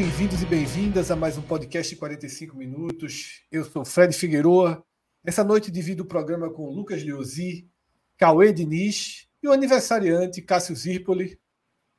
[0.00, 3.42] Bem-vindos e bem-vindas a mais um podcast de 45 minutos.
[3.50, 4.80] Eu sou Fred Figueroa.
[5.24, 7.68] Essa noite divido o programa com Lucas Liozzi,
[8.16, 11.36] Cauê Diniz e o aniversariante Cássio Zirpoli.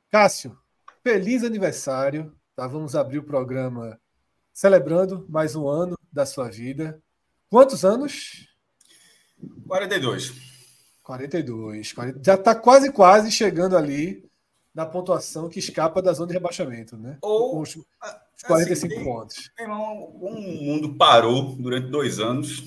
[0.08, 0.58] Cássio,
[1.02, 2.34] feliz aniversário.
[2.56, 2.66] Tá?
[2.66, 4.00] Vamos abrir o programa
[4.50, 7.02] celebrando mais um ano da sua vida.
[7.50, 8.48] Quantos anos?
[9.68, 10.32] 42.
[11.02, 11.92] 42.
[11.92, 14.26] 40, já está quase, quase chegando ali
[14.74, 17.18] na pontuação que escapa da zona de rebaixamento, né?
[17.22, 17.84] Ou os, os
[18.46, 19.50] 45 assim, pontos.
[19.60, 22.62] Um mundo parou durante dois anos,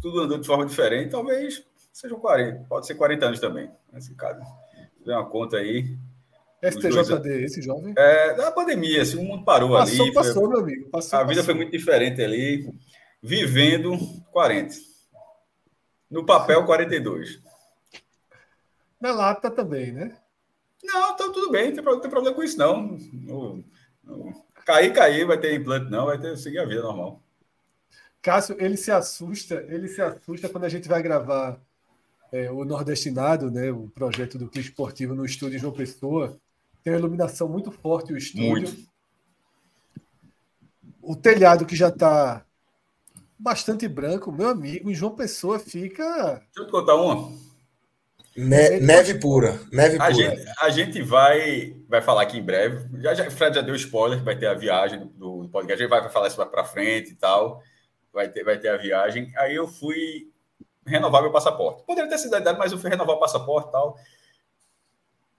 [0.00, 4.40] tudo andou de forma diferente, talvez sejam 40, pode ser 40 anos também, nesse caso.
[5.04, 5.96] Dê uma conta aí.
[6.62, 7.92] STJD, esse jovem?
[7.96, 10.14] É, da pandemia, assim, o mundo parou passou, ali.
[10.14, 10.90] Passou, foi, meu amigo.
[10.90, 11.44] Passou, a vida passou.
[11.44, 12.72] foi muito diferente ali.
[13.20, 13.98] Vivendo
[14.30, 14.74] 40.
[16.08, 17.40] No papel, 42.
[19.00, 20.16] Na lata também, né?
[20.82, 22.98] Não, então tudo bem, não tem, tem problema com isso, não.
[23.12, 23.64] não,
[24.02, 24.44] não.
[24.64, 27.22] Cair, cair, vai ter implante, não, vai ter seguir a vida normal.
[28.20, 31.60] Cássio, ele se assusta, ele se assusta quando a gente vai gravar
[32.30, 36.38] é, o Nordestinado, né, o projeto do Clipe Esportivo no estúdio João Pessoa.
[36.82, 38.50] Tem uma iluminação muito forte o estúdio.
[38.50, 38.92] Muito.
[41.00, 42.44] O telhado que já está
[43.38, 46.04] bastante branco, meu amigo, em João Pessoa fica.
[46.34, 47.32] Deixa eu te contar uma.
[48.36, 50.14] Ne neve pura, neve a pura.
[50.14, 52.88] Gente, a gente vai, vai falar aqui em breve.
[53.02, 55.90] Já, já, Fred já deu spoiler, vai ter a viagem do, do podcast, a gente
[55.90, 57.62] vai falar isso para frente e tal.
[58.12, 59.30] Vai ter, vai ter a viagem.
[59.36, 60.30] Aí eu fui
[60.86, 61.84] renovar meu passaporte.
[61.84, 63.96] Poderia ter sido a idade, mas eu fui renovar o passaporte e tal.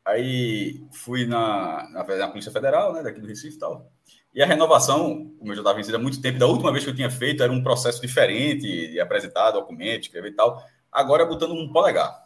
[0.05, 3.89] Aí fui na, na, na, Polícia Federal, né, daqui do Recife e tal.
[4.33, 6.89] E a renovação, como eu já estava vencido há muito tempo, da última vez que
[6.89, 10.61] eu tinha feito, era um processo diferente, de apresentar documento, escrever e tal.
[10.91, 12.22] Agora botando um polegar.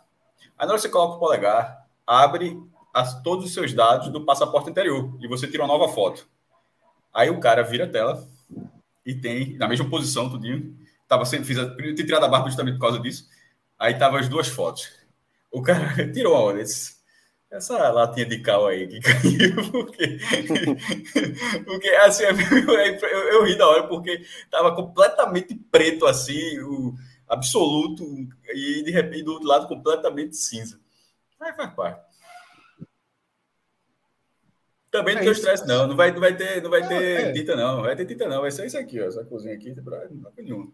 [0.58, 2.58] Aí na hora que você coloca o polegar, abre
[2.94, 6.28] as, todos os seus dados do passaporte anterior e você tira uma nova foto.
[7.14, 8.28] Aí o cara vira a tela
[9.06, 10.76] e tem, na mesma posição, tudinho.
[11.08, 13.28] Tava sendo, fiz a, eu tinha tirado a barba justamente por causa disso.
[13.78, 14.92] Aí tava as duas fotos.
[15.52, 16.62] O cara tirou a hora,
[17.50, 20.18] essa latinha de cal aí que caiu, porque,
[21.66, 26.94] porque assim, eu, eu, eu, ri da hora, porque tava completamente preto assim, o,
[27.28, 28.04] absoluto
[28.54, 30.80] e de repente do outro lado completamente cinza.
[31.40, 32.08] Aí faz parte.
[34.90, 35.88] Também não é tem estresse, não.
[35.88, 37.32] Não vai, não vai ter, não vai ter é.
[37.34, 37.78] tinta, não.
[37.78, 38.42] Não vai ter tinta, não.
[38.42, 39.06] Vai ser isso aqui, ó.
[39.06, 40.72] Essa cozinha aqui, não nenhum.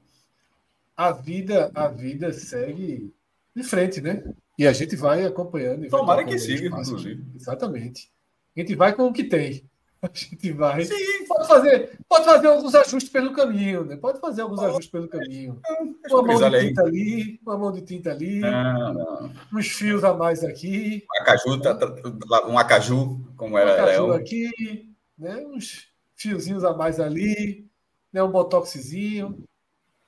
[0.96, 3.14] A vida, a vida segue
[3.56, 4.24] de frente, né?
[4.58, 5.90] E a gente vai acompanhando.
[5.90, 7.26] Tomara que siga, inclusive.
[7.36, 8.12] Exatamente.
[8.56, 9.68] A gente vai com o que tem.
[10.12, 10.84] A gente vai.
[10.84, 11.26] Sim.
[11.28, 13.96] Pode fazer, pode fazer alguns ajustes pelo caminho, né?
[13.96, 15.62] Pode fazer alguns ajustes pelo caminho.
[16.10, 19.34] Uma mão de tinta ali, uma mão de tinta ali, não, não.
[19.54, 21.06] uns fios a mais aqui.
[21.10, 25.38] Um acaju, tá, tá, um acaju, como era um acaju aqui, né?
[25.48, 27.66] Uns fiozinhos a mais ali,
[28.12, 28.22] né?
[28.22, 29.42] um botoxzinho.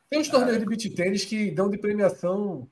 [0.09, 2.67] Tem uns torneios de beat tênis que dão de premiação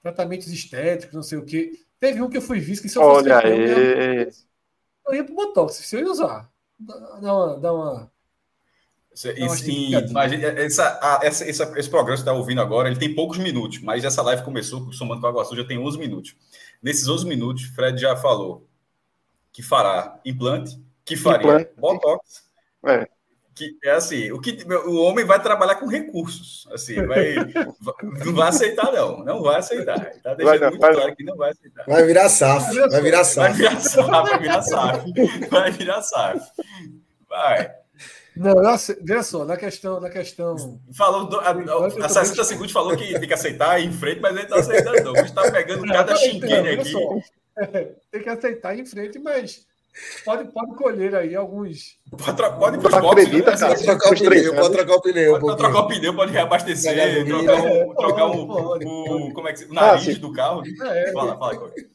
[0.00, 1.72] tratamentos estéticos, não sei o quê.
[1.98, 4.28] Teve um que eu fui visto que se eu fosse Olha aí
[5.10, 6.50] eu ia pro Botox, se eu ia usar.
[6.78, 7.58] Dá uma.
[7.58, 8.10] Dá uma
[9.12, 13.38] Sim, mas essa, essa, essa, esse programa que você está ouvindo agora, ele tem poucos
[13.38, 16.36] minutos, mas essa live começou, somando com a Água Suja, tem 11 minutos.
[16.80, 18.66] Nesses 11 minutos, Fred já falou
[19.52, 21.70] que fará implante, que faria implante.
[21.76, 22.44] Botox,
[22.86, 23.08] é
[23.54, 27.34] que é assim, o que o homem vai trabalhar com recursos, assim, vai,
[28.24, 29.98] não vai aceitar não, não vai aceitar.
[30.22, 31.84] Tá deixando vai, muito vai, claro que não vai aceitar.
[31.86, 33.48] Vai virar SAF, vai virar SAF.
[33.48, 35.12] Vai virar SAF, vai virar SAF.
[35.50, 36.40] Vai virar SAF.
[37.28, 37.80] Vai.
[38.36, 38.54] Não,
[39.02, 40.80] veja só, na questão, na questão.
[40.96, 44.36] Falou, do, a, a, a 60 segundos falou que tem que aceitar em frente, mas
[44.36, 45.12] ele não está aceitando, não.
[45.12, 46.92] A gente está pegando cada xingueira aqui.
[48.10, 49.66] tem que aceitar em frente, mas
[50.24, 51.98] Pode, pode colher aí alguns.
[52.10, 53.56] Pode, pode ir pros Tu boxes, acredita, né?
[53.58, 53.74] cara?
[53.74, 55.22] Pode trocar o Os três pneu, pode trocar o pneu.
[55.36, 55.56] um Pode, pode pouquinho.
[55.72, 59.58] trocar o pneu, pode reabastecer, trocar, o, É, trocar o, pode, o- como é que
[59.58, 60.14] se- o Ah, nariz sim.
[60.20, 60.62] do carro.
[60.82, 61.90] É, Fala, fala, Corey.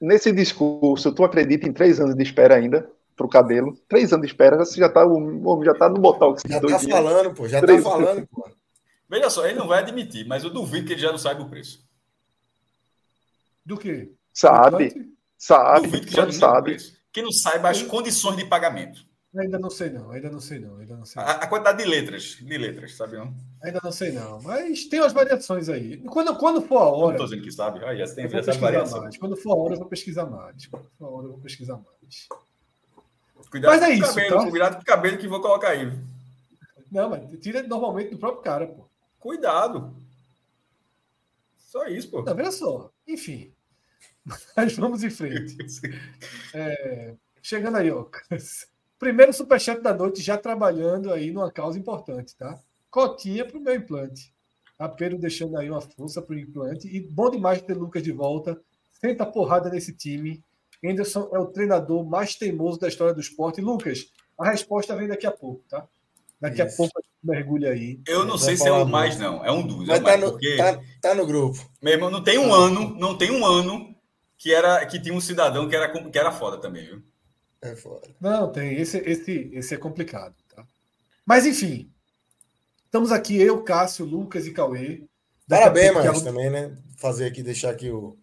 [0.00, 3.76] Nesse discurso, tu acredita em três anos de espera ainda pro cabelo?
[3.88, 6.42] Três anos de espera, você já tá, o homem já tá no botox.
[6.46, 6.84] Já tá dias.
[6.84, 7.48] falando, pô.
[7.48, 7.82] Já tá Três.
[7.82, 8.48] falando, pô.
[9.08, 11.50] Veja só, ele não vai admitir, mas eu duvido que ele já não saiba o
[11.50, 11.84] preço.
[13.64, 14.12] Do quê?
[14.32, 16.99] Sabe, sabe, duvido que já não já saiba o sabe.
[17.12, 19.04] Que não saiba as condições de pagamento.
[19.36, 21.22] Ainda não sei não, ainda não sei não, ainda não sei.
[21.22, 23.32] A, a quantidade de letras, de letras, sabe não?
[23.62, 25.98] Ainda não sei não, mas tem umas variações aí.
[25.98, 27.78] Quando, quando for a Não hora, estou dizendo que sabe.
[27.84, 29.00] Olha, você tem eu vou essa pesquisar variação.
[29.02, 29.16] mais.
[29.16, 30.66] Quando for a hora, eu vou pesquisar mais.
[30.66, 32.28] Quando for a hora, eu vou pesquisar mais.
[33.50, 34.50] Cuidado Mas é com o isso, cabelo, tá?
[34.50, 35.92] cuidado com o cabelo que vou colocar aí.
[36.90, 38.84] Não, mas tira normalmente do próprio cara, pô.
[39.20, 39.94] Cuidado.
[41.56, 42.22] Só isso, pô.
[42.22, 42.90] Não, veja só.
[43.06, 43.52] Enfim.
[44.56, 45.56] Mas vamos em frente.
[47.42, 48.06] Chegando aí, ó.
[48.98, 52.60] Primeiro superchat da noite, já trabalhando aí numa causa importante, tá?
[52.90, 54.34] Cotinha pro meu implante.
[54.78, 56.86] A Pedro deixando aí uma força pro implante.
[56.86, 58.60] E bom demais ter Lucas de volta.
[59.00, 60.42] Senta a porrada nesse time.
[60.84, 63.60] Anderson é o treinador mais teimoso da história do esporte.
[63.60, 64.06] Lucas,
[64.38, 65.86] a resposta vem daqui a pouco, tá?
[66.40, 66.76] Daqui a Isso.
[66.78, 68.00] pouco a gente mergulha aí.
[68.06, 69.44] Eu não sei se é o mais, não.
[69.44, 69.86] É um dos.
[69.88, 71.58] É Mas o tá mais, no, porque, tá, tá no grupo.
[71.82, 73.89] meu irmão, não tem um ano, não tem um ano
[74.40, 77.02] que, era, que tinha um cidadão que era, que era foda também, viu?
[77.60, 78.08] É foda.
[78.18, 78.74] Não, tem.
[78.74, 80.34] Esse, esse, esse é complicado.
[80.48, 80.64] Tá?
[81.26, 81.92] Mas, enfim.
[82.86, 85.04] Estamos aqui, eu, Cássio, Lucas e Cauê.
[85.46, 86.74] Parabéns, Marcos, Thiago- também, né?
[86.96, 88.16] Fazer aqui, deixar aqui o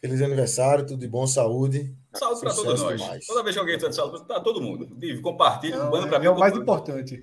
[0.00, 1.94] feliz aniversário, tudo de bom, saúde.
[2.14, 3.00] Saúde para todos nós.
[3.00, 3.26] demais.
[3.26, 4.86] Toda vez que alguém está de saúde, tá todo mundo.
[4.96, 6.26] Div, Compartilha, Não, manda para mim.
[6.26, 7.22] é o mais importante.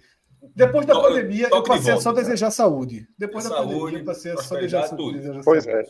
[0.56, 2.21] Depois da pandemia, eu de passei a só né?
[2.21, 3.07] desejar saúde.
[3.18, 5.89] Depois da Saúde, pandemia, eu passei a só desejar, desejar Pois saúde.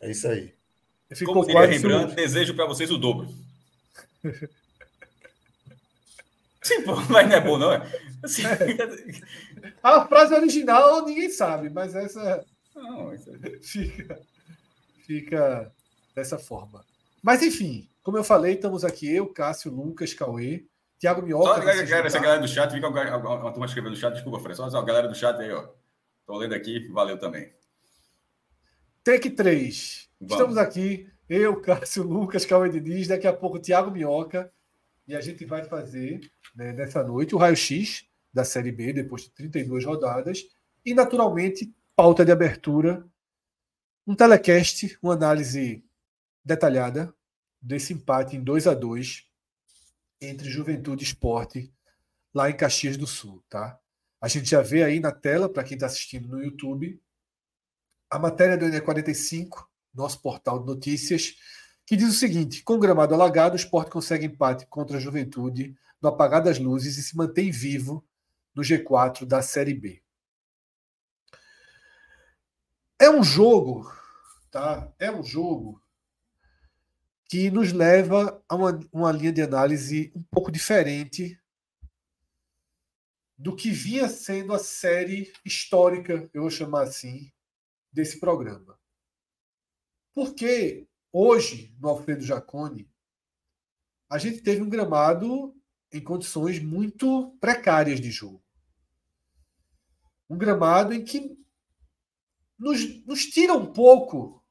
[0.00, 0.06] é.
[0.08, 0.54] É isso aí.
[1.14, 3.28] Ficou Como diria Rembrandt, desejo para vocês o dobro.
[6.62, 7.82] Sim, pô, mas não é bom, não é?
[8.22, 8.42] Assim,
[9.82, 12.44] A frase original ninguém sabe, mas essa
[12.74, 13.18] não, é-
[13.62, 14.20] fica,
[15.06, 15.72] fica
[16.14, 16.84] dessa forma.
[17.22, 20.64] Mas enfim, como eu falei, estamos aqui eu, Cássio, Lucas, Cauê,
[20.98, 21.60] Thiago Só Minhoca.
[21.60, 24.12] a vai se galera, essa galera do chat, que alguma alguma turma escrevendo no chat,
[24.14, 24.56] desculpa, Fred.
[24.56, 25.68] Só a galera do chat aí, ó.
[26.26, 27.50] Tô lendo aqui, valeu também.
[29.02, 30.07] Take 3.
[30.20, 30.32] Vamos.
[30.32, 34.52] Estamos aqui, eu, Cássio, Lucas, Cauê Diniz, daqui a pouco Thiago Minhoca,
[35.06, 36.20] e a gente vai fazer
[36.56, 40.44] né, nessa noite o raio-x da Série B, depois de 32 rodadas,
[40.84, 43.06] e naturalmente, pauta de abertura,
[44.06, 45.84] um telecast, uma análise
[46.44, 47.14] detalhada
[47.60, 49.24] desse empate em 2 a 2
[50.20, 51.72] entre Juventude e Esporte
[52.34, 53.78] lá em Caxias do Sul, tá?
[54.20, 57.00] A gente já vê aí na tela, para quem está assistindo no YouTube,
[58.10, 61.36] a matéria do NE45, nosso portal de notícias,
[61.86, 65.76] que diz o seguinte: com o gramado alagado, o esporte consegue empate contra a juventude
[66.00, 68.04] no apagar das luzes e se mantém vivo
[68.54, 70.02] no G4 da Série B.
[73.00, 73.90] É um jogo,
[74.50, 74.92] tá?
[74.98, 75.80] É um jogo
[77.28, 81.38] que nos leva a uma, uma linha de análise um pouco diferente
[83.36, 87.30] do que vinha sendo a série histórica, eu vou chamar assim,
[87.92, 88.77] desse programa.
[90.18, 92.90] Porque hoje, no Alfredo Jaconi,
[94.10, 95.54] a gente teve um gramado
[95.92, 98.42] em condições muito precárias de jogo.
[100.28, 101.38] Um gramado em que
[102.58, 104.44] nos, nos tira um pouco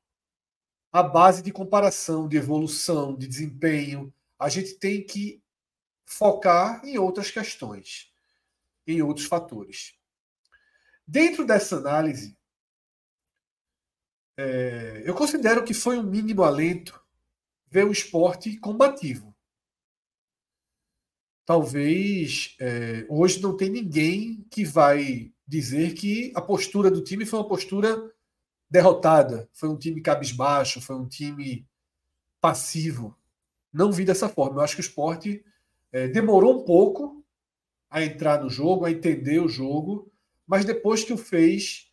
[0.90, 4.14] a base de comparação, de evolução, de desempenho.
[4.40, 5.44] A gente tem que
[6.06, 8.10] focar em outras questões,
[8.88, 10.00] em outros fatores.
[11.06, 12.37] Dentro dessa análise,
[14.38, 17.02] é, eu considero que foi um mínimo alento
[17.70, 19.36] ver o esporte combativo.
[21.46, 27.40] Talvez é, hoje não tem ninguém que vai dizer que a postura do time foi
[27.40, 28.14] uma postura
[28.70, 31.66] derrotada, foi um time cabisbaixo, foi um time
[32.40, 33.18] passivo.
[33.72, 34.58] Não vi dessa forma.
[34.58, 35.44] Eu acho que o esporte
[35.92, 37.26] é, demorou um pouco
[37.90, 40.12] a entrar no jogo, a entender o jogo,
[40.46, 41.92] mas depois que o fez,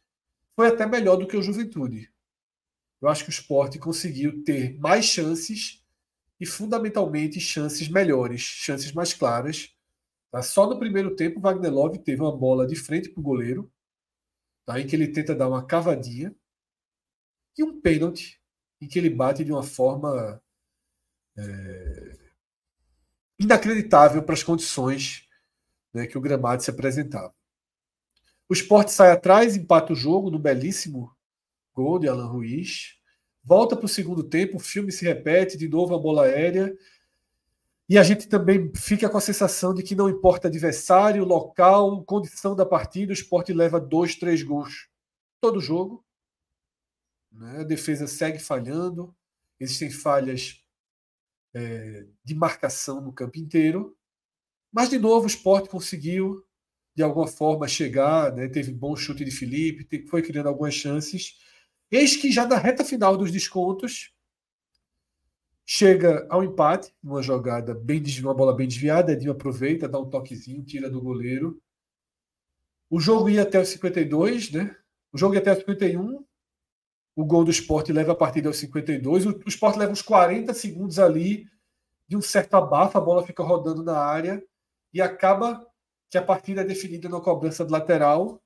[0.54, 2.12] foi até melhor do que o Juventude.
[3.00, 5.84] Eu acho que o esporte conseguiu ter mais chances
[6.40, 9.70] e, fundamentalmente, chances melhores, chances mais claras.
[10.30, 10.42] Tá?
[10.42, 13.70] Só no primeiro tempo, Wagner Love teve uma bola de frente para o goleiro,
[14.64, 14.80] tá?
[14.80, 16.34] em que ele tenta dar uma cavadinha,
[17.56, 18.40] e um pênalti,
[18.80, 20.42] em que ele bate de uma forma
[21.38, 22.18] é,
[23.38, 25.28] inacreditável para as condições
[25.92, 27.32] né, que o gramado se apresentava.
[28.48, 31.14] O esporte sai atrás, empata o jogo no belíssimo
[31.74, 32.96] gol de Alan Ruiz.
[33.42, 36.74] Volta para o segundo tempo, o filme se repete, de novo a bola aérea.
[37.86, 42.56] E a gente também fica com a sensação de que não importa adversário, local, condição
[42.56, 44.88] da partida, o esporte leva dois, três gols
[45.38, 46.02] todo jogo.
[47.30, 47.60] Né?
[47.60, 49.14] A defesa segue falhando,
[49.60, 50.64] existem falhas
[51.52, 53.94] é, de marcação no campo inteiro.
[54.72, 56.42] Mas, de novo, o esporte conseguiu,
[56.94, 58.48] de alguma forma, chegar, né?
[58.48, 61.38] teve bom chute de Felipe, foi criando algumas chances.
[61.94, 64.12] Eis que já na reta final dos descontos,
[65.64, 70.64] chega ao empate, numa jogada bem uma bola bem desviada, Edinho aproveita, dá um toquezinho,
[70.64, 71.62] tira do goleiro.
[72.90, 74.76] O jogo ia até os 52, né?
[75.12, 76.24] O jogo ia até os 51.
[77.14, 79.26] O gol do esporte leva a partida aos 52.
[79.26, 81.46] O, o esporte leva uns 40 segundos ali
[82.08, 84.42] de um certo abafo, a bola fica rodando na área
[84.92, 85.64] e acaba
[86.10, 88.42] que a partida é definida na cobrança de lateral.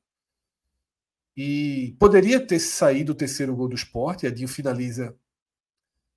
[1.41, 5.15] E poderia ter saído o terceiro gol do esporte, Edinho finaliza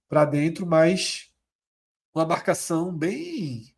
[0.09, 1.29] para dentro, mas
[2.11, 3.71] uma marcação bem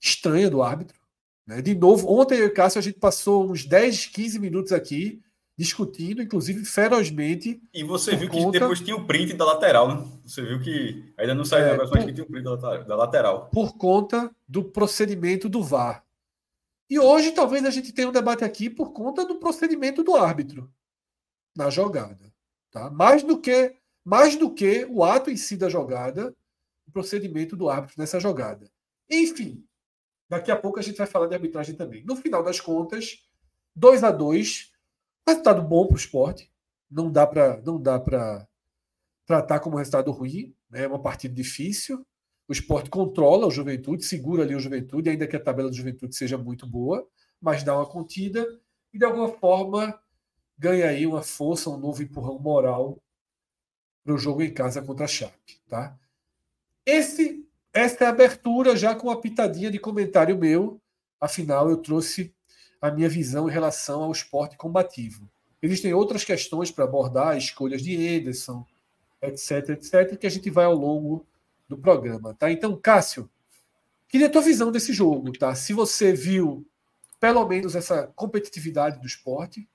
[0.00, 0.98] estranha do árbitro.
[1.46, 1.60] Né?
[1.60, 5.20] De novo, ontem eu e Cássio a gente passou uns 10, 15 minutos aqui
[5.54, 7.60] discutindo, inclusive ferozmente.
[7.74, 8.52] E você viu conta...
[8.52, 10.10] que depois tinha o print da lateral, né?
[10.24, 13.50] Você viu que ainda não saiu é, agora, mas que tinha o print da lateral.
[13.52, 16.02] Por conta do procedimento do VAR.
[16.90, 20.68] E hoje talvez a gente tenha um debate aqui por conta do procedimento do árbitro
[21.56, 22.34] na jogada.
[22.68, 22.90] Tá?
[22.90, 26.34] Mais do que mais do que o ato em si da jogada,
[26.88, 28.68] o procedimento do árbitro nessa jogada.
[29.08, 29.64] Enfim,
[30.28, 32.02] daqui a pouco a gente vai falar de arbitragem também.
[32.04, 33.24] No final das contas,
[33.76, 34.72] 2 a 2
[35.28, 36.50] resultado bom para o esporte.
[36.90, 38.48] Não dá para não dá para
[39.24, 40.56] tratar como resultado ruim.
[40.68, 40.84] Né?
[40.84, 42.04] É uma partida difícil.
[42.50, 46.16] O esporte controla o Juventude, segura ali o Juventude, ainda que a tabela do Juventude
[46.16, 47.06] seja muito boa,
[47.40, 48.44] mas dá uma contida
[48.92, 49.96] e de alguma forma
[50.58, 53.00] ganha aí uma força, um novo empurrão moral
[54.02, 55.60] para o jogo em casa contra a Chape.
[55.68, 55.96] Tá?
[56.84, 60.80] Esse, essa é a abertura já com uma pitadinha de comentário meu.
[61.20, 62.34] Afinal, eu trouxe
[62.80, 65.30] a minha visão em relação ao esporte combativo.
[65.62, 68.66] Existem outras questões para abordar, escolhas de Ederson,
[69.22, 71.29] etc, etc, que a gente vai ao longo
[71.70, 72.34] do programa.
[72.34, 72.50] Tá?
[72.50, 73.30] Então, Cássio,
[74.08, 75.32] queria a tua visão desse jogo.
[75.32, 75.54] Tá?
[75.54, 76.66] Se você viu
[77.20, 79.68] pelo menos essa competitividade do esporte,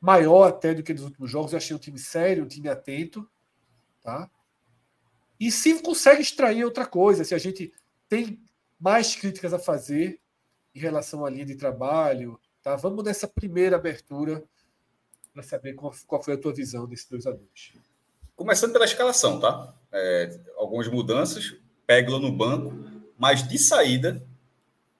[0.00, 1.52] maior até do que nos últimos jogos.
[1.52, 3.28] Eu achei um time sério, um time atento.
[4.02, 4.28] Tá?
[5.38, 7.72] E se consegue extrair outra coisa, se a gente
[8.08, 8.42] tem
[8.80, 10.20] mais críticas a fazer
[10.74, 12.74] em relação à linha de trabalho, tá?
[12.74, 14.42] Vamos nessa primeira abertura
[15.32, 17.72] para saber qual, foi a tua visão desses dois a dois.
[18.34, 19.74] Começando pela escalação, tá?
[19.94, 21.54] É, algumas mudanças,
[21.86, 22.74] Peglo no banco,
[23.16, 24.26] mas de saída,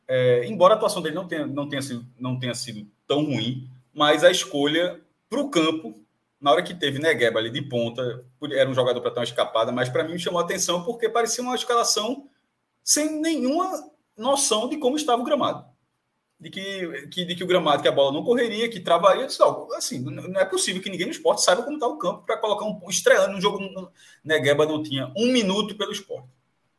[0.07, 3.69] é, embora a atuação dele não tenha, não tenha, sido, não tenha sido tão ruim,
[3.93, 6.01] mas a escolha para o campo,
[6.41, 9.73] na hora que teve Negueba ali de ponta, era um jogador para ter uma escapada,
[9.73, 12.29] mas para mim me chamou a atenção porque parecia uma escalação
[12.83, 13.73] sem nenhuma
[14.17, 15.74] noção de como estava o gramado.
[16.39, 19.27] De que, que, de que o gramado, que a bola não correria, que travaria.
[19.77, 22.65] Assim, não é possível que ninguém no esporte saiba como está o campo para colocar
[22.65, 23.59] um estreando um jogo.
[24.23, 26.29] Negueba não tinha um minuto pelo esporte.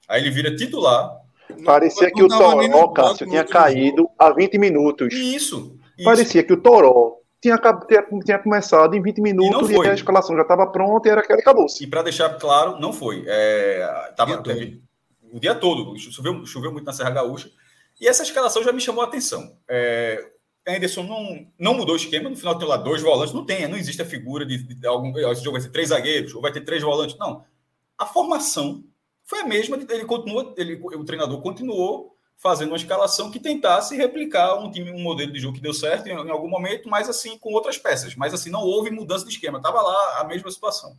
[0.08, 1.22] Aí ele vira titular.
[1.64, 5.14] Parecia que o Toró, Cássio, tinha caído há 20 minutos.
[5.14, 5.78] Isso.
[6.04, 10.36] Parecia que o Toró tinha, tinha, tinha começado em 20 minutos e, e a escalação
[10.36, 11.84] já estava pronta e era aquela e acabou-se.
[11.84, 13.24] E para deixar claro, não foi.
[13.28, 14.82] É, tava, teve,
[15.32, 17.50] o dia todo, choveu, choveu muito na Serra Gaúcha,
[18.00, 19.58] e essa escalação já me chamou a atenção.
[19.70, 20.32] É,
[20.68, 23.78] Anderson não, não mudou o esquema, no final tem lá dois volantes, não tem, não
[23.78, 25.18] existe a figura de, de, algum.
[25.18, 27.18] Esse jogo vai ser três zagueiros, ou vai ter três volantes.
[27.18, 27.46] Não.
[27.98, 28.84] A formação
[29.24, 34.56] foi a mesma, ele continua, ele, o treinador continuou fazendo uma escalação que tentasse replicar
[34.56, 37.38] um time, um modelo de jogo que deu certo em, em algum momento, mas assim
[37.38, 38.16] com outras peças.
[38.16, 40.98] Mas assim não houve mudança de esquema, estava lá a mesma situação.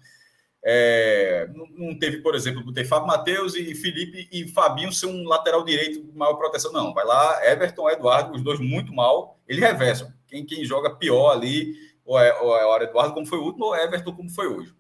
[0.65, 5.25] É, não, não, teve, por exemplo, botei Fábio Matheus e Felipe e Fabinho ser um
[5.29, 6.73] lateral direito de maior proteção.
[6.73, 10.13] Não, vai lá, Everton, Eduardo, os dois muito mal, ele reversam.
[10.27, 13.77] Quem, quem joga pior ali, ou é, é o Eduardo, como foi o último, ou
[13.77, 14.75] é Everton, como foi hoje.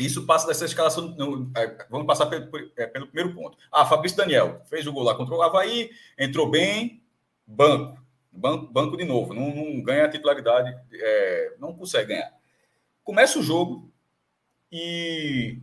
[0.00, 1.14] Isso passa dessa escalação.
[1.56, 3.58] É, vamos passar pelo, é, pelo, primeiro ponto.
[3.70, 7.02] Ah, Fabrício Daniel fez o gol lá contra o Havaí, entrou bem,
[7.46, 8.00] banco.
[8.34, 12.32] Banco, banco de novo, não, não ganha a titularidade, é, não consegue ganhar.
[13.04, 13.91] Começa o jogo
[14.72, 15.58] e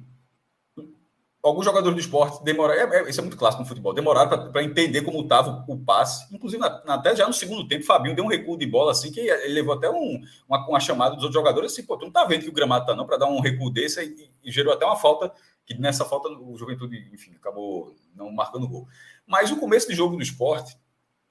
[1.42, 4.64] alguns jogadores do esporte demoraram, é, é, isso é muito clássico no futebol, demoraram para
[4.64, 6.34] entender como estava o passe.
[6.34, 9.12] Inclusive, na, até já no segundo tempo, o Fabinho deu um recuo de bola assim,
[9.12, 12.12] que ele levou até um, uma, uma chamada dos outros jogadores assim, pô, tu não
[12.12, 14.74] tá vendo que o gramado tá não, para dar um recuo desse e, e, gerou
[14.74, 15.32] até uma falta,
[15.66, 18.88] que nessa falta o Juventude, enfim, acabou não marcando gol.
[19.26, 20.78] Mas o começo do jogo do esporte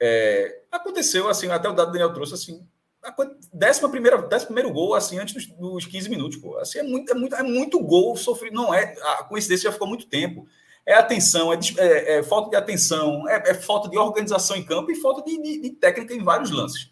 [0.01, 2.67] é, aconteceu assim, até o dado Daniel trouxe assim,
[3.09, 3.15] a
[3.53, 6.57] décima primeira, décimo primeiro gol, assim, antes dos, dos 15 minutos, pô.
[6.59, 8.55] Assim, é muito, é muito, é muito gol sofrido.
[8.55, 8.95] Não é.
[9.19, 10.47] A coincidência já ficou muito tempo.
[10.87, 14.91] É atenção, é, é, é falta de atenção, é, é, falta de organização em campo
[14.91, 16.91] e falta de, de, de técnica em vários lances.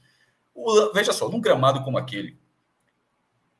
[0.55, 2.37] O, veja só, num gramado como aquele,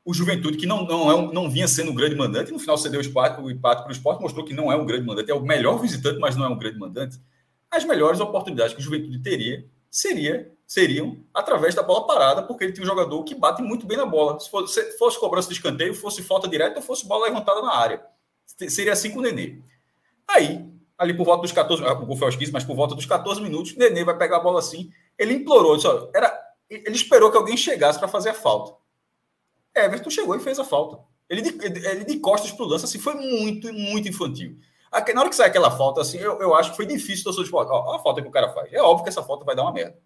[0.05, 2.77] o Juventude, que não, não, é um, não vinha sendo um grande mandante, no final
[2.77, 5.29] cedeu o empate, o empate para o esporte, mostrou que não é um grande mandante,
[5.29, 7.19] é o melhor visitante, mas não é um grande mandante.
[7.69, 12.73] As melhores oportunidades que o Juventude teria seria, seriam através da bola parada, porque ele
[12.73, 14.37] tem um jogador que bate muito bem na bola.
[14.37, 17.73] Se fosse, se fosse cobrança de escanteio, fosse falta direta ou fosse bola levantada na
[17.73, 18.05] área.
[18.45, 19.61] Seria assim com o Nenê.
[20.27, 23.05] Aí, ali por volta dos 14, o gol foi aos 15, mas por volta dos
[23.05, 24.91] 14 minutos, o Nenê vai pegar a bola assim.
[25.17, 26.37] Ele implorou, disse, ó, era,
[26.69, 28.75] ele esperou que alguém chegasse para fazer a falta.
[29.73, 30.99] Everton chegou e fez a falta.
[31.29, 34.57] Ele de, ele de costas para o lance, assim, foi muito, muito infantil.
[35.13, 37.31] Na hora que sai aquela falta, assim, eu, eu acho que foi difícil.
[37.53, 38.71] Ó, a falta que o cara faz.
[38.73, 39.97] É óbvio que essa falta vai dar uma merda.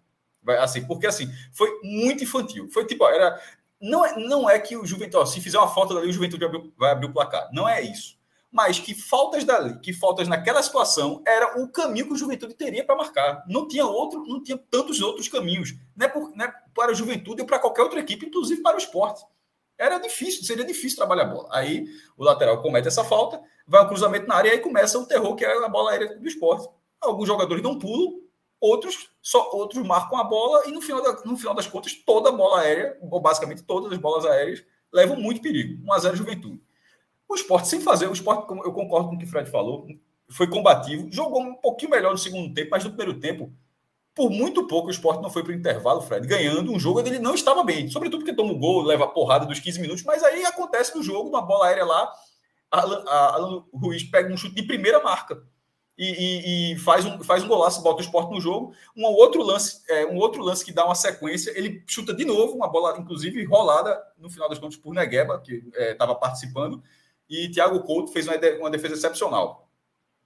[0.58, 2.68] Assim, porque assim, foi muito infantil.
[2.68, 3.40] Foi tipo, era.
[3.80, 6.54] Não é, não é que o Juventude, se fizer uma falta dali, o Juventude vai
[6.54, 7.48] abrir, vai abrir o placar.
[7.52, 8.16] Não é isso.
[8.50, 12.84] Mas que faltas dali, que faltas naquela situação, era o caminho que o Juventude teria
[12.84, 13.44] para marcar.
[13.48, 15.74] Não tinha outro, não tinha tantos outros caminhos.
[15.96, 18.76] Não é, por, não é para o Juventude ou para qualquer outra equipe, inclusive para
[18.76, 19.24] o esporte
[19.82, 21.48] era difícil, seria difícil trabalhar a bola.
[21.50, 25.06] Aí o lateral comete essa falta, vai um cruzamento na área e aí começa o
[25.06, 26.68] terror, que é a bola aérea do esporte.
[27.00, 28.21] Alguns jogadores dão pulo,
[28.62, 32.28] outros só outros marcam a bola e no final, da, no final das contas, toda
[32.28, 35.84] a bola aérea, ou basicamente todas as bolas aéreas, levam muito perigo.
[35.84, 36.60] 1x0 Juventude.
[37.28, 39.86] O esporte sem fazer, o esporte, eu concordo com o que o Fred falou,
[40.30, 43.52] foi combativo, jogou um pouquinho melhor no segundo tempo, mas no primeiro tempo
[44.14, 47.08] por muito pouco o esporte não foi para o intervalo, Fred, ganhando um jogo onde
[47.08, 47.88] ele não estava bem.
[47.88, 51.02] Sobretudo porque toma um gol, leva a porrada dos 15 minutos, mas aí acontece no
[51.02, 52.12] jogo, uma bola aérea lá,
[52.70, 55.42] Alan, Alan Ruiz pega um chute de primeira marca
[56.02, 58.74] e, e, e, faz, um, faz um golaço, bota o esporte no jogo.
[58.96, 62.56] Um outro lance, é, um outro lance que dá uma sequência, ele chuta de novo,
[62.56, 66.82] uma bola, inclusive, rolada no final das contas por Negueba, que estava é, participando,
[67.30, 69.68] e Thiago Couto fez uma, uma defesa excepcional.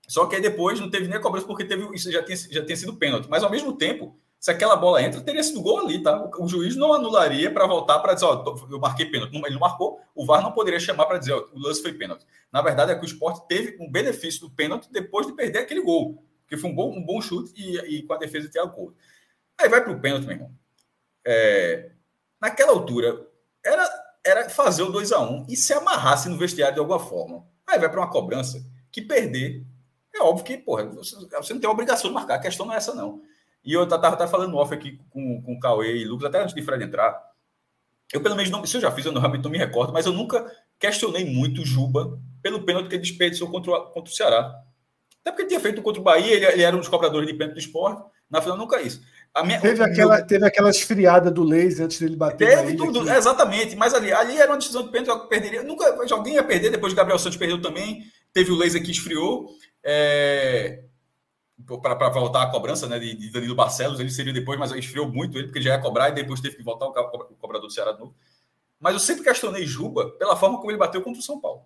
[0.08, 2.64] Só que aí depois não teve nem a cobrança porque teve isso já tinha, já
[2.64, 3.28] tinha sido pênalti.
[3.28, 6.30] Mas ao mesmo tempo, se aquela bola entra, teria sido gol ali, tá?
[6.38, 9.34] O, juiz não anularia para voltar para dizer, ó, eu marquei pênalti.
[9.34, 12.24] Ele não marcou, o VAR não poderia chamar para dizer, ó, o lance foi pênalti.
[12.52, 15.82] Na verdade, é que o esporte teve um benefício do pênalti depois de perder aquele
[15.82, 16.22] gol.
[16.42, 18.94] Porque foi um bom, um bom chute e, e com a defesa de Thiago.
[19.58, 20.50] Aí vai para o pênalti, meu irmão.
[21.24, 21.90] É,
[22.40, 23.26] naquela altura,
[23.64, 23.90] era,
[24.24, 27.44] era fazer o 2 a 1 um e se amarrasse no vestiário de alguma forma.
[27.66, 29.66] Aí vai para uma cobrança que perder
[30.16, 32.78] é óbvio que, porra, você, você não tem obrigação de marcar, a questão não é
[32.78, 33.22] essa, não.
[33.66, 36.54] E eu estava até falando off aqui com, com o Cauê e Lucas, até antes
[36.54, 37.20] de Fred entrar.
[38.12, 40.06] Eu, pelo menos, não, se eu já fiz, eu não, realmente não me recordo, mas
[40.06, 40.46] eu nunca
[40.78, 44.54] questionei muito o Juba pelo pênalti que ele desperdiçou contra o, contra o Ceará.
[45.20, 47.34] Até porque ele tinha feito contra o Bahia, ele, ele era um dos cobradores de
[47.34, 48.00] pênalti do esporte.
[48.30, 49.02] Na final, nunca isso.
[49.44, 50.26] Minha, teve, aquela, meu...
[50.26, 52.48] teve aquela esfriada do Leis antes dele bater.
[52.48, 53.10] Teve tudo, que...
[53.10, 53.76] exatamente.
[53.76, 55.62] Mas ali, ali era uma decisão de pênalti que perderia.
[55.62, 58.04] Nunca, alguém ia perder, depois o Gabriel Santos perdeu também.
[58.32, 59.48] Teve o Leis que esfriou.
[59.84, 60.84] É,
[61.64, 65.38] para voltar a cobrança né, de, de, Danilo Barcelos, ele seria depois, mas esfriou muito
[65.38, 67.92] ele, porque já ia cobrar e depois teve que voltar o, o cobrador do Ceará
[67.92, 68.14] de novo.
[68.78, 71.62] Mas eu sempre questionei Juba pela forma como ele bateu contra o São Paulo.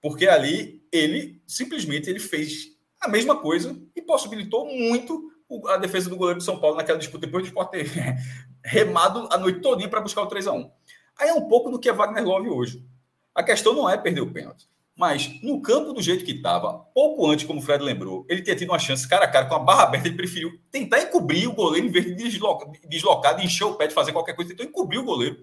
[0.00, 2.68] Porque ali ele simplesmente ele fez
[3.00, 5.30] a mesma coisa e possibilitou muito
[5.68, 7.86] a defesa do goleiro do São Paulo naquela disputa, depois do Sport ter
[8.64, 10.70] remado a noite todinha para buscar o 3 a 1
[11.18, 12.86] Aí é um pouco do que é Wagner Love hoje.
[13.34, 14.66] A questão não é perder o pênalti.
[15.00, 18.54] Mas no campo do jeito que estava, pouco antes, como o Fred lembrou, ele tinha
[18.54, 21.54] tido uma chance cara a cara com a barra aberta, ele preferiu tentar encobrir o
[21.54, 24.66] goleiro em vez de deslocar, deslocar de encher o pé de fazer qualquer coisa, tentou
[24.66, 25.42] encobrir o goleiro.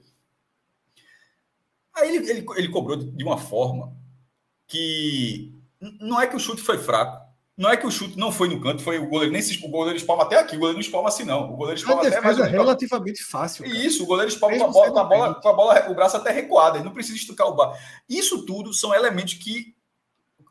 [1.96, 3.98] Aí ele, ele, ele cobrou de uma forma
[4.68, 5.52] que
[6.00, 7.17] não é que o chute foi fraco,
[7.58, 9.68] não é que o chute não foi no canto, foi o goleiro nem se o
[9.68, 11.52] goleiro espalma até aqui, o goleiro não espalma assim não.
[11.52, 13.66] O goleiro espalma até mais é relativamente fácil.
[13.66, 13.76] Cara.
[13.76, 16.18] Isso, o goleiro espalma com a, bola, com a bola, com a bola, o braço
[16.18, 17.76] até recuado, ele não precisa esticar o bar.
[18.08, 19.76] Isso tudo são elementos que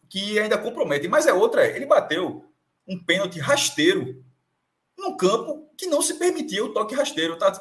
[0.08, 2.44] que ainda comprometem, mas é outra, ele bateu
[2.86, 4.24] um pênalti rasteiro
[4.96, 7.58] no campo que não se permitia o toque rasteiro, tá?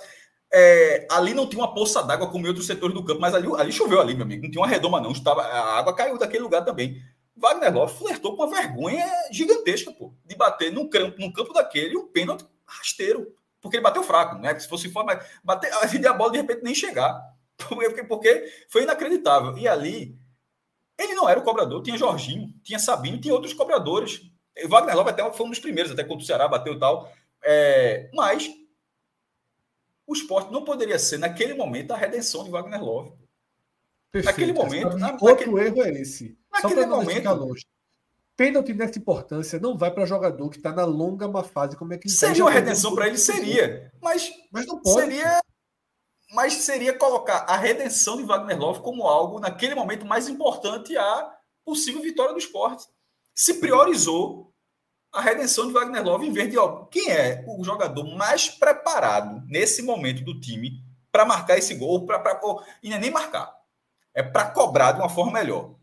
[0.53, 3.47] É, ali não tinha uma poça d'água como em outros setores do campo, mas ali,
[3.57, 4.43] ali choveu ali, meu amigo.
[4.43, 5.11] Não tinha uma redoma, não.
[5.11, 7.01] Estava, a água caiu daquele lugar também.
[7.35, 11.97] Wagner Love flertou com uma vergonha gigantesca, pô, de bater num campo, num campo daquele
[11.97, 13.35] um pênalti rasteiro.
[13.61, 14.57] Porque ele bateu fraco, né?
[14.59, 15.71] Se fosse forma, bater,
[16.07, 17.19] a bola de repente nem chegar.
[17.57, 19.57] Porque, porque foi inacreditável.
[19.57, 20.17] E ali,
[20.97, 24.21] ele não era o cobrador, tinha Jorginho, tinha Sabino, tinha outros cobradores.
[24.63, 27.11] O Wagner Love até foi um dos primeiros, até quando o Ceará bateu e tal.
[27.43, 28.49] É, mas
[30.07, 33.13] o esporte não poderia ser, naquele momento, a redenção de Wagner Love.
[34.15, 34.25] Perfeito.
[34.25, 34.97] Naquele momento.
[34.97, 35.67] Na, outro naquele...
[35.67, 36.37] erro é esse.
[36.49, 37.55] Naquele momento.
[38.37, 41.75] Pênalti nessa importância não vai para jogador que está na longa má fase.
[41.75, 43.17] Como é que seria uma redenção para ele?
[43.17, 43.91] Seria.
[44.01, 45.01] Mas, mas não pode.
[45.01, 45.41] Seria,
[46.33, 51.33] mas seria colocar a redenção de Wagner Love como algo, naquele momento, mais importante a
[51.65, 52.85] possível vitória do esporte.
[53.33, 54.53] se priorizou
[55.13, 59.45] a redenção de Wagner Love em vez de ó, quem é o jogador mais preparado
[59.47, 62.41] nesse momento do time para marcar esse gol, para
[62.83, 63.54] e não é nem marcar,
[64.15, 65.75] é para cobrar de uma forma melhor.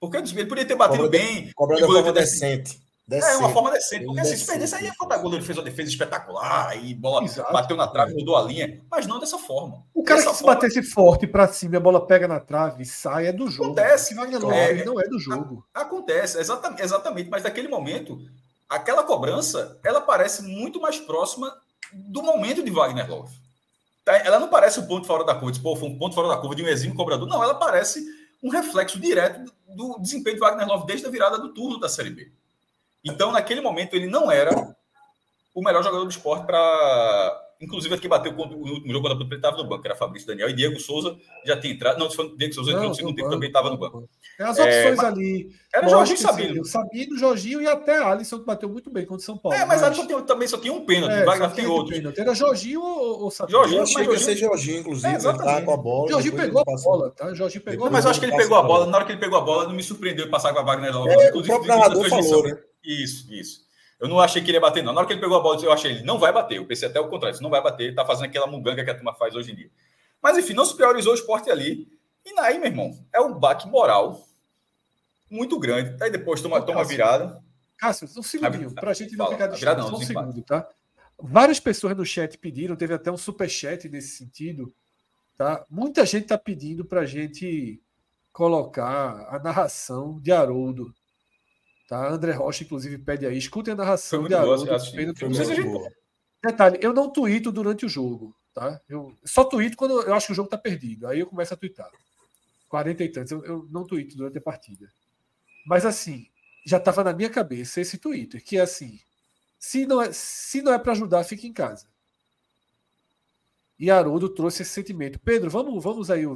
[0.00, 1.52] Porque ele poderia ter batido Cobra, bem.
[1.54, 2.80] Cobrar de forma decente.
[3.06, 3.34] decente.
[3.34, 4.04] É, uma forma decente.
[4.04, 7.52] Porque assim, se perdesse aí, a gol, ele fez uma defesa espetacular, aí bola Exato.
[7.52, 9.84] bateu na trave, mudou a linha, mas não dessa forma.
[9.94, 10.54] O cara dessa que forma...
[10.54, 13.72] se batesse forte para cima, a bola pega na trave e sai, é do jogo.
[13.72, 14.14] Acontece.
[14.14, 15.64] Não, é, não é do jogo.
[15.74, 17.30] Acontece, exatamente, exatamente.
[17.30, 18.18] Mas naquele momento,
[18.68, 21.52] aquela cobrança, ela parece muito mais próxima
[21.92, 23.45] do momento de Wagner Love.
[24.06, 24.18] Tá?
[24.18, 26.62] Ela não parece um ponto fora da curva, tipo, um ponto fora da curva de
[26.62, 27.26] um exímio cobrador.
[27.26, 28.06] Não, ela parece
[28.40, 32.10] um reflexo direto do desempenho de Wagner Love desde a virada do turno da Série
[32.10, 32.30] B.
[33.04, 34.52] Então, naquele momento, ele não era
[35.52, 39.56] o melhor jogador do esporte para Inclusive, aqui bateu o último jogo quando ele estava
[39.56, 41.98] no banco, era Fabrício Daniel e Diego Souza já tinha entrado.
[41.98, 44.08] Não, Diego Souza entrou no segundo tempo, também estava no banco.
[44.38, 45.50] É, as opções é, ali.
[45.74, 46.64] Era Jorginho Sabino.
[46.64, 49.56] Sabino, Jorginho e até Alisson, que bateu muito bem contra o São Paulo.
[49.56, 50.06] É, mas, mas...
[50.06, 51.94] Tem, também só tinha um pênalti, é, Wagner tem outro.
[52.16, 53.58] Era Jorginho ou, ou Sabino?
[53.58, 54.18] Jorginho, mas Jorginho...
[54.18, 55.14] ser Jorginho, inclusive.
[55.14, 56.10] É, tá com a bola.
[56.10, 57.34] Jorginho pegou a bola, tá?
[57.34, 58.86] Jorginho pegou Mas eu acho que ele pegou a bola.
[58.86, 61.08] Na hora que ele pegou a bola, não me surpreendeu passar com a Wagner logo.
[61.08, 62.58] É, o próprio narrador falou, né?
[62.84, 63.65] Isso, isso.
[63.98, 64.92] Eu não achei que ele ia bater, não.
[64.92, 66.58] Na hora que ele pegou a bola, eu achei ele não vai bater.
[66.58, 68.94] Eu pensei até o contrário, não vai bater, ele tá fazendo aquela muganga que a
[68.94, 69.70] turma faz hoje em dia.
[70.22, 71.88] Mas enfim, não se priorizou o esporte ali.
[72.24, 74.26] E aí, meu irmão, é um baque moral
[75.30, 75.96] muito grande.
[76.02, 77.42] Aí depois toma, toma virada.
[77.76, 80.68] Cássio, um segundinho, para a gente não ficar distante, só um segundo, tá?
[81.18, 84.74] Várias pessoas no chat pediram, teve até um super chat nesse sentido,
[85.36, 85.64] tá?
[85.68, 87.80] Muita gente está pedindo para a gente
[88.32, 90.92] colocar a narração de Haroldo
[91.86, 92.08] Tá?
[92.08, 93.38] André Rocha, inclusive, pede aí.
[93.38, 94.64] Escutem a narração de Haroldo.
[96.44, 98.34] Detalhe, eu não tuito durante o jogo.
[98.52, 98.80] Tá?
[98.88, 101.06] Eu só tuito quando eu acho que o jogo está perdido.
[101.06, 101.90] Aí eu começo a tuitar.
[102.68, 103.32] 40 e tantos.
[103.32, 104.90] Eu, eu não tuito durante a partida.
[105.64, 106.26] Mas assim,
[106.64, 108.98] já estava na minha cabeça esse Twitter, que é assim:
[109.58, 111.86] se não é, se não é para ajudar, fique em casa.
[113.78, 115.18] E Haroldo trouxe esse sentimento.
[115.20, 116.26] Pedro, vamos, vamos aí.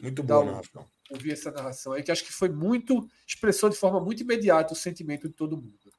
[0.00, 3.06] Muito bom, um, ouvir essa narração aí, que acho que foi muito.
[3.26, 5.89] expressou de forma muito imediata o sentimento de todo mundo.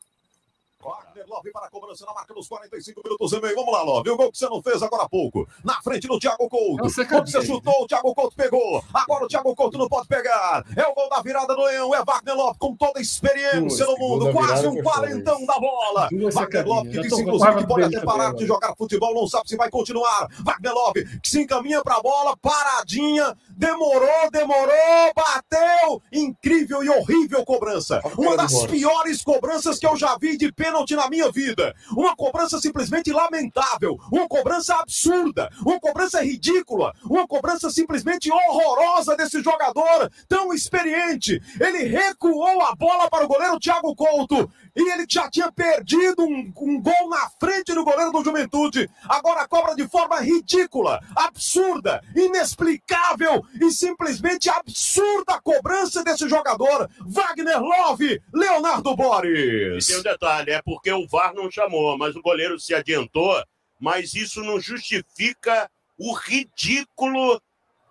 [0.83, 3.55] Wagner Love para a cobrança na marca dos 45 minutos e meio.
[3.55, 4.09] Vamos lá, Love.
[4.09, 5.47] O gol que você não fez agora há pouco.
[5.63, 6.77] Na frente do Thiago Couto.
[7.07, 8.83] Quando você chutou, o Thiago Couto pegou.
[8.91, 10.65] Agora o Thiago Couto não pode pegar.
[10.75, 11.93] É o gol da virada do Leão.
[11.93, 14.31] É Wagner Love com toda a experiência no mundo.
[14.33, 16.09] Quase um quarentão da bola.
[16.33, 19.13] Wagner Love que disse, inclusive, que pode até parar de jogar futebol.
[19.13, 20.27] Não sabe se vai continuar.
[20.43, 22.35] Wagner Love que se encaminha para a bola.
[22.37, 23.37] Paradinha.
[23.51, 25.13] Demorou, demorou.
[25.15, 26.01] Bateu.
[26.11, 28.01] Incrível e horrível cobrança.
[28.17, 31.75] Uma das piores cobranças que eu já vi de pênalti pênalti na minha vida.
[31.91, 39.41] Uma cobrança simplesmente lamentável, uma cobrança absurda, uma cobrança ridícula, uma cobrança simplesmente horrorosa desse
[39.41, 41.41] jogador tão experiente.
[41.59, 46.51] Ele recuou a bola para o goleiro Thiago Couto e ele já tinha perdido um,
[46.57, 48.89] um, gol na frente do goleiro do Juventude.
[49.07, 57.61] Agora cobra de forma ridícula, absurda, inexplicável e simplesmente absurda a cobrança desse jogador, Wagner
[57.61, 59.85] Love, Leonardo Boris.
[59.85, 63.43] E tem um detalhe, é porque o VAR não chamou, mas o goleiro se adiantou,
[63.79, 67.41] mas isso não justifica o ridículo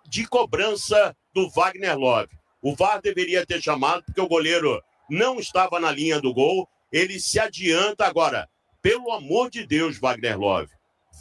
[0.09, 2.29] de cobrança do Wagner Love.
[2.63, 7.19] O VAR deveria ter chamado porque o goleiro não estava na linha do gol, ele
[7.21, 8.49] se adianta agora.
[8.83, 10.71] Pelo amor de Deus, Wagner Love.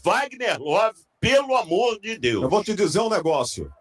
[0.04, 2.44] Wagner Love, pelo amor de Deus.
[2.44, 3.72] Eu vou te dizer um negócio.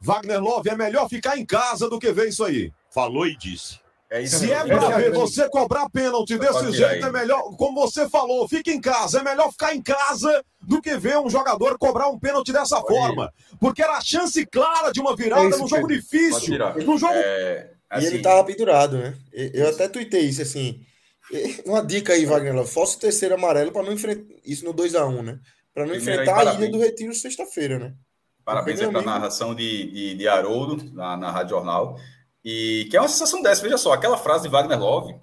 [0.00, 2.70] Wagner Love é melhor ficar em casa do que ver isso aí.
[2.90, 3.80] Falou e disse.
[4.08, 8.48] É Se é para ver você cobrar pênalti desse jeito, é melhor, como você falou,
[8.48, 9.18] fica em casa.
[9.18, 13.32] É melhor ficar em casa do que ver um jogador cobrar um pênalti dessa forma.
[13.58, 16.56] Porque era a chance clara de uma virada é num jogo difícil.
[16.84, 17.14] Num jogo.
[17.88, 18.04] Assim...
[18.04, 19.16] E ele assim, tava pendurado, né?
[19.32, 20.84] Eu até tuitei isso assim.
[21.64, 22.70] Uma dica aí, Wagner Love.
[22.70, 24.34] Fosse o terceiro amarelo para não enfrentar.
[24.44, 25.40] Isso no 2x1, né?
[25.74, 27.94] Para não Primeiro enfrentar aí, a ilha do Retiro sexta-feira, né?
[28.44, 31.98] Parabéns para a narração de, de, de Haroldo na, na Rádio Jornal.
[32.44, 35.16] E que é uma sensação dessa, veja só, aquela frase de Wagner Love,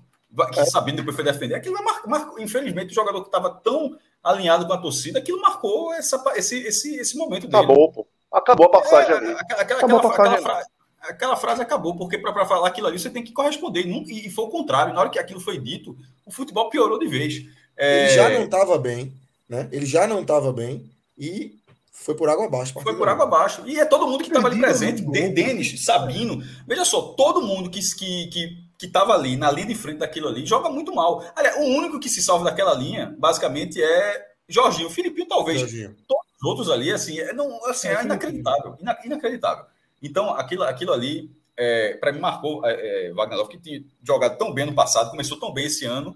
[0.52, 0.66] que é.
[0.66, 4.74] sabendo depois foi defender, aquilo mar, mar, infelizmente o jogador que estava tão alinhado com
[4.74, 7.64] a torcida, aquilo marcou essa, esse, esse, esse momento dele.
[7.64, 8.08] Acabou, pô.
[8.30, 9.32] Acabou a passagem é, ali.
[9.32, 10.68] Aquela, aquela, aquela, aquela, frase,
[11.04, 13.86] aquela frase acabou, porque para falar aquilo ali você tem que corresponder.
[13.86, 14.94] E, e foi o contrário.
[14.94, 17.46] Na hora que aquilo foi dito, o futebol piorou de vez.
[17.78, 18.06] É...
[18.06, 19.14] Ele já não estava bem,
[19.48, 19.68] né?
[19.72, 21.56] Ele já não estava bem e
[21.92, 22.74] foi por água abaixo.
[22.82, 23.64] Foi por água abaixo.
[23.66, 25.02] E é todo mundo que estava ali presente.
[25.02, 26.44] Denis, Sabino.
[26.68, 30.28] Veja só, todo mundo que que, que que estava ali, na linha de frente daquilo
[30.28, 31.24] ali, joga muito mal.
[31.38, 34.88] Aliás, o único que se salva daquela linha, basicamente, é Jorginho.
[34.88, 35.60] O Filipinho, talvez.
[35.60, 35.96] Jorginho.
[36.06, 38.78] Todos os outros ali, assim, é, não, assim, é, é inacreditável.
[39.06, 39.66] Inacreditável.
[40.04, 44.38] Então, aquilo, aquilo ali é, para mim marcou é, é, Wagner Love, que tinha jogado
[44.38, 46.16] tão bem no passado, começou tão bem esse ano.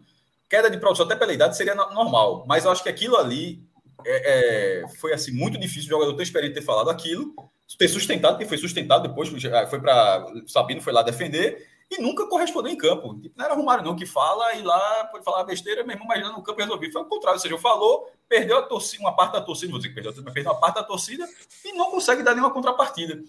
[0.49, 3.61] Queda de produção até pela idade seria normal, mas eu acho que aquilo ali
[4.05, 7.33] é, é, foi assim muito difícil o jogador ter experiente ter falado aquilo,
[7.77, 9.29] ter sustentado, que foi sustentado depois,
[9.69, 13.19] foi para Sabino foi lá defender e nunca correspondeu em campo.
[13.35, 16.61] Não era Romário não que fala e lá pode falar besteira mesmo, mas no campo
[16.61, 16.93] resolvido.
[16.93, 19.89] Foi o contrário, ou seja, falou, perdeu a torcida, uma parte da torcida, vou dizer
[19.89, 21.27] que perdeu, mas perdeu uma parte da torcida
[21.63, 23.21] e não consegue dar nenhuma contrapartida.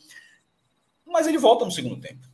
[1.09, 2.27] Mas ele volta no segundo tempo.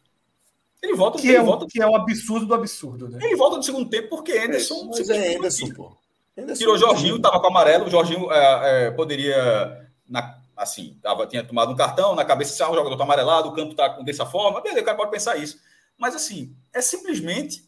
[0.82, 3.18] Ele volta, que ele é volta, que é o absurdo do absurdo, né?
[3.22, 4.84] Ele volta no segundo tempo porque Anderson.
[4.86, 5.96] Mas é Anderson, pô.
[6.36, 9.88] Anderson tirou o Jorginho, estava com amarelo, o Jorginho é, é, poderia.
[10.06, 13.48] Na, assim, tava, tinha tomado um cartão na cabeça, se ah, o jogador está amarelado,
[13.48, 15.58] o campo está dessa forma, beleza, o cara pode pensar isso.
[15.96, 17.64] Mas assim, é simplesmente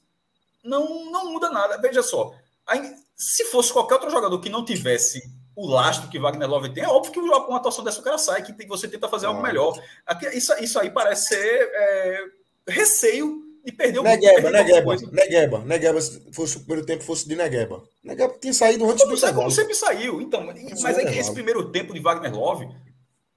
[0.63, 1.79] não, não muda nada.
[1.79, 2.35] Veja só,
[2.67, 5.23] aí, se fosse qualquer outro jogador que não tivesse
[5.57, 8.43] o lastro que Wagner Love tem, é óbvio que uma atuação dessa o cara sai,
[8.43, 9.75] que você tenta fazer algo melhor.
[10.05, 12.25] Aqui, isso, isso aí parece ser é,
[12.69, 17.35] receio de perder o Negueba, Negueba, Negueba, Negueba, se fosse o primeiro tempo, fosse de
[17.35, 17.83] Negueba.
[18.05, 19.39] Negueba tinha saído antes como, do intervalo.
[19.39, 20.45] Como sempre saiu, então.
[20.45, 22.69] Mas é que esse primeiro tempo de Wagner Love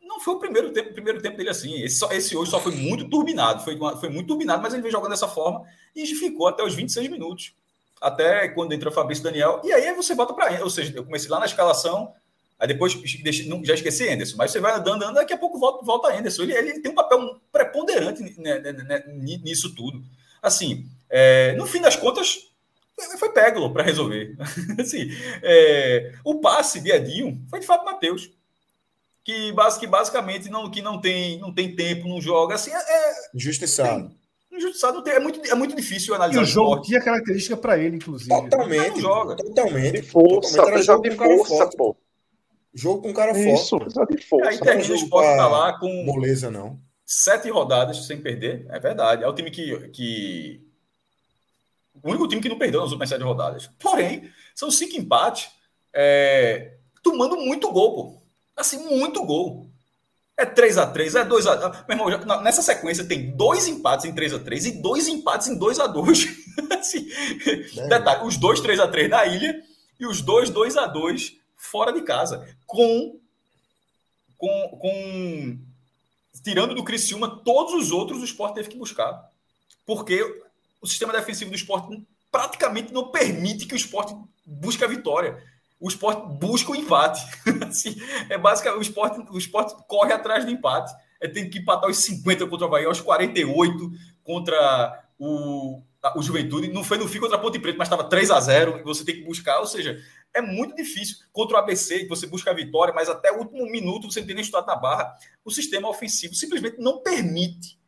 [0.02, 1.82] não foi o primeiro tempo, o primeiro tempo dele assim.
[1.82, 5.12] Esse, esse hoje só foi muito turbinado, foi, foi muito turbinado, mas ele veio jogando
[5.12, 5.64] dessa forma
[5.96, 7.54] e ficou até os 26 minutos.
[8.02, 9.62] Até quando entra o Fabrício Daniel.
[9.64, 12.14] E aí você volta para Ou seja, eu comecei lá na escalação,
[12.58, 12.96] aí depois
[13.46, 16.44] não, já esqueci Anderson, mas você vai andando, andando, daqui a pouco volta, volta Anderson.
[16.44, 18.24] Ele, ele tem um papel preponderante
[19.44, 20.04] nisso tudo.
[20.42, 22.50] Assim, é, no fim das contas,
[23.18, 24.36] foi Peglo para resolver.
[24.80, 25.10] assim,
[25.44, 28.32] é, o passe de Edinho foi de Fábio Matheus
[29.30, 32.56] que, que basicamente não, que não, tem, não tem tempo, não joga.
[32.56, 34.12] Assim, é, é injustiçado.
[34.60, 36.40] Injustiçado é, muito, é muito difícil analisar.
[36.40, 36.88] E o jogo esporte.
[36.88, 38.30] tinha característica para ele, inclusive.
[38.30, 38.90] Totalmente.
[38.90, 39.36] Não joga.
[39.36, 40.02] Totalmente.
[40.02, 41.98] De força, totalmente jogo de força, pô.
[42.74, 44.16] Jogo com cara Isso, forte.
[44.16, 44.50] de força.
[44.50, 45.88] Aí termina o esporte tá lá com.
[46.06, 46.80] Moleza, não.
[47.06, 49.24] Sete rodadas sem perder, é verdade.
[49.24, 49.90] É o time que.
[49.90, 50.70] que...
[52.02, 53.70] O único time que não perdeu nas últimas sete rodadas.
[53.80, 55.50] Porém, são cinco empates,
[55.94, 56.78] é...
[57.02, 58.22] tomando muito gol, pô.
[58.56, 59.69] Assim, muito gol.
[60.40, 64.16] É 3 a 3 é 2 a Meu irmão, nessa sequência tem dois empates em
[64.16, 66.28] 3 a 3 e dois empates em 2 a 2
[66.80, 67.10] assim,
[67.90, 69.62] Detalhe, os dois 3 a 3 na ilha
[70.00, 72.48] e os dois 2 a 2 fora de casa.
[72.66, 73.20] Com,
[74.38, 75.60] com, com
[76.42, 79.30] tirando do Criciúma, todos os outros o Sport teve que buscar.
[79.86, 80.24] Porque
[80.80, 82.00] o sistema defensivo do Sport
[82.32, 85.44] praticamente não permite que o Sport busque a vitória
[85.80, 87.22] o esporte busca o empate.
[87.68, 87.96] assim,
[88.30, 90.94] é basicamente o esporte, o esporte corre atrás do empate.
[91.22, 93.92] É, tem que empatar os 50 contra o Bahia, aos 48
[94.24, 95.82] contra o,
[96.16, 96.72] o Juventude.
[96.72, 99.16] Não foi no fim contra a Ponte Preta, mas estava 3 a 0 você tem
[99.16, 99.60] que buscar.
[99.60, 99.98] Ou seja,
[100.34, 101.18] é muito difícil.
[101.32, 104.36] Contra o ABC, você busca a vitória, mas até o último minuto você não tem
[104.36, 105.16] nem estudado na barra.
[105.44, 107.80] O sistema ofensivo simplesmente não permite,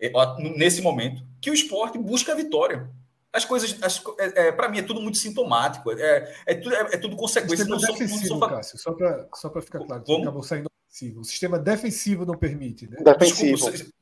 [0.00, 0.10] é,
[0.56, 2.90] nesse momento, que o esporte busque a vitória
[3.34, 3.76] as coisas,
[4.18, 5.90] é, é, para mim, é tudo muito sintomático.
[5.90, 7.56] É, é, tudo, é, é tudo consequência.
[7.56, 10.22] Sistema não defensivo, só, Cássio, só para só ficar claro, Como?
[10.22, 11.20] acabou saindo ofensivo.
[11.20, 12.98] O sistema defensivo não permite, né?
[13.02, 13.70] Defensivo.
[13.70, 13.92] Desculpa,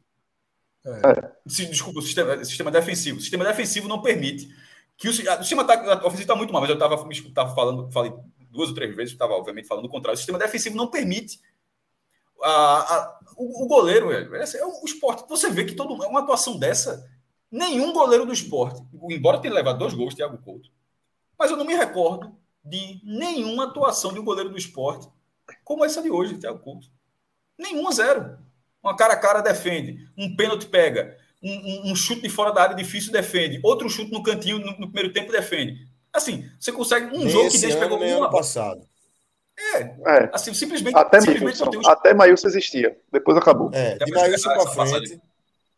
[0.85, 1.33] é.
[1.47, 3.19] desculpa o sistema, sistema defensivo.
[3.19, 4.55] O sistema defensivo não permite
[4.99, 7.03] que o, o sistema tá, ofensivo está muito mal, mas eu estava
[7.35, 8.13] tava falando, falei
[8.51, 10.15] duas ou três vezes, estava obviamente falando o contrário.
[10.15, 11.41] O sistema defensivo não permite
[12.43, 14.37] a, a, o, o, goleiro, velho.
[14.37, 15.27] É, é o esporte.
[15.27, 17.11] Você vê que todo, uma atuação dessa
[17.53, 20.71] nenhum goleiro do esporte, embora tenha levado dois gols, Thiago Couto,
[21.39, 22.35] mas eu não me recordo
[22.65, 25.07] de nenhuma atuação de um goleiro do esporte
[25.63, 26.87] como essa de hoje, Thiago Couto.
[27.59, 28.39] Nenhuma, zero.
[28.83, 32.63] Uma cara a cara defende, um pênalti pega, um, um, um, chute de fora da
[32.63, 35.87] área difícil defende, outro chute no cantinho no, no primeiro tempo defende.
[36.13, 38.87] Assim, você consegue um jogo que desde pegou um ano passado.
[39.57, 40.97] É, é, assim, simplesmente.
[40.97, 43.71] Até, simplesmente Maílson, até Maílson existia, depois acabou.
[43.73, 45.21] É, de Maílson para frente.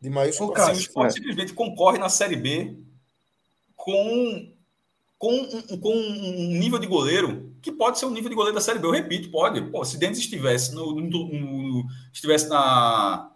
[0.09, 1.13] De para assim, O esporte é.
[1.13, 2.77] simplesmente concorre na Série B
[3.75, 4.51] com,
[5.17, 8.61] com, com um nível de goleiro que pode ser o um nível de goleiro da
[8.61, 8.87] Série B.
[8.87, 9.61] Eu repito, pode.
[9.71, 13.31] Pô, se Denis estivesse no, no, no, estivesse na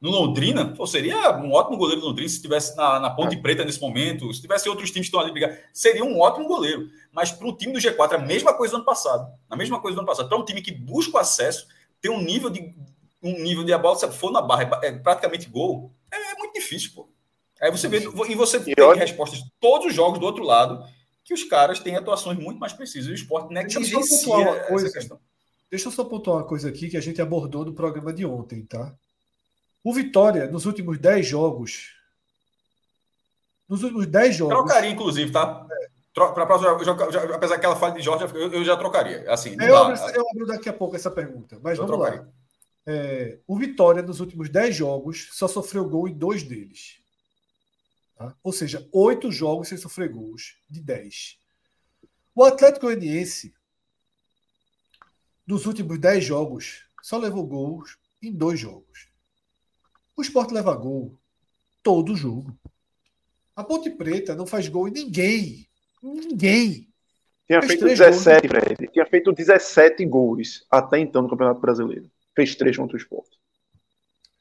[0.00, 3.40] no Londrina, pô, seria um ótimo goleiro do Londrina se estivesse na, na Ponte é.
[3.40, 6.88] Preta nesse momento, se tivesse outros times que estão ali brigar, seria um ótimo goleiro.
[7.12, 9.28] Mas para o time do G4 é a mesma coisa do ano passado.
[9.50, 10.28] A mesma coisa do ano passado.
[10.28, 11.66] Para um time que busca o acesso,
[12.00, 12.72] tem um nível de,
[13.22, 16.54] um nível de a bola, se for na barra, é praticamente gol, é, é muito
[16.54, 17.08] difícil, pô.
[17.60, 19.00] Aí você vê, e você e tem olha...
[19.00, 20.84] respostas de todos os jogos do outro lado,
[21.24, 23.08] que os caras têm atuações muito mais precisas.
[23.08, 25.20] E o esporte negligencia uma coisa, questão.
[25.70, 28.64] Deixa eu só pontuar uma coisa aqui que a gente abordou no programa de ontem,
[28.64, 28.94] tá?
[29.84, 31.94] O Vitória, nos últimos 10 jogos.
[33.68, 34.54] Nos últimos 10 jogos.
[34.54, 35.66] Trocaria, inclusive, tá?
[35.70, 35.88] É.
[36.14, 39.24] Para próxima, já, já, apesar que ela fale de Jorge, eu, eu já trocaria.
[39.30, 41.60] Assim, eu, abro, eu abro daqui a pouco essa pergunta.
[41.62, 42.22] Mas eu vamos trocaria.
[42.22, 42.28] lá.
[42.90, 46.98] É, o Vitória, nos últimos 10 jogos, só sofreu gol em dois deles.
[48.16, 48.34] Tá?
[48.42, 51.38] Ou seja, oito jogos sem sofrer gols de 10.
[52.34, 53.54] O Atlético Goianiense,
[55.46, 59.08] dos últimos 10 jogos, só levou gols em dois jogos.
[60.16, 61.14] O Sport leva gol
[61.82, 62.58] todo jogo.
[63.54, 65.68] A Ponte Preta não faz gol em ninguém.
[66.02, 66.88] Ninguém.
[67.46, 68.64] Tinha feito 17, gols.
[68.64, 68.92] Fred.
[68.92, 72.10] Tinha feito 17 gols até então no Campeonato Brasileiro.
[72.38, 73.26] Fez três contra o Sport.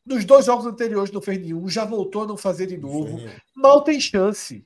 [0.06, 3.18] Nos dois jogos anteriores não fez nenhum, já voltou a não fazer de novo.
[3.18, 3.28] Sim.
[3.56, 4.64] Mal tem chance.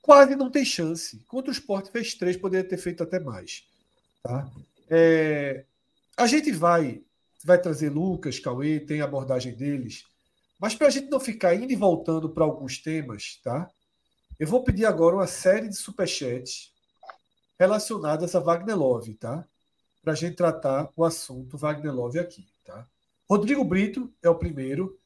[0.00, 1.18] Quase não tem chance.
[1.26, 3.64] Contra o Sport fez três, poderia ter feito até mais.
[4.22, 4.48] Tá?
[4.88, 5.64] É...
[6.16, 7.02] A gente vai,
[7.44, 10.04] vai trazer Lucas, Cauê, tem a abordagem deles.
[10.60, 13.68] Mas para a gente não ficar indo e voltando para alguns temas, tá?
[14.38, 16.72] Eu vou pedir agora uma série de superchats
[17.58, 19.44] relacionadas a Wagner Love, tá?
[20.00, 22.51] Para a gente tratar o assunto Wagner Love aqui.
[23.28, 24.96] Rodrigo Brito é o primeiro.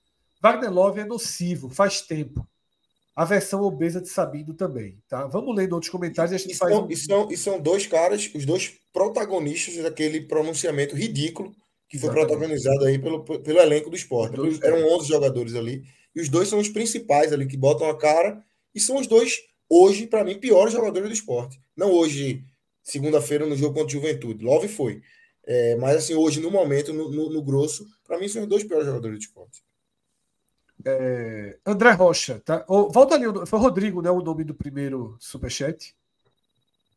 [0.42, 2.46] Wagner Love é nocivo, faz tempo.
[3.14, 5.26] A versão obesa de Sabino também, tá?
[5.26, 6.74] Vamos lendo outros comentários e a gente e faz.
[6.74, 6.90] São, um...
[6.90, 11.54] e, são, e são dois caras, os dois protagonistas daquele pronunciamento ridículo
[11.88, 12.28] que foi Exatamente.
[12.28, 14.36] protagonizado aí pelo, pelo elenco do esporte.
[14.62, 15.84] Eram 11 jogadores ali.
[16.14, 18.42] E os dois são os principais ali que botam a cara.
[18.74, 19.38] E são os dois,
[19.68, 21.58] hoje, para mim, piores jogadores do esporte.
[21.76, 22.44] Não hoje,
[22.82, 24.44] segunda-feira, no jogo contra o Juventude.
[24.44, 25.00] Love foi.
[25.46, 28.64] É, mas assim, hoje, no momento, no, no, no grosso, para mim são os dois
[28.64, 29.62] piores jogadores de esporte.
[30.84, 32.64] É, André Rocha, tá?
[32.68, 34.10] Oh, volta ali, foi Rodrigo, né?
[34.10, 35.94] O nome do primeiro superchat.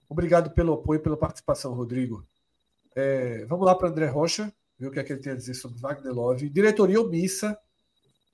[0.10, 2.26] Obrigado pelo apoio, pela participação, Rodrigo.
[2.96, 5.54] É, vamos lá para André Rocha, ver o que é que ele tem a dizer
[5.54, 6.50] sobre Wagner Love.
[6.50, 7.58] Diretoria omissa.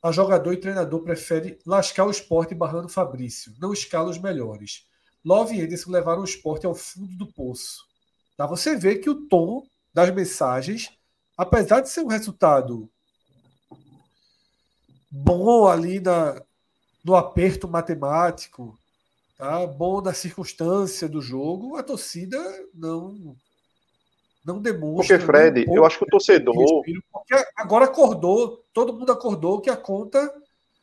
[0.02, 4.86] A jogador e treinador prefere lascar o esporte barrando Fabrício, não escala os melhores.
[5.26, 7.84] Love e Ederson levaram o esporte ao fundo do poço.
[8.38, 8.46] Tá?
[8.46, 9.64] Você vê que o tom
[9.96, 10.92] das mensagens,
[11.38, 12.90] apesar de ser um resultado
[15.10, 16.42] bom ali na,
[17.02, 18.78] no aperto matemático,
[19.38, 19.66] tá?
[19.66, 22.38] bom na circunstância do jogo, a torcida
[22.74, 23.38] não
[24.46, 25.18] não demonstra.
[25.18, 26.84] Porque, Fred, um eu acho que o torcedor.
[27.12, 30.20] Porque agora acordou, todo mundo acordou que a conta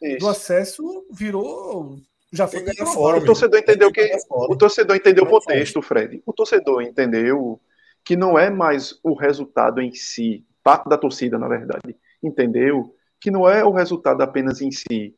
[0.01, 0.20] Isso.
[0.20, 1.98] do acesso virou.
[2.33, 3.18] Já foi fora.
[3.18, 4.11] O torcedor entendeu que.
[4.31, 6.22] O torcedor entendeu o contexto, Fred.
[6.25, 7.61] O torcedor entendeu
[8.04, 12.94] que não é mais o resultado em si, parte da torcida, na verdade, entendeu?
[13.20, 15.14] Que não é o resultado apenas em si,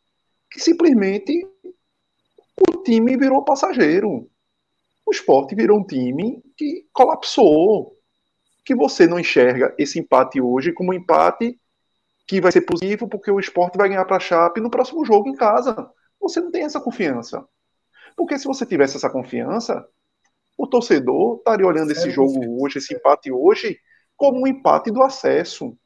[0.50, 1.46] que simplesmente
[2.56, 4.28] o time virou passageiro.
[5.06, 7.98] O esporte virou um time que colapsou.
[8.64, 11.60] Que você não enxerga esse empate hoje como um empate
[12.26, 15.28] que vai ser positivo porque o esporte vai ganhar para a Chape no próximo jogo
[15.28, 15.90] em casa.
[16.18, 17.44] Você não tem essa confiança.
[18.16, 19.86] Porque se você tivesse essa confiança,
[20.56, 23.78] o torcedor estaria olhando esse jogo hoje, esse empate hoje,
[24.16, 25.76] como um empate do acesso.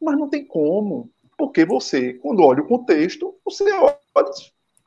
[0.00, 1.10] Mas não tem como.
[1.36, 3.96] Porque você, quando olha o contexto, você olha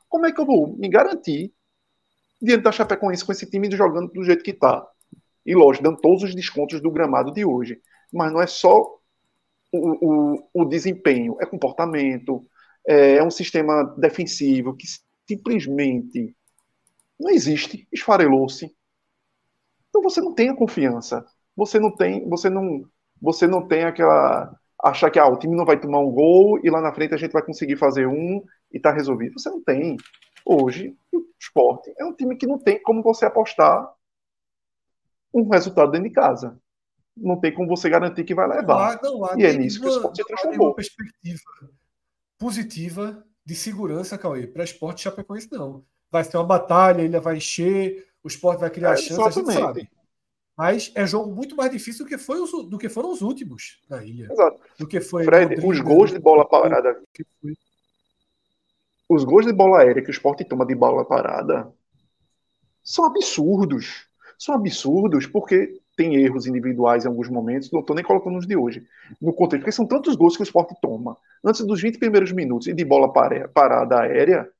[0.08, 1.52] como é que eu vou me garantir
[2.40, 4.86] diante da Chapecoense com esse time jogando do jeito que está.
[5.44, 7.80] E lógico, dando todos os descontos do gramado de hoje.
[8.12, 8.98] Mas não é só
[9.72, 12.46] o, o, o desempenho, é comportamento,
[12.86, 14.86] é, é um sistema defensivo que
[15.26, 16.36] simplesmente
[17.18, 18.74] não existe, esfarelou-se.
[19.94, 21.24] Então você não tem a confiança.
[21.54, 22.82] Você não tem, você não,
[23.22, 24.52] você não tem aquela
[24.82, 27.16] achar que ah, o time não vai tomar um gol e lá na frente a
[27.16, 29.38] gente vai conseguir fazer um e tá resolvido.
[29.38, 29.96] Você não tem.
[30.44, 33.88] Hoje, o esporte é um time que não tem como você apostar
[35.32, 36.58] um resultado dentro de casa.
[37.16, 39.00] Não tem como você garantir que vai levar.
[39.00, 40.66] Não há, não há e é nisso que o esporte se transformou.
[40.66, 41.40] Uma perspectiva
[42.36, 45.84] positiva de segurança, Cauê, para esporte Chapecoense, não.
[46.10, 49.52] Vai ser uma batalha, ele vai encher, o esporte vai criar é, chance, a gente
[49.52, 49.90] sabe.
[50.56, 53.82] Mas é jogo muito mais difícil do que, foi os, do que foram os últimos
[54.04, 54.28] ilha.
[54.30, 54.58] Exato.
[54.78, 57.02] Do que foi Fred, os gols de bola parada.
[59.08, 61.70] Os gols de bola aérea que o esporte toma de bola parada
[62.82, 64.08] são absurdos.
[64.38, 68.56] São absurdos porque tem erros individuais em alguns momentos, não estou nem colocando os de
[68.56, 68.84] hoje,
[69.20, 72.66] no contexto, porque são tantos gols que o esporte toma antes dos 20 primeiros minutos
[72.66, 74.50] e de bola parada aérea,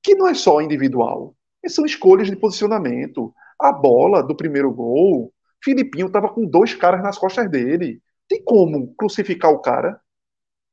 [0.00, 1.34] que não é só individual
[1.68, 3.32] são escolhas de posicionamento.
[3.58, 5.32] A bola do primeiro gol,
[5.62, 8.02] Filipinho estava com dois caras nas costas dele.
[8.28, 10.00] Tem como crucificar o cara?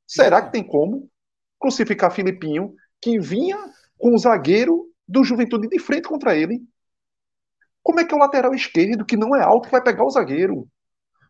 [0.07, 1.09] Será que tem como
[1.59, 3.57] crucificar Filipinho, que vinha
[3.97, 6.61] com o zagueiro do Juventude de frente contra ele?
[7.83, 10.67] Como é que é o lateral esquerdo, que não é alto, vai pegar o zagueiro?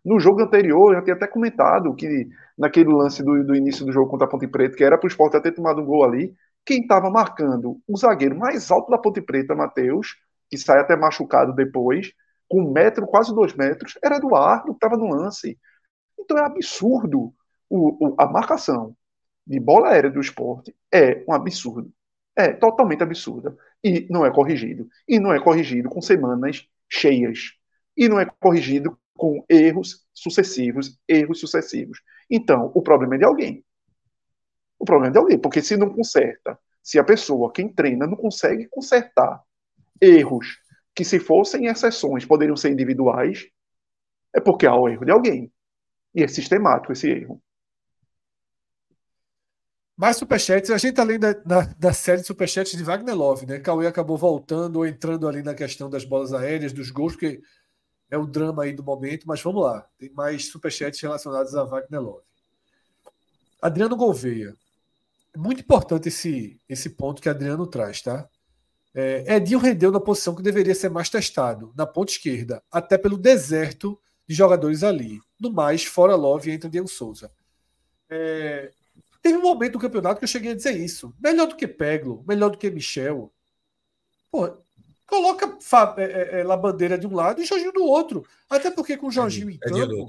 [0.03, 3.91] No jogo anterior, eu já tinha até comentado que naquele lance do, do início do
[3.91, 6.34] jogo contra a Ponte Preta, que era para o Sport ter tomado um gol ali,
[6.70, 10.15] quem estava marcando o zagueiro mais alto da Ponte Preta, Matheus,
[10.47, 12.13] que sai até machucado depois,
[12.47, 15.57] com um metro, quase dois metros, era Eduardo, que estava no lance.
[16.20, 17.34] Então é absurdo
[17.67, 18.95] o, o, a marcação
[19.47, 21.91] de bola aérea do esporte é um absurdo.
[22.36, 23.57] É totalmente absurda.
[23.84, 24.88] E não é corrigido.
[25.07, 27.53] E não é corrigido com semanas cheias.
[27.97, 31.99] E não é corrigido com erros sucessivos, erros sucessivos.
[32.30, 33.65] Então, o problema é de alguém.
[34.80, 38.15] O problema é de alguém, porque se não conserta, se a pessoa, quem treina, não
[38.15, 39.43] consegue consertar
[40.01, 40.57] erros
[40.95, 43.47] que, se fossem exceções, poderiam ser individuais,
[44.34, 45.51] é porque há o erro de alguém.
[46.15, 47.41] E é sistemático esse erro.
[49.95, 53.59] Mais superchats, a gente além da, da, da, série de superchats de Wagner Love, né?
[53.59, 57.41] Cauê acabou voltando ou entrando ali na questão das bolas aéreas, dos gols, porque
[58.09, 59.86] é o drama aí do momento, mas vamos lá.
[59.97, 62.23] Tem mais superchats relacionados a Wagner Love.
[63.61, 64.55] Adriano Gouveia.
[65.36, 68.27] Muito importante esse, esse ponto que Adriano traz, tá?
[68.93, 73.17] É, Edinho rendeu na posição que deveria ser mais testado, na ponta esquerda, até pelo
[73.17, 75.19] deserto de jogadores ali.
[75.39, 77.32] No mais, fora Love entra Diego Souza.
[78.09, 78.71] É,
[79.21, 81.13] Teve um momento do campeonato que eu cheguei a dizer isso.
[81.19, 83.32] Melhor do que Peglo, melhor do que Michel.
[84.32, 84.49] Pô,
[85.05, 85.57] coloca
[85.97, 88.25] é, é, é, Labandeira de um lado e Jorginho do outro.
[88.49, 90.07] Até porque com o Jorginho em campo.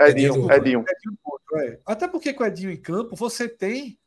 [0.00, 0.52] Edinho, Edinho.
[0.52, 0.84] Edinho.
[1.56, 1.78] É.
[1.84, 3.98] Até porque com o Edinho em campo você tem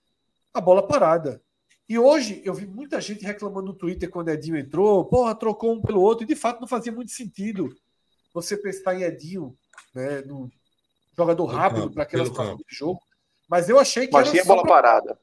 [0.53, 1.41] a bola parada.
[1.87, 5.81] E hoje eu vi muita gente reclamando no Twitter quando Edinho entrou, porra, trocou um
[5.81, 7.75] pelo outro, e de fato não fazia muito sentido
[8.33, 9.57] você pensar em Edinho,
[9.93, 10.51] né, no
[11.17, 13.01] jogador rápido para aquela situação de jogo.
[13.49, 14.13] Mas eu achei que.
[14.13, 14.71] Mas tinha bola pra...
[14.71, 15.19] parada.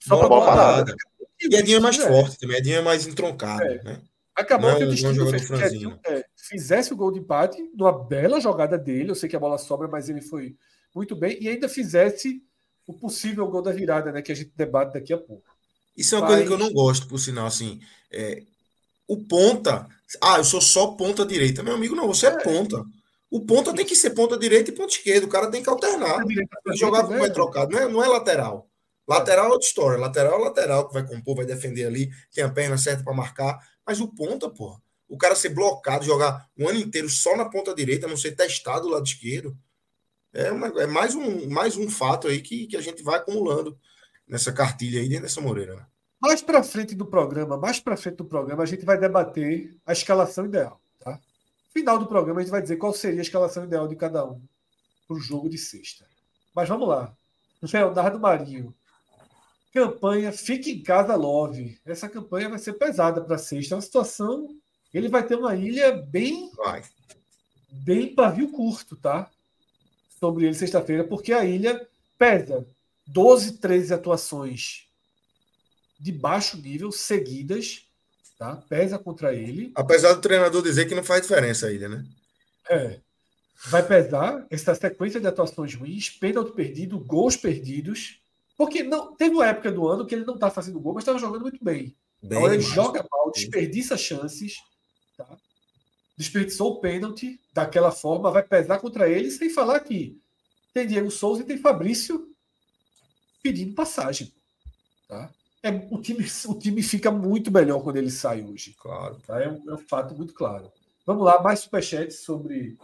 [0.00, 0.84] Só bola, bola parada.
[0.84, 0.96] parada.
[1.40, 2.08] E Edinho é mais é.
[2.08, 3.62] forte também, Edinho é mais entroncado.
[3.62, 3.82] É.
[3.84, 4.02] Né?
[4.34, 8.40] Acabou que o destino fez que Edinho é, fizesse o gol de empate, numa bela
[8.40, 9.10] jogada dele.
[9.10, 10.56] Eu sei que a bola sobra, mas ele foi
[10.94, 11.38] muito bem.
[11.40, 12.42] E ainda fizesse
[12.88, 14.22] o possível gol da virada, né?
[14.22, 15.44] Que a gente debate daqui a pouco.
[15.94, 16.36] Isso é uma mas...
[16.36, 17.80] coisa que eu não gosto, por sinal, assim.
[18.10, 18.42] É,
[19.06, 19.86] o ponta.
[20.22, 21.62] Ah, eu sou só ponta direita.
[21.62, 22.82] Meu amigo, não, você é, é ponta.
[23.30, 25.26] O ponta tem que ser ponta direita e ponta esquerda.
[25.26, 26.24] O cara tem que alternar.
[26.24, 27.72] Tem que jogar com o pé trocado.
[27.72, 28.66] Não é, não é lateral.
[29.06, 29.98] Lateral é outra história.
[29.98, 33.58] Lateral é lateral que vai compor, vai defender ali, tem a perna certa para marcar.
[33.86, 34.80] Mas o ponta, porra.
[35.06, 38.82] O cara ser blocado, jogar um ano inteiro só na ponta direita, não ser testado
[38.82, 39.54] do lado esquerdo.
[40.32, 43.78] É, uma, é mais, um, mais um fato aí que, que a gente vai acumulando
[44.26, 45.76] nessa cartilha aí dentro dessa Moreira.
[45.76, 45.86] Né?
[46.20, 49.92] Mais para frente do programa, mais para frente do programa, a gente vai debater a
[49.92, 50.80] escalação ideal.
[51.72, 54.40] Final do programa a gente vai dizer qual seria a escalação ideal de cada um
[55.06, 56.04] para o jogo de sexta.
[56.54, 57.14] Mas vamos lá.
[57.62, 58.74] Leonardo Marinho.
[59.72, 61.78] Campanha Fique em Casa Love.
[61.84, 63.74] Essa campanha vai ser pesada para sexta.
[63.74, 64.48] É uma situação.
[64.92, 66.50] Ele vai ter uma ilha bem.
[66.56, 66.82] Vai.
[67.70, 69.30] Bem pavio curto, tá?
[70.18, 71.86] Sobre ele sexta-feira, porque a ilha
[72.18, 72.66] pesa
[73.06, 74.86] 12, 13 atuações
[75.98, 77.88] de baixo nível seguidas
[78.38, 78.56] tá?
[78.68, 79.72] Pesa contra ele.
[79.74, 82.04] Apesar do treinador dizer que não faz diferença ainda, né?
[82.70, 83.00] É.
[83.66, 88.20] Vai pesar essa sequência de atuações ruins, pênalti perdido, gols perdidos.
[88.56, 91.18] Porque não teve uma época do ano que ele não está fazendo gol, mas estava
[91.18, 91.94] jogando muito bem.
[92.22, 94.58] bem Agora ele joga mal, desperdiça chances,
[95.16, 95.26] tá?
[96.18, 100.20] Desperdiçou o pênalti daquela forma, vai pesar contra ele, sem falar que
[100.74, 102.28] tem Diego Souza e tem Fabrício
[103.42, 104.30] pedindo passagem.
[105.08, 105.30] Tá?
[105.62, 108.74] é, o, time, o time fica muito melhor quando ele sai hoje.
[108.78, 109.16] Claro.
[109.26, 109.40] Tá?
[109.40, 110.70] É, um, é um fato muito claro.
[111.04, 112.76] Vamos lá, mais superchats sobre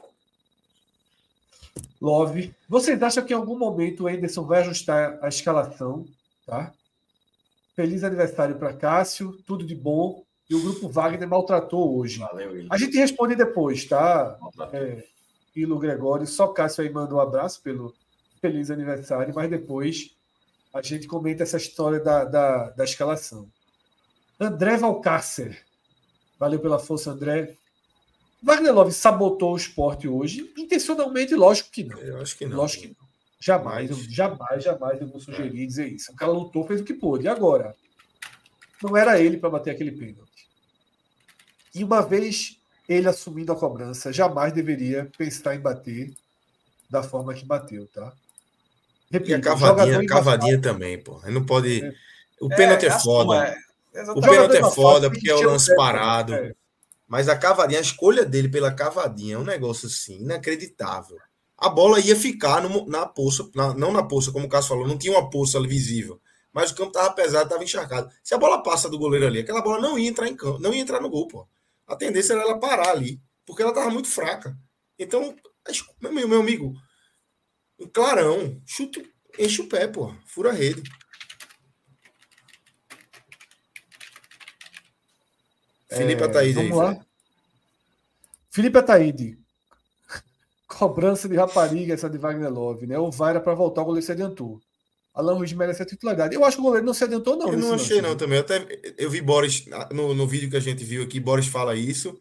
[2.01, 2.55] Love.
[2.68, 6.07] Vocês acham que em algum momento o Anderson vai ajustar a escalação?
[6.47, 6.72] Tá?
[7.76, 10.24] Feliz aniversário para Cássio, tudo de bom.
[10.49, 12.18] E o grupo Wagner maltratou hoje.
[12.18, 14.38] Valeu, A gente responde depois, tá?
[14.72, 15.05] É,
[15.57, 17.95] Ilo Gregório, só Cássio aí manda um abraço pelo
[18.40, 20.14] feliz aniversário, mas depois
[20.72, 23.49] a gente comenta essa história da, da, da escalação.
[24.38, 25.64] André Valcácer.
[26.38, 27.57] Valeu pela força, André.
[28.42, 31.99] Wagner Love sabotou o esporte hoje, intencionalmente, lógico que não.
[31.99, 32.59] Eu acho que não.
[32.59, 33.09] Lógico que não.
[33.40, 36.12] Jamais, eu, jamais, jamais eu vou sugerir dizer isso.
[36.12, 37.24] O cara lutou, fez o que pôde.
[37.24, 37.74] E agora?
[38.82, 40.24] Não era ele para bater aquele pênalti.
[41.75, 42.59] E uma vez
[42.89, 46.12] ele assumindo a cobrança, jamais deveria pensar em bater
[46.89, 48.12] da forma que bateu, tá?
[49.11, 51.20] Repito, e a cavadinha, a cavadinha também, pô.
[51.25, 51.85] Ele não pode.
[51.85, 51.95] É.
[52.41, 53.57] O pênalti é, é foda.
[53.95, 54.11] É.
[54.11, 56.35] O pênalti é foda porque é o lance parado.
[56.35, 56.55] É.
[57.07, 61.18] Mas a cavadinha, a escolha dele pela cavadinha é um negócio assim, inacreditável.
[61.57, 64.87] A bola ia ficar no, na poça, na, não na poça, como o Cássio falou,
[64.87, 66.20] não tinha uma poça ali visível.
[66.53, 68.11] Mas o campo estava pesado, estava encharcado.
[68.22, 70.72] Se a bola passa do goleiro ali, aquela bola não ia entrar em campo, não
[70.72, 71.47] ia entrar no gol, pô.
[71.87, 74.57] A tendência era ela parar ali, porque ela estava muito fraca.
[74.99, 75.37] Então,
[76.01, 76.74] meu, meu amigo,
[77.78, 78.61] um clarão.
[78.66, 79.05] Chute,
[79.39, 80.14] enche o pé, pô.
[80.26, 80.82] Fura a rede.
[85.91, 86.55] É, Felipe Ataíde.
[86.55, 87.07] Vamos aí, lá.
[88.51, 89.39] Felipe Ataíde.
[90.66, 92.99] Cobrança de rapariga essa de Wagner Love, né?
[92.99, 94.61] O VAR era para voltar, o goleiro se adiantou.
[95.15, 96.35] Alan Ruiz merece a titularidade.
[96.35, 97.53] Eu acho que o goleiro não se adiantou, não.
[97.53, 98.39] Eu não achei, não, também.
[98.39, 98.67] Eu, até,
[98.99, 102.19] eu vi Boris, no, no vídeo que a gente viu aqui, Boris fala isso.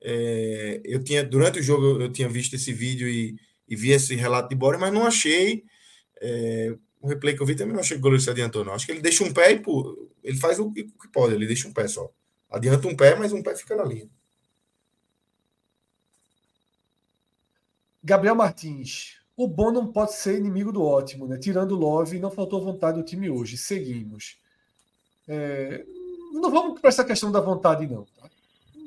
[0.00, 3.36] É, eu tinha, durante o jogo, eu tinha visto esse vídeo e,
[3.68, 5.64] e vi esse relato de Boris, mas não achei.
[6.22, 8.74] É, o replay que eu vi também não achei que o goleiro se adiantou, não.
[8.74, 11.66] Acho que ele deixa um pé e pô, ele faz o que pode, ele deixa
[11.66, 12.08] um pé só.
[12.48, 14.08] Adianta um pé, mas um pé fica na linha.
[18.04, 19.16] Gabriel Martins.
[19.36, 21.36] O bom não pode ser inimigo do ótimo, né?
[21.36, 23.56] Tirando o Love, não faltou vontade do time hoje.
[23.58, 24.38] Seguimos.
[25.28, 25.84] É...
[26.32, 28.06] Não vamos para essa questão da vontade, não.
[28.18, 28.30] Tá?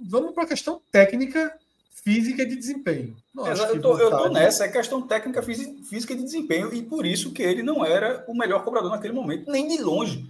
[0.07, 1.55] Vamos para a questão técnica,
[2.03, 3.15] física e de desempenho.
[3.37, 4.11] É, eu, tô, vontade...
[4.11, 7.61] eu tô nessa, é questão técnica, física e de desempenho, e por isso que ele
[7.61, 10.27] não era o melhor cobrador naquele momento, nem de longe.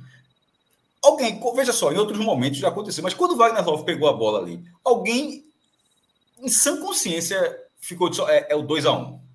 [1.01, 4.13] Alguém, veja só, em outros momentos já aconteceu, mas quando o Wagner Love pegou a
[4.13, 5.45] bola ali, alguém,
[6.37, 9.13] em sã consciência, ficou de, é, é o 2x1.
[9.13, 9.28] Um.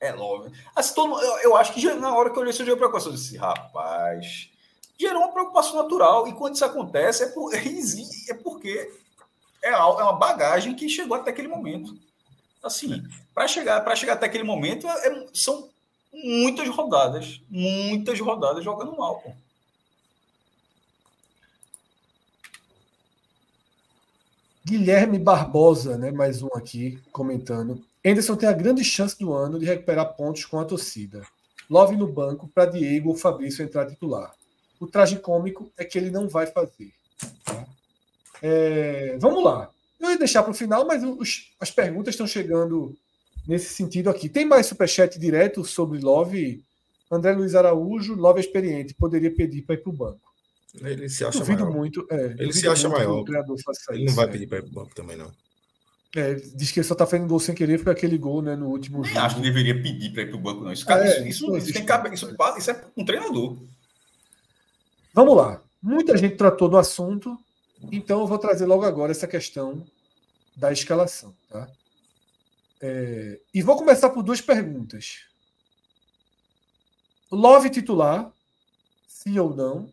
[0.00, 0.50] É logo.
[0.74, 3.16] Assim, todo, eu, eu, acho que na hora que eu olhei esse jogo preocupação, eu
[3.16, 4.50] disse, rapaz,
[4.98, 6.28] gerou uma preocupação natural.
[6.28, 8.90] E quando isso acontece, é, por, é porque
[9.62, 11.96] é, é uma bagagem que chegou até aquele momento.
[12.62, 13.02] Assim,
[13.34, 15.68] para chegar, chegar até aquele momento, é, são
[16.12, 19.32] muitas rodadas, muitas rodadas jogando mal, pô.
[24.64, 27.84] Guilherme Barbosa, né, mais um aqui comentando.
[28.06, 31.22] Anderson tem a grande chance do ano de recuperar pontos com a torcida.
[31.68, 34.32] Love no banco para Diego ou Fabrício entrar titular.
[34.78, 36.92] O traje cômico é que ele não vai fazer.
[37.44, 37.66] Tá?
[38.40, 39.70] É, vamos lá.
[39.98, 42.94] Eu ia deixar para o final, mas os, as perguntas estão chegando
[43.46, 44.28] nesse sentido aqui.
[44.28, 46.62] Tem mais superchat direto sobre Love?
[47.10, 50.32] André Luiz Araújo, Love experiente, poderia pedir para ir para o banco.
[50.80, 51.76] Ele se acha duvido maior.
[51.76, 52.06] muito.
[52.10, 53.24] É, ele se acha maior.
[53.90, 55.32] Ele não vai pedir para ir para o banco também, não.
[56.16, 58.68] É, diz que ele só tá fazendo gol sem querer porque aquele gol né, no
[58.68, 59.20] último jogo.
[59.20, 60.72] acho que deveria pedir para ir para o banco, não.
[60.72, 63.58] Isso, cara, é, isso, isso, isso, tem cabe, isso, isso é um treinador.
[65.12, 65.62] Vamos lá.
[65.82, 67.38] Muita gente tratou do assunto,
[67.92, 69.86] então eu vou trazer logo agora essa questão
[70.56, 71.34] da escalação.
[71.50, 71.68] Tá?
[72.80, 75.26] É, e vou começar por duas perguntas.
[77.30, 78.32] Love titular,
[79.06, 79.92] sim ou não?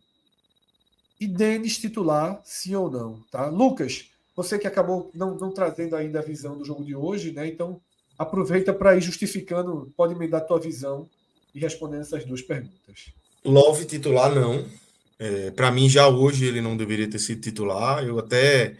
[1.20, 3.20] E Denis titular, sim ou não?
[3.30, 3.46] Tá?
[3.46, 7.46] Lucas, você que acabou não, não trazendo ainda a visão do jogo de hoje, né?
[7.46, 7.80] Então
[8.18, 11.08] aproveita para ir justificando, pode me dar a tua visão
[11.54, 13.12] e respondendo essas duas perguntas.
[13.44, 14.66] Love titular não.
[15.18, 18.04] É, para mim já hoje ele não deveria ter sido titular.
[18.04, 18.76] Eu até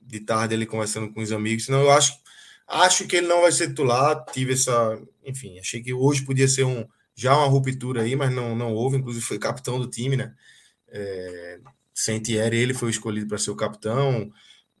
[0.00, 2.20] de tarde ele conversando com os amigos, não eu acho
[2.66, 4.24] acho que ele não vai ser titular.
[4.32, 8.54] Tive essa, enfim, achei que hoje podia ser um já uma ruptura aí, mas não
[8.54, 8.96] não houve.
[8.96, 10.34] Inclusive foi capitão do time, né?
[10.88, 11.60] É,
[12.52, 14.30] ele foi escolhido para ser o capitão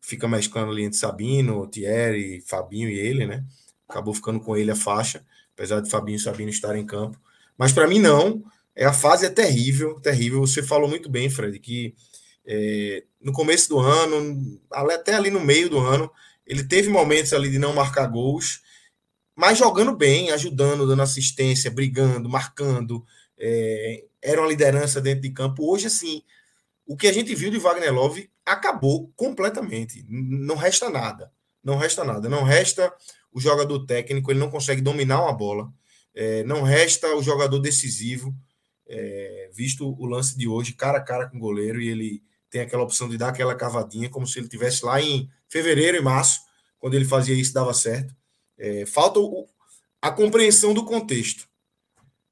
[0.02, 3.44] fica mesclando ali entre Sabino, Thierry, Fabinho e ele, né?
[3.88, 5.24] Acabou ficando com ele a faixa,
[5.54, 7.18] apesar de Fabinho e Sabino estarem em campo.
[7.56, 8.42] Mas para mim não,
[8.74, 10.40] é a fase é terrível, terrível.
[10.40, 11.94] Você falou muito bem, Fred, que
[12.44, 16.10] é, no começo do ano, até ali no meio do ano,
[16.44, 18.60] ele teve momentos ali de não marcar gols,
[19.36, 23.04] mas jogando bem, ajudando, dando assistência, brigando, marcando,
[23.38, 25.70] é, era uma liderança dentro de campo.
[25.70, 26.22] Hoje, assim,
[26.86, 30.04] o que a gente viu de Wagner Love acabou completamente.
[30.08, 31.32] Não resta nada.
[31.62, 32.28] Não resta nada.
[32.28, 32.92] Não resta
[33.32, 35.72] o jogador técnico, ele não consegue dominar uma bola.
[36.14, 38.34] É, não resta o jogador decisivo,
[38.86, 42.60] é, visto o lance de hoje, cara a cara com o goleiro, e ele tem
[42.60, 46.40] aquela opção de dar aquela cavadinha, como se ele tivesse lá em fevereiro e março,
[46.78, 48.14] quando ele fazia isso, dava certo.
[48.58, 49.48] É, falta o,
[50.02, 51.48] a compreensão do contexto.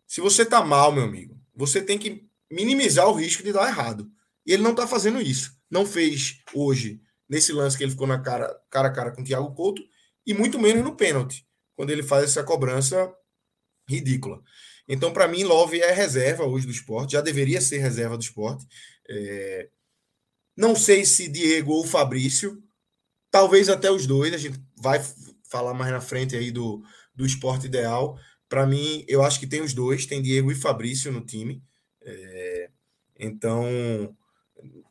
[0.06, 4.10] Se você tá mal, meu amigo, você tem que minimizar o risco de dar errado.
[4.44, 5.56] E ele não está fazendo isso.
[5.70, 9.24] Não fez hoje, nesse lance que ele ficou na cara, cara a cara com o
[9.24, 9.82] Thiago Couto,
[10.26, 13.12] e muito menos no pênalti, quando ele faz essa cobrança
[13.88, 14.42] ridícula.
[14.88, 18.66] Então, para mim, Love é reserva hoje do esporte, já deveria ser reserva do esporte.
[19.08, 19.68] É...
[20.56, 22.60] Não sei se Diego ou Fabrício,
[23.30, 25.00] talvez até os dois, a gente vai
[25.48, 26.82] falar mais na frente aí do,
[27.14, 28.18] do esporte ideal.
[28.48, 31.62] Para mim, eu acho que tem os dois, tem Diego e Fabrício no time.
[32.02, 32.70] É...
[33.16, 34.16] Então,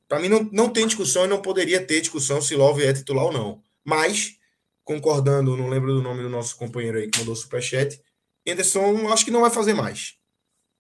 [0.10, 3.26] para mim, não, não tem discussão e não poderia ter discussão se Love é titular
[3.26, 3.62] ou não.
[3.86, 4.40] Mas,
[4.84, 8.02] concordando, não lembro do nome do nosso companheiro aí que mandou o superchat,
[8.46, 10.16] Anderson acho que não vai fazer mais.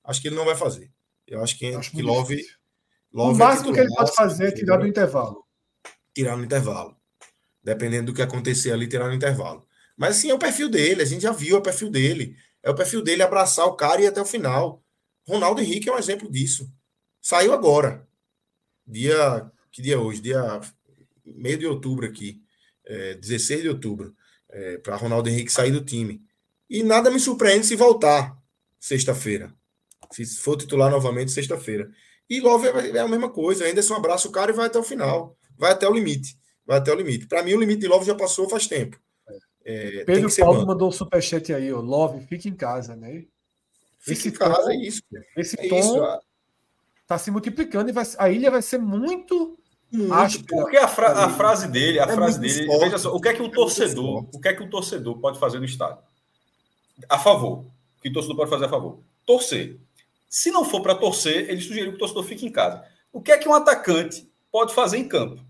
[0.03, 0.91] Acho que ele não vai fazer.
[1.27, 2.43] Eu acho que, acho que Love,
[3.13, 3.35] Love.
[3.35, 5.45] O máximo é que ele pode fazer é tirar do intervalo.
[6.11, 6.97] Tirar no intervalo.
[7.63, 9.63] Dependendo do que acontecer ali, tirar no intervalo.
[9.95, 12.35] Mas assim, é o perfil dele, a gente já viu o perfil dele.
[12.63, 14.83] É o perfil dele abraçar o cara e ir até o final.
[15.27, 16.67] Ronaldo Henrique é um exemplo disso.
[17.21, 18.08] Saiu agora
[18.89, 19.49] dia.
[19.71, 20.21] Que dia é hoje?
[20.21, 20.59] Dia
[21.25, 22.41] meio de outubro aqui.
[22.85, 24.15] É, 16 de outubro.
[24.49, 26.21] É, para Ronaldo Henrique sair do time.
[26.69, 28.37] E nada me surpreende se voltar
[28.79, 29.53] sexta-feira.
[30.11, 31.89] Se for titular novamente sexta-feira.
[32.29, 33.65] E Love é, é a mesma coisa.
[33.65, 35.37] Ainda um abraça o cara e vai até o final.
[35.57, 36.37] Vai até o limite.
[36.65, 37.27] Vai até o limite.
[37.27, 38.99] Para mim, o limite de Love já passou faz tempo.
[39.65, 41.79] É, Pedro Paulo mandou um superchat aí, ó.
[41.79, 43.25] Love, fica em casa, né?
[43.99, 45.01] Fica esse em casa, tom, é isso.
[45.35, 46.19] Esse é tom isso,
[47.09, 49.57] tá se multiplicando e vai, a ilha vai ser muito.
[49.91, 53.19] muito porque a, fra a, frase dele, a é frase dele, forte, veja só, o
[53.19, 55.65] que é que o é torcedor, o que é que o torcedor pode fazer no
[55.65, 56.03] estádio?
[57.09, 57.65] A favor.
[57.97, 58.99] O que o torcedor pode fazer a favor?
[59.25, 59.79] Torcer.
[60.29, 62.85] Se não for para torcer, ele sugeriu que o torcedor fique em casa.
[63.11, 65.43] O que é que um atacante pode fazer em campo?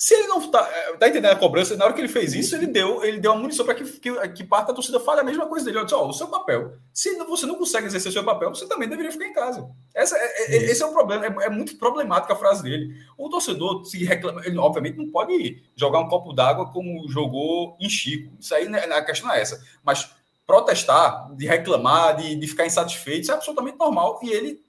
[0.00, 2.54] Se ele não está é, tá entendendo a cobrança, na hora que ele fez isso,
[2.54, 5.24] ele deu, ele deu uma munição para que, que, que, parte da torcida fale a
[5.24, 5.82] mesma coisa dele.
[5.82, 6.74] Disse, oh, o seu papel.
[6.92, 9.68] Se você não consegue exercer o seu papel, você também deveria ficar em casa.
[9.92, 11.26] Essa, é, é, esse é o problema.
[11.26, 12.94] É, é, muito problemática a frase dele.
[13.18, 17.90] O torcedor se reclama, ele obviamente não pode jogar um copo d'água como jogou em
[17.90, 18.32] Chico.
[18.38, 19.60] Isso aí né, a questão é essa.
[19.82, 20.12] Mas
[20.46, 24.20] protestar, de reclamar, de, de ficar insatisfeito, isso é absolutamente normal.
[24.22, 24.62] E ele,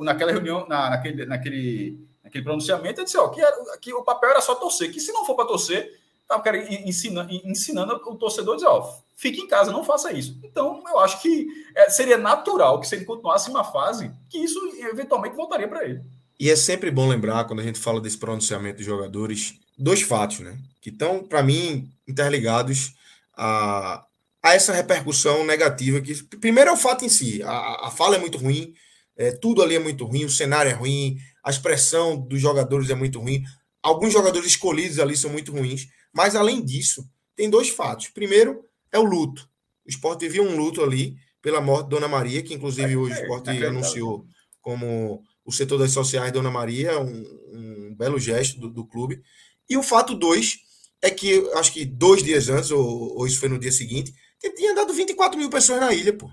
[0.00, 4.30] naquela reunião, na, naquele, naquele aquele pronunciamento, ele disse ó, que, era, que o papel
[4.30, 8.68] era só torcer, que se não for para torcer, estava ensinando, ensinando o torcedor dizer,
[8.68, 10.38] ó, fique em casa, não faça isso.
[10.42, 14.58] Então, eu acho que é, seria natural que se ele continuasse uma fase, que isso
[14.78, 16.00] eventualmente voltaria para ele.
[16.40, 20.40] E é sempre bom lembrar, quando a gente fala desse pronunciamento dos jogadores, dois fatos,
[20.40, 20.58] né?
[20.80, 22.94] Que estão, para mim, interligados
[23.36, 24.04] a,
[24.42, 26.00] a essa repercussão negativa.
[26.00, 28.74] que Primeiro é o fato em si, a, a fala é muito ruim,
[29.16, 32.94] é, tudo ali é muito ruim, o cenário é ruim, a expressão dos jogadores é
[32.94, 33.42] muito ruim.
[33.82, 35.88] Alguns jogadores escolhidos ali são muito ruins.
[36.12, 38.08] Mas, além disso, tem dois fatos.
[38.08, 39.48] Primeiro é o luto.
[39.84, 43.14] O esporte viu um luto ali pela morte de Dona Maria, que inclusive é, hoje
[43.14, 44.24] o esporte é, anunciou
[44.60, 49.20] como o setor das sociais Dona Maria, um, um belo gesto do, do, clube.
[49.68, 50.58] E o fato dois
[51.00, 54.14] é que, acho que dois dias antes, ou, ou isso foi no dia seguinte,
[54.54, 56.30] tinha dado 24 mil pessoas na ilha, pô.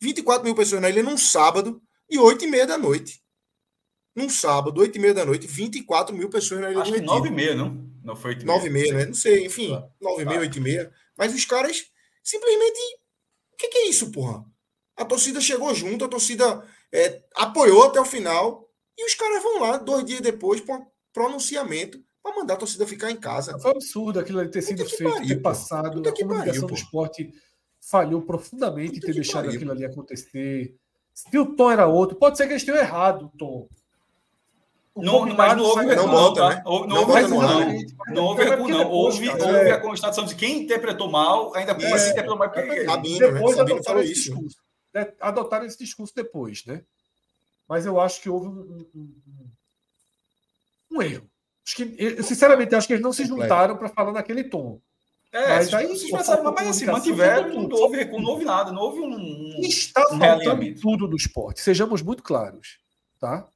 [0.00, 3.20] 24 mil pessoas na ilha num sábado e 8 e meia da noite
[4.14, 7.14] num sábado, 8 e meia da noite, 24 mil pessoas na Ilha Acho do Retiro.
[7.14, 7.90] 9 e meia, não?
[8.02, 8.56] Não foi 8 e meia.
[8.58, 9.06] 9 e meia, né?
[9.06, 9.88] Não sei, enfim, tá.
[10.00, 10.92] 9 e meia, 8 e meia.
[11.16, 11.84] Mas os caras
[12.22, 12.78] simplesmente.
[13.52, 14.44] O que, que, é isso, porra?
[14.96, 18.68] A torcida chegou junto, a torcida é, apoiou até o final.
[18.96, 22.86] E os caras vão lá, dois dias depois, para um pronunciamento para mandar a torcida
[22.86, 23.58] ficar em casa.
[23.58, 25.86] Foi absurdo aquilo ali ter sido feito, pariu, ter passado.
[25.86, 27.32] a comunicação pariu, do esporte
[27.80, 29.56] falhou profundamente em ter deixado pariu.
[29.56, 30.76] aquilo ali acontecer.
[31.14, 33.68] Se o tom era outro, pode ser que eles tenham errado o tom.
[35.00, 36.48] Não, mas não houve recuo, não, tá?
[36.50, 36.62] Né?
[36.64, 37.74] Não, não, houve recuo, não.
[38.08, 38.90] Não houve recuo, não.
[38.90, 42.50] Houve, houve a constatação de quem interpretou mal, ainda por é, interpretou mal.
[42.50, 42.84] Porque...
[42.84, 43.32] Sabino, né?
[43.32, 43.82] depois né?
[43.84, 44.30] Falou esse isso.
[44.30, 44.56] Discurso,
[44.94, 45.12] né?
[45.20, 46.82] Adotaram esse discurso depois, né?
[47.68, 49.14] Mas eu acho que houve um, um,
[50.92, 51.30] um erro.
[51.66, 54.80] Acho que, eu, sinceramente, acho que eles não se juntaram para falar naquele tom.
[55.32, 58.82] É, mas aí, se pensaram, mas assim, mantiveram, não houve recuo, não houve nada, não
[58.82, 59.60] houve um.
[59.60, 62.78] Está um faltando tudo do esporte, sejamos muito claros.
[63.20, 63.46] Tá?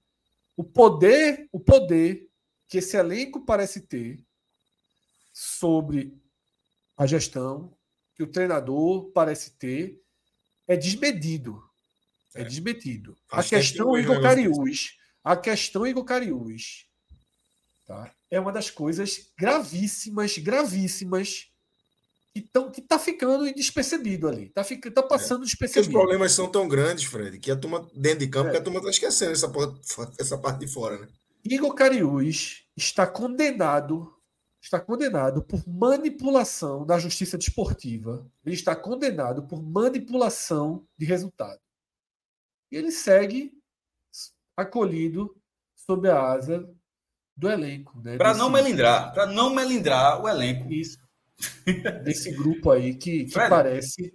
[0.57, 2.29] O poder, o poder
[2.69, 4.25] que esse elenco parece ter
[5.33, 6.17] sobre
[6.97, 7.77] a gestão,
[8.15, 10.01] que o treinador parece ter,
[10.67, 11.63] é desmedido.
[12.35, 13.17] É, é desmedido.
[13.31, 16.87] A questão Igor Cariús, a questão Igor Cariús,
[17.87, 18.15] tá?
[18.31, 21.49] É uma das coisas gravíssimas, gravíssimas
[22.35, 24.49] que, tão, que tá ficando despercebido ali.
[24.49, 25.45] Tá, fica, tá passando é.
[25.45, 25.87] despercebido.
[25.87, 28.51] Porque os problemas são tão grandes, Fred, que a turma dentro de campo, é.
[28.51, 29.47] que a turma tá esquecendo essa,
[30.19, 31.09] essa parte de fora, né?
[31.45, 34.13] Igor Cariús está condenado,
[34.61, 38.27] está condenado por manipulação da justiça desportiva.
[38.45, 41.61] Ele está condenado por manipulação de resultado.
[42.73, 43.53] E ele segue
[44.57, 45.37] acolhido
[45.77, 46.69] sob a asa
[47.37, 48.01] do elenco.
[48.01, 50.73] Né, para não melindrar, para não melindrar o elenco.
[50.73, 51.04] Isso
[52.05, 54.15] desse grupo aí que, que parece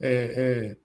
[0.00, 0.76] é, é,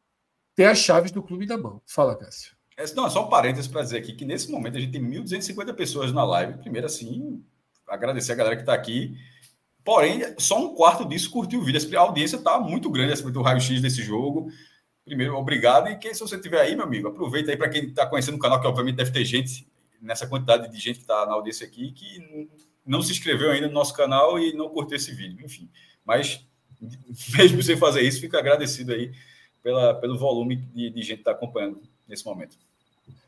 [0.56, 1.82] ter as chaves do clube na mão.
[1.86, 2.56] Fala, Cássio.
[2.78, 5.02] É, não, é só um parênteses para dizer aqui que nesse momento a gente tem
[5.02, 6.60] 1.250 pessoas na live.
[6.60, 7.44] Primeiro, assim,
[7.88, 9.18] agradecer a galera que está aqui.
[9.84, 11.98] Porém, só um quarto disso curtiu o vídeo.
[11.98, 14.52] A audiência está muito grande esse do raio-x desse jogo.
[15.04, 15.88] Primeiro, obrigado.
[15.88, 18.40] E que se você estiver aí, meu amigo, aproveita aí para quem está conhecendo o
[18.40, 19.66] canal, que obviamente deve ter gente,
[20.02, 22.50] nessa quantidade de gente que está na audiência aqui, que
[22.88, 25.70] não se inscreveu ainda no nosso canal e não curtiu esse vídeo, enfim.
[26.06, 26.46] Mas,
[27.38, 29.12] mesmo sem fazer isso, fico agradecido aí
[29.62, 32.58] pela, pelo volume de, de gente que está acompanhando nesse momento.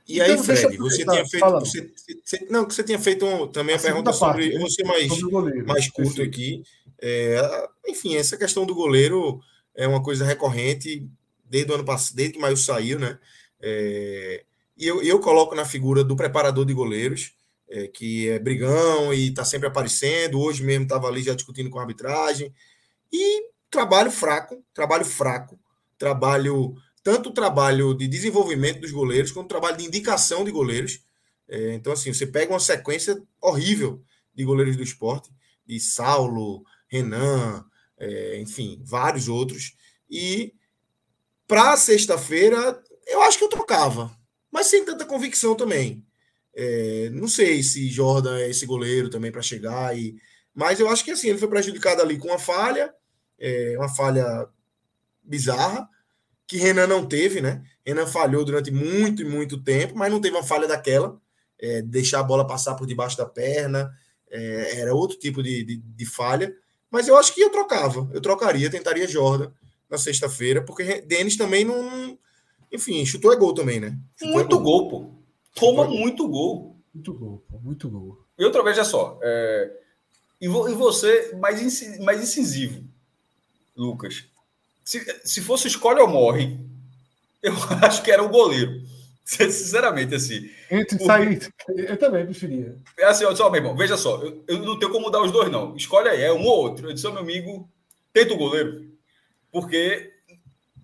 [0.07, 1.49] E aí, então, Fred, você tinha feito.
[1.59, 1.91] Você,
[2.25, 4.49] você, não, que você tinha feito um, também a, a pergunta sobre.
[4.49, 6.63] Parte, você mais, sobre mais curto aqui.
[6.99, 9.39] É, enfim, essa questão do goleiro
[9.75, 11.07] é uma coisa recorrente
[11.45, 13.19] desde o ano passado, desde que Maio saiu, né?
[13.61, 14.43] É,
[14.77, 17.33] e eu, eu coloco na figura do preparador de goleiros
[17.69, 20.39] é, que é brigão e está sempre aparecendo.
[20.39, 22.53] Hoje mesmo estava ali já discutindo com a arbitragem.
[23.11, 25.59] E trabalho fraco, trabalho fraco,
[25.97, 31.01] trabalho tanto trabalho de desenvolvimento dos goleiros quanto trabalho de indicação de goleiros.
[31.47, 34.03] É, então, assim, você pega uma sequência horrível
[34.35, 35.29] de goleiros do esporte,
[35.65, 37.65] de Saulo, Renan,
[37.97, 39.75] é, enfim, vários outros.
[40.09, 40.53] E
[41.47, 44.15] para sexta-feira, eu acho que eu trocava,
[44.51, 46.05] mas sem tanta convicção também.
[46.61, 50.17] É, não sei se Jordan é esse goleiro também para chegar, e
[50.53, 52.93] mas eu acho que assim, ele foi prejudicado ali com uma falha,
[53.39, 54.45] é, uma falha
[55.23, 55.87] bizarra,
[56.45, 57.63] que Renan não teve, né?
[57.85, 61.17] Renan falhou durante muito e muito tempo, mas não teve uma falha daquela,
[61.57, 63.89] é, deixar a bola passar por debaixo da perna,
[64.29, 66.53] é, era outro tipo de, de, de, falha.
[66.91, 69.49] Mas eu acho que eu trocava, eu trocaria, tentaria Jordan
[69.89, 72.19] na sexta-feira, porque Denis também não.
[72.69, 73.97] Enfim, chutou é gol também, né?
[74.17, 74.63] Chutou muito é gol.
[74.63, 75.18] gol, pô.
[75.59, 76.77] Toma muito gol.
[76.93, 78.25] Muito gol, muito gol.
[78.37, 79.19] E outra vez, é só.
[79.21, 79.71] É...
[80.41, 82.83] E, vo, e você, mais, mais incisivo,
[83.75, 84.25] Lucas.
[84.83, 86.57] Se, se fosse escolhe ou morre,
[87.43, 87.53] eu
[87.83, 88.81] acho que era o goleiro.
[89.23, 90.49] Sinceramente, assim.
[90.71, 91.05] Entre porque...
[91.05, 92.75] sair, eu também preferia.
[92.97, 95.31] É assim, olha só, meu irmão, veja só, eu, eu, não tenho como mudar os
[95.31, 95.75] dois, não.
[95.75, 96.89] Escolhe aí, é um ou outro.
[96.89, 97.69] Eu disse meu amigo,
[98.11, 98.89] tenta o goleiro.
[99.51, 100.11] Porque.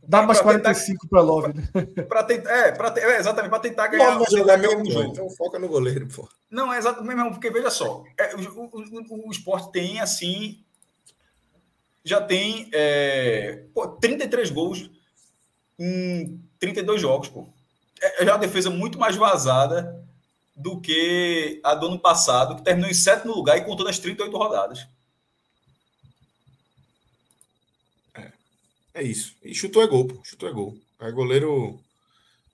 [0.07, 1.63] Dá mais 45 para Love, né?
[2.07, 5.11] Pra tentar, é, pra, é, exatamente, para tentar ganhar o jogar mesmo jogo.
[5.11, 6.27] Então foca no goleiro, pô.
[6.49, 10.63] Não, é exatamente mesmo, porque veja só, é, o, o, o, esporte tem, assim,
[12.03, 14.89] já tem é, pô, 33 gols
[15.79, 17.47] em 32 jogos, pô.
[18.01, 20.03] É, é já uma defesa muito mais vazada
[20.55, 24.37] do que a do ano passado, que terminou em sétimo lugar e contou nas 38
[24.37, 24.87] rodadas.
[28.95, 29.35] É isso.
[29.43, 30.19] E chutou é gol, pô.
[30.23, 30.77] Chutou é gol.
[30.99, 31.79] É goleiro.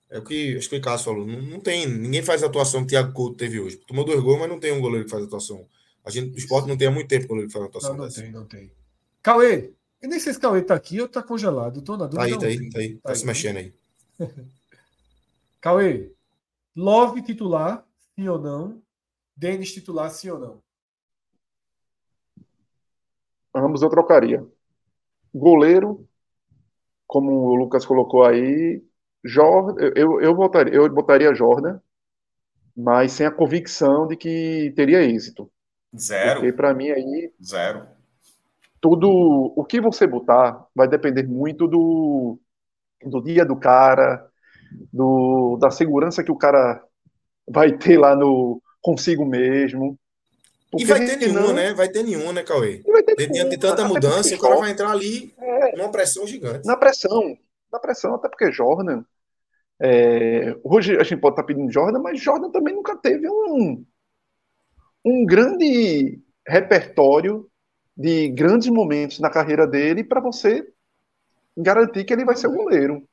[0.09, 1.25] É o que acho que o Cássio falou.
[1.25, 1.87] Não, não, tem.
[1.87, 3.77] Ninguém faz a atuação que o Thiago Couto teve hoje.
[3.77, 5.65] Tomou dois gols, mas não tem um goleiro que faz a atuação.
[6.03, 7.95] A gente, o esporte não tem há muito tempo goleiro que faz a atuação.
[7.95, 8.71] Não, não tem, não tem.
[9.23, 9.71] Cauê,
[10.01, 11.81] eu nem sei se Cauê tá aqui ou tá congelado.
[11.81, 12.39] Tô na dúvida.
[12.39, 12.95] Tá aí, tá aí, tá aí.
[12.95, 13.73] Tá, tá se mexendo aí.
[15.61, 16.11] Cauê,
[16.75, 17.85] Love titular,
[18.15, 18.81] sim ou não?
[19.35, 20.63] Denis titular, sim ou não?
[23.53, 24.45] Ambos eu trocaria.
[25.33, 26.07] Goleiro,
[27.11, 28.81] como o Lucas colocou aí,
[29.23, 31.79] Jordan, eu, eu, botaria, eu botaria Jordan,
[32.75, 35.51] mas sem a convicção de que teria êxito.
[35.97, 36.39] Zero.
[36.39, 37.33] Porque para mim aí.
[37.43, 37.85] Zero
[38.81, 42.39] tudo o que você botar vai depender muito do,
[43.05, 44.27] do dia do cara,
[44.91, 46.83] do, da segurança que o cara
[47.47, 49.97] vai ter lá no consigo mesmo.
[50.77, 51.73] E vai ter nenhuma, né?
[51.73, 52.81] Vai ter nenhuma, né, Cauê?
[53.17, 56.65] Diante de tanta mudança, o cara vai entrar ali é, numa pressão gigante.
[56.65, 57.37] Na pressão,
[57.71, 59.03] na pressão, até porque Jordan.
[59.83, 63.83] É, hoje a gente pode estar tá pedindo Jordan, mas Jordan também nunca teve um,
[65.03, 67.49] um grande repertório
[67.97, 70.65] de grandes momentos na carreira dele para você
[71.57, 73.03] garantir que ele vai ser o goleiro.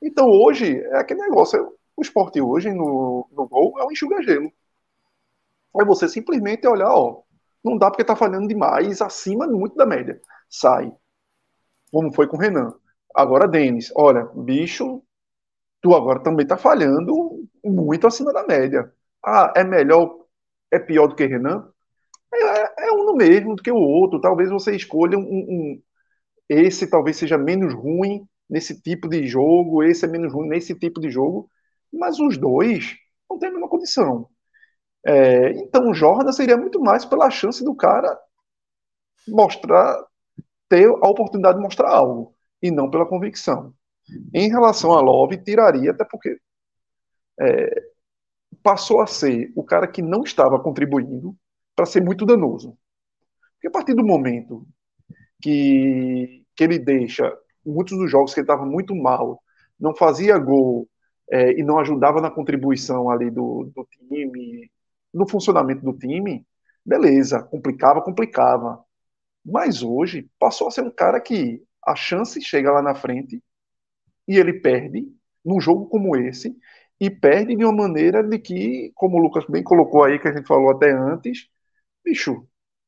[0.00, 4.52] Então hoje é aquele negócio, o esporte hoje no, no gol é um enxuga-gelo.
[5.80, 7.22] É você simplesmente olhar, ó,
[7.64, 10.20] não dá porque tá falhando demais, acima muito da média.
[10.48, 10.92] Sai.
[11.92, 12.74] Como foi com o Renan.
[13.14, 15.02] Agora, Denis, olha, bicho,
[15.82, 18.92] tu agora também tá falhando muito acima da média.
[19.24, 20.26] Ah, é melhor,
[20.70, 21.72] é pior do que Renan?
[22.34, 24.20] é, é um no mesmo do que o outro.
[24.20, 25.82] Talvez você escolha um, um,
[26.48, 31.00] esse talvez seja menos ruim nesse tipo de jogo, esse é menos ruim nesse tipo
[31.00, 31.50] de jogo,
[31.92, 32.96] mas os dois
[33.30, 34.28] não têm a mesma condição.
[35.06, 38.18] É, então o Jordan seria muito mais pela chance do cara
[39.28, 40.02] mostrar,
[40.68, 43.74] ter a oportunidade de mostrar algo, e não pela convicção.
[44.34, 46.38] Em relação a Love, tiraria, até porque
[47.40, 47.82] é,
[48.62, 51.36] passou a ser o cara que não estava contribuindo,
[51.74, 52.76] para ser muito danoso.
[53.54, 54.66] Porque a partir do momento
[55.40, 57.30] que, que ele deixa
[57.64, 59.42] muitos dos jogos que ele estava muito mal,
[59.78, 60.88] não fazia gol
[61.30, 64.70] é, e não ajudava na contribuição ali do, do time,
[65.14, 66.46] no funcionamento do time,
[66.84, 68.84] beleza, complicava, complicava.
[69.44, 73.42] Mas hoje passou a ser um cara que a chance chega lá na frente
[74.28, 75.06] e ele perde
[75.44, 76.56] num jogo como esse
[77.00, 80.32] e perde de uma maneira de que, como o Lucas bem colocou aí, que a
[80.32, 81.48] gente falou até antes,
[82.04, 82.46] bicho,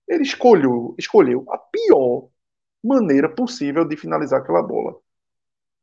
[0.08, 2.28] ele escolheu, escolheu a pior
[2.82, 4.96] maneira possível de finalizar aquela bola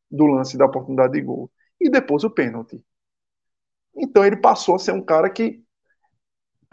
[0.10, 2.84] do lance da oportunidade de gol e depois o pênalti.
[3.96, 5.64] Então ele passou a ser um cara que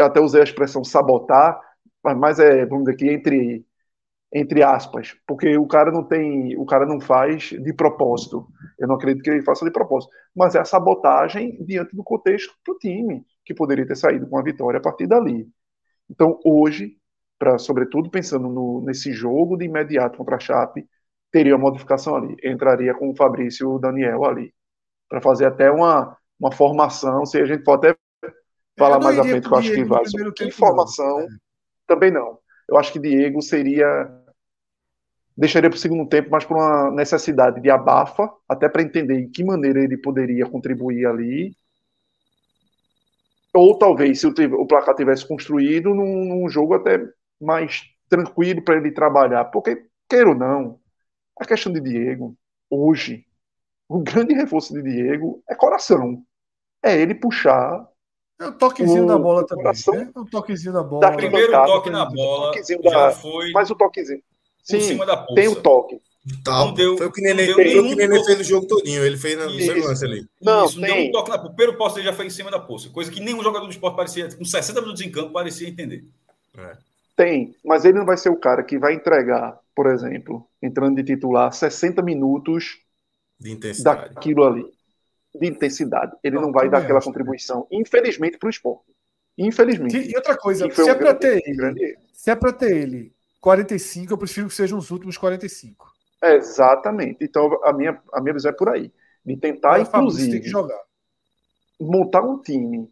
[0.01, 1.61] eu até usei a expressão sabotar,
[2.03, 3.65] mas é, vamos dizer que entre
[4.33, 8.47] entre aspas, porque o cara não tem, o cara não faz de propósito.
[8.79, 12.55] Eu não acredito que ele faça de propósito, mas é a sabotagem diante do contexto
[12.65, 15.49] do time, que poderia ter saído com a vitória a partir dali.
[16.09, 16.97] Então, hoje,
[17.39, 20.87] para sobretudo pensando no, nesse jogo de imediato contra a Chape,
[21.33, 22.37] teria uma modificação ali.
[22.45, 24.55] Entraria com o Fabrício e o Daniel ali,
[25.09, 28.00] para fazer até uma, uma formação, se a gente pode até
[28.81, 30.03] falar mais à frente, que eu acho que vai.
[30.35, 31.27] Que formação, é.
[31.87, 32.39] também não.
[32.69, 34.09] Eu acho que Diego seria
[35.37, 39.31] deixaria para o segundo tempo, mas por uma necessidade de abafa, até para entender em
[39.31, 41.57] que maneira ele poderia contribuir ali.
[43.55, 47.03] Ou talvez, se o, o placar tivesse construído, num, num jogo até
[47.41, 49.47] mais tranquilo para ele trabalhar.
[49.47, 50.79] Porque, queira ou não,
[51.39, 52.37] a questão de Diego,
[52.69, 53.25] hoje,
[53.89, 56.23] o grande reforço de Diego é coração.
[56.83, 57.89] É ele puxar.
[58.41, 59.67] É um toquezinho o, da bola também.
[59.67, 60.11] Né?
[60.17, 61.03] É um toquezinho da bola.
[61.03, 62.53] Da primeiro toque na bola.
[62.57, 63.53] Já da, foi.
[63.53, 64.23] Mas o toquezinho.
[64.63, 64.99] Sim,
[65.35, 66.01] tem o toque.
[66.45, 66.69] Tal.
[66.69, 69.05] Não deu, foi o que Nenê, foi o que Nenê fez o jogo todinho.
[69.05, 70.27] Ele fez no isso, lance ali.
[70.41, 71.09] Não, isso, tem.
[71.09, 72.89] um toque na, o primeiro posto já foi em cima da poça.
[72.91, 76.05] Coisa que nenhum jogador do esporte parecia, com 60 minutos em campo, parecia entender.
[76.57, 76.77] É.
[77.17, 81.05] Tem, mas ele não vai ser o cara que vai entregar, por exemplo, entrando de
[81.05, 82.79] titular, 60 minutos
[83.39, 84.15] de intensidade.
[84.15, 84.67] daquilo ali.
[85.35, 86.13] De intensidade.
[86.23, 87.79] Ele não, não vai dar aquela acho, contribuição, né?
[87.79, 88.93] infelizmente, para o esporte.
[89.39, 89.97] Infelizmente.
[89.97, 94.13] E outra coisa, se, um é para ter ele, se é para ter ele 45,
[94.13, 95.91] eu prefiro que sejam os últimos 45.
[96.23, 97.25] Exatamente.
[97.25, 98.93] Então, a minha, a minha visão é por aí.
[99.25, 100.43] De tentar, inclusive,
[101.81, 102.91] montar um time.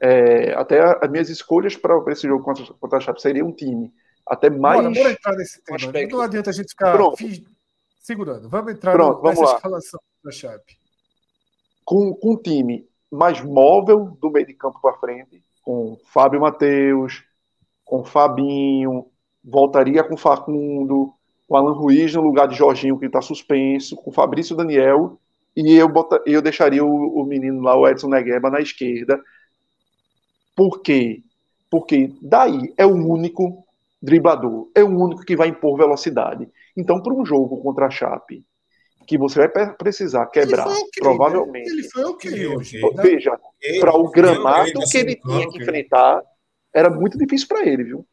[0.00, 3.92] É, até as minhas escolhas para esse jogo contra, contra a Chape seria um time
[4.26, 4.82] até mais.
[4.82, 5.76] Bora, bora entrar nesse tema.
[5.76, 6.16] Aspecto.
[6.16, 6.98] Não adianta a gente ficar
[8.00, 8.48] segurando.
[8.48, 9.56] Vamos entrar Pronto, vamos nessa lá.
[9.56, 10.81] escalação da Chape.
[11.92, 17.22] Com, com um time mais móvel do meio de campo para frente, com Fábio Matheus,
[17.84, 19.04] com Fabinho,
[19.44, 21.12] voltaria com Facundo,
[21.46, 25.18] com Alan Ruiz no lugar de Jorginho, que está suspenso, com Fabrício Daniel,
[25.54, 29.20] e eu, bota, eu deixaria o, o menino lá, o Edson Negueba, na esquerda.
[30.56, 31.22] Por quê?
[31.70, 33.66] Porque daí é o único
[34.00, 36.48] driblador, é o único que vai impor velocidade.
[36.74, 38.42] Então, para um jogo contra a Chape,
[39.06, 40.88] que você vai precisar quebrar, okay, né?
[40.98, 41.68] provavelmente.
[41.68, 41.72] Né?
[41.72, 42.80] Ele foi ok hoje.
[42.96, 43.38] Veja,
[43.80, 46.22] para o gramado que ele tinha que enfrentar,
[46.74, 48.06] era muito difícil para ele, viu?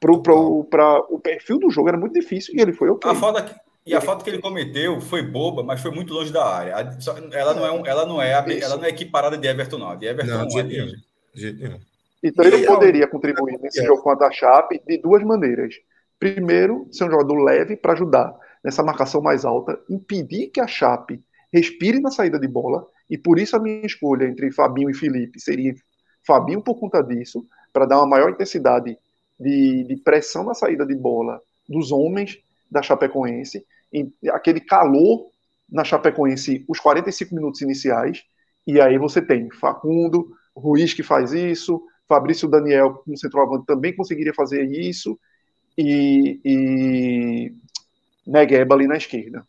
[0.00, 3.08] para o perfil do jogo era muito difícil e ele foi ok.
[3.08, 3.54] A falta que,
[3.86, 6.74] e a falta que ele cometeu foi boba, mas foi muito longe da área.
[7.32, 9.96] Ela não é, um, ela não é, ela não é equiparada de Everton, não.
[9.96, 11.80] De Everton não, não é de nenhum.
[12.22, 13.84] Então ele poderia contribuir nesse é.
[13.84, 15.74] jogo contra a Chape de duas maneiras.
[16.18, 21.22] Primeiro, ser um jogador leve para ajudar nessa marcação mais alta, impedir que a Chape
[21.52, 25.40] respire na saída de bola, e por isso a minha escolha entre Fabinho e Felipe.
[25.40, 25.74] Seria
[26.26, 28.96] Fabinho por conta disso, para dar uma maior intensidade
[29.38, 32.38] de, de pressão na saída de bola dos homens
[32.70, 33.64] da Chapecoense,
[34.30, 35.30] aquele calor
[35.70, 38.24] na Chapecoense, os 45 minutos iniciais,
[38.66, 44.34] e aí você tem Facundo, Ruiz que faz isso, Fabrício Daniel, como centroavante, também conseguiria
[44.34, 45.18] fazer isso,
[45.76, 47.54] e, e
[48.26, 49.44] Negueba ali na esquerda.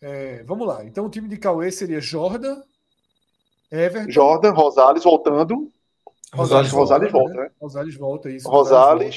[0.00, 0.84] É, vamos lá.
[0.84, 2.62] Então o time de Cauê seria Jordan,
[3.70, 4.10] Everton.
[4.10, 5.70] Jordan, Rosales voltando.
[6.32, 7.50] Rosales, Rosales volta, né?
[7.60, 8.48] Rosales volta, isso.
[8.48, 9.16] Rosales,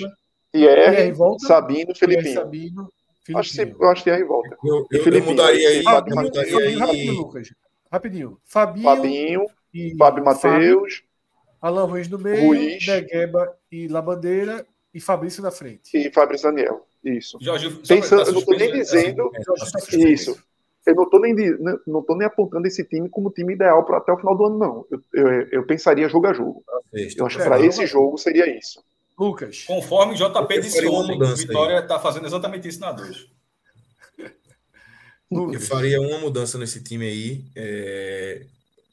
[0.51, 2.33] Thierry, volta, Sabino, Felipinho.
[2.33, 2.89] Sabino,
[3.35, 4.57] Acho que, eu acho que Thierry volta.
[4.63, 5.83] Eu, eu, eu mudaria aí.
[5.83, 6.75] Fabinho, mudaria Fabinho, aí.
[6.75, 7.53] Rapidinho, Lucas.
[7.91, 8.39] Rapidinho.
[8.43, 11.03] Fabinho, Fabinho e Fábio Matheus.
[11.61, 15.95] Alan Ruiz no meio, Ruiz, Negueba e Labandeira e Fabrício na frente.
[15.95, 16.85] E Fabrício Daniel.
[17.03, 17.37] Isso.
[17.41, 19.31] Jorge, Pensando, eu não estou nem dizendo.
[19.75, 20.37] Assim, isso
[20.85, 21.33] eu não estou nem,
[21.87, 24.57] não tô nem apontando esse time como time ideal para até o final do ano,
[24.57, 24.85] não.
[24.91, 26.63] Eu, eu, eu pensaria jogo a jogo.
[26.91, 28.83] Eu acho que para esse jogo seria isso.
[29.17, 29.63] Lucas.
[29.63, 33.27] Conforme o JP disse ontem, Vitória está fazendo exatamente isso na 2.
[35.31, 37.45] Eu faria uma mudança nesse time aí.
[37.55, 38.45] É...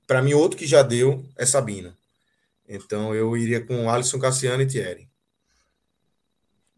[0.07, 1.93] Para mim, outro que já deu é Sabino.
[2.67, 5.10] Então eu iria com Alisson, Cassiano e Thierry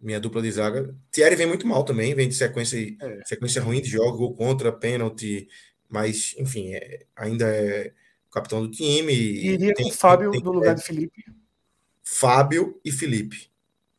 [0.03, 0.95] minha dupla de zaga.
[1.11, 3.21] Thierry vem muito mal também, vem de sequência, é.
[3.25, 5.49] sequência ruim de jogo, contra, pênalti,
[5.89, 7.93] mas, enfim, é, ainda é
[8.31, 9.13] capitão do time.
[9.13, 11.25] Iria tem, com Fábio tem, no lugar de Felipe?
[12.03, 13.51] Fábio e Felipe.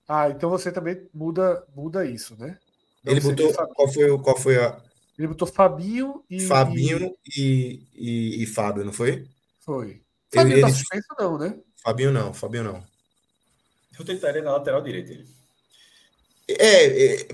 [0.08, 2.58] Ah, então você também muda, muda isso, né?
[3.06, 3.54] Ele botou.
[3.54, 4.82] Qual foi, qual foi a.
[5.18, 6.42] Ele botou Fabinho e.
[6.42, 9.28] Fabinho e, e, e Fábio, não foi?
[9.62, 10.02] Foi.
[10.34, 11.58] Fabinho tá suspenso, não, né?
[11.82, 12.84] Fabinho não, Fabinho não.
[13.98, 15.28] Eu tentaria na lateral direita ele.
[16.48, 17.28] É, é,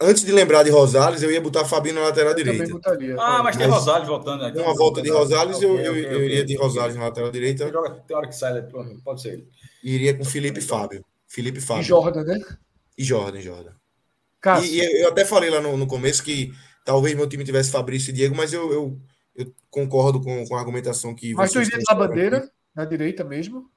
[0.00, 2.68] antes de lembrar de Rosales, eu ia botar Fabinho na lateral eu direita.
[2.68, 4.58] Botaria, ah, mas tem Rosales voltando aqui.
[4.58, 7.70] Uma volta de Rosales, eu, eu, eu iria de Rosales na lateral direita.
[8.06, 8.62] Tem hora que sai,
[9.04, 9.48] pode ser ele.
[9.82, 11.04] Iria com Felipe Fábio.
[11.26, 11.82] Felipe Fábio.
[11.82, 12.38] E Jordan, né?
[12.98, 13.72] E Jordan, Jordan.
[14.62, 16.52] E, e, eu até falei lá no, no, começo que
[16.84, 19.00] talvez meu time tivesse Fabrício e Diego, mas eu, eu,
[19.34, 23.68] eu concordo com, com a argumentação que Mas tu iria na bandeira, na direita mesmo?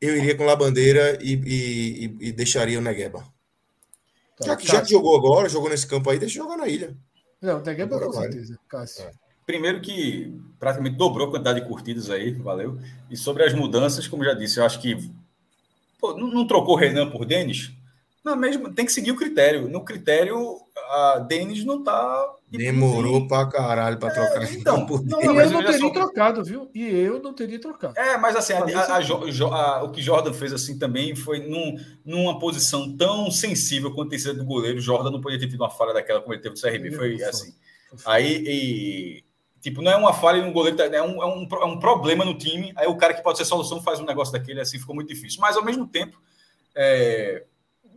[0.00, 3.24] eu iria com Labandeira e, e, e deixaria o Negueba.
[4.38, 6.96] Tá, já, que, já que jogou agora, jogou nesse campo aí, deixa jogar na ilha.
[7.40, 9.04] Não, o Negueba com certeza, Cássio.
[9.04, 9.10] É.
[9.46, 12.78] Primeiro que praticamente dobrou a quantidade de curtidas aí, valeu.
[13.10, 15.10] E sobre as mudanças, como já disse, eu acho que
[15.98, 17.72] pô, não, não, trocou Renan por Denis?
[18.24, 19.68] Não, mesmo, tem que seguir o critério.
[19.68, 20.58] No critério,
[20.90, 22.34] a Denis não tá.
[22.50, 24.42] Demorou pra caralho pra trocar.
[24.42, 25.90] É, então, não, não, não, eu não teria só...
[25.90, 26.68] trocado, viu?
[26.74, 27.96] E eu não teria trocado.
[27.96, 32.38] É, mas assim, a, a, a, o que Jordan fez assim também foi num, numa
[32.38, 34.80] posição tão sensível quanto tem sido do goleiro.
[34.80, 36.90] Jordan não podia ter tido uma falha daquela como ele teve no CRB.
[36.92, 37.54] Foi assim.
[38.04, 39.24] Aí, e,
[39.60, 42.36] tipo, não é uma falha no goleiro, é um, é, um, é um problema no
[42.36, 42.72] time.
[42.76, 45.40] Aí o cara que pode ser solução faz um negócio daquele, assim, ficou muito difícil.
[45.40, 46.20] Mas ao mesmo tempo,
[46.74, 47.44] é,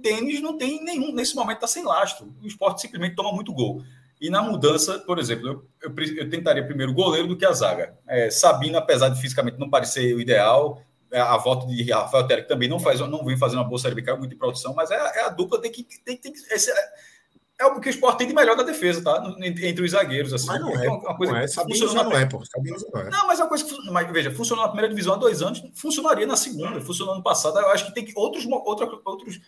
[0.02, 2.34] Denis não tem nenhum, nesse momento está sem lastro.
[2.42, 3.84] O esporte simplesmente toma muito gol.
[4.20, 7.52] E na mudança, por exemplo, eu, eu, eu tentaria primeiro o goleiro do que a
[7.52, 7.98] zaga.
[8.08, 12.44] É, Sabino, apesar de fisicamente não parecer o ideal, é, a volta de Rafael que
[12.44, 14.96] também não, faz, não vem fazendo uma boa série B, muito de produção, mas é,
[14.96, 15.84] é, a dupla tem que.
[16.06, 16.90] Tem, tem, esse é,
[17.60, 19.36] é o que o esporte tem de melhor da defesa, tá?
[19.40, 20.34] Entre, os zagueiros.
[20.34, 20.48] Assim.
[20.48, 20.90] Mas não é.
[20.90, 21.48] Uma coisa não é.
[21.48, 22.46] Sabino já não é, pô.
[22.46, 23.10] Sabino não é.
[23.10, 23.92] Não, mas é uma coisa que.
[23.92, 27.60] Mas, veja, funcionou na primeira divisão há dois anos, funcionaria na segunda, funcionou no passado.
[27.60, 29.42] Eu acho que tem que outros, outra, outros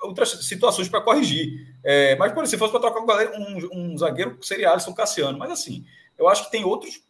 [0.00, 1.74] outras situações para corrigir.
[1.82, 4.92] É, mas, por exemplo, se fosse para trocar um, galera, um, um, zagueiro, seria Alisson
[4.92, 5.38] Cassiano.
[5.38, 5.84] Mas, assim,
[6.18, 7.00] eu acho que tem outros,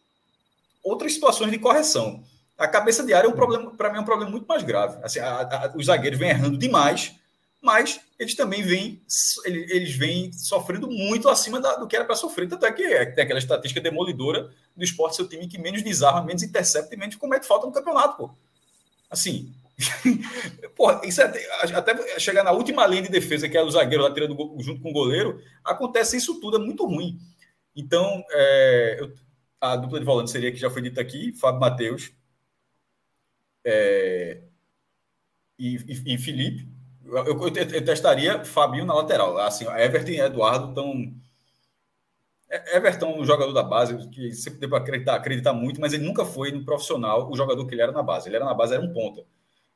[0.83, 2.23] outras situações de correção.
[2.57, 4.97] A cabeça de área é um problema, para mim, é um problema muito mais grave.
[5.03, 7.13] Assim, a, a, os zagueiros vêm errando demais,
[7.61, 9.01] mas eles também vêm,
[9.45, 12.47] eles, vêm sofrendo muito acima da, do que era para sofrer.
[12.47, 16.23] Tanto é que é, tem aquela estatística demolidora do esporte, seu time que menos desarma,
[16.23, 18.31] menos intercepta e menos comete falta no campeonato, pô.
[19.09, 19.53] Assim,
[21.03, 24.35] Isso é, até chegar na última linha de defesa, que é o zagueiro lá tirando
[24.59, 27.19] junto com o goleiro, acontece isso tudo, é muito ruim.
[27.75, 29.13] Então, é, eu,
[29.61, 32.11] a dupla de volante seria que já foi dita aqui: Fábio Matheus
[33.65, 34.41] é,
[35.59, 36.67] e, e, e, Felipe.
[37.05, 39.37] Eu, eu, eu, testaria Fabinho na lateral.
[39.39, 41.13] Assim, Everton e Eduardo estão.
[42.49, 46.05] É, Everton, um jogador da base, que sempre deu para acreditar, acreditar muito, mas ele
[46.05, 48.29] nunca foi no profissional o jogador que ele era na base.
[48.29, 49.25] Ele era na base, era um ponta.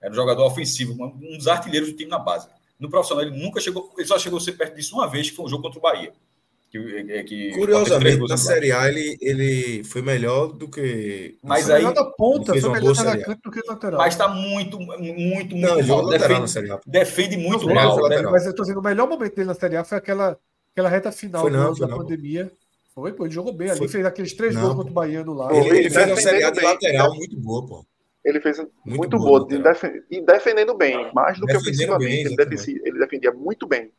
[0.01, 2.47] Era um jogador ofensivo, um dos artilheiros do time na base.
[2.79, 5.35] No profissional, ele nunca chegou, ele só chegou a ser perto disso uma vez, que
[5.35, 6.11] foi um jogo contra o Bahia.
[6.71, 6.77] Que,
[7.09, 11.37] é, que Curiosamente, na Série A ele, ele foi melhor do que.
[11.43, 11.83] Mas aí.
[11.93, 12.95] da ponta, foi melhor
[13.43, 13.99] do que lateral.
[13.99, 16.09] Mas está muito, muito, muito Não, mal.
[16.09, 18.07] Defende, defende muito não, mal.
[18.07, 18.21] Né?
[18.21, 20.39] Mas eu estou dizendo, o melhor momento dele na Série A foi aquela,
[20.71, 21.97] aquela reta final foi não, da não.
[21.97, 22.49] pandemia.
[22.95, 23.89] Foi, pô, ele jogou bem ali, foi.
[23.89, 25.53] fez aqueles três gols contra o Baiano lá.
[25.53, 27.85] Ele, ele fez uma Série A de lateral muito boa, pô
[28.23, 29.55] ele fez muito, muito boa, de
[30.09, 32.27] e defendendo bem, mais do que ofensivamente.
[32.27, 33.91] Ele, defendia, ele defendia muito bem.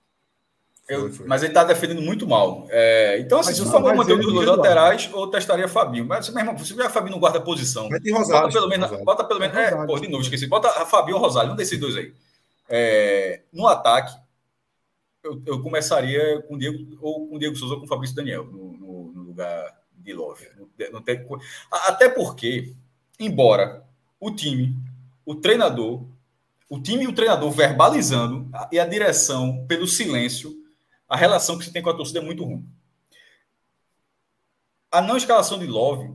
[0.89, 2.67] Eu, mas ele está defendendo muito mal.
[2.71, 6.05] É, então, assim, se for manter os dois laterais, ou testaria Fabinho.
[6.05, 8.91] Mas, meu irmão, se o Fabinho não guarda posição, bota pelo menos.
[9.05, 9.57] Bota pelo menos.
[9.57, 10.47] É, pô, de novo, esqueci.
[10.47, 12.13] Bota Fabinho ou Rosário, um desses dois aí.
[12.69, 14.17] É, no ataque,
[15.23, 18.17] eu, eu, começaria com o Diego, ou com o Diego Souza ou com o Fabrício
[18.17, 20.49] Daniel, no, no, no lugar de Love.
[21.71, 22.73] até porque,
[23.21, 23.82] embora
[24.23, 24.77] o time,
[25.27, 26.07] o treinador,
[26.71, 30.55] o time e o treinador verbalizando e a direção pelo silêncio,
[31.09, 32.65] a relação que se tem com a torcida é muito ruim.
[34.93, 36.09] A não escalação de Love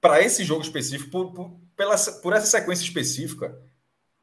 [0.00, 3.56] para esse jogo específico, por, por, pela, por essa sequência específica,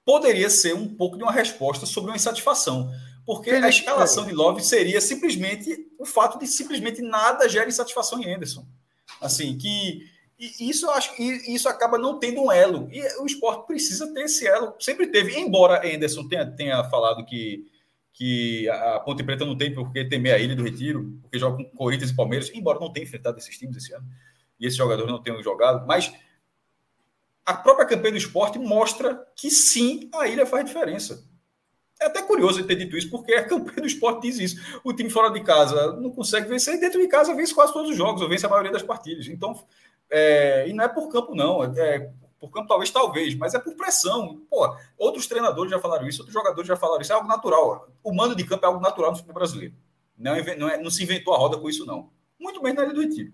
[0.04, 2.92] poderia ser um pouco de uma resposta sobre uma insatisfação.
[3.26, 8.34] Porque a escalação de Love seria simplesmente o fato de simplesmente nada gera insatisfação em
[8.34, 8.68] Anderson.
[9.22, 12.88] Assim, que e isso acho que isso acaba não tendo um elo.
[12.92, 14.76] E o esporte precisa ter esse elo.
[14.80, 17.66] Sempre teve, embora Anderson tenha, tenha falado que,
[18.14, 21.76] que a Ponte Preta não tem porque temer a Ilha do Retiro, porque joga com
[21.76, 24.06] Corinthians e Palmeiras, embora não tenha enfrentado esses times esse ano,
[24.60, 26.14] e esses jogadores não tenham jogado, mas
[27.44, 31.26] a própria campanha do esporte mostra que sim, a ilha faz diferença.
[32.00, 34.80] É até curioso ter dito isso, porque a campanha do esporte diz isso.
[34.84, 37.90] O time fora de casa não consegue vencer, e dentro de casa vence quase todos
[37.90, 39.28] os jogos, ou vence a maioria das partidas.
[39.28, 39.60] Então,
[40.10, 41.64] é, e não é por campo, não.
[41.64, 44.42] É, por campo, talvez, talvez, mas é por pressão.
[44.50, 47.12] Pô, outros treinadores já falaram isso, outros jogadores já falaram isso.
[47.12, 47.90] É algo natural.
[48.04, 49.74] O mando de campo é algo natural no futebol brasileiro.
[50.18, 52.10] Não, é, não, é, não se inventou a roda com isso, não.
[52.40, 53.32] Muito bem na área do Retiro.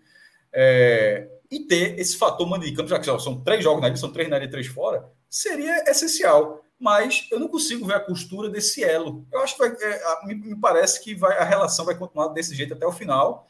[0.52, 3.98] É, e ter esse fator mando de campo, já que são três jogos na ilha,
[3.98, 6.64] são três na área e três fora, seria essencial.
[6.80, 9.26] Mas eu não consigo ver a costura desse elo.
[9.32, 12.56] Eu acho que vai, é, me, me parece que vai, a relação vai continuar desse
[12.56, 13.48] jeito até o final.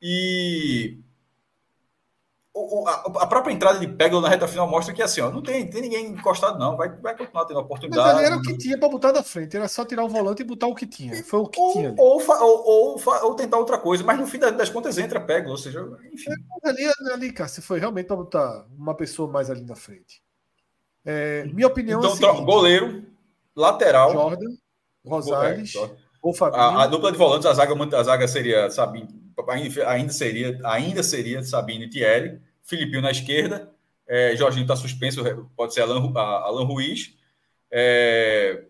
[0.00, 0.98] E
[2.56, 2.92] o, a,
[3.22, 5.82] a, própria entrada de Peglo na reta final mostra que assim, ó, não tem, tem
[5.82, 6.76] ninguém encostado, não.
[6.76, 8.06] Vai, vai continuar tendo oportunidade.
[8.06, 10.42] Mas ali era o que tinha para botar na frente, era só tirar o volante
[10.42, 11.24] e botar o que tinha.
[11.24, 11.94] Foi o que ou, tinha.
[11.98, 15.84] Ou, ou, ou, tentar outra coisa, mas no fim das contas entra Peglo, ou seja,
[16.12, 16.30] enfim.
[16.30, 20.22] É, ali, ali, cara, se foi realmente para botar uma pessoa mais ali na frente.
[21.04, 23.04] É, minha opinião então, é seguinte, goleiro,
[23.56, 24.12] lateral.
[24.12, 24.54] Jordan,
[25.04, 25.90] Rosales, é,
[26.22, 26.62] ou Fabinho.
[26.62, 29.08] A, a, dupla de volantes, a zaga, a zaga seria Sabino,
[29.86, 33.72] ainda seria, ainda seria Sabino e Thierry, Filipinho na esquerda,
[34.06, 35.22] é, Jorginho está suspenso,
[35.56, 37.14] pode ser Alan, Alan Ruiz.
[37.70, 38.64] É,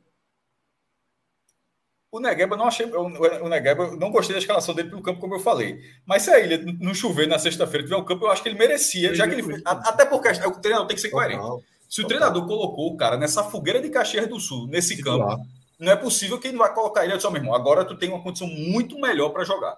[2.15, 2.87] o Negueba não achei.
[2.87, 5.81] O Negueba não gostei da escalação dele pelo campo, como eu falei.
[6.07, 8.57] Mas se a ilha não chover na sexta-feira tiver um campo, eu acho que ele
[8.57, 9.61] merecia, já que ele.
[9.65, 11.43] Até porque o treinador tem que ser coerente.
[11.89, 15.45] Se o treinador colocou o cara nessa fogueira de Caxias do Sul, nesse campo,
[15.77, 17.53] não é possível que ele vai colocar ele só meu irmão.
[17.53, 19.77] Agora tu tem uma condição muito melhor para jogar.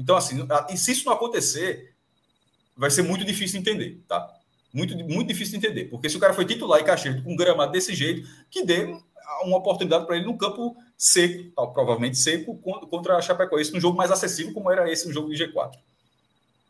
[0.00, 0.40] Então, assim,
[0.70, 1.94] e se isso não acontecer,
[2.74, 4.34] vai ser muito difícil de entender, tá?
[4.72, 5.84] Muito, muito difícil de entender.
[5.90, 8.96] Porque se o cara foi titular em Caxias com um gramado desse jeito, que dê
[9.44, 12.56] uma oportunidade para ele no campo seco, provavelmente seco,
[12.88, 15.72] contra a Chapecoense, num jogo mais acessível como era esse no jogo de G4.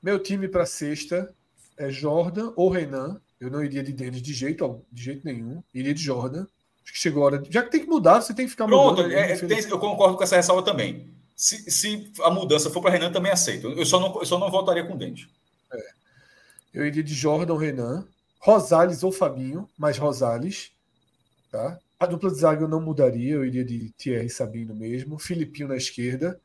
[0.02, 1.32] Meu time para sexta
[1.78, 3.20] é Jordan ou Renan.
[3.40, 5.62] Eu não iria de Denis de jeito, de jeito nenhum.
[5.72, 6.48] Iria de Jordan.
[6.82, 7.42] Acho que chegou a hora.
[7.48, 9.12] Já que tem que mudar, você tem que ficar Pronto, mudando.
[9.12, 11.19] É, tem, eu concordo com essa ressalva também.
[11.40, 13.68] Se, se a mudança for para Renan, também aceito.
[13.68, 15.26] Eu só não, eu só não votaria com Denis.
[15.72, 15.90] É.
[16.74, 18.06] Eu iria de Jordan Renan.
[18.38, 20.70] Rosales ou Fabinho, mas Rosales.
[21.50, 21.80] Tá?
[21.98, 25.18] A dupla de zaga eu não mudaria, eu iria de Thierry Sabino mesmo.
[25.18, 26.38] Filipinho na esquerda.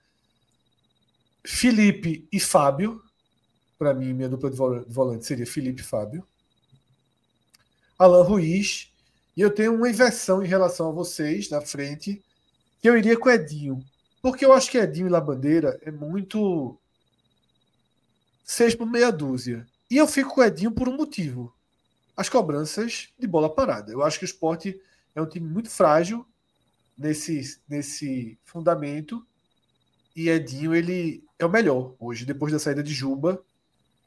[1.43, 3.03] Felipe e Fábio.
[3.77, 4.55] Para mim, minha dupla de
[4.87, 6.25] volante seria Felipe e Fábio.
[7.99, 8.89] Alan Ruiz.
[9.35, 12.23] E eu tenho uma inversão em relação a vocês na frente,
[12.81, 13.83] que eu iria com Edinho.
[14.25, 16.75] Porque eu acho que Edinho e Labandeira é muito.
[18.43, 19.67] seis por meia dúzia.
[19.87, 21.53] E eu fico com Edinho por um motivo.
[22.17, 23.91] As cobranças de bola parada.
[23.91, 24.81] Eu acho que o esporte
[25.13, 26.25] é um time muito frágil
[26.97, 29.23] nesse, nesse fundamento.
[30.15, 33.39] E Edinho, ele é o melhor hoje, depois da saída de Juba.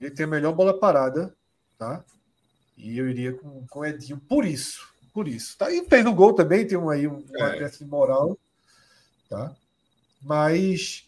[0.01, 1.33] Ele tem a melhor bola parada,
[1.79, 2.05] tá?
[2.77, 4.93] E eu iria com, com Edinho por isso.
[5.15, 5.57] Por isso.
[5.57, 5.71] Tá?
[5.71, 7.69] E fez um gol também, tem um, aí um, é.
[7.69, 8.37] de moral.
[9.29, 9.55] Tá?
[10.23, 11.05] Mas.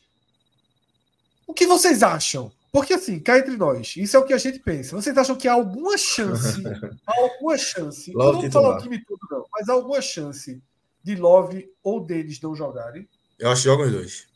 [1.46, 2.52] O que vocês acham?
[2.72, 4.94] Porque assim, cá entre nós, isso é o que a gente pensa.
[4.94, 6.62] Vocês acham que há alguma chance,
[7.04, 10.62] alguma chance, Love não vou falar o time todo não, mas há alguma chance
[11.02, 13.08] de Love ou deles não jogarem?
[13.38, 14.28] Eu acho que jogam os dois.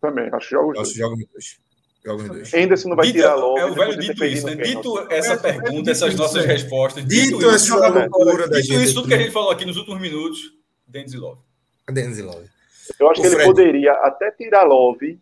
[0.00, 0.88] Também, acho que jogam os dois.
[0.88, 1.58] Acho que jogam os dois.
[2.04, 2.54] Jogam os dois.
[2.54, 3.60] Ainda se não vai dito, tirar Love.
[3.60, 4.54] É o velho dito isso, né?
[4.56, 7.06] Dito essa pergunta, essas nossas respostas.
[7.06, 8.70] Dito, dito essa loucura da gente.
[8.70, 10.40] Dito isso, tudo que a gente falou aqui nos últimos minutos,
[10.88, 11.40] Denis e Love.
[11.88, 12.55] Denis e Love.
[12.98, 13.42] Eu acho o que Fred.
[13.42, 15.18] ele poderia até tirar Love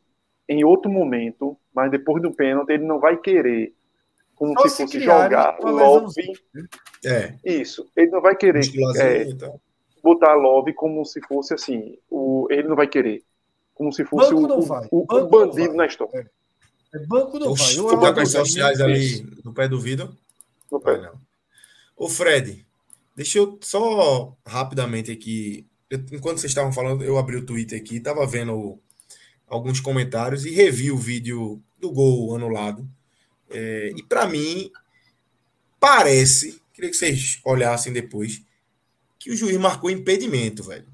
[0.49, 3.75] em outro momento, mas depois do pênalti ele não vai querer
[4.35, 6.33] como Só se fosse jogar Love.
[7.05, 7.35] É.
[7.45, 7.89] Isso.
[7.97, 8.65] Ele não vai querer
[8.97, 9.61] é, então.
[10.03, 11.99] botar Love como se fosse assim.
[12.11, 13.23] O, ele não vai querer.
[13.75, 14.39] Como se fosse o,
[14.91, 16.31] o, o, bandido na história.
[16.95, 16.99] É.
[17.07, 17.77] Banco não vai.
[17.77, 20.17] Eu com as sociais ali no pé do vidro?
[20.71, 20.97] No pé.
[20.99, 21.15] Não.
[21.97, 22.65] Ô Fred,
[23.15, 25.67] deixa eu só rapidamente aqui.
[25.91, 28.79] Enquanto vocês estavam falando, eu abri o Twitter aqui, estava vendo
[29.47, 32.89] alguns comentários e revi o vídeo do gol anulado.
[33.51, 34.71] É, e para mim,
[35.79, 38.43] parece, queria que vocês olhassem depois,
[39.19, 40.93] que o juiz marcou impedimento, velho.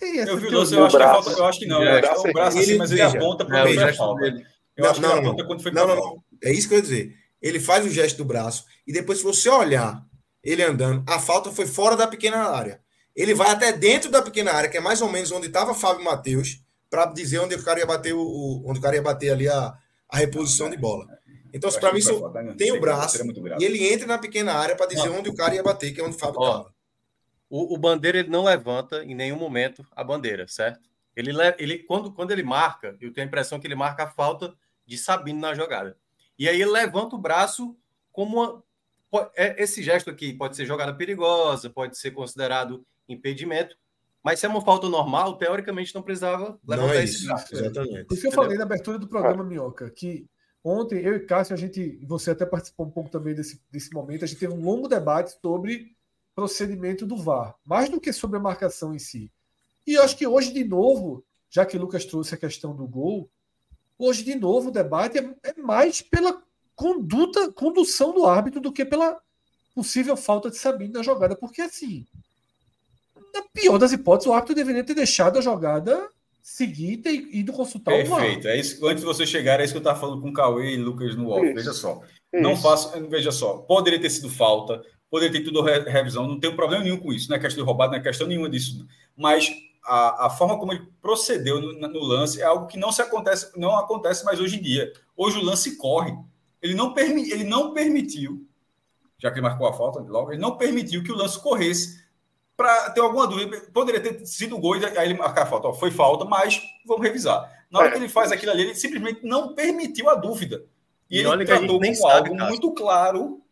[0.00, 1.82] Eu vi o lance, eu, acho que falta, eu acho que não.
[1.82, 4.26] É, acho que é o braço assim, mas ele aponta para o é, falta.
[4.26, 4.42] Eu
[4.76, 6.24] não, acho que não, aponta quando foi não, não, não.
[6.44, 7.16] É isso que eu ia dizer.
[7.40, 10.04] Ele faz o gesto do braço e depois, se você olhar
[10.44, 12.80] ele andando, a falta foi fora da pequena área.
[13.16, 16.04] Ele vai até dentro da pequena área, que é mais ou menos onde estava Fábio
[16.04, 16.60] Matheus,
[16.90, 19.74] para dizer onde o cara ia bater o, onde o cara ia bater ali a,
[20.08, 21.06] a reposição de bola.
[21.52, 22.20] Então, para mim, isso
[22.58, 23.18] tem o braço
[23.58, 26.04] e ele entra na pequena área para dizer onde o cara ia bater, que é
[26.04, 26.74] onde o Fábio estava.
[27.48, 30.80] O, o, bandeira ele não levanta em nenhum momento a bandeira, certo?
[31.14, 34.54] Ele, ele quando, quando ele marca, eu tenho a impressão que ele marca a falta
[34.84, 35.96] de Sabino na jogada.
[36.38, 37.74] E aí ele levanta o braço
[38.12, 38.62] como uma,
[39.36, 43.76] esse gesto aqui pode ser jogada perigosa, pode ser considerado impedimento,
[44.22, 47.54] mas se é uma falta normal, teoricamente não precisava levantar não é esse braço.
[47.54, 48.06] Exatamente.
[48.12, 49.46] Isso que eu falei na abertura do programa, ah.
[49.46, 50.26] Minhoca, que
[50.64, 54.24] ontem eu e Cássio, a gente, você até participou um pouco também desse, desse momento,
[54.24, 55.94] a gente teve um longo debate sobre
[56.34, 59.30] procedimento do VAR, mais do que sobre a marcação em si.
[59.86, 62.86] E eu acho que hoje, de novo, já que o Lucas trouxe a questão do
[62.86, 63.30] gol,
[63.96, 66.42] hoje, de novo, o debate é, é mais pela
[66.76, 69.18] conduta, condução do árbitro do que pela
[69.74, 72.06] possível falta de Sabino na jogada, porque assim,
[73.34, 76.08] na pior das hipóteses, o árbitro deveria ter deixado a jogada
[76.42, 78.12] seguir e ter ido consultar Perfeito.
[78.12, 78.48] o Perfeito.
[78.48, 80.74] É isso, antes de você chegar, é isso que eu estava falando com o Cauê
[80.74, 81.52] e Lucas no off.
[81.52, 82.00] Veja só.
[82.32, 82.42] Isso.
[82.42, 82.92] Não faço.
[83.08, 83.58] Veja só.
[83.58, 84.80] Poderia ter sido falta,
[85.10, 87.28] poderia ter tido revisão, não tem problema nenhum com isso.
[87.28, 88.86] Não é questão de roubado, não é questão nenhuma disso.
[89.16, 89.50] Mas
[89.84, 93.50] a, a forma como ele procedeu no, no, lance é algo que não se acontece,
[93.58, 94.92] não acontece mais hoje em dia.
[95.16, 96.16] Hoje o lance corre.
[96.66, 98.46] Ele não, permi, ele não permitiu
[99.18, 102.04] já que ele marcou a falta logo, ele não permitiu que o lance corresse
[102.56, 103.62] para ter alguma dúvida.
[103.72, 105.68] Poderia ter sido gol, e aí ele marcar a falta.
[105.68, 107.50] Ó, foi falta, mas vamos revisar.
[107.70, 107.90] Na hora é.
[107.92, 110.64] que ele faz aquilo ali, ele simplesmente não permitiu a dúvida.
[111.10, 113.42] E, e ele tratou como algo muito claro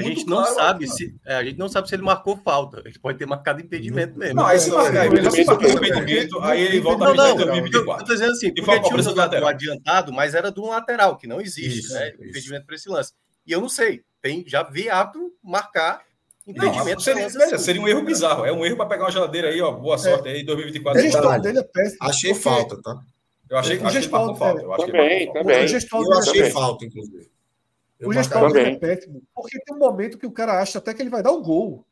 [0.00, 2.82] a gente não claro, sabe se é, a gente não sabe se ele marcou falta.
[2.84, 4.36] Ele pode ter marcado impedimento mesmo.
[4.36, 8.02] Não, aí se marcar impedimento, aí ele volta não, não, 2024.
[8.02, 11.26] Eu tô dizendo assim, porque tinha um jogador adiantado, mas era de um lateral, que
[11.26, 12.10] não existe, isso, né?
[12.10, 12.24] Isso.
[12.24, 13.12] Impedimento para esse lance.
[13.46, 16.02] E eu não sei, tem, já vi árbitro marcar
[16.46, 16.94] impedimento.
[16.94, 17.58] Não, seria, assim.
[17.58, 18.44] seria um erro bizarro.
[18.44, 19.72] É um erro para pegar uma geladeira aí, ó.
[19.72, 20.32] Boa sorte é.
[20.32, 21.42] aí, 2024.
[21.42, 21.98] dele é péssimo.
[22.02, 23.00] Achei falta, tá?
[23.48, 24.62] Eu achei, que ele marcou falta.
[24.62, 25.56] Eu também, também.
[25.56, 27.28] Eu achei falta, inclusive.
[28.02, 31.10] O gestor é péssimo, porque tem um momento que o cara acha até que ele
[31.10, 31.86] vai dar o gol.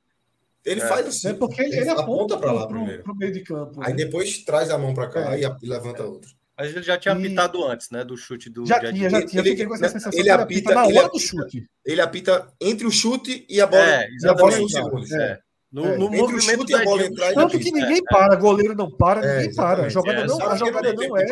[0.65, 1.29] Ele é, faz assim.
[1.29, 3.81] É porque ele, ele aponta para lá pro, pro, meio de campo.
[3.83, 4.05] Aí né?
[4.05, 5.43] depois traz a mão para cá é.
[5.43, 6.31] e, levanta outra.
[6.59, 7.19] Mas ele já tinha e...
[7.19, 8.05] apitado antes, né?
[8.05, 8.67] Do chute do.
[8.67, 9.43] Já tinha, já tinha.
[9.43, 11.67] Ele, com essa sensação ele, apita, na hora ele, do chute.
[11.85, 13.83] Ele apita entre o chute e a bola.
[13.83, 14.55] É, e a bola.
[14.55, 15.39] É.
[15.71, 15.99] No, é.
[15.99, 19.55] no movimento da bola entrar, Tanto que ninguém é, para, goleiro não para, é, ninguém
[19.55, 19.85] para.
[19.85, 21.27] A jogada não, a jogada não é.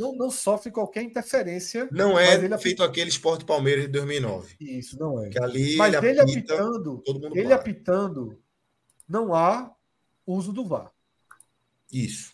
[0.00, 1.88] Não, não sofre qualquer interferência.
[1.92, 2.84] Não é feito apita...
[2.84, 4.56] aquele esporte Palmeiras de 2009.
[4.58, 5.28] Isso, não é.
[5.28, 7.02] Que ali Mas ele, apita, apitando,
[7.34, 7.54] ele para.
[7.54, 8.42] apitando,
[9.06, 9.70] não há
[10.26, 10.90] uso do VAR.
[11.92, 12.32] Isso.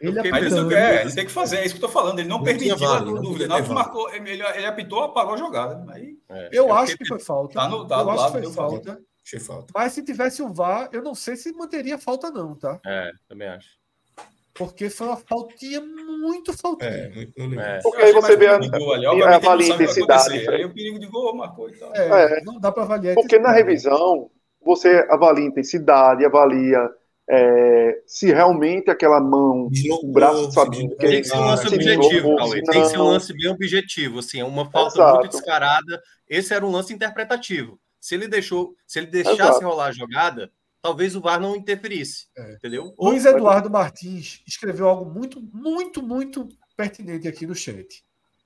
[0.00, 2.18] Ele, apitando, é, ele tem que fazer, é isso que eu estou falando.
[2.18, 3.46] Ele não, não permitiu a dúvida.
[3.46, 5.84] Não marcou, ele, ele apitou, apagou a jogada.
[5.92, 7.54] Aí, é, eu é acho que foi falta.
[7.54, 9.00] Tá no, tá eu acho que foi falta.
[9.24, 9.72] Achei falta.
[9.74, 12.78] Mas se tivesse o VAR, eu não sei se manteria falta, não, tá?
[12.84, 13.83] É, também acho.
[14.54, 16.90] Porque foi uma faltinha muito faltinha.
[16.90, 17.80] É, muito é.
[17.82, 20.48] Porque aí você vê a, a, intensidade.
[20.48, 21.94] Aí o perigo de gol marcou e tal.
[21.94, 22.44] É, é.
[22.44, 23.14] Não dá para avaliar.
[23.14, 24.30] Porque na revisão,
[24.64, 26.88] você avalia intensidade, avalia
[27.28, 29.68] é, se realmente aquela mão,
[30.02, 32.62] o braço sabendo que tem que ser um lance objetivo, Cauê.
[32.62, 35.18] Tem que ser um lance bem objetivo, assim, é uma falta Exato.
[35.18, 36.02] muito descarada.
[36.28, 37.78] Esse era um lance interpretativo.
[38.00, 39.64] Se ele deixou, se ele deixasse Exato.
[39.64, 40.50] rolar a jogada,
[40.84, 42.52] talvez o VAR não interferisse, é.
[42.52, 42.94] entendeu?
[42.98, 46.46] Luiz Eduardo Martins escreveu algo muito, muito, muito
[46.76, 48.04] pertinente aqui no chat.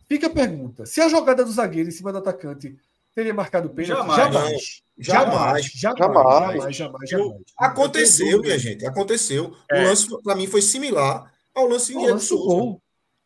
[0.09, 2.79] Fica a pergunta: se a jogada do zagueiro em cima do atacante
[3.13, 3.99] teria marcado pênalti?
[3.99, 4.17] Jamais.
[4.17, 4.83] Jamais.
[4.99, 5.65] Jamais.
[5.73, 5.97] Jamais.
[5.99, 6.77] Jamais.
[6.77, 7.43] jamais, jamais.
[7.57, 8.87] Aconteceu, minha gente.
[8.87, 9.57] Aconteceu.
[9.69, 9.83] É.
[9.83, 12.79] O lance, para mim, foi similar ao lance em Diego Souza.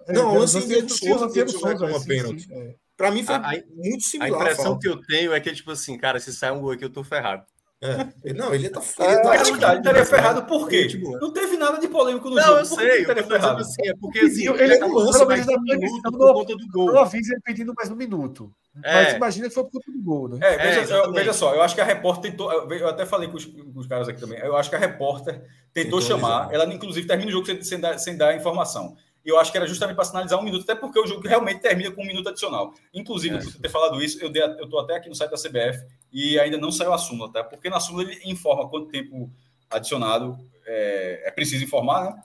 [0.09, 2.49] Não, o lance em Diego Souza teve uma pênalti.
[2.97, 4.41] Para mim foi a, muito similar.
[4.41, 6.71] A impressão a que eu tenho é que, tipo assim, cara, se sai um gol
[6.71, 7.45] aqui, eu tô ferrado.
[7.83, 8.33] É.
[8.33, 10.87] Não, ele tá, ele tá é, ele estaria ferrado por quê?
[10.87, 12.55] Tipo, não teve nada de polêmico no não, jogo.
[12.55, 12.91] Não, eu sei.
[12.91, 16.33] Eu estaria ferrado assim, é porque assim, ele, ele não lança mais um minuto por
[16.33, 16.91] conta do gol.
[16.91, 18.53] Eu aviso ele pedindo mais um minuto.
[18.85, 19.03] É.
[19.03, 20.39] Mas imagina que foi por conta do gol, né?
[20.41, 22.53] É, veja, é, eu, veja, só, eu acho que a repórter tentou.
[22.53, 24.39] Eu até falei com os, com os caras aqui também.
[24.39, 25.35] Eu acho que a repórter
[25.75, 26.55] tentou, tentou chamar.
[26.55, 28.97] Ela, inclusive, termina o jogo sem, sem, dar, sem dar informação.
[29.25, 31.61] E eu acho que era justamente para sinalizar um minuto, até porque o jogo realmente
[31.61, 32.75] termina com um minuto adicional.
[32.95, 33.39] Inclusive, é.
[33.41, 36.71] por ter falado isso, eu estou até aqui no site da CBF e ainda não
[36.71, 37.43] saiu a súmula, tá?
[37.43, 39.31] Porque na súmula ele informa quanto tempo
[39.71, 42.23] adicionado é, é preciso informar, né?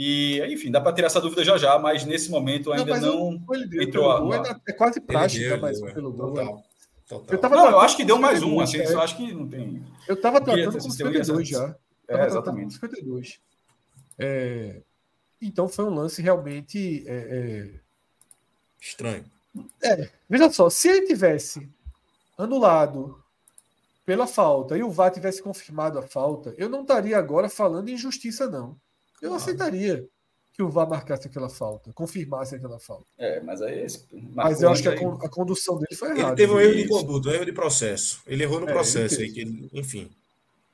[0.00, 3.82] E, enfim, dá para tirar essa dúvida já já, mas nesse momento ainda não, não
[3.82, 4.60] entrou a.
[4.68, 6.34] É quase prática, mas pelo gol.
[6.34, 6.64] Total.
[7.08, 7.34] Total.
[7.34, 8.92] Eu, tava não, eu acho que deu mais um, assim, é.
[8.92, 9.82] eu acho que não tem.
[10.06, 11.74] Eu estava tratando com 52 já.
[12.06, 12.74] É, exatamente.
[12.74, 13.40] 52.
[14.18, 14.82] É,
[15.42, 17.80] então foi um lance realmente é, é...
[18.80, 19.24] estranho.
[19.82, 21.68] É, veja só, se ele tivesse
[22.36, 23.20] anulado
[24.08, 27.96] pela falta e o VAR tivesse confirmado a falta, eu não estaria agora falando em
[27.98, 28.74] justiça, não.
[29.20, 30.08] Eu aceitaria
[30.54, 33.04] que o VAR marcasse aquela falta, confirmasse aquela falta.
[33.18, 33.86] É, mas aí.
[34.32, 36.28] Mas eu acho que a, a, condução dele foi errada.
[36.28, 38.22] Ele teve um erro de conduta, um erro de processo.
[38.26, 40.10] Ele errou no é, processo aí, que, enfim.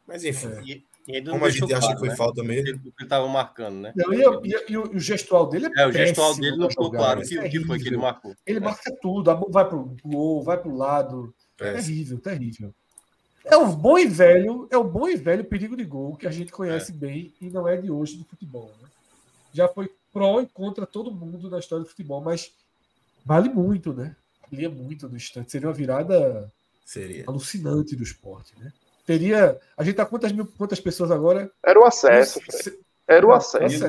[0.06, 0.84] Mas enfim.
[1.08, 1.20] É.
[1.20, 2.16] Como a gente acha claro, que foi né?
[2.16, 2.68] falta mesmo.
[2.68, 3.92] Ele estava marcando, né?
[3.96, 7.20] Não, e, e, e, o gestual dele é É, o gestual dele não ficou claro
[7.20, 8.32] o que, é que foi que ele marcou.
[8.46, 11.34] Ele marca tudo, a mão vai para o gol, vai para o lado.
[11.58, 12.72] É terrível, terrível.
[13.44, 16.30] É o bom e velho, é o bom e velho perigo de gol que a
[16.30, 16.94] gente conhece é.
[16.94, 18.72] bem e não é de hoje do futebol.
[18.80, 18.88] Né?
[19.52, 22.50] Já foi pró e contra todo mundo na história do futebol, mas
[23.24, 24.16] vale muito, né?
[24.50, 25.52] Valia muito no instante.
[25.52, 26.50] Seria uma virada
[26.84, 27.24] Seria.
[27.26, 28.72] alucinante do esporte, né?
[29.06, 29.58] teria.
[29.76, 31.50] A gente tá quantas mil quantas pessoas agora?
[31.62, 32.40] Era o acesso.
[33.06, 33.84] Era o acesso.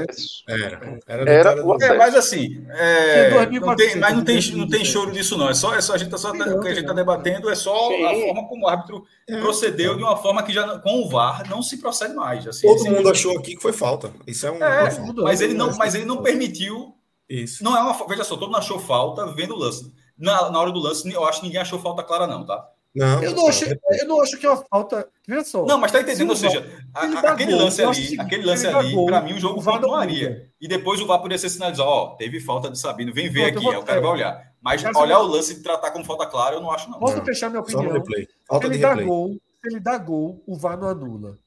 [0.48, 1.00] Era.
[1.08, 1.94] Era, era o acesso.
[1.94, 3.30] É, mas assim, é,
[3.60, 5.50] não tem, mas não tem, não tem choro disso, não.
[5.50, 7.56] É só, é só a gente tá só, o que a gente está debatendo é
[7.56, 8.04] só Sim.
[8.04, 9.40] a forma como o árbitro é.
[9.40, 12.46] procedeu de uma forma que já com o VAR não se procede mais.
[12.46, 14.12] Assim, Todo mundo achou aqui que foi falta.
[14.28, 14.62] Isso é um.
[14.62, 16.94] É, mas ele não, mas ele não permitiu.
[17.30, 17.64] Isso.
[17.64, 18.08] Não é uma.
[18.08, 19.94] Veja só, todo mundo achou falta vendo o lance.
[20.18, 22.70] Na, na hora do lance, eu acho que ninguém achou falta clara, não, tá?
[22.96, 25.10] Não, eu, não acho, eu não acho que é uma falta.
[25.28, 25.66] Veja só.
[25.66, 26.30] Não, mas tá entendendo?
[26.30, 30.50] Ou seja, a, aquele, gol, lance ali, aquele lance ali, para mim, o jogo continuaria.
[30.62, 33.68] E depois o VAR poderia ser sinalizado: ó, teve falta de Sabino, vem ver aqui,
[33.68, 34.54] aí o cara vai olhar.
[34.62, 36.98] Mas olhar o lance e tratar como falta clara, eu não acho, não.
[36.98, 38.02] Posso fechar minha opinião?
[38.48, 39.30] Falta se ele dá gol,
[39.62, 41.38] se ele dá gol, o VAR não anula.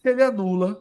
[0.00, 0.80] Se ele anula,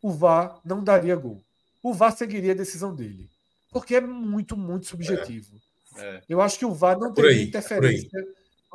[0.00, 1.42] o VAR não daria gol.
[1.82, 3.28] O VAR seguiria a decisão dele.
[3.70, 5.56] Porque é muito, muito subjetivo.
[5.98, 6.02] É.
[6.02, 6.22] É.
[6.26, 8.26] Eu acho que o VAR não teria interferência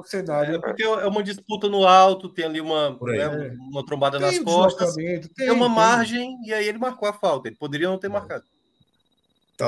[0.01, 0.55] no cenário.
[0.55, 4.39] É porque é uma disputa no alto, tem ali uma, né, uma trombada tem nas
[4.39, 4.95] costas.
[4.95, 7.47] Tem, tem, uma margem e aí ele marcou a falta.
[7.47, 8.09] Ele poderia não ter é.
[8.09, 8.43] marcado.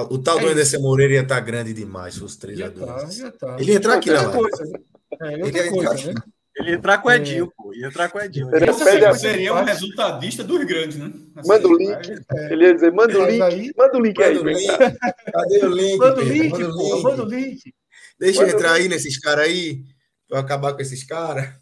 [0.10, 3.32] O tal do Anderson Moreira ia estar tá grande demais, os 3 a 2 tá,
[3.32, 3.58] tá.
[3.60, 4.26] Ele ia entrar aqui, né?
[4.26, 4.80] Coisa, né?
[5.22, 6.22] É, ele ia coisa, entrar né?
[6.56, 7.50] Ele ia entrar com o Edinho, é.
[7.56, 7.74] pô.
[7.74, 8.50] Ia entrar com o Edinho.
[8.56, 8.74] Ele
[9.16, 11.12] seria um resultadista dos grandes, né?
[11.36, 12.12] Assim, manda o link.
[12.32, 12.54] É.
[12.54, 13.42] Ele ia dizer, manda o link.
[13.42, 14.38] Aí, manda o link aí.
[14.38, 14.68] O link.
[14.68, 15.98] Cadê o link?
[15.98, 17.04] Manda o link, manda o link.
[17.04, 17.74] Manda o link.
[18.20, 19.84] Deixa eu entrar aí nesses caras aí.
[20.28, 21.54] Pra acabar com esses caras.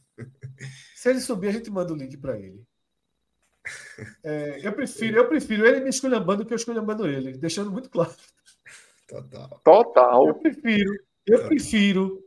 [0.95, 2.63] Se ele subir, a gente manda o link para ele.
[4.23, 8.13] É, eu prefiro, eu prefiro ele me esculhambando que eu esculhambando ele, deixando muito claro.
[9.07, 9.61] Total.
[9.63, 10.27] Total.
[10.27, 10.93] Eu prefiro,
[11.27, 12.23] eu prefiro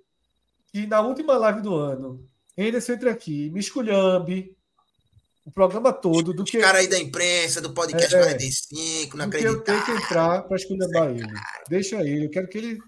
[0.69, 2.25] que na última live do ano,
[2.59, 4.57] Anderson entre aqui, me esculhambe
[5.45, 6.59] o programa todo do que.
[6.59, 9.53] Os caras aí da imprensa, do podcast é, 45, não acredito.
[9.53, 11.27] Eu tenho que entrar para esculhambar ele.
[11.69, 12.79] Deixa ele, eu quero que ele.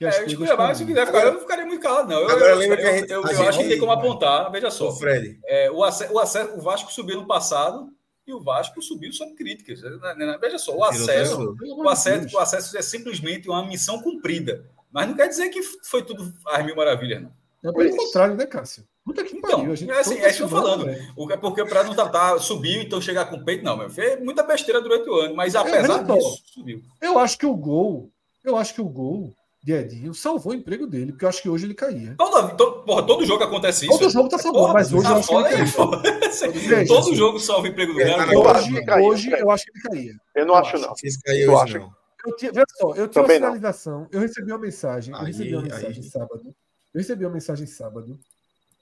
[0.00, 2.20] É, esculhambar, se quiser ficar, eu não ficaria muito calado, não.
[2.20, 4.50] Eu, Agora, lembra que a gente, eu, a eu gente, acho que tem como apontar,
[4.50, 4.88] veja só.
[4.88, 5.38] O Fred.
[5.44, 7.92] É, o, acesso, o, acesso, o Vasco subiu no passado
[8.26, 9.82] e o Vasco subiu sob críticas.
[9.82, 14.64] Né, né, veja só, o acesso, o acesso, o acesso é simplesmente uma missão cumprida.
[14.90, 17.32] Mas não quer dizer que foi tudo às mil maravilhas, não.
[17.62, 18.88] É pelo contrário, né, Cássio?
[19.04, 19.72] Puta que então, pariu.
[19.72, 20.86] A gente é assim, é isso que eu tô falando.
[20.86, 21.12] Né?
[21.30, 23.90] É porque para não tratar, subiu, então chegar com o peito, não, meu.
[23.90, 26.82] Fez muita besteira durante o ano, mas apesar é, disso, subiu.
[27.02, 28.10] Eu acho que o gol,
[28.42, 31.48] eu acho que o gol de Edinho salvou o emprego dele, porque eu acho que
[31.48, 32.14] hoje ele caía.
[32.16, 33.98] Todo, todo, porra, todo jogo acontece isso.
[33.98, 36.86] Todo jogo tá salvando, mas hoje eu acho que ele caía.
[36.86, 38.38] todo jogo salva o emprego do cara.
[38.38, 38.72] Hoje,
[39.02, 40.20] hoje eu acho que ele caía.
[40.34, 40.94] Eu não acho, não.
[41.26, 41.92] Eu acho.
[42.26, 45.62] Eu tinha, veja só, eu tinha uma finalização, eu recebi uma mensagem, eu recebi uma
[45.62, 46.54] mensagem sábado.
[46.92, 48.18] Eu recebi uma mensagem sábado,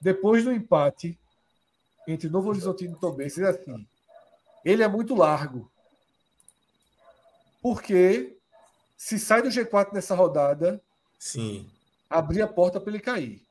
[0.01, 1.17] depois do empate
[2.07, 3.85] entre Novo Horizonte e Tombense, assim,
[4.65, 5.69] ele é muito largo.
[7.61, 8.38] Porque
[8.99, 10.83] se sai do G4 nessa rodada,
[11.17, 11.65] sim,
[12.09, 13.41] abrir a porta para ele cair.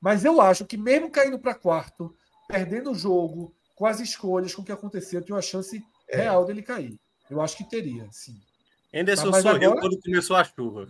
[0.00, 2.12] Mas eu acho que mesmo caindo para quarto,
[2.48, 6.16] perdendo o jogo, com as escolhas, com o que aconteceu, tem uma chance é.
[6.16, 6.98] real dele cair.
[7.30, 8.40] Eu acho que teria, sim.
[8.92, 9.82] Anderson tá, sorriu agora...
[9.82, 10.88] quando começou a chuva.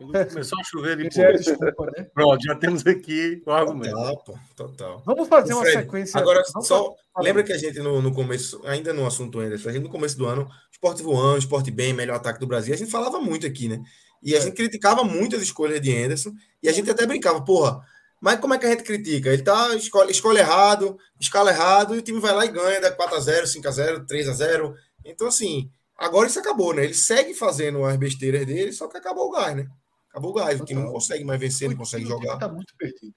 [0.00, 2.06] Quando começou a chover, ele já é desculpa, né?
[2.14, 3.94] Pronto, já temos aqui o argumento.
[3.94, 5.02] Total, pô, total.
[5.04, 6.18] Vamos fazer uma Fred, sequência.
[6.18, 9.82] Agora, só lembra que a gente no, no começo, ainda no assunto Anderson, a gente
[9.82, 13.20] no começo do ano, esporte voando, esporte bem, melhor ataque do Brasil, a gente falava
[13.20, 13.78] muito aqui, né?
[14.22, 14.40] E a é.
[14.40, 16.32] gente criticava muito as escolhas de Anderson,
[16.62, 17.82] e a gente até brincava, porra,
[18.18, 19.30] mas como é que a gente critica?
[19.30, 22.94] Ele tá escolhe, escolhe errado, escala errado, e o time vai lá e ganha, dá
[22.96, 24.74] 4x0, 5x0, 3x0.
[25.04, 26.84] Então, assim, agora isso acabou, né?
[26.84, 29.66] Ele segue fazendo as besteiras dele, só que acabou o gás, né?
[30.10, 32.36] Acabou o gás, o time não consegue mais vencer, não consegue jogar.
[32.36, 33.14] Tá muito perdido.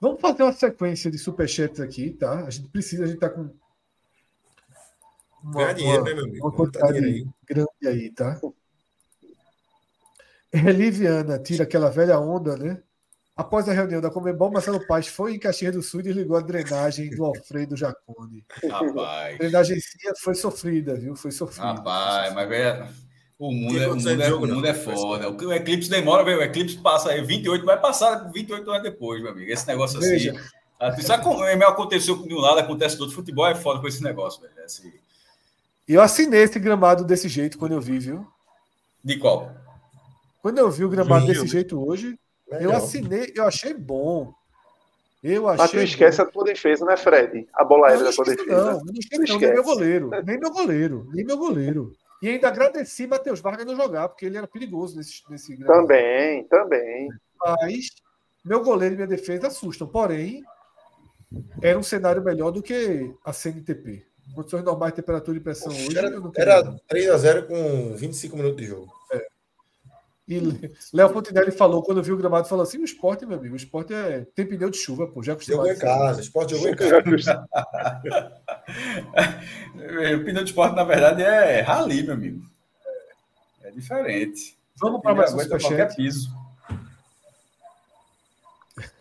[0.00, 2.44] Vamos fazer uma sequência de superchats aqui, tá?
[2.44, 3.50] A gente precisa, a gente tá com
[5.42, 6.46] uma, Ganha dinheiro, uma, né, meu amigo?
[6.46, 7.26] Uma quantidade aí.
[7.44, 8.40] grande aí, tá?
[10.52, 12.82] Eliviana tira aquela velha onda, né?
[13.34, 16.40] Após a reunião da Comebol, Marcelo Paz foi em Caxias do Sul e desligou a
[16.40, 18.44] drenagem do Alfredo Jacone.
[18.70, 19.34] Rapaz.
[19.34, 19.78] A drenagem
[20.20, 21.16] foi sofrida, viu?
[21.16, 21.68] Foi sofrida.
[21.68, 22.88] Rapaz, mas velho,
[23.48, 25.30] o mundo, é, o mundo, é, o mundo é foda.
[25.30, 26.38] O eclipse demora, velho.
[26.38, 29.50] O eclipse passa aí 28, vai passar 28 anos depois, meu amigo.
[29.50, 30.32] Esse negócio assim.
[31.02, 33.16] Sabe como aconteceu de um lado, acontece do outro.
[33.16, 34.52] Futebol é foda com esse negócio, velho.
[34.64, 34.92] Assim,
[35.88, 38.24] e eu assinei esse gramado desse jeito quando eu vi, viu?
[39.02, 39.50] De qual?
[40.40, 42.16] Quando eu vi o gramado desse jeito hoje,
[42.48, 42.70] Legal.
[42.70, 44.32] eu assinei, eu achei bom.
[45.22, 45.62] Eu achei.
[45.62, 46.22] Mas tu esquece bom.
[46.22, 47.48] a tua defesa, né, Fred?
[47.54, 48.72] A bola aérea da tua defesa.
[48.72, 50.10] Não, não esquece, não, nem meu goleiro.
[50.24, 51.08] Nem meu goleiro.
[51.12, 51.92] Nem meu goleiro.
[52.22, 55.56] E ainda agradeci Matheus Vargas não jogar, porque ele era perigoso nesse, nesse.
[55.64, 57.08] Também, também.
[57.44, 57.88] Mas
[58.44, 59.88] meu goleiro e minha defesa assustam.
[59.88, 60.44] Porém,
[61.60, 64.06] era um cenário melhor do que a CNTP.
[64.36, 65.98] Condições normais temperatura e pressão hoje.
[65.98, 69.01] Era, era 3x0 com 25 minutos de jogo.
[70.28, 70.38] E
[70.92, 73.92] Léo Fontenelle falou, quando viu o gramado, falou assim: o esporte, meu amigo, o esporte
[73.92, 74.24] é...
[74.34, 75.22] tem pneu de chuva, pô.
[75.22, 77.00] Já Jogou em casa, o esporte jogou em casa.
[80.16, 82.40] o pneu de esporte, na verdade, é rali, meu amigo.
[83.62, 84.56] É, diferente.
[84.76, 86.30] Vamos para mais um qualquer piso.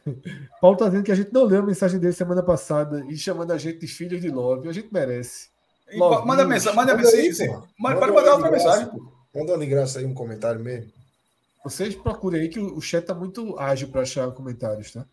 [0.60, 3.52] Paulo tá dizendo que a gente não leu a mensagem dele semana passada e chamando
[3.52, 4.68] a gente de filhos de Love.
[4.68, 5.50] A gente merece.
[5.94, 7.50] Love, manda mensagem, manda, manda mensagem.
[7.78, 8.90] Manda, pode mandar outra mensagem.
[9.36, 10.92] Manda de graça aí um comentário mesmo.
[11.64, 15.06] Vocês procurem aí que o chat tá muito ágil para achar comentários, tá?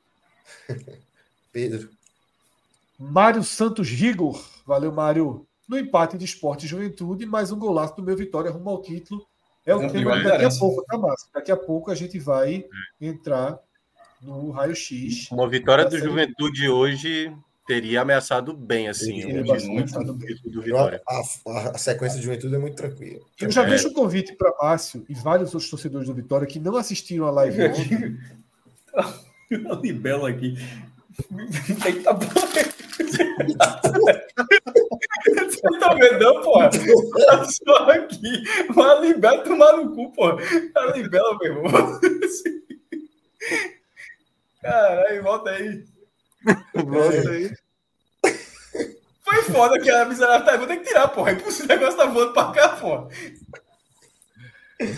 [1.52, 1.90] Pedro.
[2.98, 4.42] Mário Santos Rigor.
[4.66, 5.46] Valeu, Mário.
[5.68, 9.26] No empate de esporte e juventude, mais um golaço do meu Vitória rumo ao título.
[9.66, 11.28] É o tema daqui a pouco, tá, Márcio?
[11.34, 12.64] Daqui a pouco a gente vai
[12.98, 13.58] entrar
[14.22, 15.30] no raio-x.
[15.30, 17.36] Uma vitória do Juventude hoje
[17.68, 19.20] teria ameaçado bem, assim.
[19.20, 20.36] Teria muito bem.
[20.42, 21.02] Do Vitória.
[21.06, 21.20] A,
[21.50, 23.20] a, a, sequência de Juventude é muito tranquila.
[23.38, 23.68] Eu já é.
[23.68, 27.26] deixo o um convite para Márcio e vários outros torcedores do Vitória que não assistiram
[27.26, 28.18] a live ontem.
[29.70, 30.56] o Libelo aqui.
[31.82, 32.12] Tem que tá
[35.44, 36.70] Você tá vendo, não, porra?
[36.70, 38.44] Tá só aqui.
[38.70, 40.38] Uma libela tomar no cu, porra.
[40.74, 42.00] A libela, meu irmão.
[44.62, 45.84] Caralho, volta aí.
[46.74, 47.54] Volta aí.
[49.22, 50.56] Foi foda que a miserável tá.
[50.56, 51.30] Vou ter que tirar, porra.
[51.30, 53.08] É impossível o negócio tá voando pra cá, porra.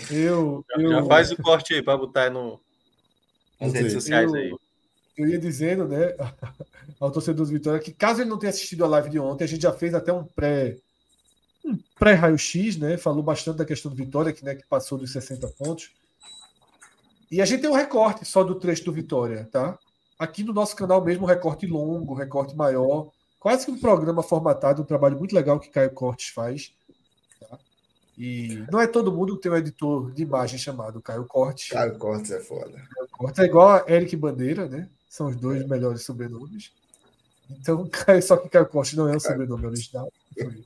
[0.09, 0.89] Eu, eu...
[0.89, 2.61] Já faz o corte aí pra botar no,
[3.59, 4.55] nas redes sociais eu, aí.
[5.17, 6.15] Eu ia dizendo, né,
[6.99, 9.47] ao torcedor do Vitória, que caso ele não tenha assistido a live de ontem, a
[9.47, 10.77] gente já fez até um pré
[11.63, 12.97] um pré-raio-x, né?
[12.97, 15.91] Falou bastante da questão do Vitória, que, né, que passou dos 60 pontos.
[17.29, 19.77] E a gente tem um recorte só do trecho do Vitória, tá?
[20.21, 24.85] Aqui no nosso canal mesmo, recorte longo, recorte maior, quase que um programa formatado, um
[24.85, 26.71] trabalho muito legal que Caio Cortes faz.
[27.39, 27.57] Tá?
[28.15, 31.69] E não é todo mundo que tem um editor de imagem chamado Caio Cortes.
[31.69, 32.71] Caio Cortes é foda.
[32.71, 34.87] Caio Cortes é igual a Eric Bandeira, né?
[35.09, 35.65] São os dois é.
[35.65, 36.71] melhores sobrenomes.
[37.49, 37.89] Então,
[38.21, 40.13] só que Caio Cortes não é o sobrenome original.
[40.37, 40.63] Foi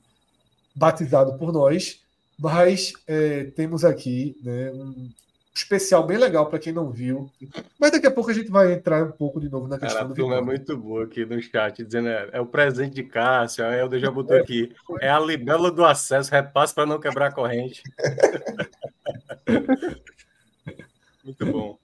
[0.74, 2.02] batizado por nós.
[2.38, 5.10] Mas é, temos aqui né, um,
[5.56, 7.30] especial bem legal para quem não viu.
[7.78, 10.08] Mas daqui a pouco a gente vai entrar um pouco de novo na questão Cara,
[10.08, 10.36] do Vitória.
[10.36, 13.98] é muito boa aqui no chat, dizendo é, é o presente de Cássio, é o
[13.98, 14.72] já botou aqui.
[15.00, 17.82] É a libela do acesso, repasse para não quebrar a corrente.
[21.24, 21.78] muito bom.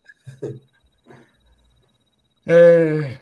[2.47, 3.19] É...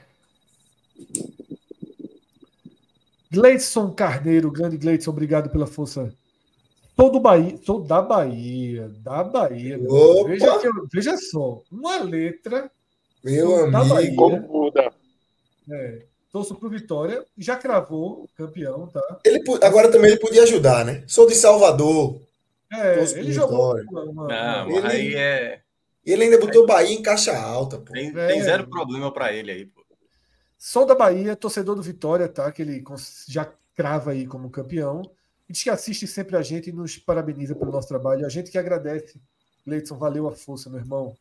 [3.31, 6.13] Gleidson Carneiro, grande Gleidson, obrigado pela força
[7.01, 9.79] Sou do Bahia, sou da Bahia, da Bahia.
[10.27, 12.71] Veja, que, veja só, uma letra.
[13.25, 14.93] Meu amigo, Bahia, como muda.
[15.71, 19.01] É, torço pro Vitória, já cravou campeão, tá?
[19.25, 21.03] Ele, agora também ele podia ajudar, né?
[21.07, 22.21] Sou de Salvador.
[22.71, 25.61] É, ele jogou uma, Não, ele, aí é.
[26.05, 27.95] Ele ainda botou aí, Bahia em caixa alta, pô.
[27.95, 29.81] Tem, é, tem zero problema para ele aí, pô.
[30.59, 32.53] Sou da Bahia, torcedor do Vitória, tá?
[32.53, 32.85] Que ele
[33.27, 35.01] já crava aí como campeão
[35.51, 38.25] e diz que assiste sempre a gente e nos parabeniza pelo nosso trabalho.
[38.25, 39.21] A gente que agradece.
[39.67, 41.17] Leidson, valeu a força, meu irmão.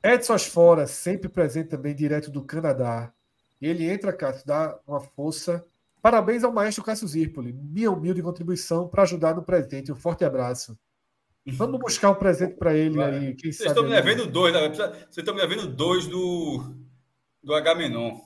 [0.00, 3.12] Edson Asfora, sempre presente também, direto do Canadá.
[3.60, 5.64] Ele entra, Cássio, dá uma força.
[6.00, 7.52] Parabéns ao maestro Cássio Zirpoli.
[7.52, 9.90] Minha humilde contribuição para ajudar no presente.
[9.90, 10.78] Um forte abraço.
[11.44, 13.10] Vamos buscar um presente para ele Vai.
[13.12, 13.36] aí.
[13.36, 14.68] Vocês estão me devendo dois, né?
[14.68, 16.76] Vocês estão me devendo dois do,
[17.42, 18.20] do Agamenon.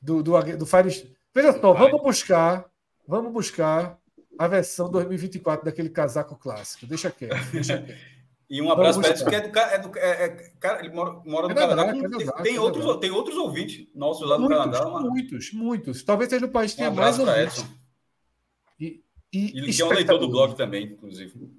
[0.00, 1.16] Do, do, do Fire.
[1.32, 2.71] Veja só, vamos buscar
[3.12, 3.98] Vamos buscar
[4.38, 6.86] a versão 2024 daquele casaco clássico.
[6.86, 8.00] Deixa quieto, deixa quieto.
[8.48, 10.28] E um abraço para ele, porque é do, é do é, é,
[10.60, 11.86] cara, ele mora, mora no Canadá.
[11.86, 14.88] Canadá, Canadá tem, tem outros, tem outros ouvintes nossos lá no muitos, Canadá.
[14.88, 15.00] Uma...
[15.00, 16.02] Muitos, muitos.
[16.02, 17.64] Talvez seja o país que tenha mais ouvintes.
[18.78, 19.02] E,
[19.32, 21.50] e, ele é um leitor do blog também, inclusive.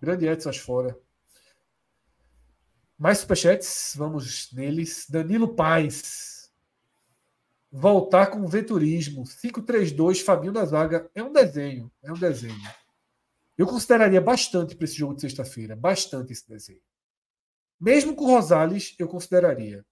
[0.00, 0.96] Grande Edson fora.
[2.96, 5.06] Mais superchats, vamos neles.
[5.10, 6.37] Danilo Paz
[7.70, 9.24] voltar com o Venturismo.
[9.24, 11.10] 5-3-2, Fabinho da zaga.
[11.14, 11.90] É um desenho.
[12.02, 12.56] É um desenho.
[13.56, 15.74] Eu consideraria bastante para esse jogo de sexta-feira.
[15.74, 16.80] Bastante esse desenho.
[17.80, 19.84] Mesmo com o Rosales, eu consideraria.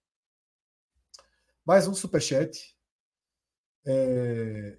[1.64, 2.76] Mais um superchat.
[3.84, 4.78] É...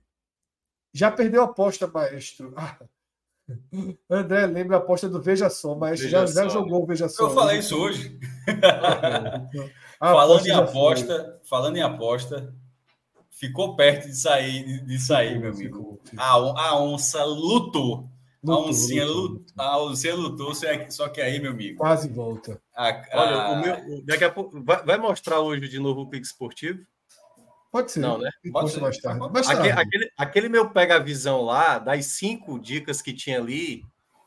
[0.94, 2.54] Já perdeu a aposta, maestro.
[3.50, 3.58] Ah.
[4.10, 7.28] André, lembra a aposta do Veja Só, maestro já, já, jogou o Veja Só.
[7.28, 8.20] Eu falei isso hoje.
[10.00, 12.54] Ah, falando em aposta, falando em aposta,
[13.40, 15.78] ficou perto de sair, de, de sair, ficou, meu amigo.
[15.78, 16.22] Ficou, ficou.
[16.22, 18.10] A, a, onça lutou.
[18.44, 20.54] lutou a oncinha lutou, lutou, a oncinha lutou,
[20.90, 21.78] só que aí, meu amigo.
[21.78, 22.62] Quase volta.
[22.76, 23.06] A, a...
[23.14, 24.62] Olha, o meu, daqui a pouco.
[24.64, 26.86] Vai, vai, mostrar hoje de novo o Pique Esportivo?
[27.72, 28.00] Pode ser.
[28.00, 28.30] Não, né?
[28.52, 28.82] Pode ser.
[28.82, 29.20] Mais tarde.
[29.32, 29.70] Mais tarde.
[29.70, 33.84] Aquele, aquele, aquele, meu pega-visão lá, das cinco dicas que tinha ali,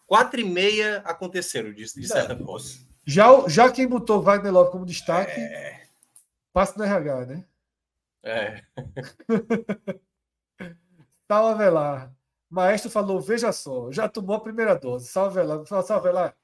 [0.06, 2.60] quatro e meia aconteceram, de, de certa forma.
[3.06, 5.84] Já, já quem botou Wagner Love como destaque, é...
[6.52, 7.44] passa no RH, né?
[8.22, 8.62] É.
[11.30, 12.12] Salve Avelar.
[12.48, 15.08] Maestro falou: veja só, já tomou a primeira dose.
[15.08, 15.64] Salve Avelar.
[15.66, 16.34] Salve Avelar.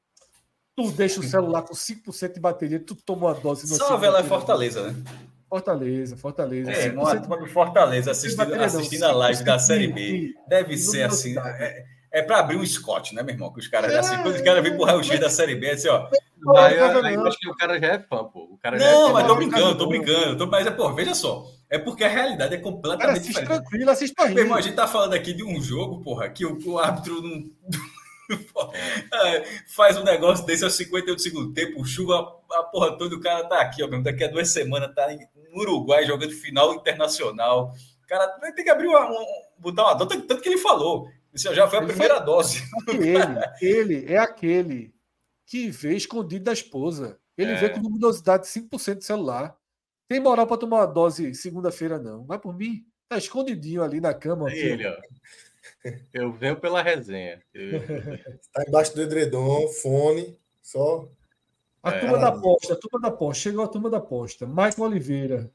[0.77, 3.67] Tu deixa o celular com 5% de bateria, tu tomou a dose.
[3.67, 5.03] Salve Avelar é Fortaleza, né?
[5.49, 6.71] Fortaleza, Fortaleza.
[6.71, 10.35] É, uma de Fortaleza assistindo, assistindo a live da Série B.
[10.49, 11.39] Deve ser assim.
[11.39, 13.53] É, é para abrir um Scott, né, meu irmão?
[13.53, 15.89] Que os caras, é, assim, quando os caras vêm pro raio-x da Série B, assim,
[15.89, 16.09] ó.
[16.57, 18.49] Aí, acho que o cara já é fã, pô.
[18.53, 20.37] O cara não, é mas tô brincando, tô brincando.
[20.37, 21.47] Tô, mas, é, pô, veja só.
[21.69, 23.49] É porque a realidade é completamente cara, assiste diferente.
[23.49, 24.53] tranquilo, assiste pra rir.
[24.53, 27.51] a gente tá falando aqui de um jogo, porra, que o, o árbitro não.
[29.75, 33.45] Faz um negócio desse aos 58 do segundo tempo, chuva, a porra toda, o cara
[33.45, 35.09] tá aqui, ó, daqui a duas semanas tá
[35.53, 37.73] no Uruguai jogando final internacional.
[38.03, 39.25] O cara tem que abrir uma, um,
[39.59, 41.09] botar uma dose, tanto que ele falou.
[41.33, 42.63] Isso já foi a primeira dose.
[42.89, 43.17] Ele,
[43.61, 44.96] ele é aquele
[45.47, 47.19] que vê escondido da esposa.
[47.39, 47.57] Ele é.
[47.57, 49.57] vê com luminosidade de 5% de celular.
[50.09, 52.25] Tem moral para tomar uma dose segunda-feira, não.
[52.25, 52.85] Vai por mim.
[53.09, 54.51] Tá escondidinho ali na cama.
[54.51, 54.97] É ele, ó.
[56.13, 57.41] Eu venho pela resenha.
[57.55, 61.09] Está embaixo do edredom, fone, só.
[61.83, 63.43] A é, turma da aposta, a turma da aposta.
[63.43, 64.47] Chegou a turma da aposta.
[64.47, 65.51] Michael Oliveira.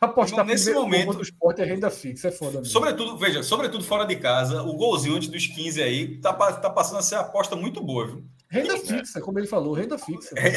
[0.00, 2.58] Apostar nesse momento do esporte é renda fixa, é foda.
[2.58, 2.72] Mesmo.
[2.72, 7.00] Sobretudo, veja, sobretudo fora de casa, o golzinho antes dos 15 aí tá, tá passando
[7.00, 8.24] a ser aposta muito boa, viu?
[8.50, 10.34] Renda fixa, como ele falou, renda fixa.
[10.36, 10.52] É...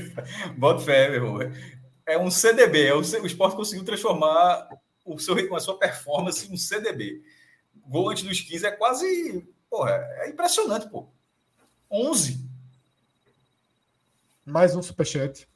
[0.56, 1.52] Bota fé, meu irmão.
[2.06, 4.68] É um CDB, é o, o esporte conseguiu transformar
[5.04, 7.22] o seu, a sua performance em um CDB
[7.88, 9.46] gol antes dos 15 é quase.
[9.70, 11.08] Porra, é impressionante, pô.
[11.90, 12.44] 11.
[14.44, 15.48] Mais um superchat.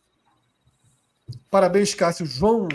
[1.50, 2.26] Parabéns, Cássio.
[2.26, 2.68] João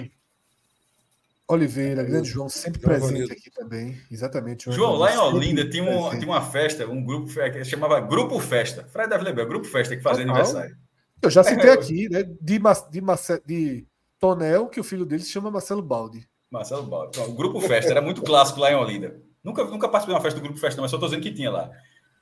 [1.48, 4.02] Oliveira, grande João, sempre João presente aqui também.
[4.10, 4.66] Exatamente.
[4.66, 8.40] João, João lá em Olinda tinha, um, tinha uma festa, um grupo que chamava Grupo
[8.40, 8.84] Festa.
[8.88, 10.42] Fred deve lembrar, Grupo Festa que fazia Total.
[10.42, 10.78] aniversário.
[11.22, 12.24] Eu já citei é, aqui, né?
[12.24, 12.60] De,
[12.90, 13.02] de,
[13.46, 13.88] de
[14.20, 16.28] Tonel, que o filho dele se chama Marcelo Baldi.
[16.50, 17.20] Marcelo Baldi.
[17.20, 19.20] o Grupo Festa era muito clássico lá em Olinda.
[19.44, 21.52] Nunca, nunca participei de uma festa do Grupo Festa, mas só estou dizendo que tinha
[21.52, 21.70] lá.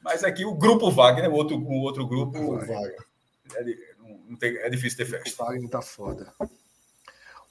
[0.04, 2.38] Mas aqui o Grupo Wagner, o outro, o outro grupo.
[2.38, 3.06] O Wagner.
[3.56, 3.64] É,
[4.28, 5.41] não tem, é difícil ter festa.
[5.41, 6.34] O Wagner tá foda.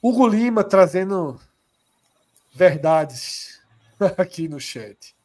[0.03, 1.39] Hugo Lima trazendo
[2.53, 3.59] verdades
[4.17, 5.15] aqui no chat.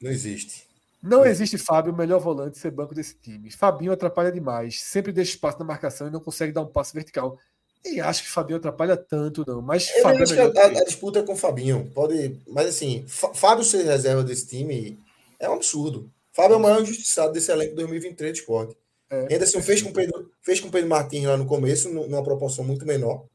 [0.00, 0.68] Não existe.
[1.02, 3.50] Não existe Fábio, o melhor volante, ser banco desse time.
[3.50, 7.38] Fabinho atrapalha demais, sempre deixa espaço na marcação e não consegue dar um passo vertical.
[7.84, 9.60] Nem acho que Fabinho atrapalha tanto, não.
[9.60, 11.90] Mas eu Fábio é a, a, disputa é com o Fabinho.
[11.94, 14.98] Pode, mas assim, Fábio ser reserva desse time
[15.38, 16.10] é um absurdo.
[16.32, 18.76] Fábio é o maior injustiçado desse elenco 2023 de esporte.
[19.10, 19.28] É.
[19.30, 22.86] Ainda assim, fez com Pedro, fez com Pedro Martins lá no começo, numa proporção muito
[22.86, 23.26] menor.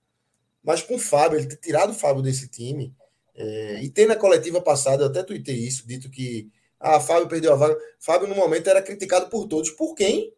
[0.64, 2.94] Mas com o Fábio, ele ter tirado o Fábio desse time.
[3.42, 7.54] É, e ter na coletiva passada, eu até tuitei isso, dito que ah, Fábio perdeu
[7.54, 7.78] a vaga.
[7.98, 9.70] Fábio, no momento, era criticado por todos.
[9.72, 10.34] Por quem?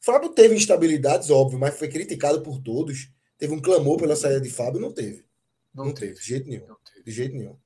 [0.00, 3.10] Fábio teve instabilidades, óbvio, mas foi criticado por todos.
[3.36, 4.80] Teve um clamor pela saída de Fábio?
[4.80, 5.24] Não teve.
[5.74, 6.12] Não, não teve.
[6.12, 6.66] teve, de jeito nenhum.
[7.04, 7.56] De jeito nenhum.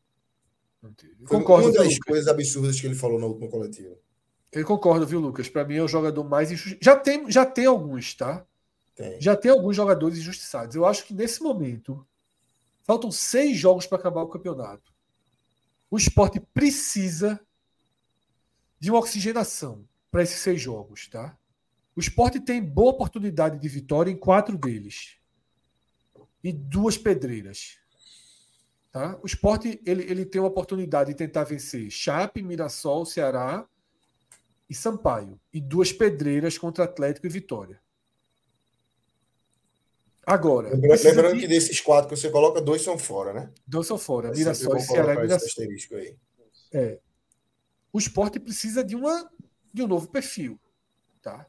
[0.82, 1.14] Não teve.
[1.26, 1.98] Foi concordo, uma das Lucas.
[2.06, 3.94] coisas absurdas que ele falou na última coletiva.
[4.50, 5.48] Eu concordo, viu, Lucas?
[5.48, 6.84] Para mim é o jogador mais injustiçado.
[6.84, 8.46] Já tem, já tem alguns, tá?
[8.94, 9.20] Tem.
[9.20, 10.74] Já tem alguns jogadores injustiçados.
[10.74, 12.06] Eu acho que nesse momento
[12.88, 14.94] faltam seis jogos para acabar o campeonato.
[15.90, 17.38] O esporte precisa
[18.80, 21.36] de uma oxigenação para esses seis jogos, tá?
[21.94, 25.18] O esporte tem boa oportunidade de vitória em quatro deles
[26.42, 27.78] e duas pedreiras.
[28.90, 29.18] Tá?
[29.22, 33.68] O esporte ele, ele tem a oportunidade de tentar vencer Chape, Mirassol, Ceará
[34.70, 35.38] e Sampaio.
[35.52, 37.82] E duas pedreiras contra Atlético e Vitória.
[40.28, 40.70] Agora.
[40.70, 41.40] Lembrando, de...
[41.40, 43.50] que desses quatro que você coloca, dois são fora, né?
[43.66, 44.30] Dois são fora.
[44.30, 45.64] Mirassol e Ceará e Mirassol.
[45.92, 46.16] Aí.
[46.72, 46.98] É.
[47.90, 49.30] O esporte precisa de, uma,
[49.72, 50.60] de um novo perfil.
[51.22, 51.46] Tá?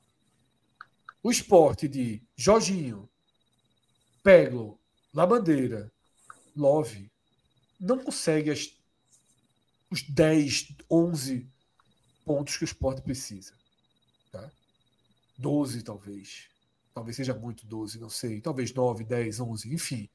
[1.21, 3.09] O esporte de Jorginho,
[4.23, 4.79] Peglo,
[5.13, 5.91] Labandeira,
[6.55, 7.11] Love,
[7.77, 8.73] não consegue as,
[9.91, 11.47] os 10, 11
[12.25, 13.53] pontos que o esporte precisa.
[14.31, 14.49] Tá?
[15.37, 16.48] 12, talvez.
[16.99, 18.41] Talvez seja muito 12, não sei.
[18.41, 20.09] Talvez 9, 10, 11, enfim.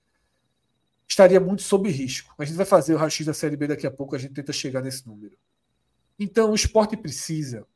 [1.08, 2.34] Estaria muito sob risco.
[2.36, 4.52] A gente vai fazer o raio da Série B daqui a pouco, a gente tenta
[4.52, 5.34] chegar nesse número.
[6.18, 7.66] Então, o esporte precisa.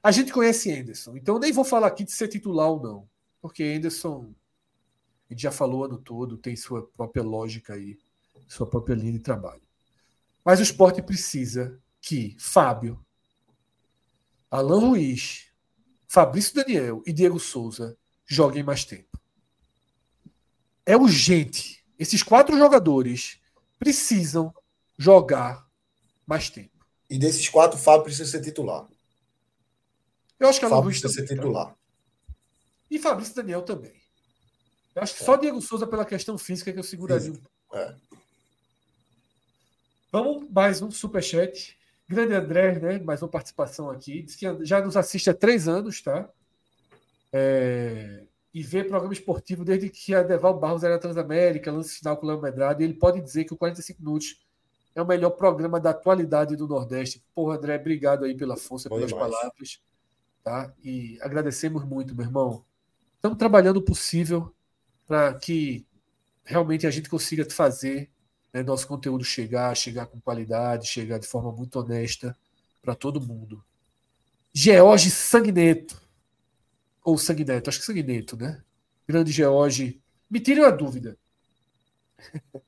[0.00, 3.08] A gente conhece Anderson, então nem vou falar aqui de ser titular ou não,
[3.40, 4.32] porque Anderson
[5.28, 7.98] a gente já falou o ano todo, tem sua própria lógica aí,
[8.46, 9.62] sua própria linha de trabalho.
[10.44, 13.04] Mas o esporte precisa que Fábio,
[14.48, 15.52] Alan Ruiz,
[16.06, 17.96] Fabrício Daniel e Diego Souza
[18.26, 19.18] joguem mais tempo.
[20.84, 21.84] É urgente.
[21.98, 23.40] Esses quatro jogadores
[23.78, 24.54] precisam
[24.98, 25.66] jogar
[26.26, 26.86] mais tempo.
[27.08, 28.88] E desses quatro, Fábio precisa ser titular.
[30.40, 31.76] Eu acho que Alan Ruiz precisa ser titular.
[32.90, 33.94] E Fabrício Daniel também.
[34.94, 37.76] Eu acho que só Diego Souza pela questão física que eu seguraria um pouco.
[37.76, 37.96] É.
[40.10, 41.78] Vamos mais um superchat.
[42.08, 42.98] Grande André, né?
[42.98, 44.22] Mais uma participação aqui.
[44.22, 46.28] Diz que já nos assiste há três anos, tá?
[47.32, 48.24] É...
[48.54, 52.28] E vê programa esportivo desde que a Deval Barros era Transamérica, lance final com o
[52.28, 52.82] Léo Medrado.
[52.82, 54.44] E ele pode dizer que o 45 Minutos
[54.94, 57.24] é o melhor programa da atualidade do Nordeste.
[57.34, 59.30] Porra, André, obrigado aí pela força, Bom pelas demais.
[59.30, 59.80] palavras.
[60.44, 60.72] Tá?
[60.84, 62.64] E agradecemos muito, meu irmão.
[63.14, 64.52] Estamos trabalhando o possível
[65.06, 65.86] para que
[66.44, 68.10] realmente a gente consiga fazer
[68.52, 72.36] né, nosso conteúdo chegar, chegar com qualidade, chegar de forma muito honesta
[72.82, 73.64] para todo mundo.
[74.52, 76.01] George Sanguineto.
[77.04, 78.62] Ou Sanguineto, acho que Sanguineto, né?
[79.06, 80.00] Grande George.
[80.30, 81.16] Me tire uma dúvida.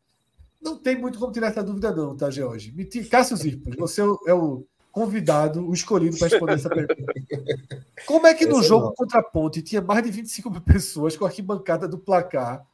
[0.60, 2.72] Não tem muito como tirar essa dúvida, não, tá, George?
[2.72, 3.06] Me tire...
[3.06, 7.12] Cássio Zirpoli, você é o convidado, o escolhido para responder essa pergunta.
[8.06, 8.94] Como é que no jogo não.
[8.94, 12.64] contra a Ponte tinha mais de 25 mil pessoas com a arquibancada do placar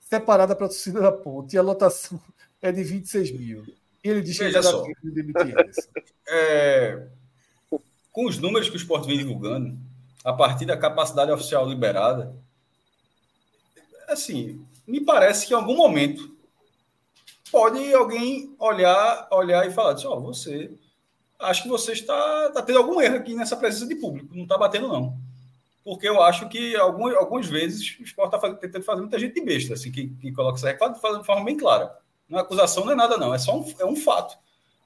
[0.00, 2.20] separada para a torcida da Ponte e a lotação
[2.60, 3.62] é de 26 mil?
[4.02, 4.84] E ele diz que Veja só.
[6.28, 7.06] é,
[8.10, 9.78] Com os números que o esporte vem divulgando,
[10.24, 12.34] a partir da capacidade oficial liberada,
[14.08, 16.36] assim, me parece que em algum momento
[17.50, 20.70] pode alguém olhar, olhar e falar, ó, oh, você,
[21.38, 24.58] acho que você está, está tendo algum erro aqui nessa presença de público, não está
[24.58, 25.18] batendo não.
[25.82, 29.40] Porque eu acho que algum, algumas vezes o esporte está tentando fazer muita gente de
[29.40, 31.96] besta, assim, que, que coloca essa reclamo de forma bem clara.
[32.28, 33.34] Não é acusação, não é nada, não.
[33.34, 34.36] É só um, é um fato.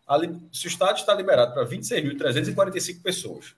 [0.07, 0.19] A,
[0.53, 3.55] se o estádio está liberado para 26.345 pessoas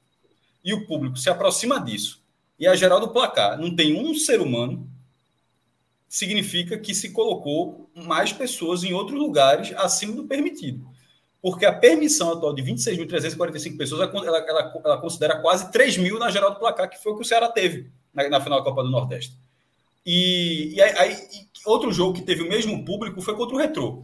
[0.66, 2.20] e o público se aproxima disso
[2.59, 4.90] e a geral do placar não tem um ser humano,
[6.09, 10.84] significa que se colocou mais pessoas em outros lugares acima do permitido.
[11.40, 16.30] Porque a permissão atual de 26.345 pessoas, ela, ela, ela, considera quase 3 mil na
[16.30, 18.82] geral do placar, que foi o que o Ceará teve na, na final da Copa
[18.82, 19.38] do Nordeste.
[20.05, 24.02] E, e aí, e outro jogo que teve o mesmo público foi contra o Retrô.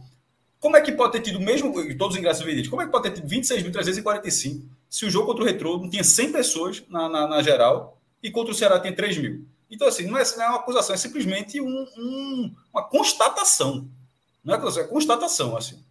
[0.59, 2.91] Como é que pode ter tido o mesmo, todos os ingressos vendidos, como é que
[2.91, 4.61] pode ter tido 26.345
[4.93, 8.29] se o jogo contra o Retrô não tinha 100 pessoas na, na, na, geral e
[8.29, 9.43] contra o Ceará tinha 3 mil?
[9.67, 13.89] Então, assim, não é, não é uma acusação, é simplesmente um, um, uma constatação.
[14.43, 15.83] Não é acusação, é constatação, assim.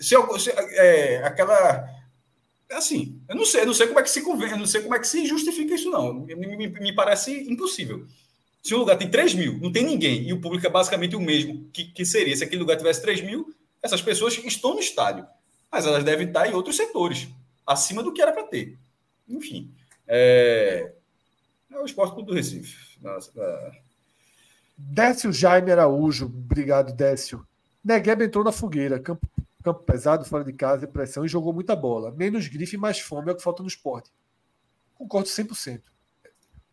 [0.00, 1.86] Se, se é, aquela
[2.70, 4.94] assim, eu não sei, eu não sei como é que se convém, não sei como
[4.94, 6.14] é que se justifica isso, não.
[6.14, 8.06] Me, me, me parece impossível.
[8.62, 11.20] Se um lugar tem 3 mil, não tem ninguém, e o público é basicamente o
[11.20, 15.26] mesmo que, que seria se aquele lugar tivesse 3 mil, essas pessoas estão no estádio,
[15.70, 17.28] mas elas devem estar em outros setores,
[17.66, 18.78] acima do que era para ter.
[19.28, 19.72] Enfim,
[20.06, 20.92] é,
[21.70, 22.98] é o esporte do Recife.
[23.00, 23.82] Nossa, é...
[24.76, 27.46] Décio Jaime Araújo, obrigado, Décio.
[27.84, 29.26] Negueb entrou na fogueira, campo,
[29.62, 32.10] campo pesado, fora de casa, pressão e jogou muita bola.
[32.10, 34.10] Menos grife e mais fome é o que falta no esporte.
[34.94, 35.82] Concordo 100%.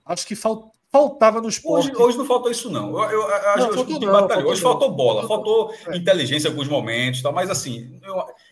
[0.05, 1.91] Acho que falta faltava no esporte.
[1.91, 2.91] Hoje, hoje não faltou isso, não.
[3.03, 4.51] Eu, eu, eu não, acho que o time batalhou.
[4.51, 5.95] Hoje faltou bola, faltou é.
[5.95, 7.99] inteligência em alguns momentos, tal, mas assim,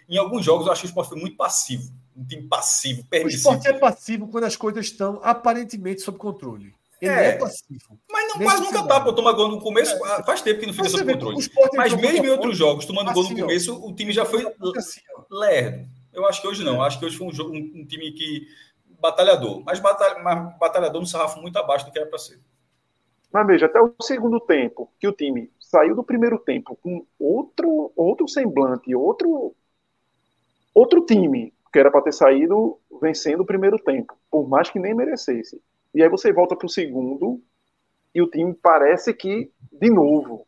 [0.08, 1.92] em alguns jogos eu acho que o esporte foi muito passivo.
[2.18, 3.50] Um time passivo, permissivo.
[3.50, 6.74] O esporte é passivo quando as coisas estão aparentemente sob controle.
[7.00, 8.00] Ele é, é passivo.
[8.12, 9.94] Mas não, quase nunca tá, pô, tomar gol no começo.
[10.04, 10.24] É.
[10.24, 11.38] Faz tempo que não fica sob controle.
[11.76, 14.26] Mas mesmo em outros jogos, tomando assim, gol no assim, começo, ó, o time já
[14.26, 15.88] foi assim, lerdo.
[16.12, 16.82] Eu acho que hoje não.
[16.82, 18.48] Acho que hoje foi um, jogo, um, um time que
[19.00, 22.40] batalhador, mas, batalha, mas batalhador no sarrafo muito abaixo do que era para ser.
[23.32, 27.92] Mas veja, até o segundo tempo, que o time saiu do primeiro tempo com outro,
[27.96, 29.54] outro semblante, outro,
[30.74, 34.94] outro time, que era para ter saído vencendo o primeiro tempo, por mais que nem
[34.94, 35.62] merecesse.
[35.94, 37.42] E aí você volta para o segundo
[38.14, 40.46] e o time parece que, de novo,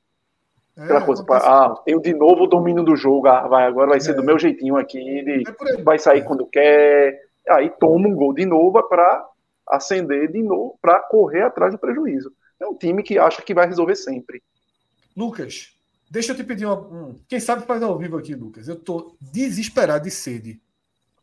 [0.78, 4.00] é, aquela coisa, ah, tenho de novo o domínio do jogo, ah, vai, agora vai
[4.00, 4.14] ser é.
[4.14, 7.20] do meu jeitinho aqui, de, é vai sair quando quer,
[7.50, 9.28] aí toma um gol de novo para
[9.68, 12.32] acender de novo, para correr atrás do prejuízo.
[12.60, 14.41] É um time que acha que vai resolver sempre.
[15.16, 15.74] Lucas,
[16.10, 16.80] deixa eu te pedir uma.
[16.80, 18.68] Um, quem sabe faz ao vivo aqui, Lucas.
[18.68, 20.62] Eu tô desesperado de sede.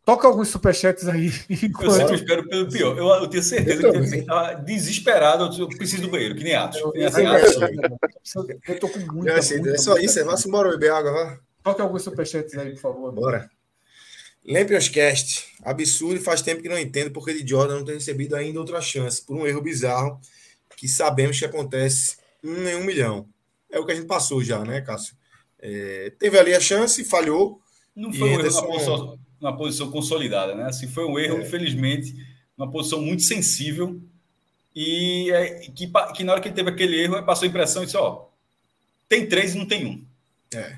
[0.07, 1.33] Toca alguns superchats aí.
[1.83, 2.97] Eu sempre espero pelo pior.
[2.97, 5.53] Eu, eu tenho certeza eu que você tá desesperado.
[5.61, 6.79] Eu preciso do banheiro, que nem Atos.
[6.79, 7.11] Eu, eu,
[8.69, 9.29] eu tô com muito.
[9.29, 10.23] É, é só isso, é.
[10.23, 11.39] Vá embora beber água, vá.
[11.65, 13.13] Toca alguns superchats aí, por favor.
[13.13, 13.51] Bora.
[14.47, 15.57] Lampionscast.
[15.65, 18.81] Absurdo e faz tempo que não entendo porque de Jordan não tem recebido ainda outra
[18.81, 20.21] chance, por um erro bizarro
[20.77, 23.27] que sabemos que acontece um em um milhão.
[23.69, 25.17] É o que a gente passou já, né, Cássio?
[25.59, 27.61] É, teve ali a chance, falhou.
[27.95, 30.65] Não foi um erro na posição, numa posição consolidada, né?
[30.65, 31.43] Assim, foi um erro, é.
[31.43, 32.15] infelizmente,
[32.57, 34.01] numa posição muito sensível.
[34.75, 37.87] E é, que, que na hora que ele teve aquele erro, passou a impressão e
[37.87, 38.27] disse: ó,
[39.09, 40.05] tem três e não tem um.
[40.55, 40.77] É.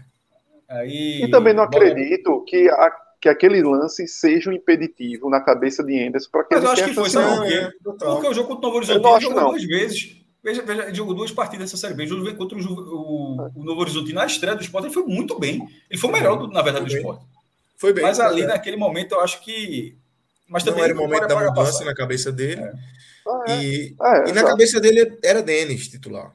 [0.69, 2.91] Aí, e também não acredito que a
[3.21, 6.73] que aquele lance seja um impeditivo na cabeça de Anderson para que Mas ele eu
[6.73, 7.79] acho que foi, sabe por quê?
[7.83, 10.17] Porque o jogo contra o Novo Horizonte ele jogou duas vezes.
[10.43, 12.05] Veja, veja, ele jogou duas partidas nessa Série B.
[12.05, 15.39] O jogo contra o, o, o, Novo Horizonte na estreia do esporte, ele foi muito
[15.39, 15.69] bem.
[15.91, 17.25] Ele foi o melhor, do, na verdade, do esporte.
[17.79, 18.03] Foi bem.
[18.03, 19.97] Mas ali, naquele momento, eu acho que.
[20.49, 22.61] Mas também Não era o momento da mudança na cabeça dele.
[22.61, 23.53] É.
[23.53, 26.35] E, ah, é, e na cabeça dele era Denis titular.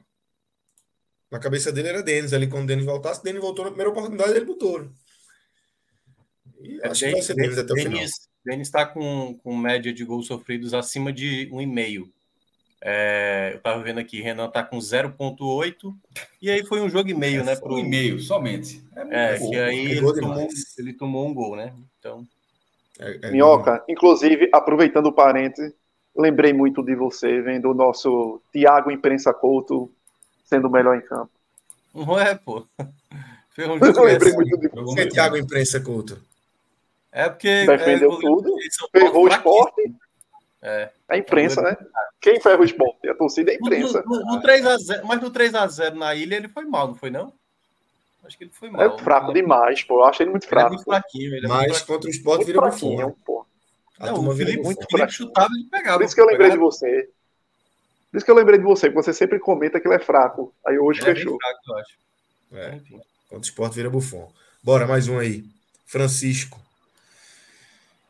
[1.30, 2.32] Na cabeça dele era Denis.
[2.32, 4.88] Ali, quando o Denis voltasse, Denis voltou na primeira oportunidade, ele botou.
[6.82, 8.00] É, acho que vai ser Denis até o final.
[8.44, 12.10] Denis está com, com média de gols sofridos acima de 1,5.
[12.86, 15.94] É, eu estava vendo aqui, Renan está com 0,8.
[16.42, 17.56] E aí foi um jogo e meio, é, né?
[17.56, 17.76] Pro...
[17.76, 18.84] Um e meio, somente.
[18.94, 20.48] É, é que aí ele tomou,
[20.78, 21.72] ele tomou, um gol, né?
[21.98, 22.26] Então.
[23.00, 25.72] É, é Minhoca, inclusive, aproveitando o parênteses,
[26.14, 29.90] lembrei muito de você vendo o nosso Tiago Imprensa Couto
[30.44, 31.30] sendo o melhor em campo.
[31.94, 32.66] Não é, pô.
[33.54, 36.20] Foi um eu lembrei muito de você, Tiago Imprensa Couto.
[37.10, 37.64] É porque.
[37.64, 38.56] Defendeu é, tudo,
[38.92, 39.73] ferrou o esporte.
[40.64, 40.90] É.
[41.10, 41.76] A imprensa, né?
[42.18, 43.06] Quem ferra o esporte?
[43.06, 44.02] A torcida é a imprensa.
[44.06, 46.94] No, no, no 3 a 0, mas no 3x0 na ilha ele foi mal, não
[46.94, 47.34] foi não?
[48.24, 48.80] Acho que ele foi mal.
[48.80, 50.00] É fraco demais, pô.
[50.00, 50.68] Eu achei ele muito fraco.
[50.68, 51.34] Ele é muito fraquinho.
[51.34, 53.14] Ele é mas muito contra o esporte vira bufão.
[53.26, 53.46] Pô.
[54.00, 55.98] não, o Felipe, muito Felipe chutava e pegava.
[55.98, 57.10] Por isso que eu lembrei de você.
[58.10, 60.54] Por isso que eu lembrei de você, porque você sempre comenta que ele é fraco.
[60.66, 61.36] Aí hoje é fechou.
[61.38, 61.98] Fraco, eu acho.
[62.54, 62.80] É.
[63.28, 64.32] Contra o esporte vira bufão.
[64.62, 65.44] Bora, mais um aí.
[65.84, 66.63] Francisco.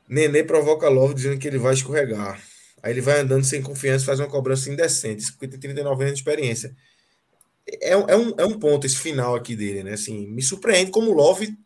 [0.08, 2.40] Nenê provoca Love dizendo que ele vai escorregar.
[2.82, 5.22] Aí ele vai andando sem confiança, faz uma cobrança indecente.
[5.22, 6.76] Isso porque tem 39 anos de experiência.
[7.66, 9.92] É, é, um, é um ponto esse final aqui dele, né?
[9.92, 11.56] Assim, me surpreende como o Love,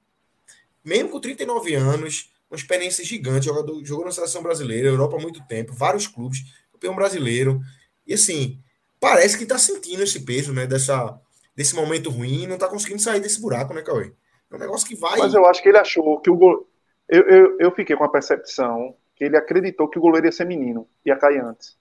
[0.84, 5.44] mesmo com 39 anos, uma experiência gigante, jogador, jogou na seleção brasileira, Europa há muito
[5.46, 7.60] tempo, vários clubes, campeão brasileiro.
[8.06, 8.58] E assim,
[9.00, 10.66] parece que tá sentindo esse peso, né?
[10.66, 11.20] Dessa,
[11.56, 14.12] desse momento ruim, não tá conseguindo sair desse buraco, né, Cauê?
[14.50, 15.18] É um negócio que vai.
[15.18, 16.66] Mas eu acho que ele achou que o.
[17.08, 20.44] Eu, eu, eu fiquei com a percepção que ele acreditou que o goleiro ia ser
[20.44, 21.76] menino, ia cair antes.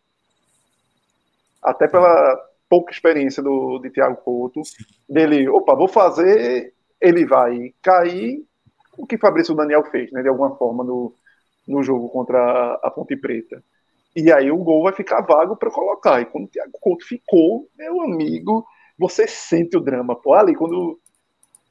[1.61, 2.35] Até pela
[2.69, 4.61] pouca experiência do, de Thiago Couto,
[5.07, 8.43] dele, opa, vou fazer, ele vai cair,
[8.97, 11.13] o que Fabrício Daniel fez, né, de alguma forma, no,
[11.67, 13.63] no jogo contra a, Ponte Preta.
[14.15, 16.19] E aí o gol vai ficar vago para colocar.
[16.21, 18.65] E quando o Thiago Couto ficou, meu amigo,
[18.97, 20.99] você sente o drama, pô, ali, quando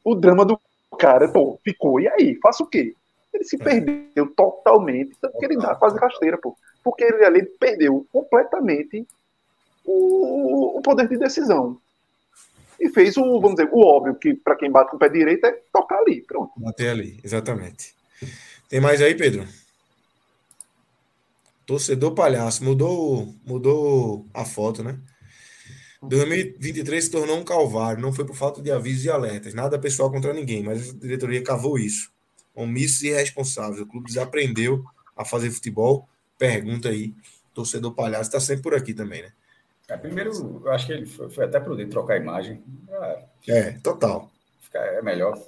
[0.05, 0.59] o drama do
[0.99, 2.95] cara, pô, ficou, e aí, faça o quê?
[3.37, 6.57] Ele se perdeu totalmente, tanto que ele dá quase rasteira, pô.
[6.83, 9.07] Porque ele ali perdeu completamente
[9.85, 11.79] o, o poder de decisão.
[12.81, 15.45] E fez o, vamos dizer, o óbvio, que para quem bate com o pé direito
[15.47, 16.53] é tocar ali, pronto.
[16.57, 17.95] Bater ali, exatamente.
[18.69, 19.47] Tem mais aí, Pedro?
[21.67, 24.99] Torcedor palhaço, mudou, mudou a foto, né?
[26.03, 30.11] 2023 se tornou um calvário, não foi por falta de avisos e alertas, nada pessoal
[30.11, 32.16] contra ninguém, mas a diretoria cavou isso
[32.57, 33.81] omissos e irresponsáveis.
[33.81, 34.85] O clube desaprendeu
[35.17, 36.09] a fazer futebol.
[36.39, 37.15] Pergunta aí,
[37.55, 39.33] torcedor palhaço está sempre por aqui também, né?
[39.89, 40.33] É, primeiro,
[40.65, 42.63] eu acho que ele foi, foi até prudente trocar a imagem.
[42.91, 44.31] É, é total.
[44.61, 45.41] Fica, é melhor.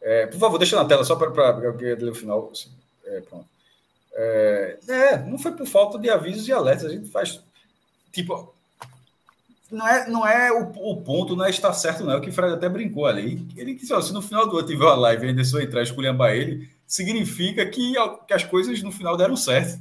[0.00, 1.28] É, por favor, deixa na tela só para
[1.62, 2.50] eu queria ler o final.
[2.50, 2.70] Assim,
[3.04, 3.46] é, pronto.
[4.14, 6.86] É, é, não foi por falta de avisos e alertas.
[6.86, 7.42] A gente faz.
[8.10, 8.51] Tipo,
[9.72, 12.12] não é, não é o, o, ponto, não é estar certo, não.
[12.12, 13.48] É o que o Fred até brincou ali.
[13.56, 16.70] Ele disse: se no final do ano tiver uma live e Anderson entrar e ele,
[16.86, 17.94] significa que,
[18.26, 19.80] que as coisas no final deram certo.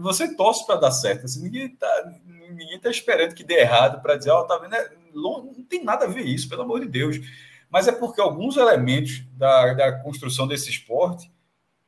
[0.00, 1.26] Você torce para dar certo.
[1.26, 4.74] Assim, ninguém está ninguém tá esperando que dê errado para dizer: ó, tá vendo?
[4.74, 7.20] É, não tem nada a ver isso, pelo amor de Deus.
[7.68, 11.30] Mas é porque alguns elementos da, da construção desse esporte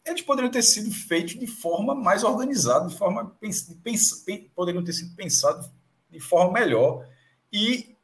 [0.05, 4.93] eles poderiam ter sido feitos de forma mais organizada, de forma pens, pens, poderiam ter
[4.93, 5.71] sido pensados
[6.11, 7.07] de forma melhor
[7.53, 7.97] e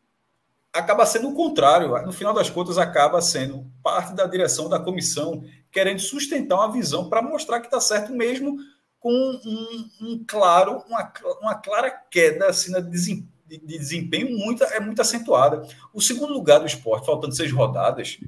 [0.73, 1.91] acaba sendo o contrário.
[2.05, 7.09] No final das contas, acaba sendo parte da direção da comissão querendo sustentar uma visão
[7.09, 8.59] para mostrar que está certo mesmo
[9.01, 15.01] com um, um, claro, uma, uma clara queda assim, de, de desempenho muito, é muito
[15.01, 15.66] acentuada.
[15.95, 18.19] O segundo lugar do esporte, faltando seis rodadas,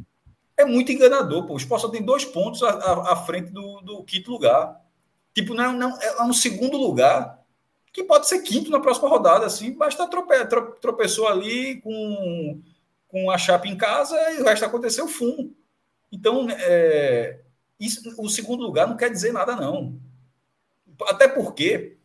[0.56, 1.46] é muito enganador.
[1.46, 1.54] Pô.
[1.54, 4.80] O esporte só tem dois pontos à, à, à frente do, do quinto lugar.
[5.34, 7.39] Tipo, não, é, não, é um segundo lugar
[7.92, 10.34] que pode ser quinto na próxima rodada, assim, basta trope,
[10.80, 12.62] tropeçou ali com,
[13.08, 15.54] com a chapa em casa e o resto aconteceu fumo.
[16.12, 17.40] Então, é,
[17.78, 19.98] isso, o segundo lugar não quer dizer nada, não.
[21.08, 21.96] Até porque,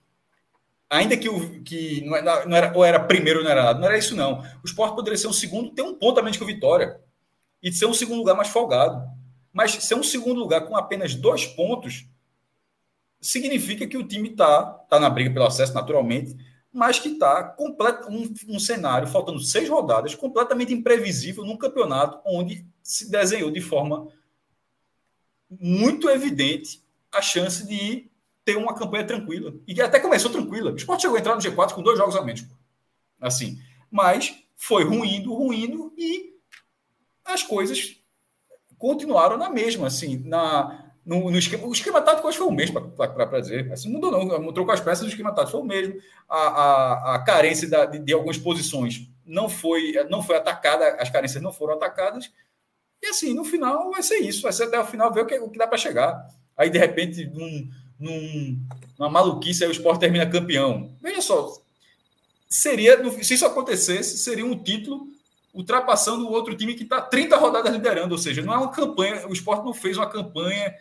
[0.90, 4.16] ainda que, o, que não era, ou era primeiro não era nada, não era isso,
[4.16, 4.40] não.
[4.64, 7.00] O esporte poderia ser um segundo, ter um ponto a menos que o Vitória,
[7.62, 9.04] e ser um segundo lugar mais folgado.
[9.52, 12.06] Mas ser um segundo lugar com apenas dois pontos
[13.26, 16.36] significa que o time está tá na briga pelo acesso, naturalmente,
[16.72, 23.10] mas que está um, um cenário, faltando seis rodadas, completamente imprevisível num campeonato onde se
[23.10, 24.08] desenhou de forma
[25.50, 28.10] muito evidente a chance de
[28.44, 29.56] ter uma campanha tranquila.
[29.68, 30.72] E até começou tranquila.
[30.72, 32.46] O Sport chegou a entrar no G4 com dois jogos a menos.
[33.20, 33.60] Assim.
[33.90, 36.36] Mas foi ruindo, ruindo e
[37.24, 37.96] as coisas
[38.78, 39.88] continuaram na mesma.
[39.88, 43.72] Assim, na, no, no esquema, o esquema tático acho que foi o mesmo, para dizer.
[43.72, 46.02] Assim, mudou não, trocou as peças, o esquema tático foi o mesmo.
[46.28, 51.10] A, a, a carência da, de, de, algumas posições não foi, não foi atacada, as
[51.10, 52.32] carências não foram atacadas.
[53.02, 55.38] E assim, no final vai ser isso, vai ser até o final ver o que,
[55.38, 56.28] o que dá para chegar.
[56.58, 57.70] Aí, de repente, num,
[58.00, 58.60] num,
[58.98, 60.92] numa maluquice, aí o esporte termina campeão.
[61.02, 61.62] Veja só,
[62.50, 65.08] seria, se isso acontecesse, seria um título
[65.54, 69.28] ultrapassando o outro time que está 30 rodadas liderando, ou seja, não é uma campanha,
[69.28, 70.74] o esporte não fez uma campanha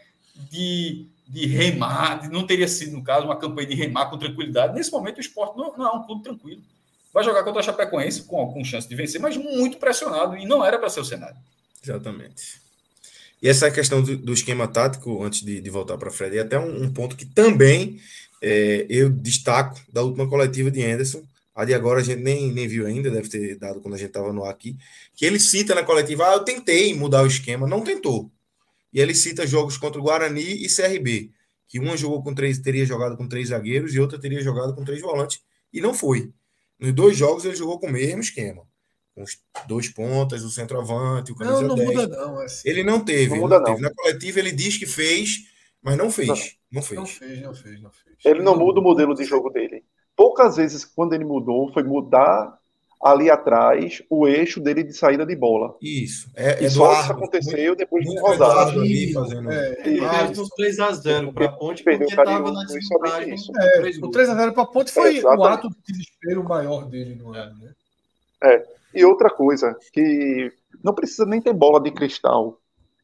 [0.50, 4.74] de de remar, não teria sido, no caso, uma campanha de remar com tranquilidade.
[4.74, 6.62] Nesse momento, o esporte não, não é um clube tranquilo.
[7.12, 10.64] Vai jogar contra a Chapecoense com, com chance de vencer, mas muito pressionado, e não
[10.64, 11.36] era para ser o cenário.
[11.82, 12.60] Exatamente.
[13.42, 16.58] E essa questão do, do esquema tático, antes de, de voltar para Fred, é até
[16.58, 18.00] um, um, ponto que também
[18.42, 21.22] é, eu destaco da última coletiva de Anderson.
[21.54, 24.08] A de agora a gente nem, nem viu ainda, deve ter dado quando a gente
[24.08, 24.76] estava no ar aqui.
[25.14, 28.30] Que ele cita na coletiva: ah, eu tentei mudar o esquema, não tentou.
[28.94, 31.32] E ele cita jogos contra o Guarani e CRB,
[31.66, 34.84] que uma jogou com três, teria jogado com três zagueiros e outra teria jogado com
[34.84, 35.42] três volantes,
[35.72, 36.32] e não foi.
[36.78, 38.62] Nos dois jogos ele jogou com o mesmo esquema.
[39.12, 41.88] Com os dois pontas, o centroavante, o camisa não, não 10.
[41.88, 42.68] Muda não, assim.
[42.68, 43.30] Ele não teve.
[43.30, 43.80] Não muda, não teve.
[43.80, 45.44] Na coletiva ele diz que fez,
[45.82, 46.28] mas não fez.
[46.28, 46.36] Não,
[46.72, 46.98] não fez.
[46.98, 48.16] Não fez, não fez, não fez.
[48.24, 49.84] Ele não muda o modelo de jogo dele.
[50.16, 52.56] Poucas vezes, quando ele mudou, foi mudar
[53.02, 55.76] ali atrás o eixo dele de saída de bola.
[55.80, 56.30] Isso.
[56.34, 58.80] É, e só isso aconteceu muito, depois de Rosário.
[58.80, 59.50] Ali fazendo...
[59.50, 63.34] é, ele fez um 3x0 para a Ponte porque estava na desvantagem.
[63.34, 67.34] É, o 3x0 para a Ponte foi é, o ato de desespero maior dele no
[67.34, 67.54] ano.
[67.58, 67.72] Né?
[68.42, 68.64] É.
[68.94, 70.52] E outra coisa, que
[70.82, 72.58] não precisa nem ter bola de cristal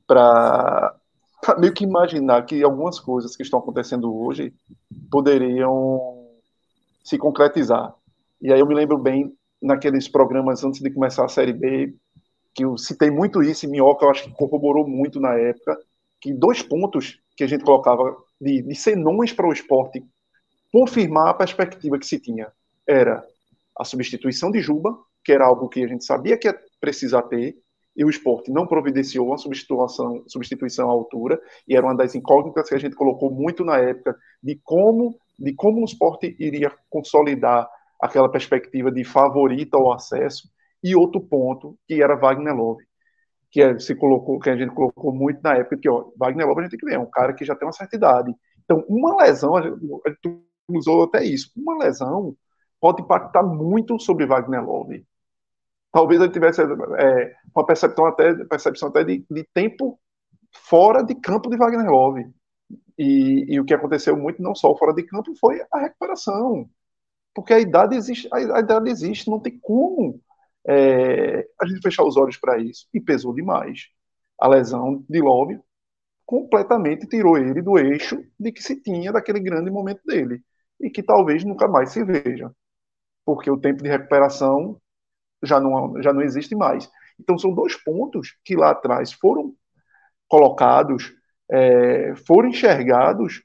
[0.07, 0.95] para
[1.59, 4.53] meio que imaginar que algumas coisas que estão acontecendo hoje
[5.11, 6.27] poderiam
[7.03, 7.95] se concretizar.
[8.41, 11.95] E aí eu me lembro bem naqueles programas antes de começar a Série B,
[12.55, 15.79] que eu citei muito isso, e Minhoca eu acho que corroborou muito na época,
[16.21, 20.05] que dois pontos que a gente colocava de, de senões para o esporte
[20.73, 22.53] confirmar a perspectiva que se tinha
[22.87, 23.25] era
[23.79, 27.57] a substituição de Juba, que era algo que a gente sabia que ia precisar ter,
[27.97, 32.69] e o esporte não providenciou uma substituição, substituição à altura, e era uma das incógnitas
[32.69, 37.69] que a gente colocou muito na época de como, de como o esporte iria consolidar
[38.03, 40.49] aquela perspectiva de favorito ao acesso,
[40.83, 42.85] e outro ponto, que era Wagner Love,
[43.51, 46.61] que é, se colocou, que a gente colocou muito na época, que ó, Wagner Love
[46.61, 48.35] a gente tem que ver, é um cara que já tem uma certa idade.
[48.65, 49.81] Então, uma lesão, a gente,
[50.69, 52.37] usou até isso, uma lesão
[52.81, 55.05] pode impactar muito sobre Wagner Love.
[55.93, 59.99] Talvez ele tivesse é, uma percepção até, percepção até de, de, tempo
[60.53, 62.31] fora de campo de Wagner Love.
[62.97, 66.69] E, e, o que aconteceu muito, não só fora de campo, foi a recuperação.
[67.35, 70.21] Porque a idade existe, a, idade existe, não tem como
[70.67, 72.87] é, a gente fechar os olhos para isso.
[72.93, 73.89] E pesou demais.
[74.39, 75.61] A lesão de Love
[76.27, 80.43] completamente tirou ele do eixo de que se tinha daquele grande momento dele.
[80.81, 82.51] E que talvez nunca mais se veja.
[83.25, 84.81] Porque o tempo de recuperação
[85.43, 86.91] já não, já não existe mais.
[87.19, 89.55] Então, são dois pontos que lá atrás foram
[90.29, 91.13] colocados,
[91.51, 93.43] é, foram enxergados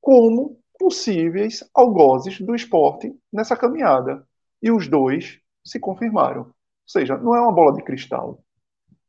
[0.00, 4.26] como possíveis algozes do esporte nessa caminhada.
[4.62, 6.40] E os dois se confirmaram.
[6.40, 6.54] Ou
[6.86, 8.42] seja, não é uma bola de cristal.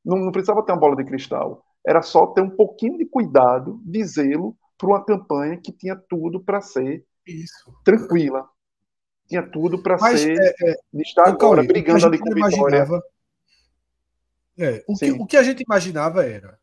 [0.04, 1.64] Não, não precisava ter uma bola de cristal.
[1.88, 6.44] Era só ter um pouquinho de cuidado, de zelo, para uma campanha que tinha tudo
[6.44, 7.74] para ser Isso.
[7.86, 8.50] tranquila.
[9.30, 10.38] Tinha tudo para ser.
[10.38, 12.86] É, é, estar agora brigando ali com Vitória.
[14.58, 16.60] É, o, que, o que a gente imaginava era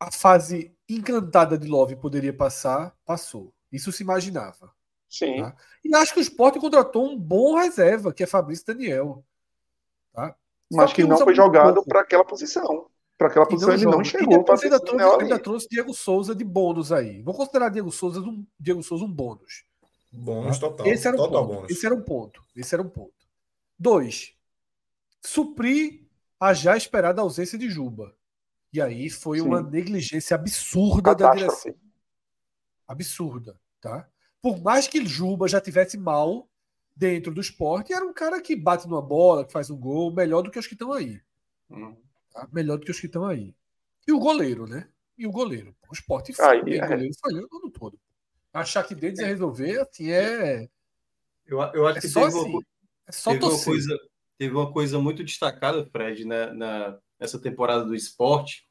[0.00, 3.52] a fase encantada de Love poderia passar, passou.
[3.72, 4.72] Isso se imaginava.
[5.08, 5.42] Sim.
[5.42, 5.56] Tá?
[5.84, 9.24] E acho que o Sport contratou um bom reserva, que é Fabrício Daniel.
[10.12, 10.34] Tá?
[10.70, 12.88] Mas que, que não foi jogado para aquela posição.
[13.16, 13.96] Para aquela posição não ele joga.
[13.96, 14.32] não chegou.
[14.32, 17.22] E ainda, trouxe, ainda trouxe Diego Souza de bônus aí.
[17.22, 19.64] Vou considerar Diego Souza um, Diego Souza um bônus.
[20.12, 20.68] Bônus tá?
[20.68, 20.86] total.
[20.86, 21.54] Esse era um total ponto.
[21.54, 21.70] Bônus.
[21.70, 22.42] Esse era um ponto.
[22.56, 23.14] Esse era um ponto.
[23.78, 24.34] Dois,
[25.20, 26.04] suprir
[26.40, 28.14] a já esperada ausência de Juba.
[28.74, 29.46] E aí foi Sim.
[29.46, 31.46] uma negligência absurda Catástrofe.
[31.46, 31.74] da direção.
[32.88, 34.08] Absurda, tá?
[34.42, 36.50] Por mais que Juba já tivesse mal
[36.94, 40.42] dentro do esporte, era um cara que bate numa bola, que faz um gol, melhor
[40.42, 41.20] do que os que estão aí.
[41.70, 41.94] Hum.
[42.32, 42.48] Tá?
[42.52, 43.54] Melhor do que os que estão aí.
[44.08, 44.88] E o goleiro, né?
[45.16, 45.72] E o goleiro.
[45.88, 46.88] O esporte foi, o é.
[46.88, 47.96] goleiro falhando o ano todo.
[48.52, 50.68] Achar que deles ia resolver, assim, é.
[51.46, 52.50] Eu, eu acho é que só teve, assim.
[52.50, 52.62] uma,
[53.06, 53.98] é só teve uma coisa,
[54.36, 58.63] teve uma coisa muito destacada, Fred, né, na, nessa temporada do esporte.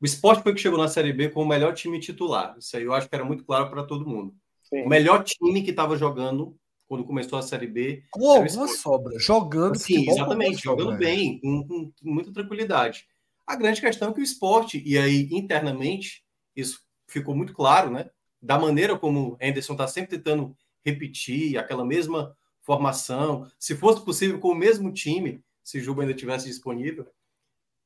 [0.00, 2.56] O esporte foi que chegou na Série B com o melhor time titular.
[2.58, 4.34] Isso aí eu acho que era muito claro para todo mundo.
[4.62, 4.82] Sim.
[4.82, 6.56] O melhor time que estava jogando
[6.88, 8.02] quando começou a Série B.
[8.10, 13.06] Com alguma sobra, jogando Sim, exatamente, jogando sobra, bem, com, com, com, muita tranquilidade.
[13.46, 16.24] A grande questão é que o esporte, e aí internamente,
[16.56, 18.10] isso ficou muito claro, né?
[18.42, 24.48] Da maneira como Anderson está sempre tentando repetir aquela mesma formação, se fosse possível com
[24.48, 27.06] o mesmo time, se Juba ainda tivesse disponível,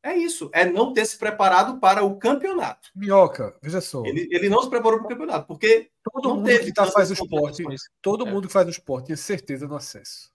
[0.05, 2.91] é isso, é não ter se preparado para o campeonato.
[2.95, 4.05] Minhoca, veja só.
[4.05, 7.15] Ele, ele não se preparou para o campeonato, porque todo mundo que tá, faz o
[7.15, 7.65] esporte,
[8.03, 8.31] todo é.
[8.31, 10.31] mundo que faz o esporte tinha certeza no acesso.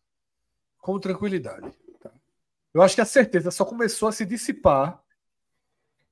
[0.79, 1.71] Com tranquilidade.
[2.01, 2.09] Tá?
[2.73, 5.03] Eu acho que a certeza só começou a se dissipar.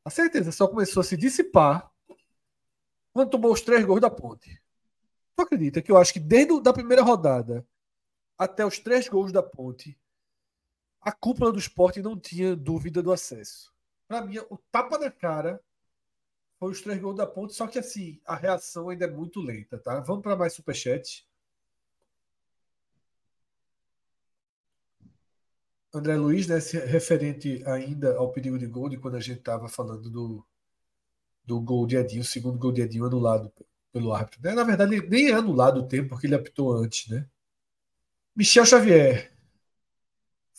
[0.06, 1.92] A certeza só começou a se dissipar
[3.12, 4.62] quando tomou os três gols da ponte.
[5.36, 7.66] Tu acredita que eu acho que desde a primeira rodada
[8.38, 9.98] até os três gols da ponte,
[11.08, 13.74] a cúpula do esporte não tinha dúvida do acesso.
[14.10, 15.58] Para mim, o tapa na cara
[16.60, 19.78] foi os três gols da ponte, só que assim, a reação ainda é muito lenta,
[19.78, 20.02] tá?
[20.02, 21.26] Vamos para mais superchat.
[25.94, 26.58] André Luiz, né,
[26.88, 30.46] referente ainda ao perigo de gol, de quando a gente estava falando do,
[31.46, 33.50] do gol de Edinho, o segundo gol de Edinho anulado
[33.94, 34.42] pelo árbitro.
[34.44, 34.54] Né?
[34.54, 37.26] Na verdade, nem é anulado o tempo, porque ele apitou antes, né?
[38.36, 39.37] Michel Xavier,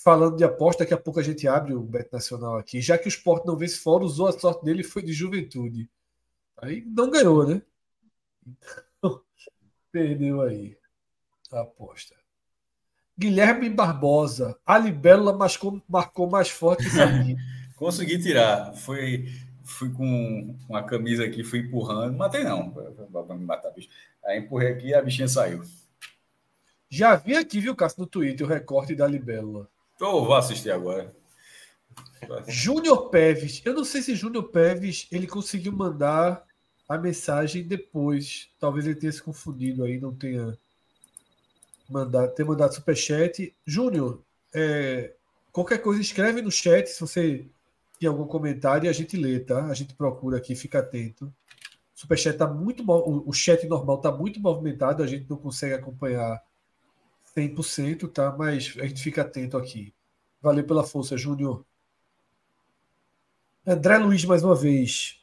[0.02, 2.80] falando de aposta, daqui a pouco a gente abre o Bet Nacional aqui.
[2.80, 5.90] Já que o Sport não vence fora, usou a sorte dele foi de juventude.
[6.56, 7.60] Aí não ganhou, né?
[8.96, 9.20] Então,
[9.90, 10.76] perdeu aí
[11.52, 12.14] a aposta.
[13.18, 17.36] Guilherme Barbosa, a Libélula marcou, marcou mais forte que Sabino.
[17.74, 18.74] Consegui tirar.
[18.74, 19.26] Foi,
[19.64, 22.16] fui com uma camisa aqui, fui empurrando.
[22.16, 23.88] Matei não, para me matar, bicho.
[24.24, 25.62] Aí empurrei aqui e a bichinha saiu.
[26.88, 29.68] Já vi aqui, viu, Cássio, no Twitter, o recorte da Libélula.
[29.98, 31.12] Então, vou assistir agora.
[32.46, 33.60] Júnior Peves.
[33.64, 36.46] Eu não sei se Júnior Peves ele conseguiu mandar
[36.88, 38.48] a mensagem depois.
[38.60, 40.56] Talvez ele tenha se confundido aí, não tenha
[41.90, 43.52] mandado, ter mandado superchat.
[43.66, 44.22] Júnior,
[44.54, 45.14] é,
[45.50, 47.44] qualquer coisa escreve no chat se você
[47.98, 49.66] tem algum comentário e a gente lê, tá?
[49.66, 51.24] A gente procura aqui, fica atento.
[51.26, 56.40] O superchat tá muito o chat normal tá muito movimentado, a gente não consegue acompanhar
[57.38, 58.34] 100%, tá?
[58.36, 59.94] Mas a gente fica atento aqui.
[60.40, 61.64] Valeu pela força, Júnior.
[63.66, 65.20] André Luiz, mais uma vez.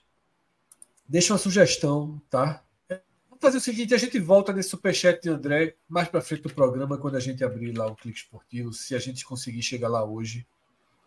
[1.08, 2.64] Deixa uma sugestão, tá?
[2.88, 6.54] Vamos fazer o seguinte: a gente volta nesse superchat de André mais para frente do
[6.54, 10.04] programa, quando a gente abrir lá o Clique Esportivo, se a gente conseguir chegar lá
[10.04, 10.46] hoje.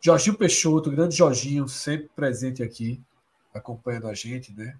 [0.00, 3.02] Jorginho Peixoto, grande Jorginho, sempre presente aqui,
[3.52, 4.76] acompanhando a gente, né?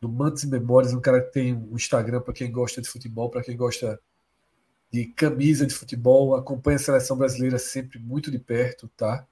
[0.00, 3.30] Do Mantos e Memórias, um cara que tem um Instagram para quem gosta de futebol,
[3.30, 4.00] para quem gosta
[4.92, 9.26] de camisa de futebol, acompanha a seleção brasileira sempre muito de perto, tá?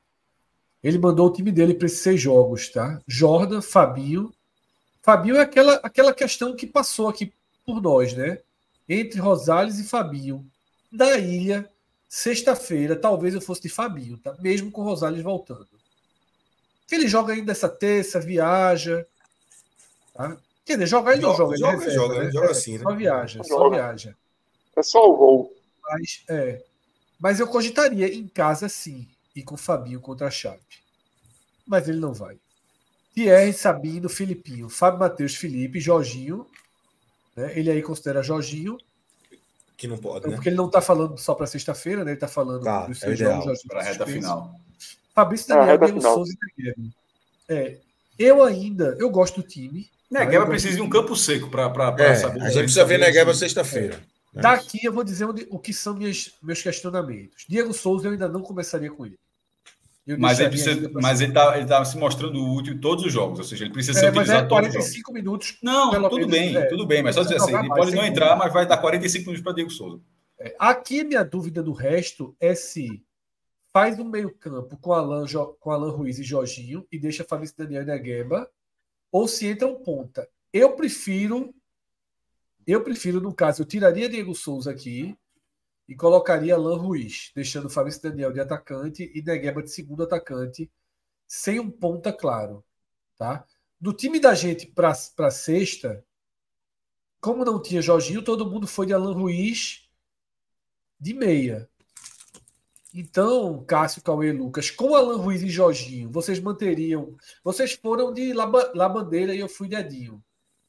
[0.82, 3.00] Ele mandou o time dele para esses seis jogos, tá?
[3.06, 4.32] Jordan, Fabinho.
[5.02, 7.32] Fabinho é aquela, aquela questão que passou aqui
[7.64, 8.38] por nós, né?
[8.88, 10.46] Entre Rosales e Fabinho.
[10.92, 11.68] Da ilha,
[12.08, 14.36] sexta-feira, talvez eu fosse de Fabinho, tá?
[14.40, 15.66] Mesmo com Rosales voltando.
[16.92, 19.06] Ele joga ainda essa terça, viaja.
[20.12, 20.36] Tá?
[20.64, 22.30] Quer dizer, joga ele não joga, joga, ele joga, né?
[22.30, 22.84] joga, assim, né?
[22.84, 24.16] Só viaja, só viaja.
[24.76, 25.52] É só o voo.
[25.82, 26.62] Mas, é,
[27.18, 30.82] mas eu cogitaria em casa sim, e com o Fabinho contra a Chape.
[31.66, 32.38] Mas ele não vai.
[33.14, 36.46] Thierry, Sabino, Filipinho, Fábio Matheus, Felipe, Jorginho.
[37.36, 37.52] Né?
[37.56, 38.76] Ele aí considera Jorginho.
[39.76, 40.36] Que não pode, então, né?
[40.36, 42.10] Porque ele não está falando só para sexta-feira, né?
[42.10, 43.62] ele está falando tá, dos é seus ideal, jogos.
[43.62, 44.54] Para a reta final.
[45.14, 46.94] Fabrício Daniel, Diego Souza e Guilherme.
[47.48, 47.78] É,
[48.18, 49.88] eu ainda, eu gosto do time.
[50.10, 52.42] Negueba precisa de um campo seco para é, saber.
[52.42, 54.00] A gente precisa ver Negueba sexta-feira.
[54.34, 54.40] É.
[54.40, 57.44] Daqui eu vou dizer onde, o que são minhas, meus questionamentos.
[57.48, 59.18] Diego Souza eu ainda não começaria com ele.
[60.18, 63.38] mas ele, precisa, mas ele está ele tá se mostrando útil em todos os jogos,
[63.38, 65.58] ou seja, ele precisa é, ser utilizado é 45 minutos.
[65.62, 68.36] Não, tudo menos, bem, é, tudo bem, mas só dizer assim, ele pode não entrar,
[68.36, 70.00] mas vai dar 45 minutos para Diego Souza.
[70.38, 73.02] É, aqui minha dúvida do resto é se
[73.72, 75.26] faz um meio-campo com Alan,
[75.60, 78.48] com Alan Ruiz e Jorginho e deixa Fabrício Daniel e Negueba,
[79.12, 80.28] ou se entra um ponta.
[80.52, 81.54] Eu prefiro
[82.72, 85.16] eu prefiro, no caso, eu tiraria Diego Souza aqui
[85.88, 90.70] e colocaria Alan Ruiz, deixando Fabrício Daniel de atacante e Negueba de segundo atacante,
[91.26, 92.64] sem um ponta claro.
[93.16, 93.46] Tá?
[93.80, 96.04] Do time da gente para sexta,
[97.20, 99.88] como não tinha Jorginho, todo mundo foi de Alan Ruiz
[100.98, 101.68] de meia.
[102.94, 107.16] Então, Cássio, Cauê e Lucas, com Alan Ruiz e Jorginho, vocês manteriam.
[107.42, 110.24] Vocês foram de Labandeira e eu fui de Edinho.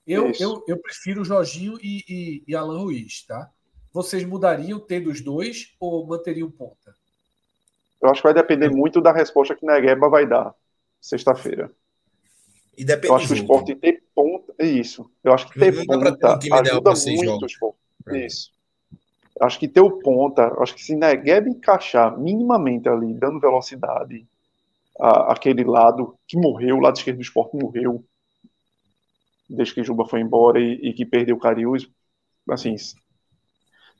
[0.08, 3.50] Eu, eu, eu prefiro Jorginho e, e, e Alan Ruiz, tá?
[3.92, 6.94] Vocês mudariam tendo os dois ou manteriam ponta?
[8.02, 10.54] Eu acho que vai depender muito da resposta que Negueba vai dar
[11.02, 11.72] sexta-feira.
[12.78, 14.54] E depende eu acho que o esporte ter ponta.
[14.60, 15.10] É isso.
[15.24, 17.78] Eu acho que ter ponta um ajuda muito o esporte.
[18.14, 18.52] Isso.
[19.40, 23.40] Eu acho que ter o ponta, eu acho que se Negueba encaixar minimamente ali, dando
[23.40, 24.26] velocidade,
[25.00, 28.04] a, aquele lado que morreu, o lado esquerdo do esporte morreu,
[29.50, 31.90] desde que Juba foi embora e, e que perdeu o Cariús,
[32.50, 32.76] assim,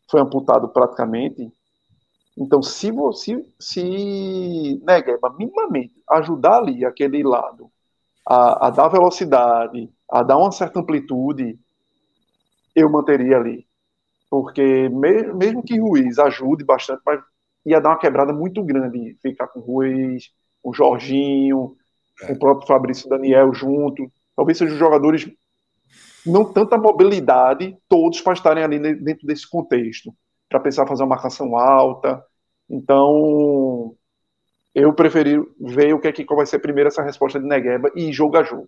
[0.10, 1.52] foi amputado praticamente.
[2.38, 7.72] Então, se você, se Negueba minimamente ajudar ali aquele lado
[8.28, 11.58] a, a, dar velocidade, a dar uma certa amplitude,
[12.76, 13.66] eu manteria ali.
[14.30, 17.22] Porque me, mesmo que Ruiz ajude bastante, mas
[17.66, 20.30] ia dar uma quebrada muito grande ficar com Ruiz,
[20.62, 21.78] com Jorginho,
[22.22, 22.28] é.
[22.28, 25.30] com o próprio Fabrício Daniel junto talvez sejam jogadores
[26.26, 30.14] não tanta mobilidade, todos para estarem ali dentro desse contexto,
[30.50, 32.24] para pensar fazer uma marcação alta.
[32.70, 33.96] Então,
[34.74, 38.12] eu preferi ver o que é que vai ser primeiro essa resposta de Negueba e
[38.12, 38.68] jogo a jogo.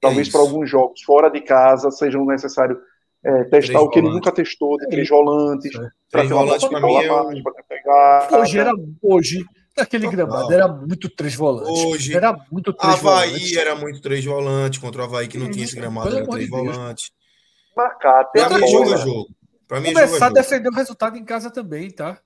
[0.00, 2.78] Talvez é para alguns jogos fora de casa sejam necessário
[3.24, 3.96] é, testar três o que volantes.
[3.96, 5.74] ele nunca testou de três volantes.
[5.74, 5.88] É.
[6.10, 8.28] Três volantes para mim é pegar.
[8.40, 8.72] Hoje era
[9.02, 9.44] hoje
[9.78, 11.84] naquele gramado era muito três volantes.
[11.84, 13.56] Hoje era muito três Havaí volantes.
[13.56, 17.10] era muito três volantes contra o Havaí que não tinha esse gramado era três volantes.
[17.76, 19.28] Marcar até para mim é jogo a jogo.
[19.66, 22.20] Para mim Começar a defender o resultado em casa também, tá?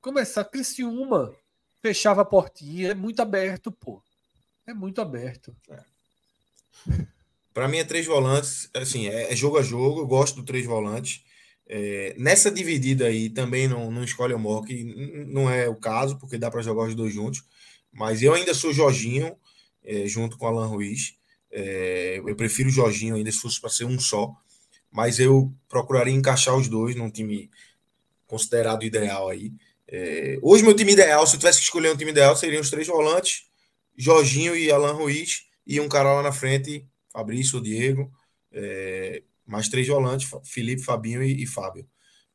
[0.00, 1.32] Começar Criciúma
[1.80, 4.02] fechava a portinha, é muito aberto, pô.
[4.66, 5.54] É muito aberto.
[5.68, 5.80] É.
[7.52, 10.64] Para mim é três volantes, assim, é, é, jogo a jogo, eu gosto do três
[10.64, 11.22] volantes.
[11.66, 14.84] É, nessa dividida aí também não, não escolhe o Mock,
[15.28, 17.42] não é o caso, porque dá para jogar os dois juntos.
[17.92, 19.36] Mas eu ainda sou Jorginho,
[19.84, 21.14] é, junto com Alan Ruiz.
[21.50, 24.34] É, eu prefiro o Jorginho ainda se fosse para ser um só.
[24.90, 27.50] Mas eu procuraria encaixar os dois num time
[28.26, 29.52] considerado ideal aí.
[29.88, 32.70] É, hoje, meu time ideal, se eu tivesse que escolher um time ideal, seriam os
[32.70, 33.44] três volantes,
[33.96, 38.10] Jorginho e Alan Ruiz, e um cara lá na frente Fabrício, Diego,
[38.50, 39.22] é,
[39.52, 41.86] mais três volantes, Felipe, Fabinho e, e Fábio.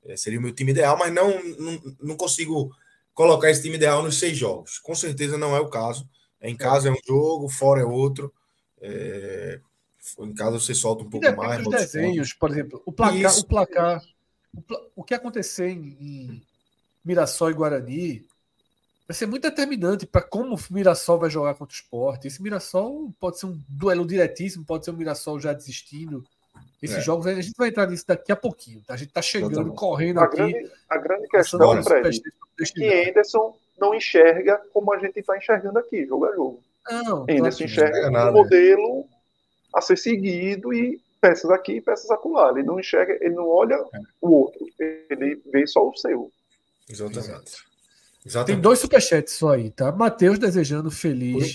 [0.05, 2.71] É, seria o meu time ideal, mas não, não, não, consigo
[3.13, 4.77] colocar esse time ideal nos seis jogos.
[4.77, 6.07] Com certeza não é o caso.
[6.39, 8.31] Em casa é um jogo, fora é outro.
[8.79, 9.59] É,
[10.19, 11.65] em casa você solta um pouco mais.
[11.65, 14.03] Os desenhos, por exemplo, o placar, o placar,
[14.53, 14.61] o,
[14.97, 16.43] o que acontecer em, em
[17.03, 18.25] Mirassol e Guarani
[19.07, 22.27] vai ser muito determinante para como o Mirassol vai jogar contra o esporte.
[22.27, 26.23] Esse Mirassol pode ser um duelo diretíssimo, pode ser um Mirassol já desistindo.
[26.81, 27.01] Esses é.
[27.01, 28.81] jogos, a gente vai entrar nisso daqui a pouquinho.
[28.85, 28.93] Tá?
[28.93, 30.37] A gente está chegando, correndo a aqui.
[30.37, 32.21] Grande, a grande questão, Fred,
[32.59, 36.63] é que Anderson não enxerga como a gente está enxergando aqui, jogo a jogo.
[36.89, 39.05] Não, Anderson enxerga um modelo
[39.73, 42.51] a ser seguido e peças aqui, peças acolá.
[42.51, 43.99] Ele não enxerga, ele não olha é.
[44.21, 46.31] o outro, ele vê só o seu.
[46.89, 47.66] Exatamente.
[48.27, 48.55] Exatamente.
[48.55, 49.89] Tem dois superchats só aí, tá?
[49.89, 51.53] Matheus desejando feliz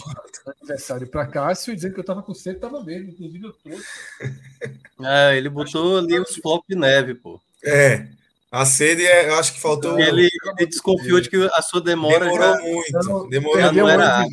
[0.58, 3.70] aniversário para Cássio e dizendo que eu tava com sede, tava mesmo, inclusive eu tô.
[5.04, 7.40] É, ele botou ali os flocos de neve, pô.
[7.64, 8.06] É.
[8.52, 9.98] A sede, é, eu acho que faltou.
[9.98, 12.60] Ele, ele desconfiou de que a sua demora demorou já...
[12.60, 13.28] muito.
[13.30, 14.26] demorou perdeu, não era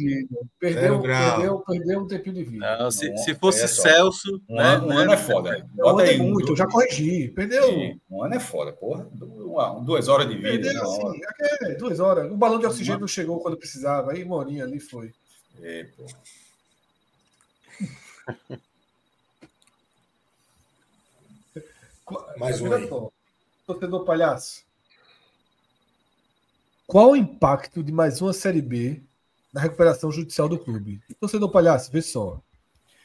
[0.59, 2.77] perdeu, perdeu, perdeu um tempinho de vida.
[2.79, 4.41] Não, se, se fosse é Celso.
[4.49, 5.65] Um, né, um ano é foda.
[5.73, 7.29] Bota aí, muito, já corrigi.
[7.29, 7.63] Perdeu.
[7.63, 9.07] Sim, um ano é foda, porra.
[9.85, 10.49] Duas horas de vida.
[10.49, 11.21] Perdeu, sim,
[11.63, 12.29] é, duas horas.
[12.29, 14.11] O balão de oxigênio não chegou quando precisava.
[14.11, 15.13] Aí uma horinha ali foi.
[15.63, 16.05] É, pô.
[22.37, 23.09] Mais um
[23.73, 24.63] torcedor palhaço,
[26.87, 28.99] qual o impacto de mais uma Série B
[29.53, 30.99] na recuperação judicial do clube?
[31.19, 32.41] Torcedor palhaço, vê só.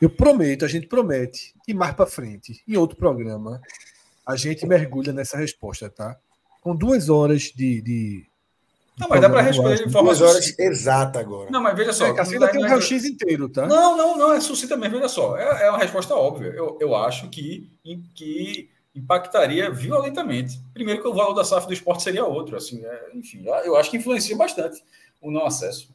[0.01, 3.61] Eu prometo, a gente promete, e mais para frente, em outro programa,
[4.27, 6.17] a gente mergulha nessa resposta, tá?
[6.63, 7.83] Com duas horas de.
[7.83, 8.27] de
[8.99, 10.15] não, mas dá para responder de forma.
[10.15, 11.51] Duas horas exata agora.
[11.51, 12.07] Não, mas veja só.
[12.07, 13.67] É, assim tem um raio-x inteiro, tá?
[13.67, 15.37] Não, não, não, é sucinta mesmo, veja só.
[15.37, 16.49] É, é uma resposta óbvia.
[16.49, 17.71] Eu, eu acho que,
[18.15, 20.61] que impactaria violentamente.
[20.73, 23.91] Primeiro que o valor da SAF do esporte seria outro, assim, é, enfim, eu acho
[23.91, 24.85] que influencia bastante
[25.21, 25.93] o não acesso.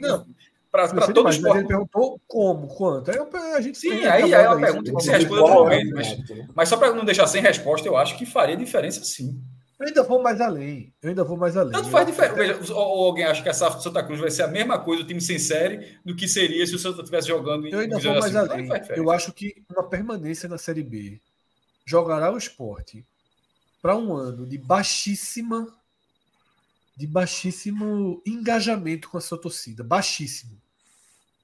[0.00, 0.26] Não,
[0.70, 1.58] para todo esporte.
[1.58, 3.10] Ele perguntou como, quanto.
[3.10, 3.18] Aí
[3.54, 6.16] a gente Sim, aí, aí é uma pergunta que se responde outro momento, mas,
[6.54, 9.40] mas só para não deixar sem resposta, eu acho que faria diferença sim.
[9.78, 10.92] Eu ainda vou mais além.
[11.02, 11.72] Eu ainda vou mais além.
[11.72, 12.34] Tanto faz diferença.
[12.34, 15.02] Veja, ou, alguém acha que a SAF do Santa Cruz vai ser a mesma coisa,
[15.02, 17.98] o time sem série, do que seria se o Santa estivesse jogando em Eu ainda
[17.98, 18.52] vou mais assim.
[18.52, 18.68] além.
[18.96, 21.20] Eu acho que uma permanência na Série B
[21.84, 23.04] jogará o esporte
[23.80, 25.72] para um ano de baixíssima
[26.96, 30.60] de baixíssimo engajamento com a sua torcida, baixíssimo.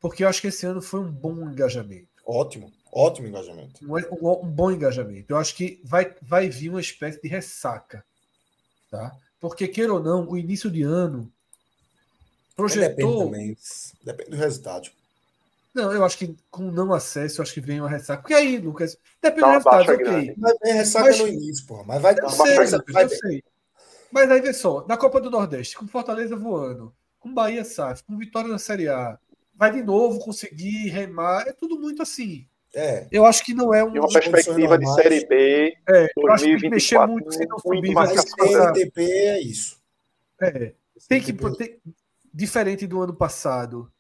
[0.00, 2.08] Porque eu acho que esse ano foi um bom engajamento.
[2.24, 3.84] Ótimo, ótimo engajamento.
[3.84, 5.32] Um, um, um bom engajamento.
[5.32, 8.04] Eu acho que vai, vai vir uma espécie de ressaca,
[8.90, 9.14] tá?
[9.40, 11.30] Porque queira ou não, o início de ano
[12.54, 12.96] projetou.
[12.96, 13.56] Depende, também,
[14.04, 14.90] depende do resultado.
[15.74, 18.22] Não, eu acho que com não acesso, eu acho que vem uma ressaca.
[18.22, 20.34] Porque aí, Lucas, depende do resultado, ok.
[20.36, 21.84] Mas vem ressaca mas, no início, porra.
[21.86, 22.56] Mas vai eu sei,
[22.92, 23.05] vai...
[23.05, 23.44] eu sei.
[24.10, 28.18] Mas aí vê só, na Copa do Nordeste, com Fortaleza voando, com Bahia SAF, com
[28.18, 29.16] Vitória na Série A,
[29.55, 31.47] vai de novo conseguir remar.
[31.47, 32.47] É tudo muito assim.
[32.74, 33.06] É.
[33.10, 33.94] Eu acho que não é um.
[33.94, 35.76] E uma perspectiva de Série B.
[35.88, 37.92] É, 2024, eu acho que tem que mexer muito se não subir.
[37.92, 39.80] Mas CNTP é isso.
[40.40, 40.72] É.
[41.09, 41.32] Tem que.
[41.32, 41.78] Tem,
[42.32, 43.90] diferente do ano passado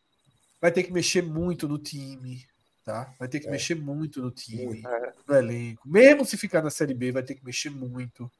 [0.60, 2.46] vai ter que mexer muito no time,
[2.84, 3.12] tá?
[3.18, 3.50] Vai ter que é.
[3.50, 5.12] mexer muito no time, é.
[5.26, 5.88] no elenco.
[5.88, 8.30] Mesmo se ficar na Série B, vai ter que mexer muito,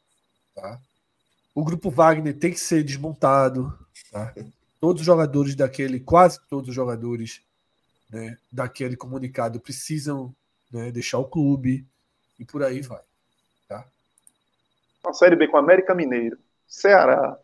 [0.55, 0.78] tá?
[1.55, 3.76] O grupo Wagner tem que ser desmontado,
[4.10, 4.34] tá?
[4.80, 7.42] Todos os jogadores daquele, quase todos os jogadores
[8.10, 10.34] né, daquele comunicado precisam
[10.70, 11.86] né, deixar o clube.
[12.38, 13.02] E por aí vai.
[13.68, 13.84] Tá?
[15.05, 17.38] A Série B com América Mineiro, Ceará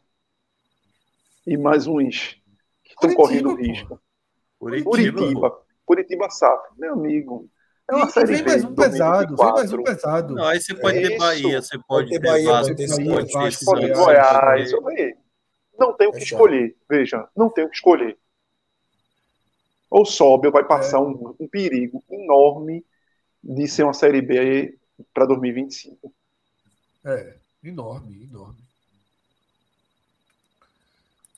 [1.46, 2.40] e mais uns
[2.82, 4.00] que estão correndo risco.
[4.58, 7.48] Curitiba, Curitiba, Curitiba SAF, meu amigo.
[7.88, 10.34] É uma e, série vem mais um pesado, vem mais um pesado.
[10.34, 12.74] Não, aí você pode é ter Bahia, você pode, ter, Bahia, Vasco,
[13.32, 14.72] Vasco, pode ter Goiás.
[15.78, 18.18] Não tem o que escolher, veja, não tem o que escolher.
[19.88, 21.00] Ou sobe ou vai passar é.
[21.00, 22.84] um, um perigo enorme
[23.42, 24.76] de ser uma Série B
[25.14, 26.12] para 2025.
[27.04, 28.65] É, enorme, enorme.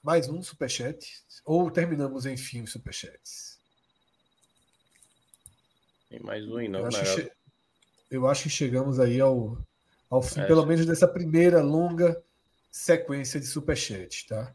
[0.08, 1.22] Mais um superchat?
[1.44, 3.58] Ou terminamos, enfim, os superchats?
[6.08, 6.80] Tem mais um aí, não.
[6.80, 7.32] Eu acho, che...
[8.10, 9.58] Eu acho que chegamos aí ao,
[10.08, 12.22] ao fim, é, pelo menos dessa primeira longa
[12.72, 14.54] sequência de superchat, tá?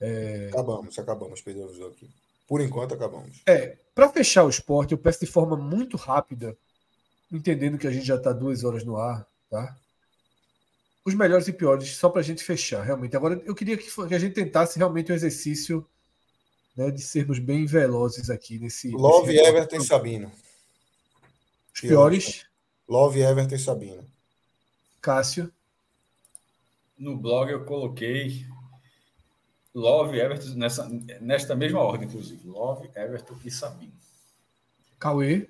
[0.00, 0.48] É...
[0.48, 2.10] Acabamos, acabamos, perdemos aqui.
[2.48, 3.42] Por enquanto, acabamos.
[3.46, 6.58] É, para fechar o esporte, eu peço de forma muito rápida,
[7.30, 9.78] entendendo que a gente já está duas horas no ar, tá?
[11.04, 13.16] Os melhores e piores, só para a gente fechar, realmente.
[13.16, 15.86] Agora, eu queria que, a gente tentasse realmente um exercício
[16.76, 18.90] né, de sermos bem velozes aqui nesse.
[18.90, 19.46] Love, nesse...
[19.46, 20.32] Everton e Sabino.
[21.74, 22.46] Os piores.
[22.88, 24.04] Love, Everton e Sabino.
[25.00, 25.50] Cássio.
[26.98, 28.44] No blog eu coloquei
[29.74, 30.88] Love, Everton, nessa,
[31.20, 32.46] nesta mesma ordem, inclusive.
[32.46, 33.92] Love, Everton e Sabino.
[34.98, 35.48] Cauê.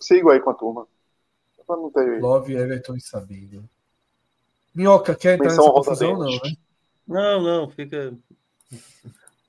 [0.00, 0.88] Sigo aí com a turma.
[2.20, 3.68] Love, Everton e Sabino.
[4.74, 6.18] Minhoca, quer entrar nessa confusão?
[6.18, 6.56] Não, né?
[7.06, 8.14] Não, não, fica.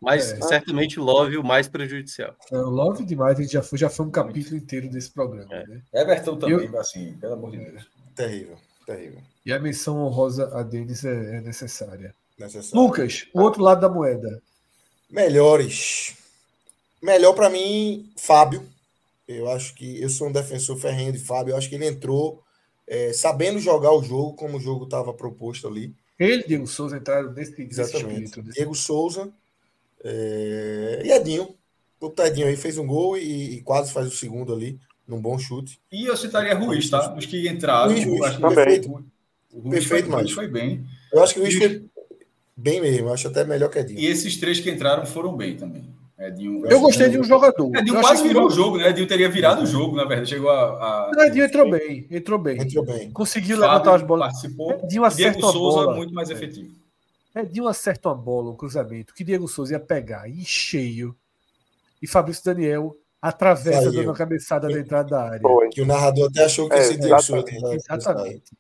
[0.02, 0.42] Mas é.
[0.42, 2.36] certamente Love o mais prejudicial.
[2.52, 5.54] Não, Love demais, a gente já foi, já foi um capítulo inteiro desse programa.
[5.54, 5.66] É.
[5.66, 5.82] Né?
[5.94, 6.80] Everton também, Eu...
[6.80, 7.88] assim, pelo amor de Deus.
[8.14, 9.20] Terrível, terrível.
[9.46, 12.14] E a menção honrosa a Denis é, é necessária.
[12.38, 12.82] necessária.
[12.82, 14.42] Lucas, o outro lado da moeda.
[15.10, 16.18] Melhores.
[17.02, 18.66] Melhor para mim, Fábio.
[19.28, 21.54] Eu acho que eu sou um defensor ferrenho de Fábio.
[21.54, 22.44] Eu acho que ele entrou
[22.88, 25.94] é, sabendo jogar o jogo como o jogo estava proposto ali.
[26.20, 28.26] Ele, Diego Souza, entraram nesse, Exatamente.
[28.26, 29.30] Espírito, Diego Souza
[30.04, 31.02] é...
[31.04, 31.56] e Edinho.
[32.00, 34.78] O Tedinho aí fez um gol e, e, quase faz o segundo ali,
[35.08, 35.80] num bom chute.
[35.90, 37.16] E eu citaria Ruiz, tá?
[37.16, 37.94] Os que entraram.
[37.94, 38.56] Ruiz, Ruiz, também.
[38.56, 39.06] Perfeito,
[39.54, 40.86] o Ruiz perfeito foi, foi bem.
[41.14, 41.60] Eu acho que o Ruiz e...
[41.60, 41.86] foi
[42.58, 43.08] bem mesmo.
[43.08, 44.00] Eu acho até melhor que Edinho.
[44.00, 45.94] E esses três que entraram foram bem também.
[46.18, 47.76] Edinho, eu gostei de um jogador.
[47.76, 48.90] Edinho quase virou o jogo, né?
[48.90, 50.30] Edinho teria virado o jogo, na verdade.
[50.30, 51.08] Chegou a.
[51.08, 51.12] a...
[51.12, 52.62] Não, Edinho entrou bem, entrou bem.
[52.62, 53.12] Entrou bem.
[53.12, 54.28] Conseguiu Fábio levantar as bolas.
[54.32, 54.72] Participou.
[54.84, 55.96] Edinho acerta Diego Souza bola.
[55.96, 56.72] muito mais efetivo.
[57.36, 61.16] Edinho acerta uma bola, um cruzamento, que Diego Souza ia pegar em cheio.
[62.00, 65.42] E Fabrício Daniel atravessa dando a cabeçada da entrada da área.
[65.42, 65.70] Foi.
[65.70, 67.46] Que o narrador até achou que é, esse Diego Souza.
[67.74, 68.56] Exatamente.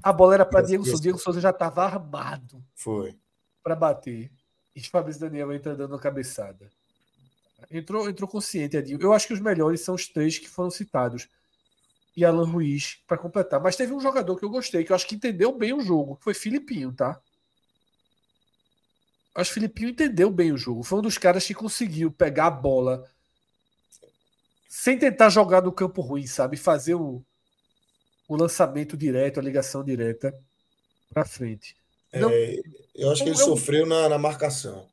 [0.00, 1.02] A bola era para Diego Souza.
[1.02, 2.62] Diego Souza já estava armado.
[2.74, 3.16] Foi.
[3.64, 4.30] Para bater.
[4.76, 6.70] E Fabrício Daniel entra dando a cabeçada.
[7.70, 8.98] Entrou, entrou consciente, Edinho.
[9.00, 11.28] Eu acho que os melhores são os três que foram citados.
[12.16, 13.60] E Alan Ruiz para completar.
[13.60, 16.16] Mas teve um jogador que eu gostei, que eu acho que entendeu bem o jogo,
[16.16, 17.20] que foi Filipinho, tá?
[19.34, 20.84] Acho que Filipinho entendeu bem o jogo.
[20.84, 23.04] Foi um dos caras que conseguiu pegar a bola
[24.68, 26.56] sem tentar jogar no campo ruim, sabe?
[26.56, 27.22] Fazer o,
[28.28, 30.34] o lançamento direto, a ligação direta
[31.12, 31.76] para frente.
[32.12, 32.60] Não, é,
[32.94, 34.88] eu acho que ele sofreu na, na marcação.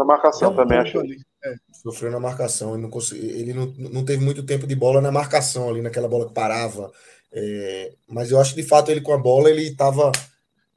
[0.00, 0.98] Na marcação também, acho.
[0.98, 1.18] Ali.
[1.44, 1.54] É.
[1.82, 5.12] Sofreu na marcação, ele, não, consegui, ele não, não teve muito tempo de bola na
[5.12, 6.90] marcação ali, naquela bola que parava.
[7.30, 10.10] É, mas eu acho que de fato ele com a bola ele estava.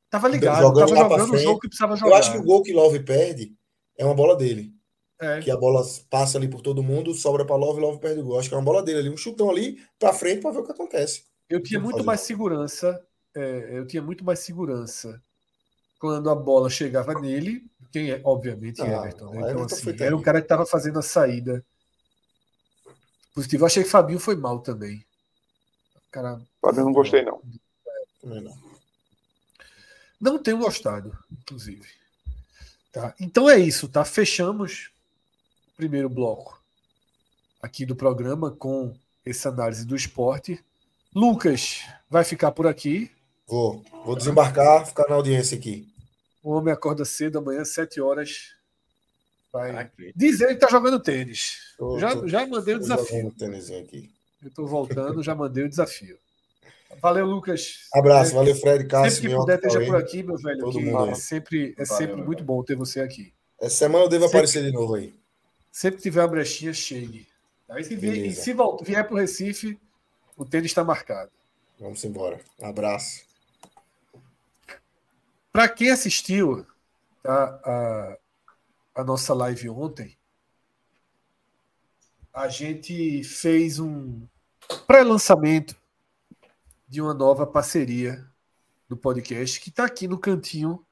[0.09, 2.11] Tava ligado, jogando, tava jogando o jogo que precisava jogar.
[2.11, 3.53] Eu acho que o gol que Love perde
[3.97, 4.73] é uma bola dele.
[5.21, 5.39] É.
[5.39, 8.25] Que a bola passa ali por todo mundo, sobra para Love e Love perde o
[8.25, 8.39] gol.
[8.39, 10.65] Acho que é uma bola dele ali, um chutão ali para frente para ver o
[10.65, 11.23] que acontece.
[11.49, 12.07] Eu tinha muito fazer.
[12.07, 13.01] mais segurança.
[13.33, 15.21] É, eu tinha muito mais segurança
[16.03, 17.63] quando a bola chegava nele
[17.93, 19.29] quem é, obviamente, ah, Everton.
[19.29, 19.51] Né?
[19.51, 21.63] Então, assim, era o cara que estava fazendo a saída
[23.35, 23.61] positivo.
[23.61, 25.05] Eu achei que Fabinho foi mal também.
[26.09, 27.39] Cara, Fabinho não gostei, não.
[28.23, 28.57] não.
[30.19, 31.87] Não tenho gostado, inclusive.
[32.91, 33.13] Tá?
[33.19, 34.03] Então é isso, tá?
[34.03, 34.89] Fechamos
[35.67, 36.59] o primeiro bloco
[37.61, 40.59] aqui do programa com essa análise do esporte.
[41.13, 43.11] Lucas vai ficar por aqui.
[43.47, 43.83] Vou.
[44.03, 45.92] Vou desembarcar, ficar na audiência aqui.
[46.43, 48.53] O homem acorda cedo amanhã, 7 horas.
[49.51, 50.11] Vai aqui.
[50.15, 51.73] dizer que está jogando tênis.
[51.77, 53.33] Tô, já, tô, já mandei o desafio.
[53.79, 54.11] aqui.
[54.41, 56.17] Eu estou voltando, já mandei o desafio.
[57.01, 57.87] Valeu, Lucas.
[57.93, 59.11] Abraço, valeu, Fred, Cássio.
[59.11, 60.59] Sempre que puder, esteja por aqui, meu velho.
[60.59, 63.33] Todo mundo é sempre, é sempre muito bom ter você aqui.
[63.59, 65.13] Essa semana eu devo sempre, aparecer de novo aí.
[65.71, 67.27] Sempre que tiver uma brechinha, chegue.
[67.69, 68.53] Aí, se vier, e se
[68.83, 69.79] vier para o Recife,
[70.37, 71.31] o tênis está marcado.
[71.79, 72.39] Vamos embora.
[72.59, 73.23] Um abraço.
[75.53, 76.65] Para quem assistiu
[77.21, 80.17] tá, a, a nossa live ontem,
[82.33, 84.27] a gente fez um
[84.87, 85.75] pré-lançamento
[86.87, 88.27] de uma nova parceria
[88.89, 90.83] do podcast que está aqui no cantinho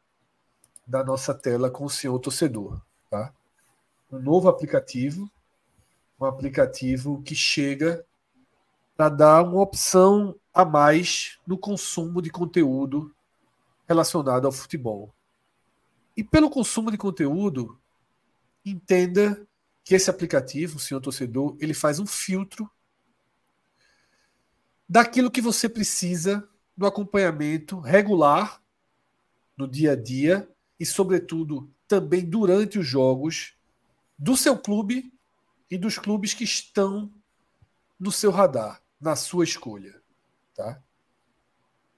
[0.85, 2.79] da nossa tela com o senhor torcedor.
[3.09, 3.33] Tá?
[4.11, 5.27] Um novo aplicativo,
[6.19, 8.05] um aplicativo que chega
[8.95, 13.11] para dar uma opção a mais no consumo de conteúdo
[13.91, 15.13] relacionado ao futebol.
[16.15, 17.77] E pelo consumo de conteúdo,
[18.65, 19.45] entenda
[19.83, 22.69] que esse aplicativo, o senhor torcedor, ele faz um filtro
[24.87, 28.61] daquilo que você precisa do acompanhamento regular
[29.57, 30.49] no dia a dia
[30.79, 33.57] e, sobretudo, também durante os jogos
[34.17, 35.13] do seu clube
[35.69, 37.11] e dos clubes que estão
[37.99, 40.01] no seu radar, na sua escolha.
[40.55, 40.81] Tá?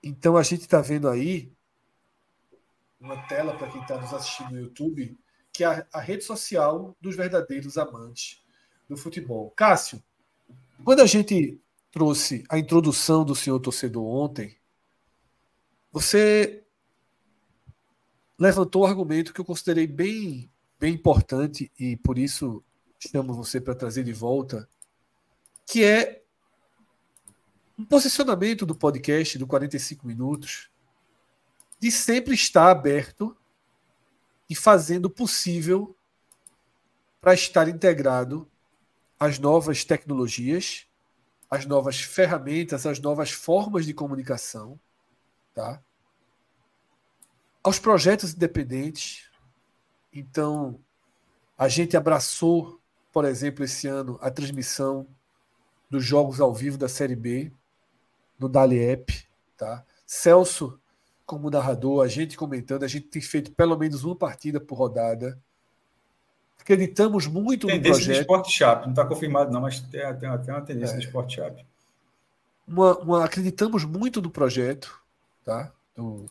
[0.02, 1.53] Então a gente está vendo aí
[3.04, 5.20] uma tela para quem está nos assistindo no YouTube,
[5.52, 8.42] que é a, rede social dos verdadeiros amantes
[8.88, 9.52] do futebol.
[9.52, 10.02] Cássio,
[10.86, 11.62] quando a gente
[11.92, 14.58] trouxe a introdução do senhor torcedor ontem,
[15.92, 16.64] você
[18.40, 20.50] levantou um argumento que eu considerei bem,
[20.80, 22.64] bem importante e por isso
[22.98, 24.68] chamo você para trazer de volta,
[25.66, 26.24] que é
[27.78, 30.73] um posicionamento do podcast do 45 minutos
[31.84, 33.36] de sempre estar aberto
[34.50, 35.94] e fazendo o possível
[37.20, 38.50] para estar integrado
[39.20, 40.88] às novas tecnologias,
[41.52, 44.80] às novas ferramentas, às novas formas de comunicação
[45.54, 45.84] tá?
[47.62, 49.30] aos projetos independentes.
[50.14, 50.80] Então,
[51.58, 52.80] a gente abraçou,
[53.12, 55.06] por exemplo, esse ano, a transmissão
[55.90, 57.52] dos jogos ao vivo da Série B
[58.40, 59.28] no Daliep.
[59.58, 59.86] Tá?
[60.06, 60.80] Celso,
[61.26, 65.40] como narrador, a gente comentando, a gente tem feito pelo menos uma partida por rodada.
[66.60, 68.06] Acreditamos muito tendência no projeto.
[68.06, 70.98] Tendência do Sport Shop, não está confirmado não, mas tem, tem, tem uma tendência é.
[70.98, 71.66] do Sport Shop.
[72.68, 74.98] Uma, uma, acreditamos muito no projeto,
[75.44, 75.72] tá?
[75.96, 76.26] do,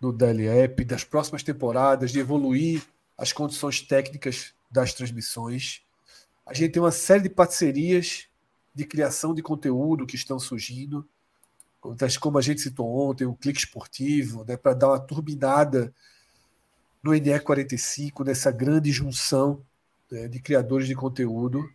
[0.00, 2.82] do DLEP, das próximas temporadas, de evoluir
[3.16, 5.82] as condições técnicas das transmissões.
[6.46, 8.26] A gente tem uma série de parcerias
[8.74, 11.06] de criação de conteúdo que estão surgindo,
[12.20, 15.94] como a gente citou ontem, o Clique Esportivo, né, para dar uma turbinada
[17.02, 19.64] no NE 45, nessa grande junção
[20.10, 21.68] né, de criadores de conteúdo.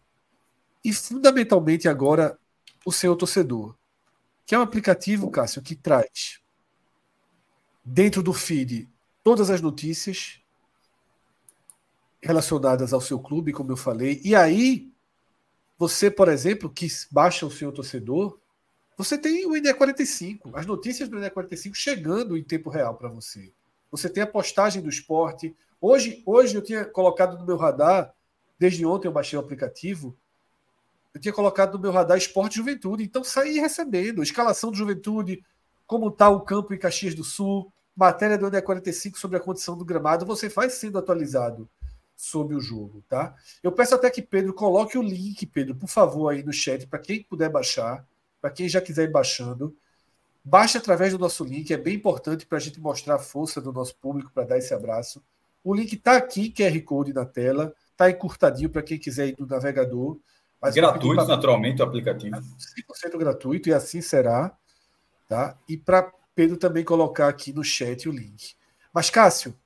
[0.84, 2.38] E, fundamentalmente, agora,
[2.86, 3.76] o Senhor Torcedor,
[4.46, 6.42] que é um aplicativo, Cássio, que traz
[7.84, 8.90] dentro do feed
[9.24, 10.42] todas as notícias
[12.22, 14.22] relacionadas ao seu clube, como eu falei.
[14.24, 14.92] E aí,
[15.78, 18.40] você, por exemplo, que baixa o seu torcedor,
[18.98, 23.52] você tem o INE45, as notícias do INE45 chegando em tempo real para você.
[23.92, 25.56] Você tem a postagem do esporte.
[25.80, 28.14] Hoje, hoje eu tinha colocado no meu radar,
[28.58, 30.18] desde ontem eu baixei o aplicativo,
[31.14, 33.04] eu tinha colocado no meu radar Esporte Juventude.
[33.04, 34.24] Então saí recebendo.
[34.24, 35.46] Escalação do Juventude,
[35.86, 39.78] como está o campo em Caxias do Sul, matéria do Under 45 sobre a condição
[39.78, 41.70] do gramado, você vai sendo atualizado
[42.16, 43.36] sobre o jogo, tá?
[43.62, 47.00] Eu peço até que Pedro coloque o link, Pedro, por favor, aí no chat, para
[47.00, 48.06] quem puder baixar,
[48.44, 49.74] para quem já quiser ir baixando.
[50.44, 53.72] Baixe através do nosso link, é bem importante para a gente mostrar a força do
[53.72, 55.24] nosso público para dar esse abraço.
[55.64, 59.48] O link está aqui, QR Code na tela, está encurtadinho para quem quiser ir no
[59.48, 60.20] navegador.
[60.62, 61.36] Mas gratuito, pra...
[61.36, 62.36] naturalmente, o aplicativo.
[62.36, 64.54] 100% gratuito e assim será.
[65.30, 65.58] Tá?
[65.70, 68.56] E para Pedro também colocar aqui no chat o link.
[68.94, 69.58] Mas, Cássio,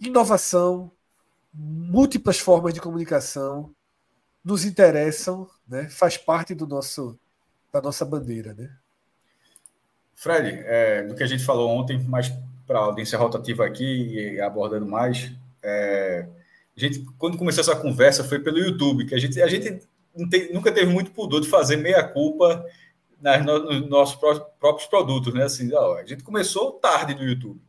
[0.00, 0.90] inovação,
[1.54, 3.72] múltiplas formas de comunicação
[4.44, 5.88] nos interessam, né?
[5.88, 7.16] faz parte do nosso,
[7.72, 8.54] da nossa bandeira.
[8.54, 8.70] Né?
[10.14, 12.32] Fred, é, do que a gente falou ontem, mas
[12.66, 15.32] para a audiência rotativa aqui e abordando mais,
[15.62, 16.26] é,
[16.76, 19.82] a gente, quando começou essa conversa foi pelo YouTube, que a gente, a gente
[20.52, 22.64] nunca teve muito pudor de fazer meia culpa
[23.20, 24.16] nas, nos nossos
[24.58, 25.44] próprios produtos, né?
[25.44, 27.60] Assim, ó, a gente começou tarde no YouTube.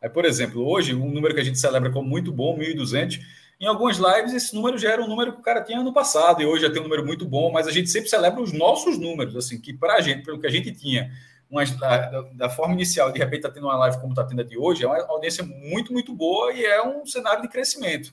[0.00, 3.20] Aí, por exemplo, hoje, um número que a gente celebra como muito bom, 1.200,
[3.62, 6.42] em algumas lives esse número já era um número que o cara tinha ano passado,
[6.42, 8.98] e hoje já tem um número muito bom, mas a gente sempre celebra os nossos
[8.98, 11.12] números, assim, que para a gente, pelo que a gente tinha,
[11.48, 14.44] uma, da, da, forma inicial, de repente está tendo uma live como está tendo a
[14.44, 18.12] de hoje, é uma audiência muito, muito boa e é um cenário de crescimento.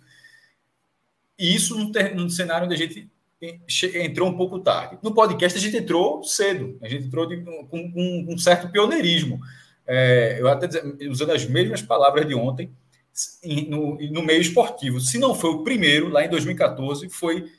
[1.38, 3.10] E isso num, num cenário onde a gente
[3.96, 5.00] entrou um pouco tarde.
[5.02, 9.40] No podcast a gente entrou cedo, a gente entrou de, com, com, um certo pioneirismo.
[9.88, 10.68] É, eu até
[11.10, 12.72] usando as mesmas palavras de ontem,
[13.44, 15.00] no, meio esportivo.
[15.00, 17.50] Se não foi o primeiro, lá em 2014, foi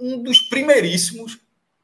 [0.00, 1.38] um dos primeiríssimos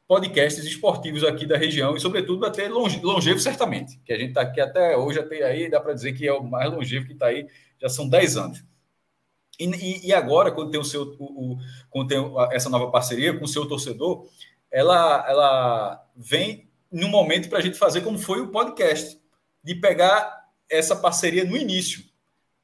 [0.06, 3.98] podcasts esportivos aqui da região e, sobretudo, até longe, longevo, certamente.
[4.04, 6.42] Que a gente está aqui até hoje, até aí, dá para dizer que é o
[6.42, 7.46] mais longevo que está aí,
[7.80, 8.64] já são 10 anos.
[9.60, 11.58] E, e, agora, quando tem, o seu, o, o,
[11.90, 12.18] quando tem
[12.52, 14.26] essa nova parceria com o seu torcedor,
[14.70, 19.18] ela, ela vem no momento para a gente fazer como foi o podcast,
[19.62, 22.04] de pegar essa parceria no início,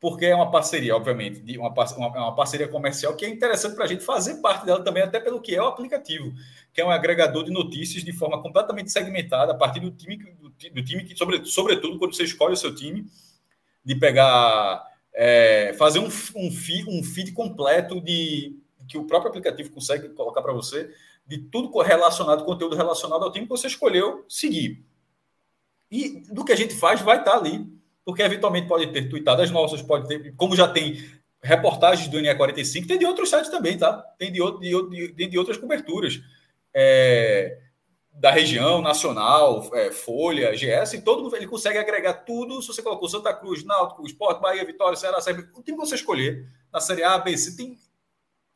[0.05, 3.89] porque é uma parceria, obviamente, de uma, uma, parceria comercial que é interessante para a
[3.89, 6.31] gente fazer parte dela também, até pelo que é o aplicativo,
[6.75, 10.51] que é um agregador de notícias de forma completamente segmentada, a partir do time, do,
[10.51, 13.07] do time que, sobre, sobretudo, quando você escolhe o seu time,
[13.83, 19.71] de pegar, é, fazer um, um, feed, um feed completo de que o próprio aplicativo
[19.71, 20.93] consegue colocar para você,
[21.27, 24.85] de tudo relacionado, conteúdo relacionado ao time que você escolheu seguir.
[25.91, 27.74] E do que a gente faz vai estar tá ali,
[28.05, 31.03] porque eventualmente pode ter tweetadas nossas, pode ter, como já tem
[31.43, 33.93] reportagens do NE45, tem de outros sites também, tá?
[34.19, 36.21] Tem de, de, de, de outras coberturas.
[36.73, 37.59] É,
[38.15, 42.63] da região, nacional, é, Folha, GS, todo ele consegue agregar tudo.
[42.63, 46.47] Se você colocou Santa Cruz, Náutico, Sport, Bahia, Vitória, Ceará, Série, o que você escolher,
[46.73, 47.77] na Série A, B, C, tem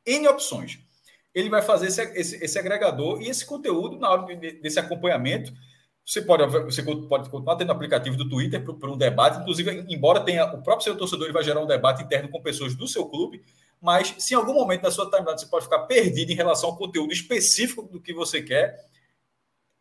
[0.07, 0.79] N opções.
[1.35, 5.53] Ele vai fazer esse, esse, esse agregador e esse conteúdo na hora desse acompanhamento.
[6.09, 10.47] Você pode, você pode continuar tendo aplicativo do Twitter para um debate, inclusive, embora tenha
[10.47, 13.45] o próprio seu torcedor, ele vai gerar um debate interno com pessoas do seu clube,
[13.79, 16.79] mas se em algum momento da sua timeline você pode ficar perdido em relação ao
[16.79, 18.87] conteúdo específico do que você quer,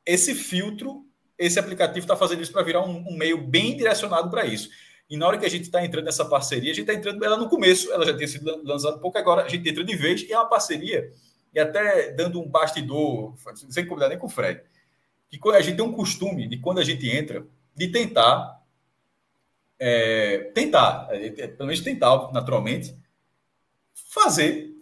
[0.05, 1.05] esse filtro,
[1.37, 4.69] esse aplicativo está fazendo isso para virar um, um, meio bem direcionado para isso.
[5.09, 7.37] E na hora que a gente está entrando nessa parceria, a gente está entrando ela
[7.37, 10.23] no começo, ela já tinha sido lançada um pouco, agora a gente entra de vez,
[10.23, 11.09] e é uma parceria,
[11.53, 13.33] e até dando um bastidor,
[13.69, 14.61] sem combinar nem com o Fred,
[15.29, 17.45] que a gente tem um costume de quando a gente entra,
[17.75, 18.63] de tentar,
[19.79, 22.95] é, tentar, pelo menos tentar, naturalmente,
[23.93, 24.73] fazer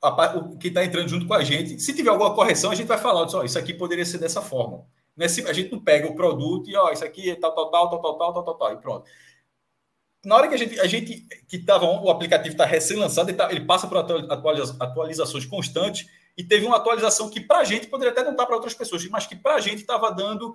[0.00, 1.80] a, o que está entrando junto com a gente.
[1.80, 4.84] Se tiver alguma correção, a gente vai falar, oh, isso aqui poderia ser dessa forma.
[5.16, 7.54] Não é, a gente não pega o produto e, ó, oh, isso aqui é tal,
[7.54, 9.08] tal, tal, tal, tal, tal, tal, tal, e pronto.
[10.24, 13.50] Na hora que a gente, a gente que estava, o aplicativo está recém-lançado, ele, tá,
[13.50, 18.12] ele, passa por atualiza, atualizações constantes e teve uma atualização que para a gente poderia
[18.12, 20.54] até não estar para outras pessoas, mas que para a gente estava dando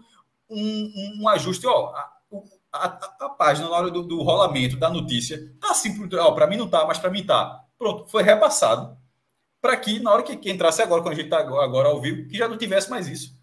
[0.49, 1.65] um, um, ajuste.
[1.65, 2.11] Ó, a,
[2.71, 2.85] a,
[3.21, 6.85] a, página na hora do, do rolamento da notícia tá assim, para mim não tá,
[6.85, 7.63] mas para mim tá.
[7.77, 8.97] Pronto, foi repassado
[9.61, 12.27] para que na hora que, que, entrasse agora, quando a gente está agora ao vivo,
[12.27, 13.37] que já não tivesse mais isso.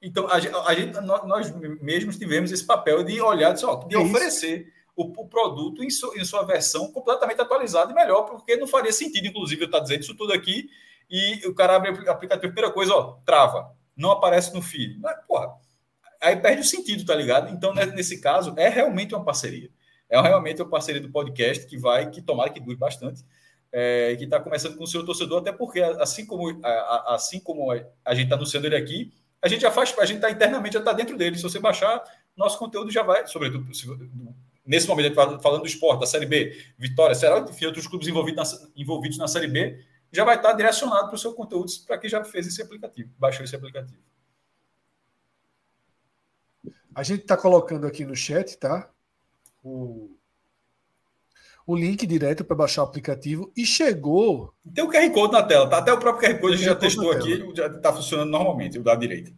[0.00, 1.50] Então, a, a gente, nós
[1.80, 5.86] mesmos tivemos esse papel de olhar, de, ó, de é oferecer o, o, produto em,
[5.86, 9.84] em, sua versão completamente atualizada e melhor, porque não faria sentido, inclusive, eu estar tá
[9.84, 10.68] dizendo isso tudo aqui
[11.08, 14.98] e o cara abre o aplicativo, primeira coisa, ó, trava, não aparece no feed.
[14.98, 15.54] Mas, porra,
[16.20, 17.52] aí perde o sentido, tá ligado?
[17.52, 19.70] Então, nesse caso, é realmente uma parceria.
[20.08, 23.24] É realmente uma parceria do podcast que vai, que tomara que dure bastante,
[23.72, 26.60] é, que está começando com o seu torcedor, até porque, assim como,
[27.06, 29.12] assim como a gente está anunciando ele aqui,
[29.42, 31.36] a gente já faz, a gente está internamente, já está dentro dele.
[31.36, 32.02] Se você baixar,
[32.36, 33.66] nosso conteúdo já vai, sobretudo,
[34.64, 38.52] nesse momento, tá falando do esporte, da Série B, Vitória, será enfim, outros clubes envolvidos
[38.52, 39.78] na, envolvidos na Série B,
[40.12, 43.44] já vai estar direcionado para o seu conteúdo para quem já fez esse aplicativo, baixou
[43.44, 44.00] esse aplicativo.
[46.94, 48.88] A gente está colocando aqui no chat, tá?
[49.62, 50.16] O,
[51.66, 54.54] o link direto para baixar o aplicativo e chegou.
[54.74, 55.78] Tem o QR Code na tela, tá?
[55.78, 58.82] Até o próprio QR Code a gente já testou aqui, já está funcionando normalmente, o
[58.82, 59.30] da direita.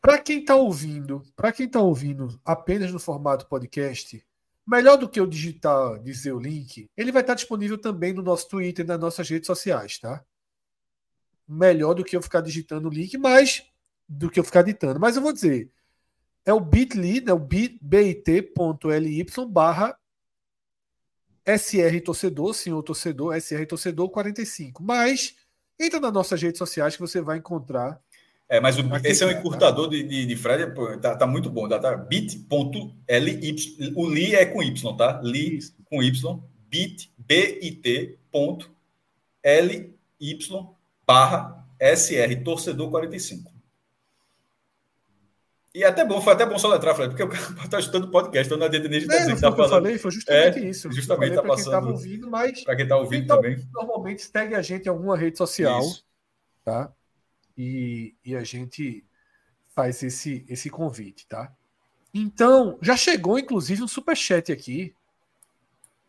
[0.00, 4.24] Para quem está ouvindo, para quem está ouvindo apenas no formato podcast,
[4.70, 8.48] melhor do que eu digitar, dizer o link, ele vai estar disponível também no nosso
[8.48, 10.24] Twitter e nas nossas redes sociais, tá?
[11.48, 13.64] Melhor do que eu ficar digitando o link, mas
[14.08, 15.00] do que eu ficar ditando.
[15.00, 15.72] Mas eu vou dizer,
[16.44, 17.80] é o bit.ly, é o bit.ly
[19.48, 19.98] barra
[21.44, 24.84] SR Torcedor, senhor torcedor, SR Torcedor 45.
[24.84, 25.34] Mas
[25.80, 28.00] entra nas nossas redes sociais que você vai encontrar.
[28.50, 29.90] É, mas o, esse é um encurtador tá?
[29.92, 31.68] de, de, de Fred, tá, tá, muito bom.
[31.68, 32.42] Tá, tá bit.ly,
[33.94, 35.20] o li é com Y, tá?
[35.22, 35.76] Li Isso.
[35.88, 38.68] com Y, bit, bit, ponto,
[39.44, 39.94] ly,
[41.06, 43.52] barra, SR Torcedor 45.
[45.72, 48.10] E é até bom, foi até bom soletrar, Fred, porque o cara está escutando o
[48.10, 49.62] podcast, então não adianta nem dizer é, que tá falando.
[49.62, 50.90] Eu falei, foi justamente é, isso.
[50.90, 51.84] Justamente está passando.
[51.84, 52.64] Quem ouvindo, mas.
[52.64, 53.64] Para quem está ouvindo então, também.
[53.72, 55.78] Normalmente segue a gente em alguma rede social.
[55.78, 56.04] Isso.
[56.64, 56.92] Tá?
[57.56, 59.04] E, e a gente
[59.68, 61.52] faz esse, esse convite, tá?
[62.12, 64.94] Então, já chegou, inclusive, um superchat aqui.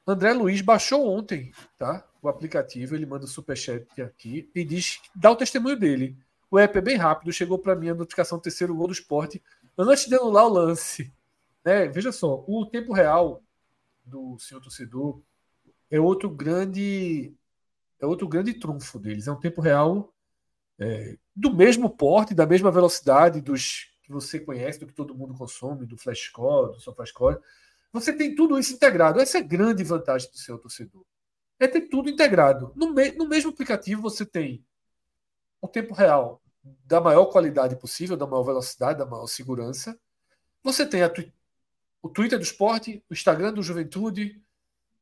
[0.06, 2.06] André Luiz baixou ontem, tá?
[2.22, 6.18] O aplicativo, ele manda o superchat aqui e diz, dá o testemunho dele.
[6.50, 9.42] O app é bem rápido, chegou para mim a notificação do terceiro gol do esporte
[9.78, 11.12] antes de anular o lance.
[11.64, 11.88] Né?
[11.88, 13.42] Veja só, o tempo real
[14.04, 15.22] do senhor torcedor
[15.90, 17.34] é outro grande
[18.00, 19.28] é outro grande trunfo deles.
[19.28, 20.11] É um tempo real
[20.82, 25.36] é, do mesmo porte, da mesma velocidade dos que você conhece, do que todo mundo
[25.36, 27.38] consome, do Flashcore, do SofaScore.
[27.94, 29.20] Você tem tudo isso integrado.
[29.20, 31.06] Essa é a grande vantagem do seu torcedor.
[31.60, 32.74] É ter tudo integrado.
[32.76, 34.66] No, me no mesmo aplicativo você tem
[35.62, 36.42] o tempo real
[36.86, 40.00] da maior qualidade possível, da maior velocidade, da maior segurança.
[40.64, 41.02] Você tem
[42.02, 44.42] o Twitter do esporte, o Instagram do Juventude,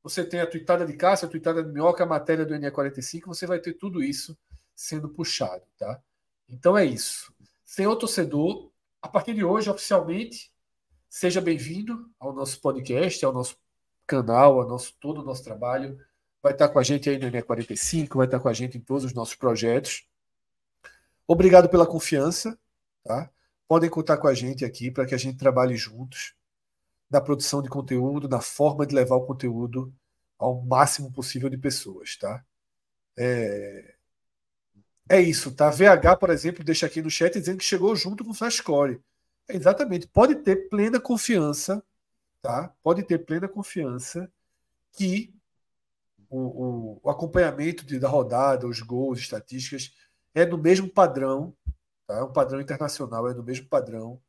[0.04, 3.46] você tem a tweetada de Cássio, a tweetada de Minhoca, a matéria do NE45, você
[3.46, 4.38] vai ter tudo isso
[4.80, 6.02] sendo puxado, tá?
[6.48, 7.34] Então é isso.
[7.66, 10.54] Senhor torcedor, a partir de hoje, oficialmente,
[11.10, 13.58] seja bem-vindo ao nosso podcast, ao nosso
[14.08, 16.00] canal, ao nosso todo o nosso trabalho.
[16.42, 19.04] Vai estar com a gente aí no NE45, vai estar com a gente em todos
[19.04, 20.08] os nossos projetos.
[21.28, 22.58] Obrigado pela confiança,
[23.04, 23.30] tá?
[23.68, 26.34] Podem contar com a gente aqui para que a gente trabalhe juntos
[27.10, 29.94] na produção de conteúdo, na forma de levar o conteúdo
[30.38, 32.46] ao máximo possível de pessoas, tá?
[33.18, 33.99] É,
[35.10, 35.72] é isso, tá?
[35.72, 39.02] VH, por exemplo, deixa aqui no chat dizendo que chegou junto com o Flashcore.
[39.48, 40.08] É exatamente.
[40.08, 41.84] Pode ter plena confiança,
[42.44, 42.72] tá?
[42.84, 44.32] Pode ter plena confiança
[44.94, 45.34] que
[46.30, 49.92] o, o, o acompanhamento de, da rodada, os gols, estatísticas,
[50.36, 51.56] é no mesmo padrão,
[52.06, 52.18] tá?
[52.18, 54.22] É um padrão internacional, é no mesmo padrão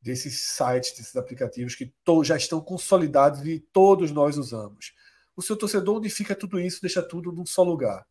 [0.00, 4.94] desses sites, desses aplicativos que to, já estão consolidados e todos nós usamos.
[5.34, 8.06] O seu torcedor unifica tudo isso, deixa tudo num só lugar.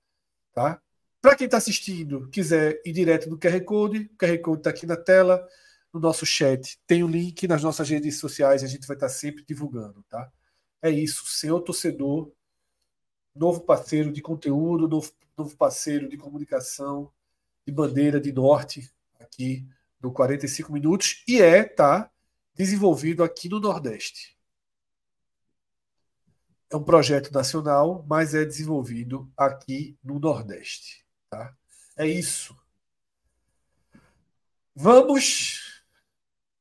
[0.54, 0.82] Tá?
[1.26, 4.86] Para quem está assistindo, quiser ir direto no QR Code, o QR Code está aqui
[4.86, 5.44] na tela,
[5.92, 6.80] no nosso chat.
[6.86, 10.04] Tem o um link nas nossas redes sociais, a gente vai estar tá sempre divulgando.
[10.08, 10.32] Tá?
[10.84, 12.32] É isso, senhor torcedor,
[13.34, 17.12] novo parceiro de conteúdo, novo, novo parceiro de comunicação,
[17.66, 18.88] de bandeira, de norte,
[19.20, 19.68] aqui
[20.00, 22.08] do 45 minutos e é tá
[22.54, 24.38] desenvolvido aqui no Nordeste.
[26.70, 31.56] É um projeto nacional, mas é desenvolvido aqui no Nordeste, tá?
[31.98, 32.56] É isso.
[34.76, 35.84] Vamos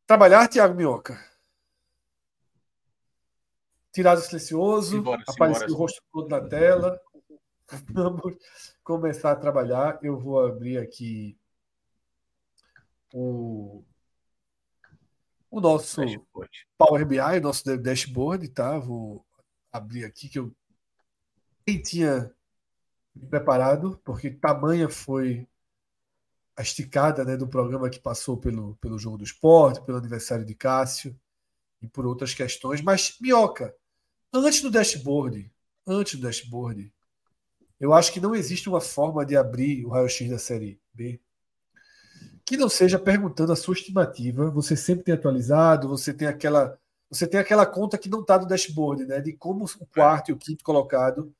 [0.06, 1.18] trabalhar, Tiago Minhoca.
[3.92, 7.00] Tirado silencioso, apareceu o rosto todo na tela.
[7.90, 8.36] Vamos
[8.82, 9.98] começar a trabalhar.
[10.02, 11.38] Eu vou abrir aqui
[13.12, 13.84] o,
[15.50, 16.68] o nosso dashboard.
[16.76, 18.78] Power BI, o nosso dashboard, tá?
[18.78, 19.24] Vou
[19.72, 20.54] abrir aqui que eu
[21.66, 22.32] nem tinha
[23.28, 25.46] preparado, porque tamanha foi
[26.56, 30.54] a esticada né, do programa que passou pelo, pelo jogo do esporte, pelo aniversário de
[30.54, 31.18] Cássio
[31.82, 32.80] e por outras questões.
[32.80, 33.74] Mas, Minhoca,
[34.32, 35.50] antes do dashboard,
[35.86, 36.92] antes do dashboard,
[37.80, 41.20] eu acho que não existe uma forma de abrir o raio-x da série B
[42.44, 44.50] que não seja perguntando a sua estimativa.
[44.50, 46.78] Você sempre tem atualizado, você tem aquela,
[47.08, 49.20] você tem aquela conta que não está no dashboard, né?
[49.20, 51.34] De como o quarto e o quinto colocado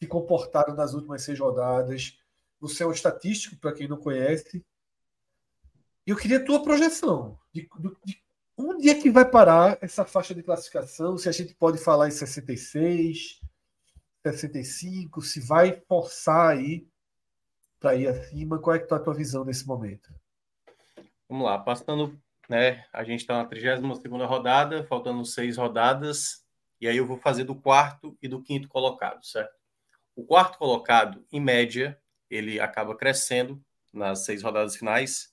[0.00, 2.18] se comportaram nas últimas seis rodadas.
[2.60, 4.64] Você é um estatístico, para quem não conhece.
[6.06, 8.22] E eu queria a tua projeção de, de, de
[8.56, 12.10] onde é que vai parar essa faixa de classificação, se a gente pode falar em
[12.10, 13.40] 66,
[14.24, 16.88] 65, se vai forçar aí
[17.78, 18.58] para ir acima.
[18.58, 20.12] Qual é que tá a tua visão nesse momento?
[21.28, 22.18] Vamos lá, passando,
[22.48, 22.84] né?
[22.92, 26.44] A gente está na 32 rodada, faltando seis rodadas,
[26.80, 29.57] e aí eu vou fazer do quarto e do quinto colocado, certo?
[30.18, 31.96] O quarto colocado, em média,
[32.28, 35.30] ele acaba crescendo nas seis rodadas finais,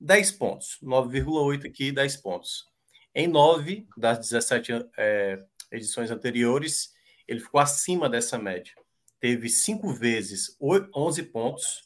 [0.00, 2.64] 10 pontos, 9,8 aqui, 10 pontos.
[3.12, 5.42] Em nove das 17 é,
[5.72, 6.92] edições anteriores,
[7.26, 8.72] ele ficou acima dessa média.
[9.18, 11.82] Teve cinco vezes 11 pontos,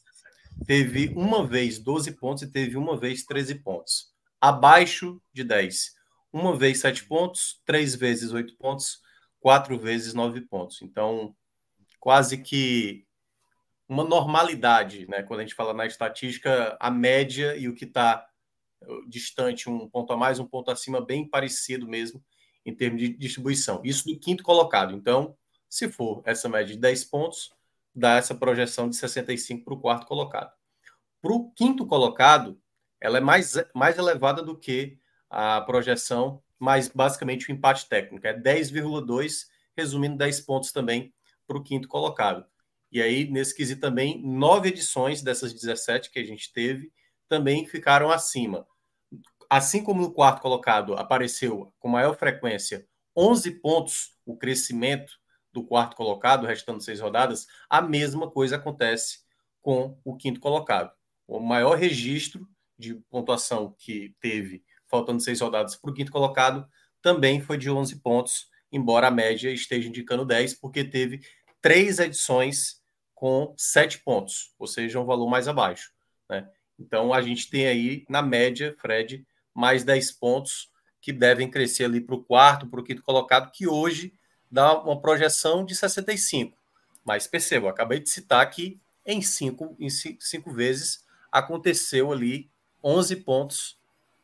[0.67, 4.13] teve uma vez 12 pontos e teve uma vez 13 pontos.
[4.39, 5.95] Abaixo de 10.
[6.31, 9.01] Uma vez 7 pontos, três vezes 8 pontos,
[9.41, 10.83] quatro vezes 9 pontos.
[10.83, 11.35] Então,
[12.01, 13.07] quase que
[13.89, 15.23] uma normalidade, né?
[15.23, 18.27] Quando a gente fala na estatística, a média e o que está
[18.83, 22.23] uh, distante, um ponto a mais, um ponto acima, bem parecido mesmo
[22.66, 23.81] em termos de distribuição.
[23.83, 24.95] Isso do quinto colocado.
[24.95, 25.37] Então,
[25.69, 27.51] se for essa média de 10 pontos,
[27.95, 30.53] dá essa projeção de 65 para o quarto colocado.
[31.23, 32.61] Para o quinto colocado,
[33.01, 34.99] ela é mais, mais elevada do que
[35.31, 39.47] a projeção, mas basicamente o empate técnico é 10,2,
[39.77, 41.12] resumindo 10 pontos também
[41.49, 42.47] para o quinto colocado.
[42.93, 46.93] E aí, nesse quesito também, nove edições dessas 17 que a gente teve
[47.29, 48.66] também ficaram acima.
[49.51, 55.12] Assim como no quarto colocado apareceu com maior frequência 11 pontos o crescimento
[55.53, 59.20] do quarto colocado, restando seis rodadas, a mesma coisa acontece
[59.61, 60.93] com o quinto colocado.
[61.27, 62.47] O maior registro
[62.79, 66.69] de pontuação que teve, faltando seis rodadas para o quinto colocado,
[67.03, 71.20] também foi de 11 pontos, embora a média esteja indicando 10, porque teve
[71.60, 72.80] três edições
[73.14, 75.93] com sete pontos, ou seja, um valor mais abaixo.
[76.28, 76.48] Né?
[76.78, 80.70] Então a gente tem aí, na média, Fred, mais 10 pontos
[81.01, 84.12] que devem crescer ali para o quarto, para o quinto colocado, que hoje
[84.51, 86.56] dá uma projeção de 65.
[87.05, 92.51] Mas perceba, acabei de citar que em cinco, em cinco vezes aconteceu ali
[92.85, 93.78] 11 pontos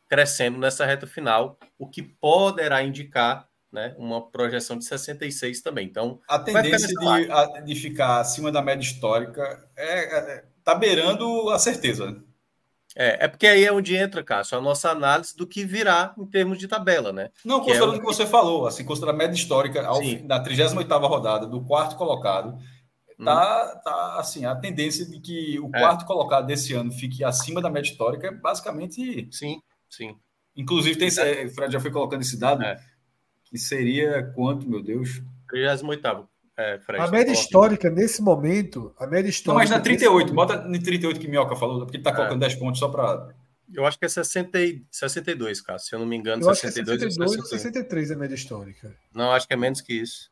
[0.07, 5.85] crescendo nessa reta final, o que poderá indicar né, uma projeção de 66 também.
[5.85, 11.49] Então, a tendência de, a, de, ficar acima da média histórica é, é tá beirando
[11.49, 12.23] a certeza.
[12.95, 16.25] É, é porque aí é onde entra, Cássio, a nossa análise do que virá em
[16.25, 17.29] termos de tabela, né?
[17.43, 20.41] Não, considerando o é o que você falou, assim, considerando a média histórica ao, na
[20.41, 22.57] 38ª rodada do quarto colocado,
[23.23, 23.79] tá, hum.
[23.83, 25.79] tá assim, a tendência de que o é.
[25.81, 29.27] quarto colocado desse ano fique acima da média histórica é basicamente.
[29.29, 30.15] Sim, sim.
[30.55, 32.79] Inclusive, tem, é, o Fred já foi colocando esse dado, é.
[33.45, 35.21] Que seria quanto, meu Deus?
[35.49, 36.27] 38
[36.57, 39.51] é, Fred, a média histórica, nesse momento, a média histórica.
[39.51, 42.47] Não, mas na 38, bota na 38 que Minhoca falou, porque ele está colocando é.
[42.47, 43.35] 10 pontos só para.
[43.73, 44.57] Eu acho que é 60,
[44.89, 45.79] 62, cara.
[45.79, 48.17] Se eu não me engano, eu 62, acho que é 62 ou 63 é a
[48.17, 48.95] média histórica.
[49.13, 50.31] Não, acho que é menos que isso.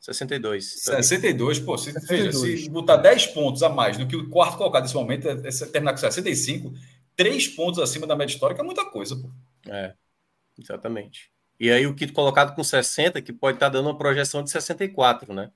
[0.00, 0.84] 62.
[0.84, 2.40] 62, pô, se, 62.
[2.40, 5.32] Veja, se botar 10 pontos a mais do que o quarto colocado nesse momento, é,
[5.32, 6.72] é terminar com 65,
[7.14, 9.28] 3 pontos acima da média histórica é muita coisa, pô.
[9.70, 9.92] É,
[10.58, 11.30] exatamente.
[11.58, 15.34] E aí o quinto colocado com 60, que pode estar dando uma projeção de 64,
[15.34, 15.50] né?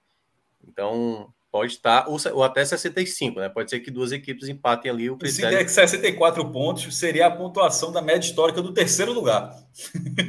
[0.67, 3.49] Então, pode estar, ou, ou até 65, né?
[3.49, 5.69] Pode ser que duas equipes empatem ali o critério.
[5.69, 9.55] Se der 64 pontos, seria a pontuação da média histórica do terceiro lugar.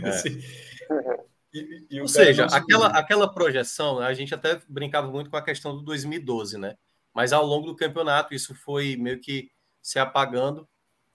[0.03, 0.29] É.
[1.53, 5.75] e, e ou seja, aquela, aquela projeção, a gente até brincava muito com a questão
[5.75, 6.75] do 2012, né?
[7.13, 9.49] Mas ao longo do campeonato isso foi meio que
[9.81, 10.67] se apagando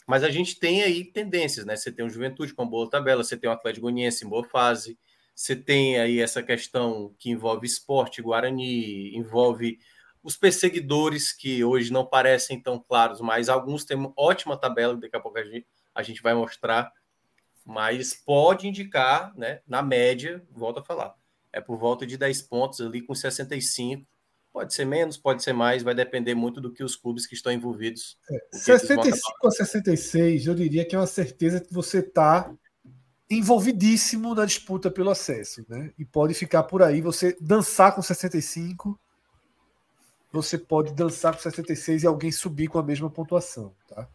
[0.08, 1.76] mas a gente tem aí tendências, né?
[1.76, 4.98] Você tem o Juventude com boa tabela, você tem o Atlético Goianiense em boa fase,
[5.34, 9.78] você tem aí essa questão que envolve esporte, Guarani, envolve
[10.22, 15.14] os perseguidores, que hoje não parecem tão claros, mas alguns têm uma ótima tabela, daqui
[15.14, 16.90] a pouco a gente, a gente vai mostrar,
[17.62, 21.14] mas pode indicar, né, na média, volto a falar,
[21.52, 24.06] é por volta de 10 pontos ali com 65,
[24.58, 27.52] Pode ser menos, pode ser mais, vai depender muito do que os clubes que estão
[27.52, 28.18] envolvidos.
[28.28, 32.52] É, 65 a 66, eu diria que é uma certeza que você está
[33.30, 35.92] envolvidíssimo na disputa pelo acesso, né?
[35.96, 38.98] E pode ficar por aí, você dançar com 65,
[40.32, 44.08] você pode dançar com 66 e alguém subir com a mesma pontuação, tá?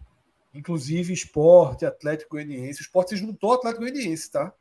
[0.54, 4.54] Inclusive esporte, Atlético Goianiense, o esporte se juntou ao Atlético Goianiense, tá?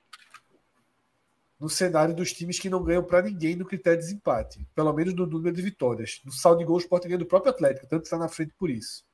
[1.63, 5.15] No cenário dos times que não ganham para ninguém no critério de desempate, pelo menos
[5.15, 6.21] no número de vitórias.
[6.25, 9.05] No saldo de gols, pode ganhar do próprio Atlético, tanto está na frente por isso.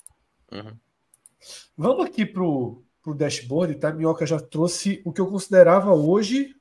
[0.50, 0.74] Uhum.
[1.76, 2.82] Vamos aqui para o
[3.14, 3.92] dashboard, tá?
[3.92, 6.56] Minhoca já trouxe o que eu considerava hoje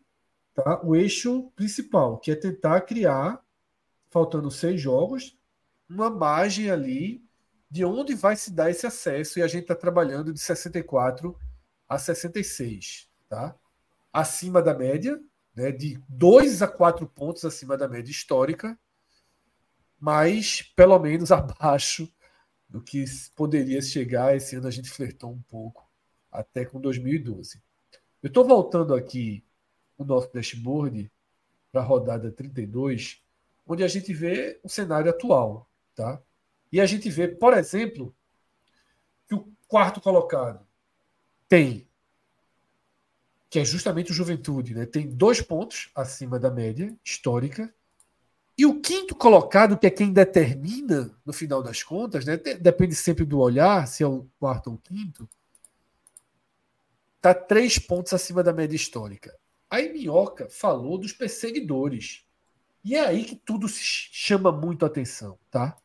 [0.53, 0.81] tá?
[0.83, 3.41] o eixo principal, que é tentar criar,
[4.09, 5.37] faltando seis jogos,
[5.89, 7.23] uma margem ali
[7.71, 11.33] de onde vai se dar esse acesso, e a gente está trabalhando de 64
[11.87, 13.55] a 66, tá?
[14.11, 15.17] Acima da média,
[15.57, 18.79] né, de 2 a 4 pontos acima da média histórica,
[19.99, 22.07] mas pelo menos abaixo
[22.69, 23.03] do que
[23.35, 24.35] poderia chegar.
[24.35, 25.89] Esse ano a gente flertou um pouco,
[26.31, 27.59] até com 2012.
[28.21, 29.43] Eu estou voltando aqui
[29.97, 31.11] o nosso dashboard
[31.71, 33.19] para a rodada 32,
[33.65, 35.67] onde a gente vê o cenário atual.
[35.95, 36.21] Tá?
[36.71, 38.15] E a gente vê, por exemplo,
[39.27, 40.63] que o quarto colocado
[41.49, 41.86] tem
[43.49, 44.85] que é justamente o Juventude, né?
[44.85, 47.73] tem dois pontos acima da média histórica.
[48.57, 52.37] E o quinto colocado, que é quem determina, no final das contas, né?
[52.37, 55.29] depende sempre do olhar, se é o quarto ou o quinto,
[57.15, 59.37] está três pontos acima da média histórica.
[59.69, 62.25] Aí Minhoca falou dos perseguidores.
[62.83, 65.77] E é aí que tudo se chama muito atenção, tá?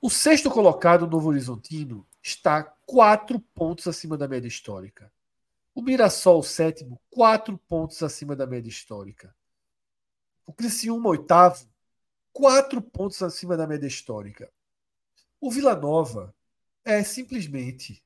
[0.00, 5.12] O sexto colocado, Novo Horizontino, está quatro pontos acima da média histórica.
[5.76, 9.36] O Mirassol, sétimo, quatro pontos acima da média histórica.
[10.46, 11.68] O Criciúma, oitavo,
[12.32, 14.50] quatro pontos acima da média histórica.
[15.38, 16.34] O Vila Nova
[16.82, 18.02] é simplesmente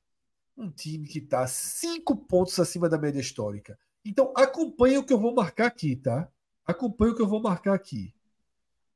[0.57, 3.79] um time que está cinco pontos acima da média histórica.
[4.03, 6.29] Então, acompanhe o que eu vou marcar aqui, tá?
[6.65, 8.13] Acompanhe o que eu vou marcar aqui.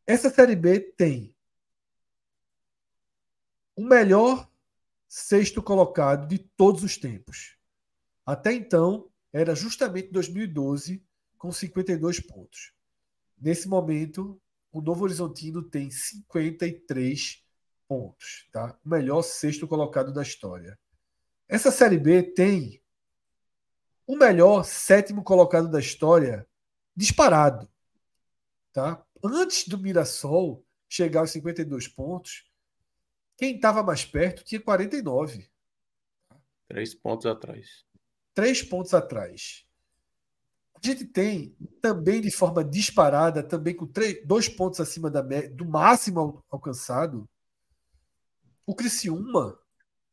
[0.06, 1.34] Essa Série B tem
[3.74, 4.52] o melhor
[5.08, 7.55] sexto colocado de todos os tempos.
[8.26, 11.06] Até então, era justamente 2012,
[11.38, 12.74] com 52 pontos.
[13.38, 17.45] Nesse momento, o Novo Horizontino tem 53
[17.88, 18.80] pontos, tá?
[18.84, 20.80] O melhor sexto colocado da história.
[21.48, 22.82] Essa Série B tem
[24.08, 26.48] o melhor sétimo colocado da história
[26.95, 27.70] disparado,
[28.74, 29.06] tá?
[29.24, 32.50] Antes do Mirassol chegar aos 52 pontos,
[33.38, 35.48] quem estava mais perto tinha 49.
[36.68, 37.84] Três pontos atrás
[38.35, 39.65] três pontos atrás.
[40.75, 45.65] A gente tem também de forma disparada, também com três, dois pontos acima da, do
[45.65, 47.27] máximo alcançado,
[48.67, 49.57] o Criciúma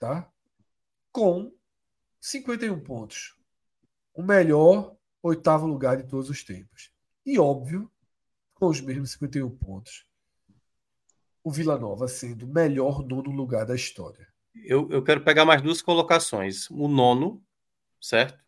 [0.02, 0.28] tá?
[1.12, 1.52] Com
[2.20, 3.36] 51 pontos.
[4.12, 6.90] O melhor oitavo lugar de todos os tempos.
[7.24, 7.88] E óbvio,
[8.52, 10.04] com os mesmos 51 pontos,
[11.44, 14.26] o Vila Nova sendo o melhor nono lugar da história.
[14.56, 16.68] Eu, eu quero pegar mais duas colocações.
[16.68, 17.40] O nono,
[18.02, 18.42] certo?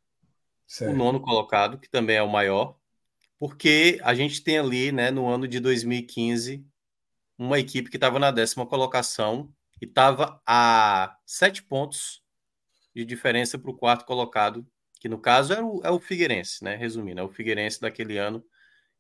[0.66, 0.92] certo?
[0.92, 2.76] O nono colocado, que também é o maior,
[3.38, 6.66] porque a gente tem ali, né, no ano de 2015,
[7.38, 12.22] uma equipe que estava na décima colocação e estava a sete pontos
[12.94, 14.66] de diferença para o quarto colocado,
[15.00, 16.76] que no caso é o, é o Figueirense, né?
[16.76, 18.44] Resumindo, é o Figueirense daquele ano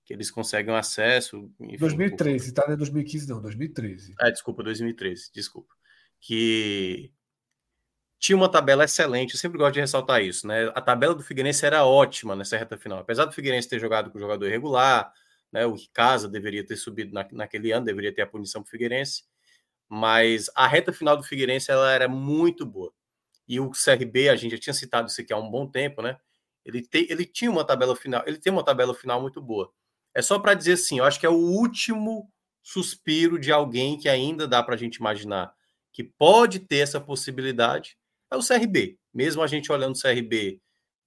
[0.04, 1.50] que eles conseguem acesso.
[1.60, 2.64] Enfim, 2013, um tá?
[2.66, 4.14] Não é 2015, não, 2013.
[4.20, 5.74] É, desculpa, 2013, desculpa.
[6.20, 7.12] Que
[8.24, 10.72] tinha uma tabela excelente, eu sempre gosto de ressaltar isso, né?
[10.74, 13.00] A tabela do Figueirense era ótima nessa reta final.
[13.00, 15.12] Apesar do Figueirense ter jogado com jogador irregular,
[15.52, 15.66] né?
[15.66, 19.24] O Casa deveria ter subido na, naquele ano, deveria ter a punição para o Figueirense,
[19.86, 22.90] mas a reta final do Figueirense ela era muito boa.
[23.46, 26.16] E o CRB, a gente já tinha citado isso aqui há um bom tempo, né?
[26.64, 29.70] Ele, te, ele tinha uma tabela final, ele tem uma tabela final muito boa.
[30.14, 34.08] É só para dizer assim, eu acho que é o último suspiro de alguém que
[34.08, 35.52] ainda dá para a gente imaginar
[35.92, 37.98] que pode ter essa possibilidade
[38.30, 38.98] é o CRB.
[39.12, 40.60] Mesmo a gente olhando o CRB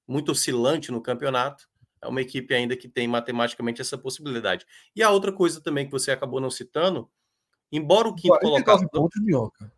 [0.08, 1.68] muito oscilante no campeonato,
[2.02, 4.66] é uma equipe ainda que tem matematicamente essa possibilidade.
[4.96, 7.10] E a outra coisa também que você acabou não citando,
[7.72, 8.88] embora o quinto colocado.
[8.90, 9.72] pontos, Minhoca.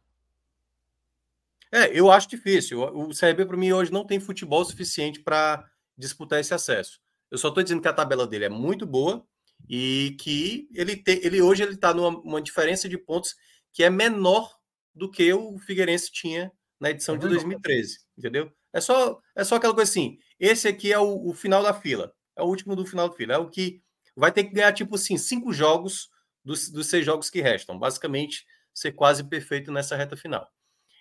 [1.71, 2.81] É, eu acho difícil.
[2.81, 6.99] O CRB, para mim, hoje não tem futebol suficiente para disputar esse acesso.
[7.29, 9.25] Eu só estou dizendo que a tabela dele é muito boa
[9.67, 13.35] e que ele, te, ele hoje ele está numa diferença de pontos
[13.71, 14.57] que é menor
[14.95, 18.51] do que o Figueirense tinha na edição é de 2013, entendeu?
[18.72, 20.17] É só, é só aquela coisa assim.
[20.40, 23.33] Esse aqui é o, o, final da fila, é o último do final da fila,
[23.33, 23.82] é o que
[24.16, 26.09] vai ter que ganhar tipo assim cinco jogos
[26.43, 30.49] dos, dos seis jogos que restam, basicamente ser quase perfeito nessa reta final.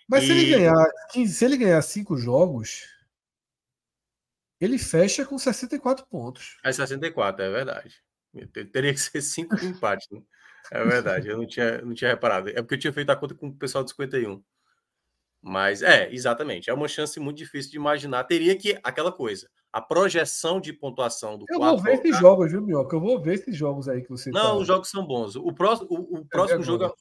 [0.07, 0.27] Mas e...
[0.27, 0.91] se ele ganhar,
[1.27, 2.87] se ele ganhar cinco jogos,
[4.59, 6.57] ele fecha com 64 pontos.
[6.63, 7.95] É 64, é verdade.
[8.71, 10.21] Teria que ser cinco empates, né?
[10.71, 12.49] É verdade, eu não tinha, não tinha reparado.
[12.49, 14.43] É porque eu tinha feito a conta com o pessoal do 51.
[15.41, 16.69] Mas é, exatamente.
[16.69, 18.23] É uma chance muito difícil de imaginar.
[18.25, 22.61] Teria que, aquela coisa, a projeção de pontuação do Eu vou ver esses jogos, viu,
[22.61, 22.95] Mioca?
[22.95, 24.55] Eu vou ver esses jogos aí que você Não, tá...
[24.55, 25.35] os jogos são bons.
[25.35, 26.91] O próximo, o, o próximo é jogo é,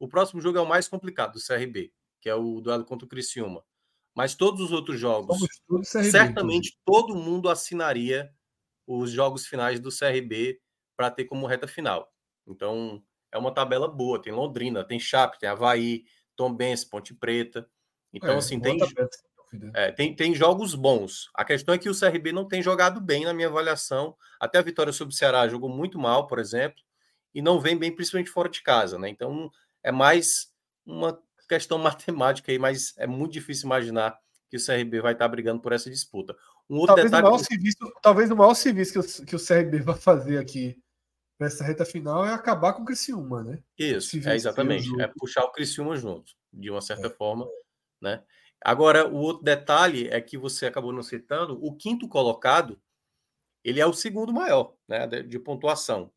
[0.00, 3.08] o próximo jogo é o mais complicado do CRB, que é o duelo contra o
[3.08, 3.62] Criciúma.
[4.14, 8.32] Mas todos os outros jogos, CRB, certamente todo mundo assinaria
[8.86, 10.60] os jogos finais do CRB
[10.96, 12.12] para ter como reta final.
[12.46, 14.20] Então, é uma tabela boa.
[14.20, 16.04] Tem Londrina, tem Chape, tem Havaí,
[16.36, 17.68] Tombense, Ponte Preta.
[18.14, 18.78] Então, é, assim, tem,
[19.74, 21.28] é, tem, tem jogos bons.
[21.34, 24.16] A questão é que o CRB não tem jogado bem na minha avaliação.
[24.40, 26.80] Até a vitória sobre o Ceará jogou muito mal, por exemplo,
[27.34, 29.08] e não vem bem, principalmente fora de casa, né?
[29.08, 29.50] Então,
[29.82, 30.52] é mais
[30.86, 34.16] uma questão matemática aí, mas é muito difícil imaginar
[34.48, 36.36] que o CRB vai estar brigando por essa disputa.
[36.70, 37.26] Um outro talvez, detalhe...
[37.26, 40.78] o maior serviço, talvez o maior serviço que o, que o CRB vai fazer aqui
[41.38, 43.58] nessa reta final é acabar com o Criciúma, né?
[43.76, 44.88] Isso, é exatamente.
[45.00, 47.10] É puxar o Criciúma junto, de uma certa é.
[47.10, 47.46] forma,
[48.04, 48.22] né?
[48.60, 52.80] Agora, o outro detalhe é que você acabou não citando, o quinto colocado,
[53.64, 56.12] ele é o segundo maior, né, de pontuação.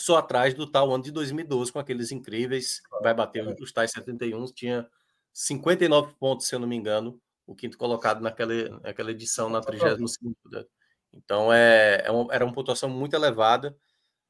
[0.00, 3.54] Só atrás do tal ano de 2012, com aqueles incríveis, vai bater é.
[3.60, 4.88] os tais 71, tinha
[5.32, 10.16] 59 pontos, se eu não me engano, o quinto colocado naquela, naquela edição, na 32
[11.12, 13.76] Então, é, é uma, era uma pontuação muito elevada,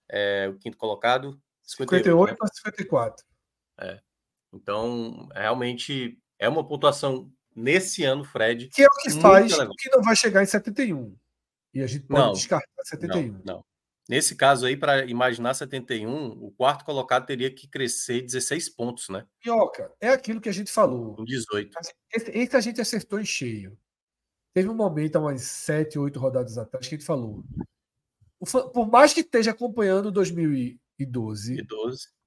[0.09, 1.41] é, o quinto colocado.
[1.63, 2.37] 58, 58 né?
[2.37, 3.27] para 54.
[3.81, 4.01] É.
[4.53, 8.69] Então, realmente é uma pontuação nesse ano, Fred.
[8.69, 11.15] Que é o que faz que não vai chegar em 71.
[11.75, 13.33] E a gente pode não, descartar 71.
[13.33, 13.65] Não, não.
[14.09, 19.27] Nesse caso aí, para imaginar 71, o quarto colocado teria que crescer 16 pontos, né?
[19.39, 21.15] Pioca, é aquilo que a gente falou.
[21.15, 21.77] Com 18.
[22.15, 23.79] Esse, esse a gente acertou em cheio.
[24.55, 27.45] Teve um momento, há umas 7, 8 rodadas atrás, que a gente falou.
[28.73, 30.79] Por mais que esteja acompanhando 2012,
[31.57, 32.18] 2012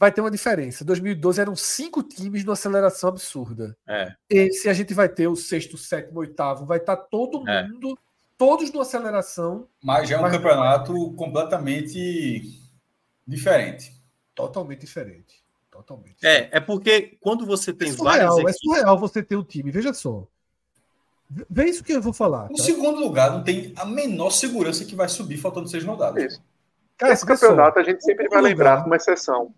[0.00, 0.82] vai ter uma diferença.
[0.82, 3.76] 2012 eram cinco times numa aceleração absurda.
[3.86, 4.14] É.
[4.30, 7.68] Esse a gente vai ter o sexto, sétimo, oitavo, vai estar tá todo é.
[7.68, 7.98] mundo,
[8.38, 9.68] todos numa aceleração.
[9.84, 10.32] Mas já é um mas...
[10.32, 12.58] campeonato completamente
[13.26, 13.94] diferente.
[14.34, 15.44] Totalmente diferente.
[15.70, 16.16] Totalmente.
[16.24, 18.56] É, é porque quando você tem é surreal, várias.
[18.56, 20.26] É surreal você ter um time, veja só.
[21.28, 22.48] Vê isso que eu vou falar.
[22.48, 22.64] No tá?
[22.64, 26.24] segundo lugar, não tem a menor segurança que vai subir faltando seis rodadas.
[26.24, 26.42] Isso.
[26.96, 29.54] Cara, Esse campeonato a gente sempre vai lugar, lembrar como exceção.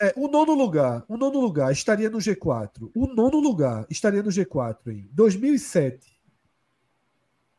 [0.00, 2.90] É, o nono lugar, o nono lugar estaria no G4.
[2.94, 6.20] O nono lugar estaria no G4 em 2007,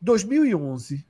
[0.00, 1.06] 2011,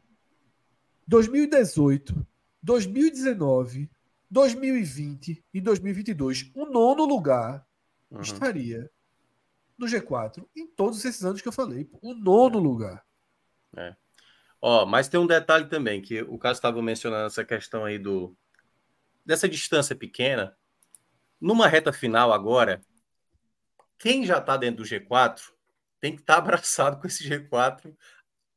[1.06, 2.26] 2018,
[2.62, 3.90] 2019,
[4.30, 6.50] 2020 e 2022.
[6.54, 7.66] O nono lugar
[8.10, 8.20] uhum.
[8.20, 8.90] estaria
[9.76, 11.88] no G4 em todos esses anos que eu falei.
[12.00, 13.04] O nono lugar.
[13.76, 13.94] É.
[14.60, 18.34] Ó, mas tem um detalhe também, que o caso estava mencionando essa questão aí do
[19.24, 20.56] dessa distância pequena.
[21.40, 22.82] Numa reta final agora,
[23.98, 25.40] quem já está dentro do G4
[26.00, 27.94] tem que estar tá abraçado com esse G4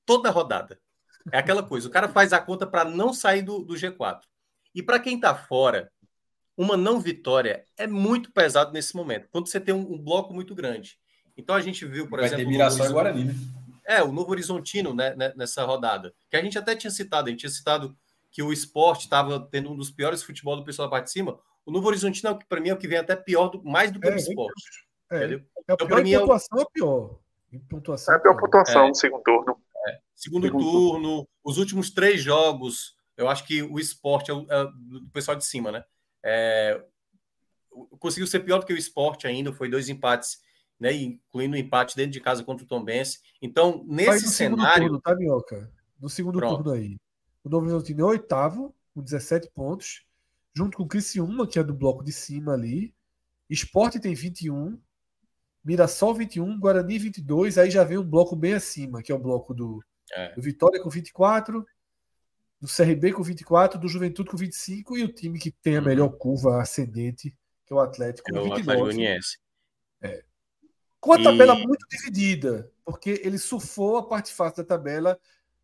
[0.05, 0.79] toda a rodada.
[1.31, 4.21] É aquela coisa, o cara faz a conta para não sair do, do G4.
[4.73, 5.91] E para quem está fora,
[6.57, 10.55] uma não vitória é muito pesado nesse momento, quando você tem um, um bloco muito
[10.55, 10.97] grande.
[11.37, 12.45] Então a gente viu, por Vai exemplo.
[12.45, 13.33] Ter Mirassol e Guarani, né?
[13.85, 16.13] É, o Novo Horizontino né, né, nessa rodada.
[16.29, 17.97] Que a gente até tinha citado, a gente tinha citado
[18.31, 21.39] que o esporte estava tendo um dos piores futebol do pessoal da parte de cima.
[21.69, 23.99] O Novo Horizontino, é para mim, é o que vem até pior, do, mais do
[23.99, 24.63] que é, o esporte.
[25.11, 25.39] É, entendeu?
[25.39, 27.19] É, então, para mim, é pontuação é o pior.
[27.69, 29.61] Pontuação é a pior pontuação no segundo turno.
[29.87, 34.33] É, segundo, segundo turno, turno, os últimos três jogos, eu acho que o esporte é,
[34.33, 35.83] o, é do pessoal de cima, né?
[36.23, 36.83] É,
[37.99, 40.39] conseguiu ser pior do que o esporte ainda, foi dois empates
[40.79, 43.21] né, incluindo o empate dentro de casa contra o Tom Benz.
[43.41, 44.87] Então, nesse cenário.
[44.87, 45.71] Turno, tá, Minhoca?
[45.99, 46.63] No segundo Pronto.
[46.63, 46.97] turno aí.
[47.43, 50.05] O Novo Horizontino é oitavo, com 17 pontos,
[50.59, 52.93] junto com o Criciúma, que é do bloco de cima ali.
[53.49, 54.77] Esporte tem 21,
[55.63, 59.53] Mirassol 21, Guarani 22, aí já vem um bloco bem acima, que é o bloco
[59.53, 59.81] do,
[60.11, 60.35] é.
[60.35, 61.65] do Vitória com 24,
[62.59, 65.85] do CRB com 24, do Juventude com 25 e o time que tem a uhum.
[65.85, 67.33] melhor curva ascendente,
[67.65, 68.91] que é o Atlético com é 29.
[68.91, 69.43] Atlético
[70.01, 70.23] é.
[70.99, 71.65] Com a tabela e...
[71.65, 75.17] muito dividida, porque ele surfou a parte fácil da tabela,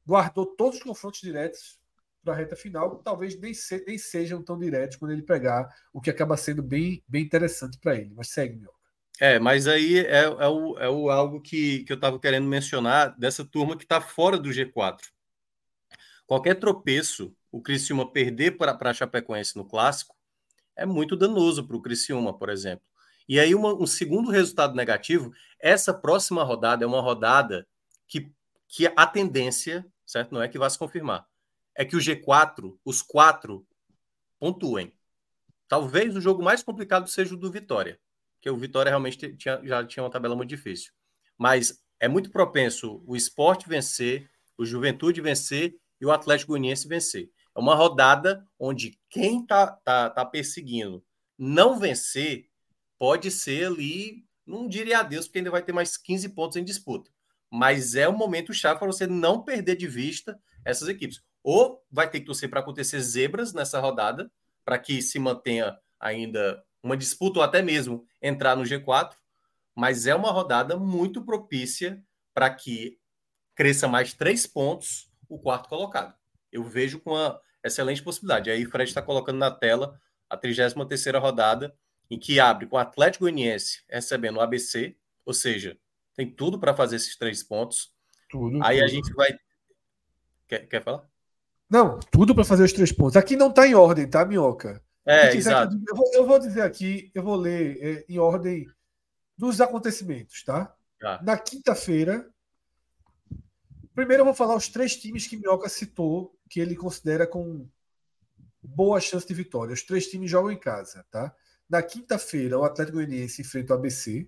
[0.08, 1.78] guardou todos os confrontos diretos
[2.26, 6.02] para a reta final, talvez nem, se, nem, sejam tão diretos quando ele pegar, o
[6.02, 8.12] que acaba sendo bem, bem interessante para ele.
[8.16, 8.74] Mas segue, meu.
[9.20, 13.18] É, mas aí é, é, o, é o algo que, que eu estava querendo mencionar
[13.18, 15.00] dessa turma que está fora do G4.
[16.28, 20.16] Qualquer tropeço, o Criciúma perder para a Chapecoense no clássico,
[20.76, 22.86] é muito danoso para o Criciúma, por exemplo.
[23.30, 27.66] E aí, uma, um segundo resultado negativo, essa próxima rodada é uma rodada
[28.08, 28.32] que,
[28.68, 30.34] que a tendência, certo?
[30.34, 31.26] Não é que vai se confirmar,
[31.76, 33.68] é que o G4, os quatro,
[34.40, 34.94] pontuem.
[35.68, 38.00] Talvez o jogo mais complicado seja o do Vitória,
[38.40, 40.92] que o Vitória realmente tinha, já tinha uma tabela muito difícil.
[41.38, 47.30] Mas é muito propenso o esporte vencer, o Juventude vencer e o Atlético Goianiense vencer.
[47.56, 51.04] É uma rodada onde quem está tá, tá perseguindo
[51.38, 52.50] não vencer
[52.98, 57.12] pode ser ali, não diria adeus, porque ainda vai ter mais 15 pontos em disputa.
[57.52, 61.22] Mas é um momento chave para você não perder de vista essas equipes.
[61.48, 64.32] Ou vai ter que torcer para acontecer zebras nessa rodada,
[64.66, 69.14] para que se mantenha ainda uma disputa ou até mesmo entrar no G4,
[69.76, 72.98] mas é uma rodada muito propícia para que
[73.54, 76.16] cresça mais três pontos o quarto colocado.
[76.52, 78.50] Eu vejo com uma excelente possibilidade.
[78.50, 81.78] Aí o Fred está colocando na tela a 33 terceira rodada,
[82.10, 85.78] em que abre com o Atlético Goianiense recebendo o ABC, ou seja,
[86.16, 87.94] tem tudo para fazer esses três pontos.
[88.28, 88.64] Tudo.
[88.64, 88.86] Aí tudo.
[88.86, 89.38] a gente vai.
[90.48, 91.08] Quer, quer falar?
[91.70, 93.16] Não, tudo para fazer os três pontos.
[93.16, 94.82] Aqui não está em ordem, tá, Minhoca?
[95.06, 95.76] É, exato.
[95.88, 98.68] eu, vou, eu, vou, dizer aqui, eu vou ler é, em ordem
[99.38, 100.74] dos acontecimentos, tá?
[101.04, 101.20] Ah.
[101.24, 102.28] Na quinta-feira.
[103.94, 107.68] Primeiro eu vou falar os três times que Minhoca citou, que ele considera com
[108.62, 109.74] boa chance de vitória.
[109.74, 111.34] Os três times jogam em casa, tá?
[111.70, 114.28] Na quinta-feira, o Atlético Goianiense enfrenta o ABC.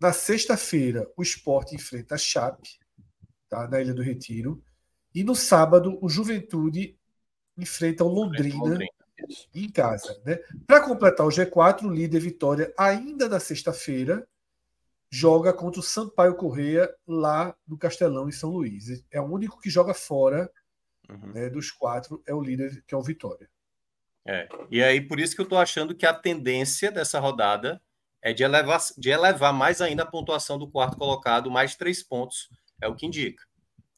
[0.00, 2.78] Na sexta-feira, o Sport enfrenta a Chape,
[3.48, 3.66] tá?
[3.68, 4.62] na Ilha do Retiro.
[5.16, 6.94] E no sábado, o Juventude
[7.56, 8.90] enfrenta o Londrina, Londrina.
[9.54, 10.20] em casa.
[10.26, 10.38] Né?
[10.66, 14.28] Para completar o G4, o líder Vitória, ainda na sexta-feira,
[15.10, 19.02] joga contra o Sampaio Correia lá no Castelão, em São Luís.
[19.10, 20.52] É o único que joga fora
[21.08, 21.32] uhum.
[21.32, 23.48] né, dos quatro, é o líder, que é o Vitória.
[24.28, 24.46] É.
[24.70, 27.80] E aí, por isso que eu estou achando que a tendência dessa rodada
[28.20, 32.50] é de elevar, de elevar mais ainda a pontuação do quarto colocado, mais três pontos,
[32.82, 33.45] é o que indica.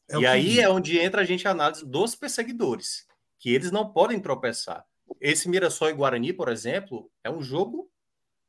[0.09, 3.05] É e aí é onde entra a gente a análise dos perseguidores,
[3.37, 4.85] que eles não podem tropeçar.
[5.19, 7.89] Esse Mirassol e Guarani, por exemplo, é um jogo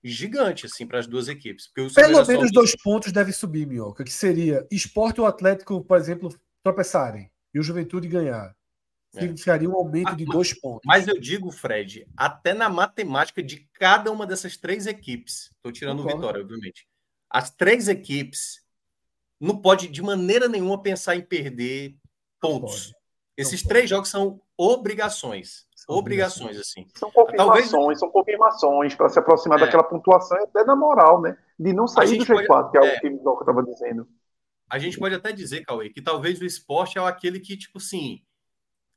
[0.02, 1.66] gigante assim para as duas equipes.
[1.68, 2.26] Pelo Mirassol...
[2.26, 7.58] menos dois pontos deve subir, Minhoca, que seria esporte ou Atlético, por exemplo, tropeçarem e
[7.58, 8.54] o Juventude ganhar
[9.12, 10.82] significaria um aumento de dois pontos.
[10.84, 16.00] Mas eu digo, Fred, até na matemática de cada uma dessas três equipes, estou tirando
[16.00, 16.86] o Vitória, obviamente,
[17.28, 18.64] as três equipes
[19.40, 21.96] não pode de maneira nenhuma pensar em perder
[22.38, 22.92] pontos.
[23.36, 25.66] Esses três jogos são obrigações.
[25.74, 26.86] São obrigações, assim.
[26.94, 27.98] São confirmações, Talvez...
[27.98, 29.62] são confirmações para se aproximar é.
[29.64, 31.38] daquela pontuação até na moral, né?
[31.58, 32.70] De não sair do G4, pode...
[32.70, 34.06] que é, é o que o Doca estava dizendo.
[34.68, 38.22] A gente pode até dizer, Cauê, que talvez o esporte é aquele que, tipo assim,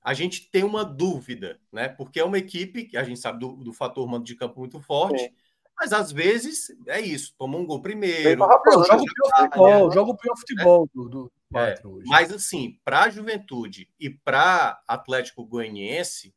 [0.04, 1.88] a gente tem uma dúvida, né?
[1.88, 4.80] Porque é uma equipe que a gente sabe do, do fator mando de campo muito
[4.82, 5.32] forte, Sim.
[5.80, 8.38] Mas às vezes é isso, toma um gol primeiro.
[8.38, 13.04] Não, joga o pior futebol, joga o pior futebol do, do é, Mas assim, para
[13.04, 16.34] a Juventude e para Atlético Goianiense,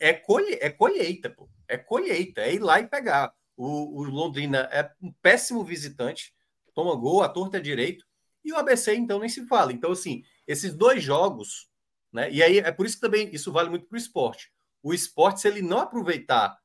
[0.00, 1.48] é, colhe, é colheita, pô.
[1.66, 3.32] É colheita, é ir lá e pegar.
[3.56, 6.34] O, o Londrina é um péssimo visitante,
[6.74, 8.04] toma gol, a torta é direito,
[8.44, 9.72] e o ABC, então, nem se fala.
[9.72, 11.68] Então, assim, esses dois jogos,
[12.12, 12.30] né?
[12.30, 14.52] E aí é por isso que também isso vale muito para o esporte.
[14.82, 16.58] O esporte, se ele não aproveitar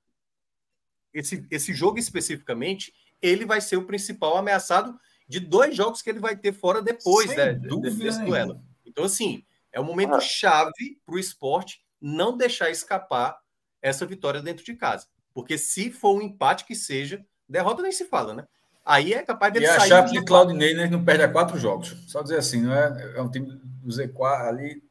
[1.19, 4.97] esse, esse jogo especificamente, ele vai ser o principal ameaçado
[5.27, 8.61] de dois jogos que ele vai ter fora depois né, desse, desse duelo.
[8.85, 10.21] Então, assim, é um momento ah.
[10.21, 13.37] chave para o esporte não deixar escapar
[13.81, 15.07] essa vitória dentro de casa.
[15.33, 18.47] Porque se for um empate que seja, derrota nem se fala, né?
[18.85, 19.77] Aí é capaz de e sair.
[19.77, 21.95] E a Chape de Claudinei né, não perde a quatro jogos.
[22.07, 24.86] Só dizer assim, não é, é um time do Z4 ali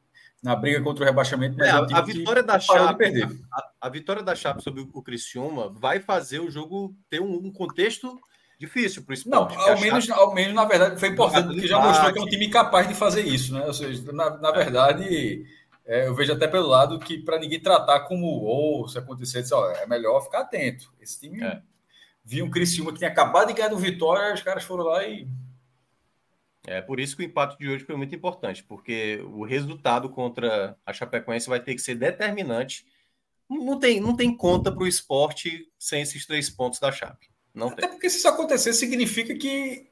[0.47, 1.60] na briga contra o rebaixamento.
[1.60, 3.05] É, é a, vitória da Chape,
[3.52, 7.52] a, a, vitória da Chape sobre o Criciúma vai fazer o jogo ter um, um
[7.52, 8.16] contexto
[8.57, 9.57] difícil para o esporte.
[9.57, 10.20] Não, ao menos, Chape...
[10.20, 12.94] ao menos, na verdade, foi importante, porque já mostrou que é um time capaz de
[12.94, 13.66] fazer isso, né?
[13.66, 15.44] Ou seja, na, na verdade,
[15.84, 19.68] é, eu vejo até pelo lado que para ninguém tratar como ou se acontecer, ó,
[19.73, 20.92] é melhor ficar atento.
[21.00, 21.60] Esse time é.
[22.25, 25.26] viu um Criciúma que tinha acabado de ganhar do Vitória, os caras foram lá e.
[26.67, 30.77] É por isso que o empate de hoje foi muito importante, porque o resultado contra
[30.85, 32.85] a Chapecoense vai ter que ser determinante.
[33.49, 37.28] Não tem, não tem conta para o esporte sem esses três pontos da Chape.
[37.55, 37.91] Não Até tem.
[37.91, 39.89] porque se isso acontecer, significa que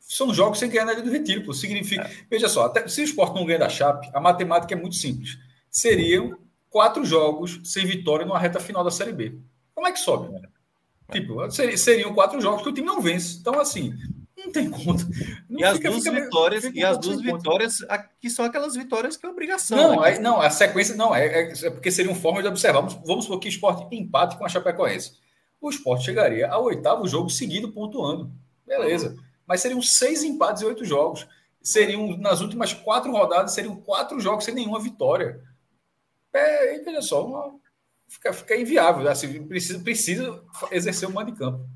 [0.00, 1.44] são jogos sem ganhar na do Retiro.
[1.44, 1.52] Pô.
[1.52, 2.02] Significa.
[2.02, 2.26] É.
[2.30, 5.36] Veja só, até, se o esporte não ganha da Chape, a matemática é muito simples.
[5.68, 6.38] Seriam
[6.70, 9.38] quatro jogos sem vitória numa reta final da Série B.
[9.74, 10.32] Como é que sobe?
[10.32, 10.48] Né?
[11.10, 13.38] Tipo, seriam quatro jogos que o time não vence.
[13.40, 13.94] Então, assim,
[14.38, 15.04] não tem conta.
[15.48, 17.78] Não e as duas fica, vitórias, fica e as duas vitórias
[18.20, 19.76] que são aquelas vitórias que é obrigação.
[19.76, 20.14] Não, né?
[20.14, 22.80] é, não a sequência não é, é, é, porque seriam formas de observar.
[22.80, 25.12] Vamos, vamos supor que o esporte empate com a Chapecoense.
[25.60, 28.30] O esporte chegaria ao oitavo jogo seguido pontuando.
[28.66, 29.16] Beleza.
[29.46, 31.26] Mas seriam seis empates e oito jogos.
[31.60, 35.40] Seriam, nas últimas quatro rodadas, seriam quatro jogos sem nenhuma vitória.
[36.32, 37.54] É, veja só, uma,
[38.06, 39.08] fica, fica inviável.
[39.08, 41.66] Assim, precisa, precisa exercer o mando de campo.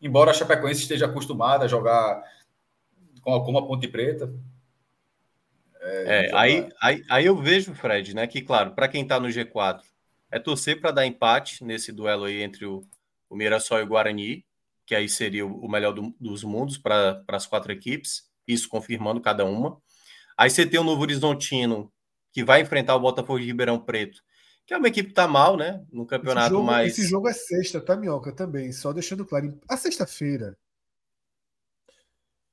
[0.00, 2.22] Embora a Chapecoense esteja acostumada a jogar
[3.20, 4.32] com, com a Ponte Preta.
[5.80, 9.28] É, é aí, aí, aí eu vejo, Fred, né, que, claro, para quem está no
[9.28, 9.80] G4,
[10.30, 12.82] é torcer para dar empate nesse duelo aí entre o,
[13.28, 14.44] o Mirassol e o Guarani,
[14.86, 19.44] que aí seria o melhor do, dos mundos para as quatro equipes, isso confirmando cada
[19.44, 19.80] uma.
[20.36, 21.92] Aí você tem o Novo Horizontino,
[22.32, 24.22] que vai enfrentar o Botafogo de Ribeirão Preto,
[24.70, 25.84] que é uma equipe que tá mal, né?
[25.90, 26.92] No campeonato esse jogo, mais.
[26.92, 28.30] Esse jogo é sexta, tá, Minhoca?
[28.30, 29.60] Também, só deixando claro.
[29.68, 30.56] A sexta-feira.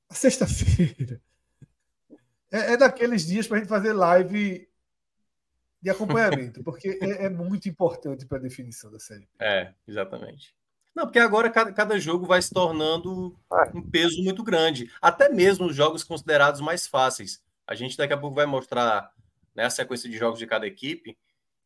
[0.09, 1.21] A sexta-feira.
[2.51, 4.67] É, é, daqueles dias para a gente fazer live
[5.79, 9.29] de acompanhamento, porque é, é muito importante para a definição da série.
[9.37, 10.55] É, exatamente.
[10.95, 13.37] Não, porque agora cada, cada, jogo vai se tornando
[13.75, 14.91] um peso muito grande.
[14.99, 17.43] Até mesmo os jogos considerados mais fáceis.
[17.67, 19.13] A gente daqui a pouco vai mostrar
[19.53, 21.15] né, a sequência de jogos de cada equipe.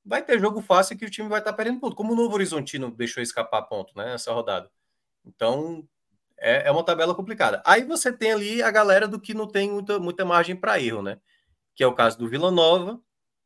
[0.03, 1.95] Vai ter jogo fácil que o time vai estar perdendo ponto.
[1.95, 4.69] Como o Novo Horizontino deixou escapar ponto né, nessa rodada.
[5.23, 5.87] Então,
[6.37, 7.61] é, é uma tabela complicada.
[7.63, 11.03] Aí você tem ali a galera do que não tem muita, muita margem para erro,
[11.03, 11.19] né?
[11.75, 12.99] Que é o caso do Vila Nova.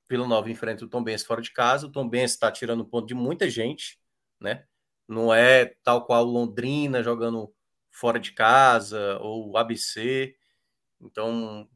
[0.10, 1.88] Vila Nova enfrenta o Tom Benz fora de casa.
[1.88, 4.00] O Tom Benz está tirando ponto de muita gente,
[4.40, 4.64] né?
[5.08, 7.54] Não é tal qual Londrina jogando
[7.92, 10.36] fora de casa ou ABC.
[11.02, 11.68] Então,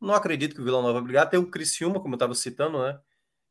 [0.00, 1.30] não acredito que o Vila Nova vai brigar.
[1.30, 2.98] Tem o Criciúma, como eu estava citando, né?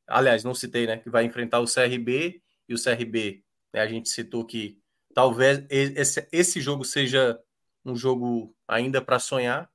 [0.07, 0.97] Aliás, não citei, né?
[0.97, 3.43] Que vai enfrentar o CRB e o CRB.
[3.73, 3.81] Né?
[3.81, 4.79] A gente citou que
[5.13, 7.39] talvez esse, esse jogo seja
[7.83, 9.69] um jogo ainda para sonhar.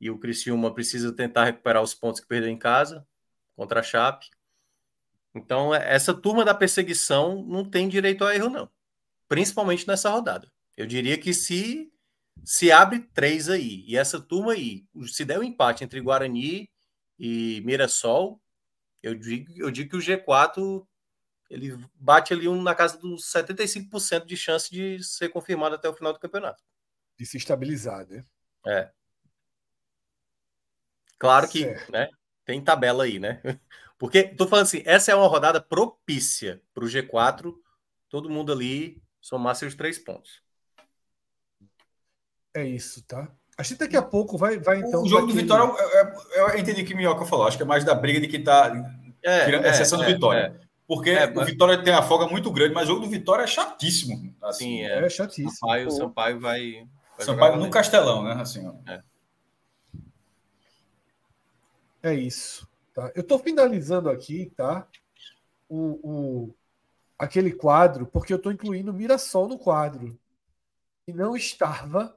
[0.00, 3.06] E o Criciúma precisa tentar recuperar os pontos que perdeu em casa
[3.54, 4.28] contra a Chape.
[5.34, 8.68] Então, é, essa turma da perseguição não tem direito a erro, não.
[9.28, 10.50] Principalmente nessa rodada.
[10.76, 11.92] Eu diria que se
[12.44, 16.68] se abre três aí, e essa turma aí, se der um empate entre Guarani
[17.18, 18.40] e Mirassol,
[19.02, 20.86] eu digo, eu digo que o G4
[21.50, 25.94] ele bate ali um, na casa dos 75% de chance de ser confirmado até o
[25.94, 26.62] final do campeonato.
[27.18, 28.24] De se estabilizar, né?
[28.66, 28.90] É.
[31.18, 32.08] Claro que né,
[32.44, 33.42] tem tabela aí, né?
[33.98, 37.54] Porque, tô falando assim, essa é uma rodada propícia para o G4,
[38.08, 40.42] todo mundo ali somar seus três pontos.
[42.54, 43.32] É isso, tá?
[43.62, 45.04] A gente daqui a pouco vai, vai então.
[45.04, 47.84] O jogo do Vitória, eu, eu, entendi que o Minhoca falou, acho que é mais
[47.84, 48.72] da briga de quem tá.
[49.22, 50.40] É, tirando a é, exceção é, do Vitória.
[50.40, 50.66] É.
[50.84, 53.46] Porque é, o Vitória tem a folga muito grande, mas o jogo do Vitória é
[53.46, 54.34] chatíssimo.
[54.42, 55.52] Assim, Sim, é, é chatíssimo.
[55.52, 56.88] Sampaio, o Sampaio vai.
[57.16, 58.32] vai Sampaio no Castelão, né?
[58.32, 59.00] Assim, é.
[62.02, 62.68] é isso.
[62.92, 63.12] Tá?
[63.14, 64.88] Eu estou finalizando aqui, tá?
[65.68, 66.54] O, o,
[67.16, 70.18] aquele quadro porque eu estou incluindo Mirassol no quadro.
[71.06, 72.16] E não estava.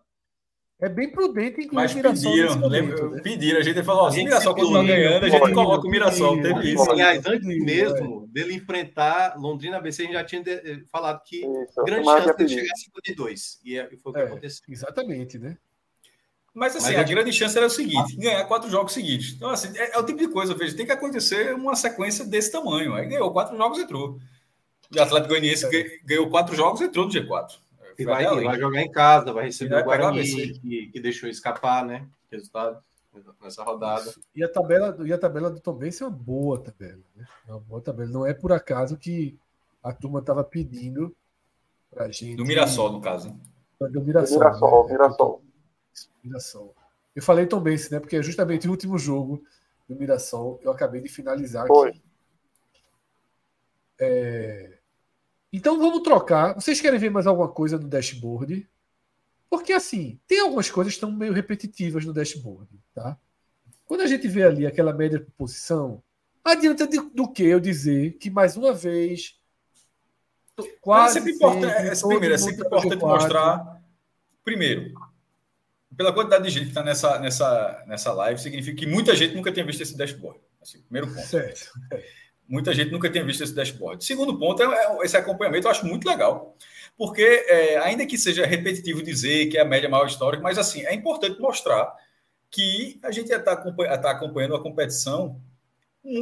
[0.82, 3.22] É bem prudente incluir Mas pediram, momento, né?
[3.22, 3.60] pediram.
[3.60, 6.42] A gente falou, se o Mirassol continuar ganhando, a gente coloca o Mirassol.
[6.42, 6.92] Teve isso.
[6.92, 11.84] Aliás, antes mesmo dele enfrentar Londrina ABC, a gente já tinha eh, falado que isso,
[11.86, 13.60] grande chance de chegar a 52.
[13.64, 14.66] E é, foi o que é, aconteceu.
[14.68, 15.58] Exatamente, né?
[16.54, 17.10] Mas assim, Mas a gente...
[17.10, 19.34] grande chance era o seguinte: ganhar quatro jogos seguidos.
[19.34, 22.52] Então, assim, é, é o tipo de coisa, veja, tem que acontecer uma sequência desse
[22.52, 22.94] tamanho.
[22.94, 24.20] Aí ganhou quatro jogos e entrou.
[24.94, 26.00] O Atlético Goianiense é.
[26.04, 27.65] ganhou quatro jogos e entrou no G4.
[27.98, 30.24] E vai, vai, jogar em casa, vai receber vai o Guarani,
[30.60, 32.08] que, que, deixou escapar, né?
[32.32, 32.84] Resultado
[33.42, 34.14] nessa rodada.
[34.36, 37.26] E a tabela, e a tabela do Tom Benz é uma boa tabela, né?
[37.48, 38.10] É uma boa tabela.
[38.10, 39.38] Não é por acaso que
[39.82, 41.16] a turma estava pedindo
[41.90, 42.36] pra gente.
[42.36, 43.36] Do Mirassol, no caso.
[43.80, 44.40] Do Mirassol.
[44.40, 44.92] Mirassol, né?
[44.92, 45.42] Mirassol.
[46.24, 46.76] Mirassol.
[47.16, 48.00] Eu falei Tom Benz, né?
[48.00, 49.42] Porque é justamente o último jogo
[49.88, 51.90] do Mirassol eu acabei de finalizar Foi.
[51.90, 52.02] aqui.
[54.00, 54.75] É...
[55.56, 56.54] Então vamos trocar.
[56.54, 58.68] Vocês querem ver mais alguma coisa no dashboard?
[59.50, 63.18] Porque assim, tem algumas coisas que estão meio repetitivas no dashboard, tá?
[63.86, 66.04] Quando a gente vê ali aquela média de posição,
[66.44, 69.40] adianta de, do que eu dizer que mais uma vez
[70.82, 73.82] quase é sempre importante, é, primeiro, é sempre importante mostrar
[74.44, 74.94] primeiro
[75.96, 79.52] pela quantidade de gente que está nessa, nessa, nessa live, significa que muita gente nunca
[79.52, 80.40] tinha visto esse dashboard.
[80.62, 81.26] Assim, primeiro ponto.
[81.26, 81.72] Certo.
[82.48, 84.04] Muita gente nunca tinha visto esse dashboard.
[84.04, 86.56] Segundo ponto, é, é, esse acompanhamento eu acho muito legal,
[86.98, 90.86] porque é, ainda que seja repetitivo dizer que é a média maior histórica, mas assim,
[90.86, 91.94] é importante mostrar
[92.52, 95.42] que a gente está tá acompanhando a competição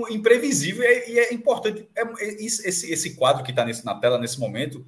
[0.10, 1.88] imprevisível e é importante.
[1.96, 2.04] É,
[2.44, 4.86] esse, esse quadro que está na tela nesse momento,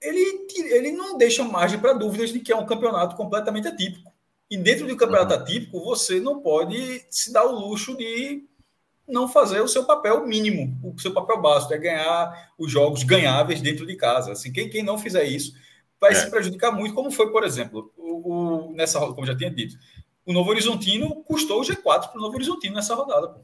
[0.00, 4.12] ele, ele não deixa margem para dúvidas de que é um campeonato completamente atípico.
[4.50, 5.40] E dentro de um campeonato uhum.
[5.40, 8.44] atípico, você não pode se dar o luxo de
[9.06, 13.60] não fazer o seu papel mínimo, o seu papel básico, é ganhar os jogos ganháveis
[13.60, 14.32] dentro de casa.
[14.32, 15.54] Assim, quem, quem não fizer isso
[16.00, 16.14] vai é.
[16.14, 19.76] se prejudicar muito, como foi, por exemplo, o, o, nessa como já tinha dito,
[20.24, 23.28] o Novo Horizontino custou o G4 para o Novo Horizontino nessa rodada.
[23.28, 23.40] Pô.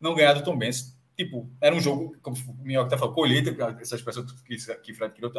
[0.00, 0.96] Não ganhar do Tom Benz.
[1.16, 5.14] Tipo, era um jogo, como o Minhoca tá falando, colheita, essa expressão que, que Fred
[5.14, 5.32] criou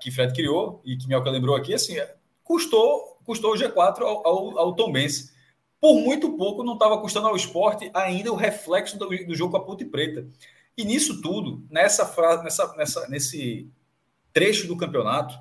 [0.00, 1.96] que Fred criou e que Minhoca lembrou aqui, assim,
[2.44, 5.32] custou, custou o G4 ao, ao, ao Tom Benz
[5.80, 9.56] por muito pouco não estava custando ao esporte ainda o reflexo do, do, jogo com
[9.56, 10.26] a Ponte Preta.
[10.76, 13.68] E nisso tudo, nessa frase, nessa, nessa, nesse
[14.32, 15.34] trecho do campeonato,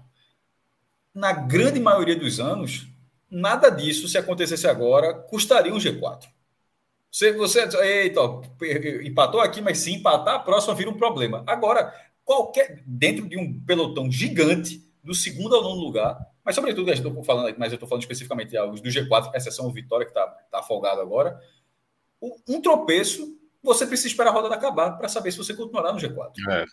[1.13, 2.87] na grande maioria dos anos,
[3.29, 6.27] nada disso, se acontecesse agora, custaria um G4.
[7.11, 8.21] Você, você eita,
[9.03, 11.43] empatou aqui, mas se empatar, a próxima vira um problema.
[11.47, 11.93] Agora,
[12.23, 16.17] qualquer dentro de um pelotão gigante, do segundo ao nono lugar,
[16.49, 20.03] mas, sobretudo, eu estou falando, mas eu estou falando especificamente do G4, exceção o Vitória,
[20.03, 21.39] que está tá folgado agora.
[22.47, 26.31] Um tropeço, você precisa esperar a rodada acabar para saber se você continuará no G4.
[26.49, 26.65] É.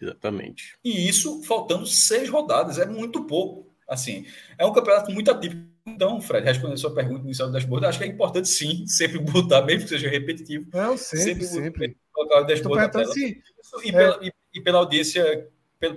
[0.00, 0.78] Exatamente.
[0.84, 3.74] E isso faltando seis rodadas, é muito pouco.
[3.88, 4.26] Assim,
[4.58, 5.66] é um campeonato muito atípico.
[5.86, 9.18] Então, Fred, respondendo a sua pergunta inicial do dashboard, acho que é importante sim, sempre
[9.18, 10.68] botar, mesmo que seja repetitivo.
[10.74, 11.46] Não, sempre, sempre.
[11.46, 11.96] sempre.
[12.12, 13.12] Colocar o dashboard na tela.
[13.14, 13.42] Se,
[13.82, 13.92] e, é...
[13.92, 15.48] pela, e, e pela audiência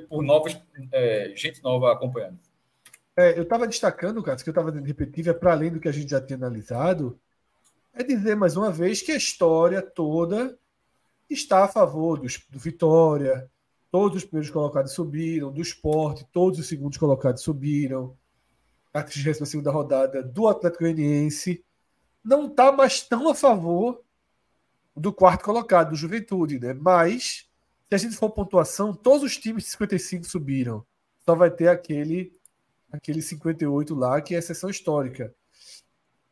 [0.07, 0.57] por novos,
[0.91, 2.39] é, gente nova acompanhando.
[3.15, 5.87] É, eu estava destacando, Cássio, que eu estava dando repetitivo, é para além do que
[5.87, 7.19] a gente já tinha analisado,
[7.93, 10.57] é dizer mais uma vez que a história toda
[11.29, 13.49] está a favor do, do Vitória,
[13.91, 18.15] todos os primeiros colocados subiram, do esporte, todos os segundos colocados subiram,
[18.93, 21.63] a 32 rodada do Atlético Goianiense,
[22.23, 24.01] não está mais tão a favor
[24.95, 26.73] do quarto colocado, do Juventude, né?
[26.73, 27.49] Mas
[27.99, 30.85] se a gente for pontuação, todos os times de 55 subiram.
[31.25, 32.31] Só vai ter aquele
[32.91, 35.33] aquele 58 lá, que é exceção histórica.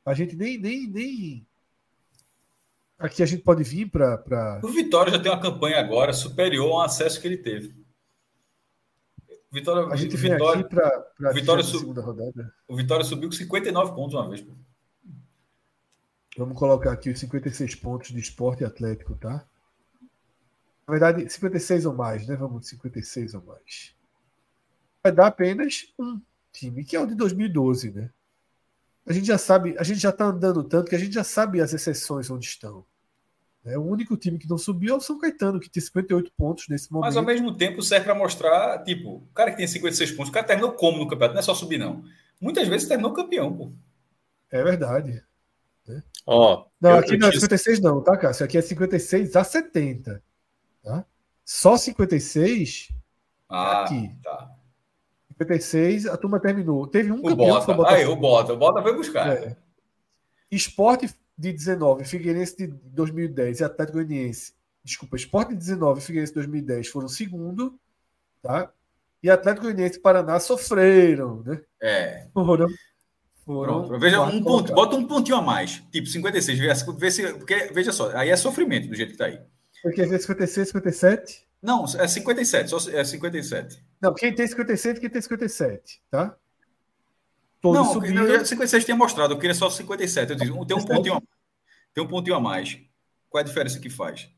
[0.06, 0.58] A gente nem.
[0.58, 1.48] nem, nem...
[2.98, 4.18] Aqui a gente pode vir para.
[4.18, 4.60] Pra...
[4.64, 7.78] O Vitória já tem uma campanha agora superior ao acesso que ele teve.
[9.52, 11.80] Vitória, a gente Vitória, aqui para Vitória sub...
[11.80, 12.54] segunda rodada.
[12.68, 14.46] O Vitória subiu com 59 pontos uma vez.
[16.38, 19.49] Vamos colocar aqui os 56 pontos de esporte atlético, tá?
[20.90, 22.36] Na verdade, 56 ou mais, né?
[22.36, 23.96] Vamos, 56 ou mais.
[25.04, 26.20] Vai dar apenas um
[26.52, 28.10] time, que é o de 2012, né?
[29.06, 31.62] A gente já sabe, a gente já está andando tanto que a gente já sabe
[31.62, 32.84] as exceções onde estão.
[33.64, 36.68] É, o único time que não subiu é o São Caetano, que tem 58 pontos
[36.68, 37.06] nesse momento.
[37.06, 40.34] Mas ao mesmo tempo serve para mostrar, tipo, o cara que tem 56 pontos, o
[40.34, 42.04] cara terminou como no campeonato, não é só subir, não.
[42.42, 43.72] Muitas vezes terminou campeão, pô.
[44.50, 45.24] É verdade.
[45.88, 46.02] Né?
[46.26, 48.44] Ó, não, aqui não é 56 não, tá, Cássio?
[48.44, 50.24] Aqui é 56 a 70.
[50.84, 51.06] Tá?
[51.46, 52.90] Só 56
[53.50, 54.16] ah, aqui.
[54.24, 54.56] Tá.
[55.30, 56.86] 56, a turma terminou.
[56.88, 57.90] Teve um o campeão Bota.
[57.90, 58.54] Aí, o Bota.
[58.54, 59.30] O Bota foi buscar.
[59.30, 59.58] É.
[60.52, 66.88] Esporte de 19, Figueirense de 2010 e Atlético Goianiense desculpa, Sport 19 e Figueirense 2010
[66.88, 67.80] foram segundo,
[68.42, 68.72] tá?
[69.22, 71.62] E Atlético Goianiense e Paraná sofreram, né?
[71.82, 72.28] É.
[72.34, 72.68] Foram.
[73.46, 77.34] foram Pronto, veja, um ponto, bota um pontinho a mais, tipo 56, vê, vê se,
[77.34, 79.40] porque, veja só, aí é sofrimento do jeito que tá aí.
[79.82, 81.48] Porque ver 56, 57?
[81.62, 83.84] Não, é 57, só é 57.
[84.02, 86.38] Não, quem tem 57, quem tem 57, tá?
[87.62, 88.26] Todos não, subiram.
[88.26, 90.32] Eu, 56 tinha mostrado, eu queria só 57.
[90.32, 91.22] Eu disse, tem um pontinho a,
[91.94, 92.80] tem um pontinho a mais.
[93.30, 94.30] Qual é a diferença que faz?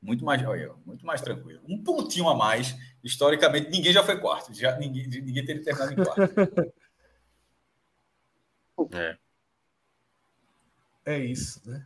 [0.00, 1.60] Muito mais, olha, muito mais tranquilo.
[1.68, 4.54] Um pontinho a mais, historicamente, ninguém já foi quarto.
[4.54, 6.74] Já, ninguém, ninguém teria terminado em quarto.
[8.96, 9.16] é.
[11.04, 11.84] É isso, né?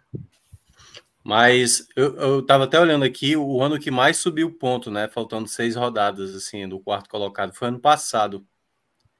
[1.27, 5.09] Mas eu, eu tava até olhando aqui, o ano que mais subiu ponto, né?
[5.09, 8.47] Faltando seis rodadas, assim, do quarto colocado, foi ano passado.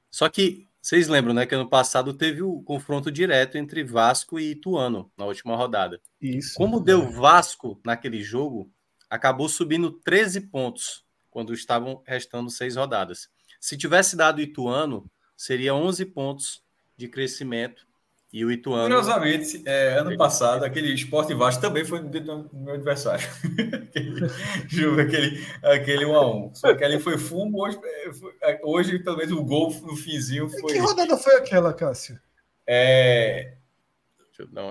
[0.09, 4.51] Só que vocês lembram, né, que ano passado teve o confronto direto entre Vasco e
[4.51, 5.99] Ituano na última rodada.
[6.21, 6.53] Isso.
[6.55, 8.71] Como deu Vasco naquele jogo,
[9.09, 13.27] acabou subindo 13 pontos quando estavam restando seis rodadas.
[13.59, 16.63] Se tivesse dado Ituano, seria 11 pontos
[16.95, 17.86] de crescimento
[18.37, 18.83] e o Ituano.
[18.83, 23.27] Curiosamente, é, ano passado, aquele Esporte Vasco também foi no meu adversário.
[23.89, 27.79] aquele, aquele, aquele 1 a 1 Só que ali foi fumo, hoje,
[28.43, 30.71] é, hoje talvez o gol no finzinho foi.
[30.71, 32.19] Que rodada foi aquela, Cássio?
[32.67, 33.55] É.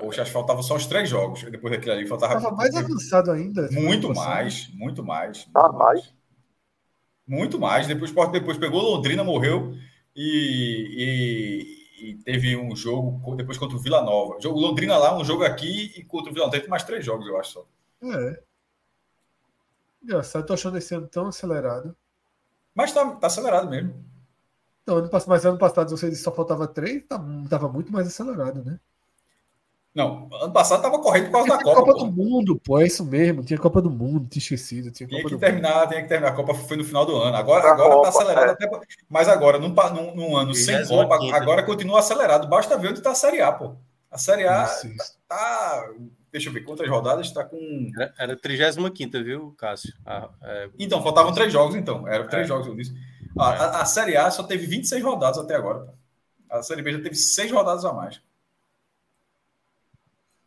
[0.00, 1.42] Poxa, acho que faltavam só os três jogos.
[1.42, 2.36] Depois daquele ali, faltava.
[2.36, 3.68] Estava mais avançado ainda.
[3.72, 5.48] Muito mais, muito mais.
[5.52, 6.14] Ah, mais.
[7.26, 7.88] Muito mais.
[7.88, 9.74] Depois, depois pegou Londrina, morreu
[10.14, 11.75] e, e
[12.24, 14.38] teve um jogo depois contra o Vila Nova.
[14.44, 16.58] O Londrina lá, um jogo aqui e contra o Vila Nova.
[16.58, 17.66] Teve mais três jogos, eu acho só.
[18.02, 18.42] É.
[20.02, 21.96] Engraçado, tô achando esse ano tão acelerado.
[22.74, 24.04] Mas tá, tá acelerado mesmo.
[24.86, 27.18] Não, ano, mas ano passado você disse que só faltava três, tá,
[27.50, 28.78] tava muito mais acelerado, né?
[29.96, 31.80] Não, ano passado tava correndo por causa da Copa.
[31.80, 32.04] Copa pô.
[32.04, 33.42] do Mundo, pô, é isso mesmo.
[33.42, 34.90] Tinha Copa do Mundo, tinha esquecido.
[34.90, 35.88] Tinha, tinha Copa que terminar, mundo.
[35.88, 36.32] tinha que terminar.
[36.32, 37.34] A Copa foi no final do ano.
[37.34, 38.52] Agora, agora Copa, tá acelerado é.
[38.52, 38.80] até.
[39.08, 42.46] Mas agora, num, num, num ano sem Copa, agora continua acelerado.
[42.46, 43.74] Basta ver onde tá a Série A, pô.
[44.10, 45.18] A Série A isso, isso.
[45.26, 45.88] tá.
[46.30, 47.90] Deixa eu ver quantas rodadas está com.
[47.96, 49.94] Era, era 35, viu, Cássio?
[50.04, 50.68] Ah, é...
[50.78, 52.06] Então, faltavam três jogos, então.
[52.06, 52.48] Eram três é.
[52.48, 52.92] jogos, eu disse.
[53.38, 53.58] Ah, é.
[53.58, 55.78] a, a, Série A só teve 26 rodadas até agora.
[55.80, 55.92] Pô.
[56.50, 58.20] A Série B já teve seis rodadas a mais.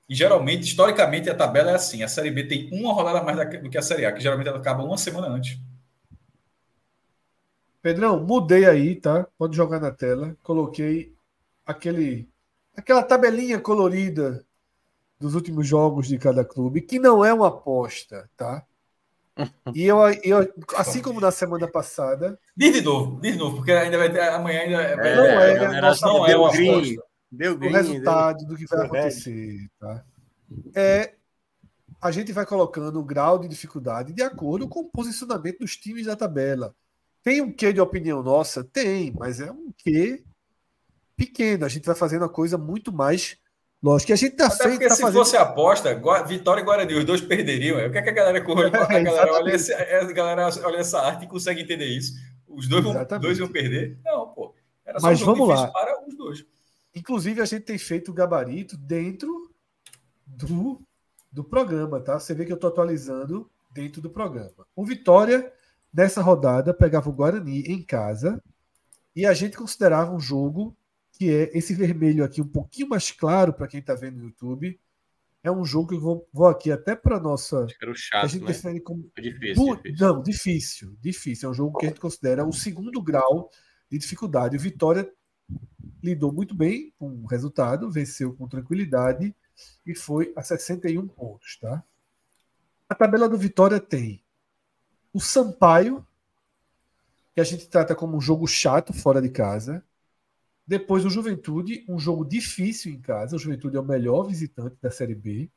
[0.10, 3.62] E geralmente, historicamente, a tabela é assim: a Série B tem uma rodada a mais
[3.62, 5.60] do que a Série A, que geralmente ela acaba uma semana antes.
[7.80, 9.28] Pedrão, mudei aí, tá?
[9.38, 10.36] Pode jogar na tela.
[10.42, 11.14] Coloquei
[11.66, 12.28] aquele,
[12.76, 14.44] aquela tabelinha colorida
[15.20, 18.66] dos últimos jogos de cada clube, que não é uma aposta, tá?
[19.74, 22.38] E eu, eu, assim como na semana passada.
[22.58, 24.20] Diz de novo, diz de novo, porque ainda vai ter.
[24.22, 24.82] Amanhã ainda.
[24.82, 27.09] É, não é, não, não é uma aposta.
[27.32, 28.48] Deu green, o resultado deu...
[28.48, 29.70] do que vai acontecer.
[29.80, 30.04] Tá?
[30.76, 31.14] É,
[32.02, 36.06] a gente vai colocando o grau de dificuldade de acordo com o posicionamento dos times
[36.06, 36.74] da tabela.
[37.22, 38.64] Tem um quê de opinião nossa?
[38.64, 40.24] Tem, mas é um quê
[41.16, 41.66] pequeno.
[41.66, 43.38] A gente vai fazendo a coisa muito mais
[43.84, 44.14] lógica.
[44.14, 44.72] A gente tá feito.
[44.72, 45.20] Porque tá se fazendo...
[45.20, 47.86] fosse aposta, Vitória e Guarani, os dois perderiam.
[47.86, 48.68] O que, é que a galera corre?
[48.74, 52.14] A galera, olha esse, a galera olha essa arte e consegue entender isso.
[52.48, 54.00] Os dois, vão, dois iam perder?
[54.04, 54.56] Não, pô.
[54.86, 55.68] Era só Mas um vamos lá.
[55.68, 56.46] para os dois.
[56.96, 59.52] Inclusive, a gente tem feito o gabarito dentro
[60.26, 60.82] do,
[61.32, 62.20] do programa, tá?
[62.20, 64.66] Você vê que eu estou atualizando dentro do programa.
[64.76, 65.52] O Vitória,
[65.94, 68.42] nessa rodada, pegava o Guarani em casa
[69.16, 70.76] e a gente considerava um jogo
[71.12, 74.80] que é esse vermelho aqui um pouquinho mais claro para quem está vendo no YouTube.
[75.44, 77.68] É um jogo que eu vou, vou aqui até para nossa.
[77.82, 78.48] Era chato, a gente né?
[78.48, 79.10] define como.
[79.18, 81.48] É difícil, difícil, Não, difícil, difícil.
[81.48, 83.50] É um jogo que a gente considera o segundo grau
[83.90, 84.58] de dificuldade.
[84.58, 85.10] O Vitória
[86.02, 89.36] lidou muito bem com o resultado, venceu com tranquilidade
[89.86, 91.84] e foi a 61 pontos, tá?
[92.88, 94.24] A tabela do Vitória tem
[95.14, 96.06] o Sampaio,
[97.34, 99.84] que a gente trata como um jogo chato fora de casa.
[100.66, 103.36] Depois o Juventude, um jogo difícil em casa.
[103.36, 105.50] O Juventude é o melhor visitante da Série B.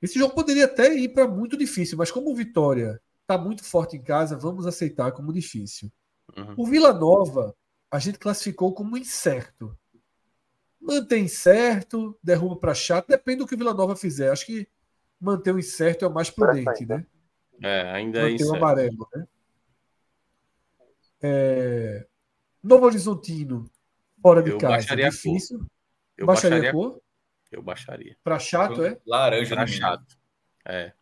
[0.00, 3.96] Esse jogo poderia até ir para muito difícil, mas como o Vitória está muito forte
[3.96, 5.90] em casa, vamos aceitar como difícil.
[6.36, 6.54] Uhum.
[6.56, 7.54] O Vila Nova
[7.94, 9.78] a gente classificou como incerto.
[10.80, 14.32] Mantém certo, derruba para chato, depende do que o Vila Nova fizer.
[14.32, 14.68] Acho que
[15.20, 17.06] manter o incerto é o mais prudente, né?
[17.62, 18.52] É, ainda manter é incerto.
[18.52, 19.28] o amarelo, né?
[21.22, 22.06] É...
[22.60, 23.70] Novo Horizontino,
[24.20, 25.60] fora de eu casa, é difícil.
[25.60, 25.68] Cor.
[26.18, 27.02] Eu baixaria, baixaria a cor?
[27.52, 28.16] Eu baixaria.
[28.24, 28.98] Para chato, é?
[29.06, 29.54] Laranja.
[29.54, 30.18] Para chato.
[30.64, 30.92] É.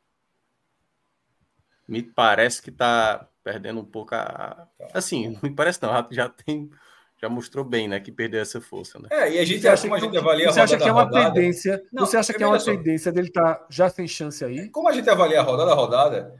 [1.88, 4.68] Me parece que tá perdendo um pouco a.
[4.92, 6.70] Assim, não me parece não, já tem
[7.22, 9.08] já mostrou bem, né, que perdeu essa força, né?
[9.12, 11.04] É, e a gente você acha, como a gente avalia Você acha que é uma
[11.04, 11.80] rodada, tendência?
[11.92, 14.68] Não, você acha que é uma tendência dele estar tá já sem chance aí?
[14.70, 16.34] Como a gente avalia a rodada a rodada,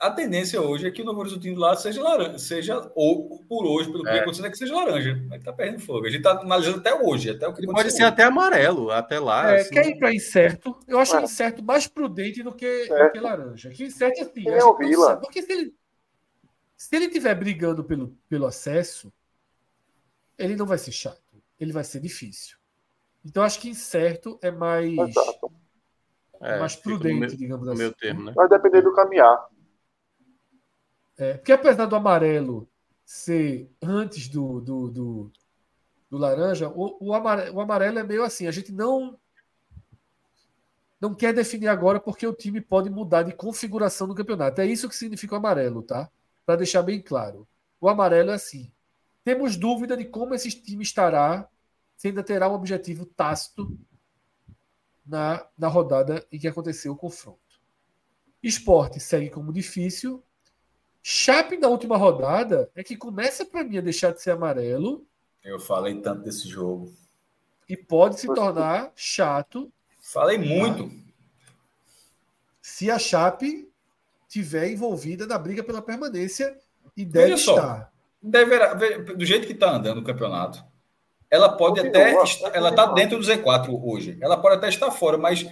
[0.00, 3.92] a tendência hoje é que o Novo Horizontino lá seja laranja, seja, ou por hoje,
[3.92, 4.20] pelo que é.
[4.20, 5.20] acontecendo, é que seja laranja.
[5.28, 6.06] Mas tá perdendo fogo.
[6.06, 8.04] A gente tá analisando até hoje, até o que Pode ser hoje.
[8.04, 9.50] até amarelo, até lá.
[9.50, 9.74] É, assim.
[9.74, 10.74] Quer ir para incerto?
[10.88, 11.22] Eu acho é.
[11.22, 13.68] incerto mais prudente do que, do que laranja.
[13.70, 14.48] Que incerto é assim.
[14.48, 15.18] É o Vila.
[15.18, 15.74] Porque se ele,
[16.80, 19.12] se ele tiver brigando pelo, pelo acesso,
[20.38, 22.56] ele não vai ser chato, ele vai ser difícil.
[23.22, 24.96] Então acho que incerto é mais
[26.40, 27.78] é, mais prudente, meu, digamos assim.
[27.78, 28.32] Meu termo, né?
[28.34, 29.46] Vai depender do caminhar.
[31.18, 32.66] É, porque apesar do amarelo
[33.04, 35.32] ser antes do, do, do,
[36.08, 39.20] do laranja, o, o, amarelo, o amarelo é meio assim, a gente não
[40.98, 44.62] não quer definir agora porque o time pode mudar de configuração do campeonato.
[44.62, 46.10] É isso que significa o amarelo, tá?
[46.50, 47.46] Para deixar bem claro.
[47.80, 48.72] O amarelo é assim.
[49.22, 51.48] Temos dúvida de como esse time estará,
[51.96, 53.78] se ainda terá um objetivo tácito
[55.06, 57.38] na, na rodada em que aconteceu o confronto.
[58.42, 60.24] Esporte segue como difícil.
[61.00, 65.06] Chape na última rodada é que começa para mim a deixar de ser amarelo.
[65.44, 66.92] Eu falei tanto desse jogo.
[67.68, 69.72] E pode se tornar chato.
[70.00, 70.90] Falei muito.
[72.60, 73.69] Se a Chape
[74.30, 76.56] tiver envolvida na briga pela permanência
[76.96, 77.90] e deve estar
[78.22, 80.62] deverá, do jeito que está andando o campeonato,
[81.30, 82.14] ela pode até.
[82.52, 84.18] ela está dentro do Z4 hoje.
[84.20, 85.46] Ela pode até estar fora, mas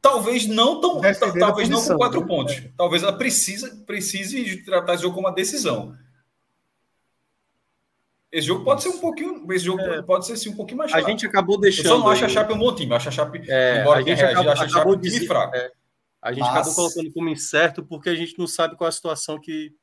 [0.00, 1.00] talvez não tão.
[1.38, 2.26] Talvez não com quatro né?
[2.26, 2.62] pontos.
[2.76, 5.96] Talvez ela precisa, precise tratar esse jogo como uma decisão.
[8.30, 9.44] Esse jogo pode ser um pouquinho.
[9.52, 10.02] Esse jogo é.
[10.02, 11.04] pode ser sim, um pouquinho mais chato.
[11.04, 11.86] A gente acabou deixando.
[11.86, 12.92] Eu só não acho a Chape um bom time.
[12.94, 13.42] Acho a Chape.
[13.48, 15.56] É, embora a gente acabou, acho a Chape um time fraco.
[15.56, 15.70] É.
[16.24, 16.50] A gente Mas...
[16.52, 19.74] acabou colocando como incerto porque a gente não sabe qual a situação que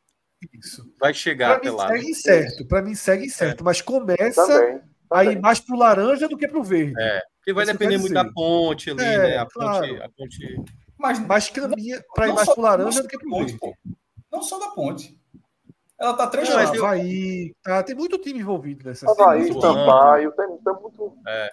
[0.58, 0.84] isso.
[1.00, 1.88] Vai chegar pra até lá.
[1.90, 3.64] Segue certo, para mim segue certo, é.
[3.64, 7.00] mas começa também, a ir mais pro laranja do que pro verde.
[7.00, 9.38] É, porque vai depender muito da ponte ali, é, né?
[9.38, 9.88] A claro.
[9.88, 10.64] ponte, a ponte.
[10.98, 13.60] Mas, mas caminha para ir mais pro laranja do que pro ponte, verde.
[13.60, 13.76] Pô.
[14.32, 15.16] Não só da ponte.
[16.00, 16.58] Ela tá três eu...
[16.58, 21.14] Havaí, tá, tem muito time envolvido nessa Havaí, Sampaio, tem, tem muito.
[21.28, 21.52] É.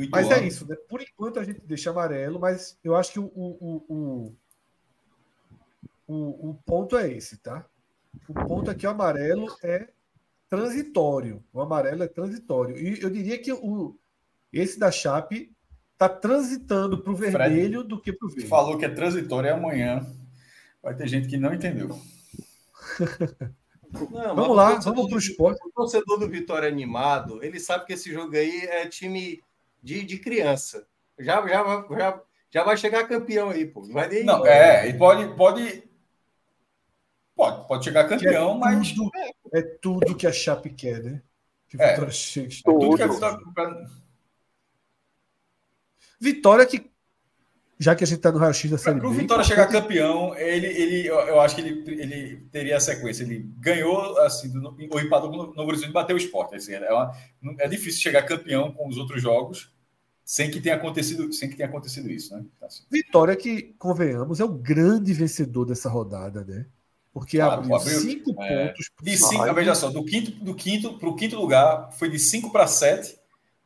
[0.00, 0.74] Muito mas é isso, né?
[0.88, 4.36] Por enquanto a gente deixa amarelo, mas eu acho que o, o, o,
[6.08, 7.66] o, o ponto é esse, tá?
[8.26, 9.88] O ponto aqui, o amarelo é
[10.48, 11.44] transitório.
[11.52, 12.78] O amarelo é transitório.
[12.78, 13.94] E eu diria que o,
[14.50, 15.54] esse da Chape
[15.92, 18.48] está transitando para o vermelho do que para o verde.
[18.48, 20.06] Falou que é transitório e amanhã
[20.82, 21.90] vai ter gente que não entendeu.
[23.92, 25.60] Não, vamos lá, vamos para o esporte.
[25.66, 29.42] O torcedor do Vitória animado, ele sabe que esse jogo aí é time
[29.82, 30.86] de, de criança.
[31.18, 33.82] Já, já, já, já vai chegar campeão aí, pô.
[33.82, 34.24] Vai nem...
[34.24, 35.90] Não, é, e pode, pode
[37.40, 38.92] Pode, pode chegar campeão, é mas.
[38.92, 39.10] Tudo,
[39.54, 41.22] é tudo que a Chape quer, né?
[41.66, 42.54] Que é, Vitória chegue.
[42.54, 43.40] É tudo que a Vitória...
[46.20, 46.92] Vitória que.
[47.80, 50.66] Já que a gente está no raio-x da Série Para o Vitória chegar campeão, ele,
[50.66, 53.22] ele, eu acho que ele, ele teria a sequência.
[53.22, 56.56] Ele ganhou, assim, do, ou empatou no, no Brasil e bateu o esporte.
[56.56, 57.10] Assim, é, uma,
[57.58, 59.72] é difícil chegar campeão com os outros jogos
[60.22, 62.44] sem que tenha acontecido, sem que tenha acontecido isso, né?
[62.62, 62.84] Assim.
[62.90, 66.66] Vitória que, convenhamos, é o grande vencedor dessa rodada, né?
[67.14, 68.90] Porque claro, abriu, abriu cinco é, pontos.
[69.02, 72.52] De cinco, veja só, do quinto do quinto para o quinto lugar foi de 5
[72.52, 73.18] para 7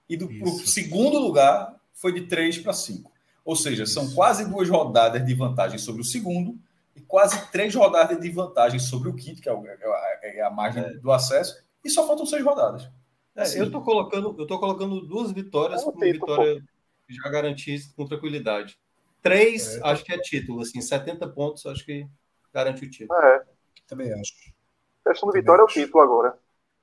[0.08, 0.28] e do
[0.64, 3.12] segundo lugar foi de 3 para 5.
[3.44, 6.58] Ou seja, são quase duas rodadas de vantagem sobre o segundo
[6.96, 10.82] e quase três rodadas de vantagem sobre o quinto, que é, o, é a margem
[10.82, 10.94] é.
[10.94, 12.88] do acesso, e só faltam seis rodadas.
[13.36, 16.64] É, assim, eu estou colocando, eu tô colocando duas vitórias é como vitória
[17.08, 18.78] já garantida com tranquilidade.
[19.20, 22.06] Três, é, acho que é título, assim, 70 pontos, acho que
[22.52, 23.18] garante o título.
[23.20, 23.44] É.
[23.86, 24.32] Também acho.
[25.04, 26.38] A questão do Vitória é o título agora.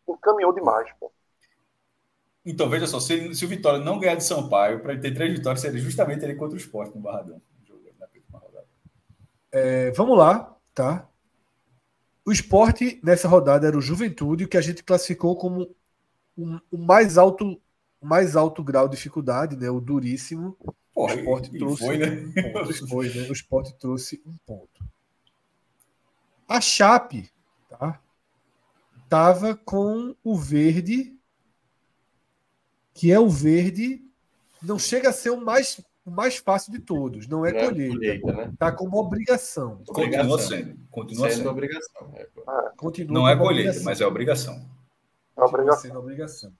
[0.07, 1.11] Encaminhou demais, pô.
[2.45, 5.31] Então, veja só, se, se o Vitória não ganhar de Sampaio, para ele ter três
[5.31, 7.41] vitórias, seria justamente ele contra o esporte no Barradão.
[9.51, 11.07] É, vamos lá, tá?
[12.25, 15.75] O esporte nessa rodada era o Juventude, que a gente classificou como
[16.37, 17.59] o um, mais alto
[17.99, 19.69] o mais alto grau de dificuldade, né?
[19.69, 20.57] O duríssimo.
[20.93, 22.07] Porra, o esporte trouxe foi, né?
[22.07, 22.87] um ponto.
[22.87, 23.27] Foi, né?
[23.29, 24.83] O esporte trouxe um ponto.
[26.47, 27.29] A Chape
[27.69, 28.01] tá,
[29.07, 31.15] tava com o verde,
[32.93, 34.01] que é o verde,
[34.61, 37.95] não chega a ser o mais, o mais fácil de todos, não é, é colheita.
[37.95, 38.53] colheita né?
[38.57, 39.83] Tá como obrigação.
[39.87, 40.79] Continua sendo.
[40.89, 42.13] Continua sendo, sendo obrigação.
[42.15, 42.27] É.
[42.77, 43.83] Continua não é colheita, obrigação.
[43.83, 44.69] mas é obrigação.
[45.37, 45.81] É obrigação.
[45.81, 46.53] Sendo obrigação.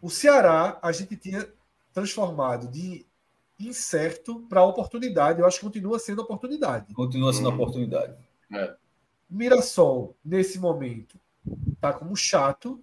[0.00, 1.46] O Ceará, a gente tinha
[1.92, 3.04] transformado de
[3.58, 5.40] incerto para oportunidade.
[5.40, 6.94] Eu acho que continua sendo oportunidade.
[6.94, 7.54] Continua sendo hum.
[7.54, 8.14] oportunidade.
[8.52, 8.74] É.
[9.28, 11.18] Mirassol, nesse momento,
[11.80, 12.82] tá como chato.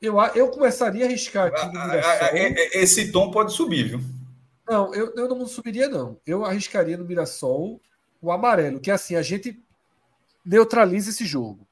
[0.00, 2.28] Eu, eu começaria a arriscar aqui no Mirassol.
[2.72, 4.00] Esse tom pode subir, viu?
[4.68, 6.16] Não, eu, eu não subiria, não.
[6.26, 7.80] Eu arriscaria no Mirassol
[8.22, 9.62] o amarelo, que assim, a gente
[10.44, 11.66] neutraliza esse jogo.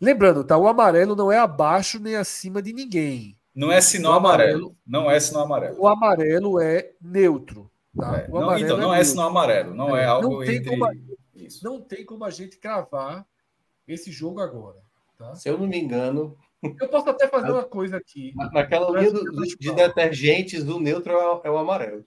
[0.00, 0.56] Lembrando, tá?
[0.56, 3.36] O amarelo não é abaixo nem acima de ninguém.
[3.54, 4.76] Não é sinal amarelo, amarelo.
[4.86, 5.76] Não é sinal amarelo.
[5.80, 7.70] O amarelo é neutro.
[7.96, 8.18] Tá?
[8.18, 8.28] É.
[8.28, 9.74] Não, então, não é, é sinal amarelo.
[9.74, 10.70] Não é, é algo não tem entre...
[10.70, 10.92] Como a,
[11.62, 13.26] não tem como a gente cravar
[13.86, 14.78] esse jogo agora.
[15.18, 15.34] Tá?
[15.34, 16.36] Se eu não me engano.
[16.62, 18.34] Eu posso até fazer uma coisa aqui.
[18.52, 22.04] Naquela linha do, de detergentes, o neutro é o, é o amarelo.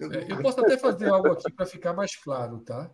[0.00, 2.90] É, eu posso até fazer algo aqui para ficar mais claro, tá?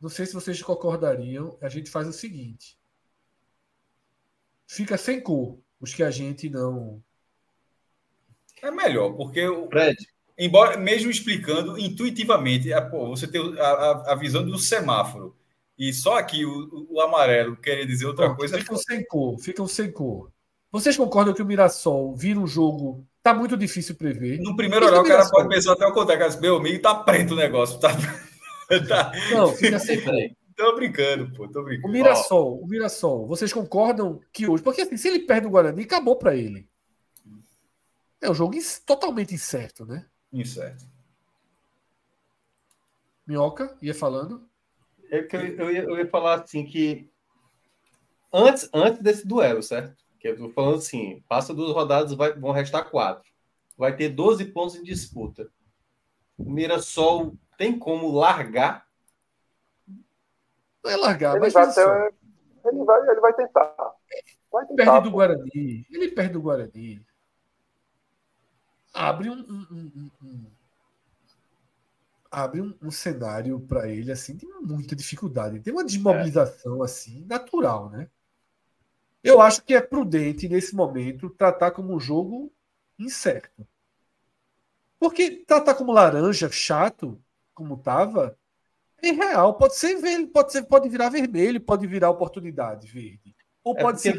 [0.00, 1.58] Não sei se vocês concordariam.
[1.60, 2.78] A gente faz o seguinte:
[4.66, 7.02] fica sem cor os que a gente não.
[8.62, 9.68] É melhor, porque o.
[9.68, 9.96] Fred.
[10.40, 15.36] Embora, mesmo explicando intuitivamente, é, pô, você tem a, a, a visão do semáforo
[15.78, 18.58] e só aqui o, o amarelo querer dizer outra coisa.
[18.58, 20.32] Ficam sem cor, ficam sem cor.
[20.72, 23.06] Vocês concordam que o Mirassol vira um jogo.
[23.22, 24.38] Tá muito difícil prever.
[24.40, 26.40] No primeiro olhar, o cara pode pensar até o contrário.
[26.40, 27.78] Meu amigo, tá preto o negócio.
[27.78, 27.90] Tá...
[28.88, 29.12] tá...
[29.30, 30.14] Não, fica sem cor.
[30.56, 31.88] Tô brincando, pô, tô brincando.
[31.88, 35.84] O Mirassol, o Mirassol, vocês concordam que hoje, porque assim, se ele perde o Guarani,
[35.84, 36.68] acabou para ele.
[38.20, 40.04] É um jogo totalmente incerto, né?
[40.32, 40.84] Incerto.
[43.24, 44.48] Minhoca, ia falando?
[45.10, 47.10] É que eu, eu, ia, eu ia falar assim que
[48.32, 49.96] antes, antes desse duelo, certo?
[50.18, 53.30] Que eu tô falando assim, passa duas rodadas, vai, vão restar quatro.
[53.76, 55.48] Vai ter 12 pontos em disputa.
[56.36, 58.88] O Mirassol tem como largar
[60.88, 62.14] não é largar, ele mas vai, ter,
[62.64, 63.74] ele, vai, ele vai tentar.
[64.50, 65.86] Vai tentar perde do Guarani.
[65.90, 67.04] Ele perde do Guarani.
[68.94, 70.46] Abre um, um, um, um
[72.30, 75.60] abre um, um cenário para ele assim de muita dificuldade.
[75.60, 76.84] Tem uma desmobilização é.
[76.84, 78.08] assim natural, né?
[79.22, 82.52] Eu acho que é prudente nesse momento tratar como um jogo
[82.98, 83.66] incerto.
[84.98, 87.20] Porque tratar como laranja chato,
[87.54, 88.36] como estava,
[89.02, 89.96] em real, pode ser
[90.28, 93.34] pode ser, pode virar vermelho, pode virar oportunidade verde.
[93.62, 94.16] Ou é pode ser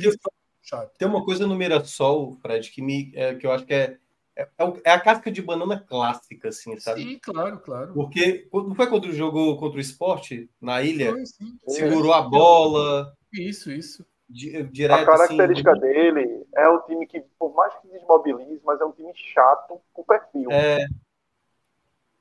[0.61, 0.97] chato.
[0.97, 3.97] Tem uma coisa no Mirassol, Fred, que me é, que eu acho que é,
[4.39, 7.03] é, é, é a casca de banana clássica, assim, sabe?
[7.03, 7.93] Sim, claro, claro.
[7.93, 11.11] Porque não foi quando jogou contra o esporte na ilha?
[11.11, 11.23] Foi,
[11.67, 13.13] segurou a bola.
[13.33, 14.05] Isso, isso.
[14.29, 18.85] Direto, a característica assim, dele é um time que, por mais que desmobilize, mas é
[18.85, 20.51] um time chato com perfil.
[20.51, 20.85] É,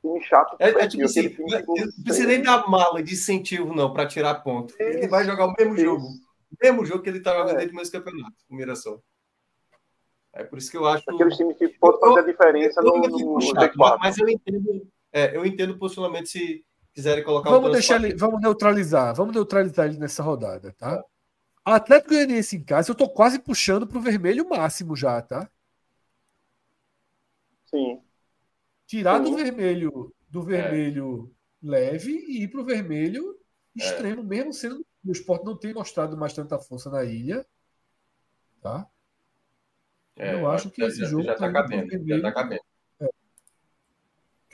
[0.01, 0.57] time chato.
[0.59, 4.73] É, é tipo assim, não precisa nem dar mala de incentivo, não, para tirar ponto.
[4.73, 5.85] Isso, ele vai jogar o mesmo isso.
[5.85, 6.07] jogo.
[6.07, 7.57] O mesmo jogo que ele está jogando é.
[7.59, 9.05] desde o mesmo campeonato, o Mirassol.
[10.39, 11.03] É por isso que eu acho.
[11.11, 15.45] Aqueles times que podem fazer a diferença no, no chato, Mas eu entendo, é, eu
[15.45, 20.23] entendo o posicionamento se quiserem colocar vamos deixar ele, Vamos neutralizar, vamos neutralizar ele nessa
[20.23, 21.05] rodada, tá?
[21.65, 25.51] Atlético Goianiense em casa, eu tô quase puxando pro vermelho máximo já, tá?
[27.67, 28.01] Sim.
[28.87, 31.35] Tirar do vermelho do vermelho
[31.65, 31.69] é.
[31.69, 33.37] leve e ir para o vermelho
[33.75, 34.25] extremo, é.
[34.25, 37.47] mesmo sendo o esporte não tem mostrado mais tanta força na ilha.
[38.61, 38.87] Tá?
[40.19, 42.07] É, eu acho que já, esse jogo já está tá cabendo.
[42.07, 42.63] Já tá cabendo.
[43.01, 43.09] É.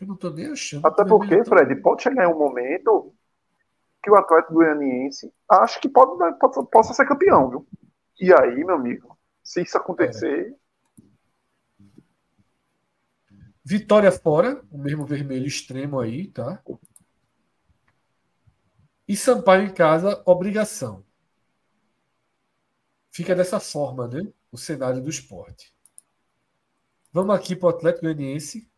[0.01, 0.87] Eu não estou nem achando.
[0.87, 1.45] Até porque, tá...
[1.45, 3.15] Fred, pode chegar um momento
[4.03, 7.67] que o Atlético Goianiense acho que pode, pode, possa ser campeão, viu?
[8.21, 10.65] E aí, meu amigo, se isso acontecer, é.
[13.67, 16.63] Vitória fora, o mesmo vermelho extremo aí, tá?
[19.09, 21.03] E Sampaio em casa, obrigação.
[23.11, 24.31] Fica dessa forma, né?
[24.55, 25.75] O cenário do esporte.
[27.13, 28.71] Vamos aqui para o Atlético Goianiense.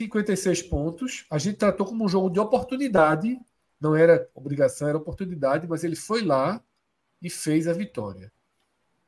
[0.00, 1.24] 56 pontos.
[1.30, 3.40] A gente tratou como um jogo de oportunidade.
[3.80, 6.60] Não era obrigação, era oportunidade, mas ele foi lá
[7.22, 8.32] e fez a vitória.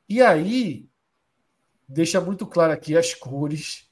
[0.09, 0.89] E aí,
[1.89, 3.91] deixa muito claro aqui as cores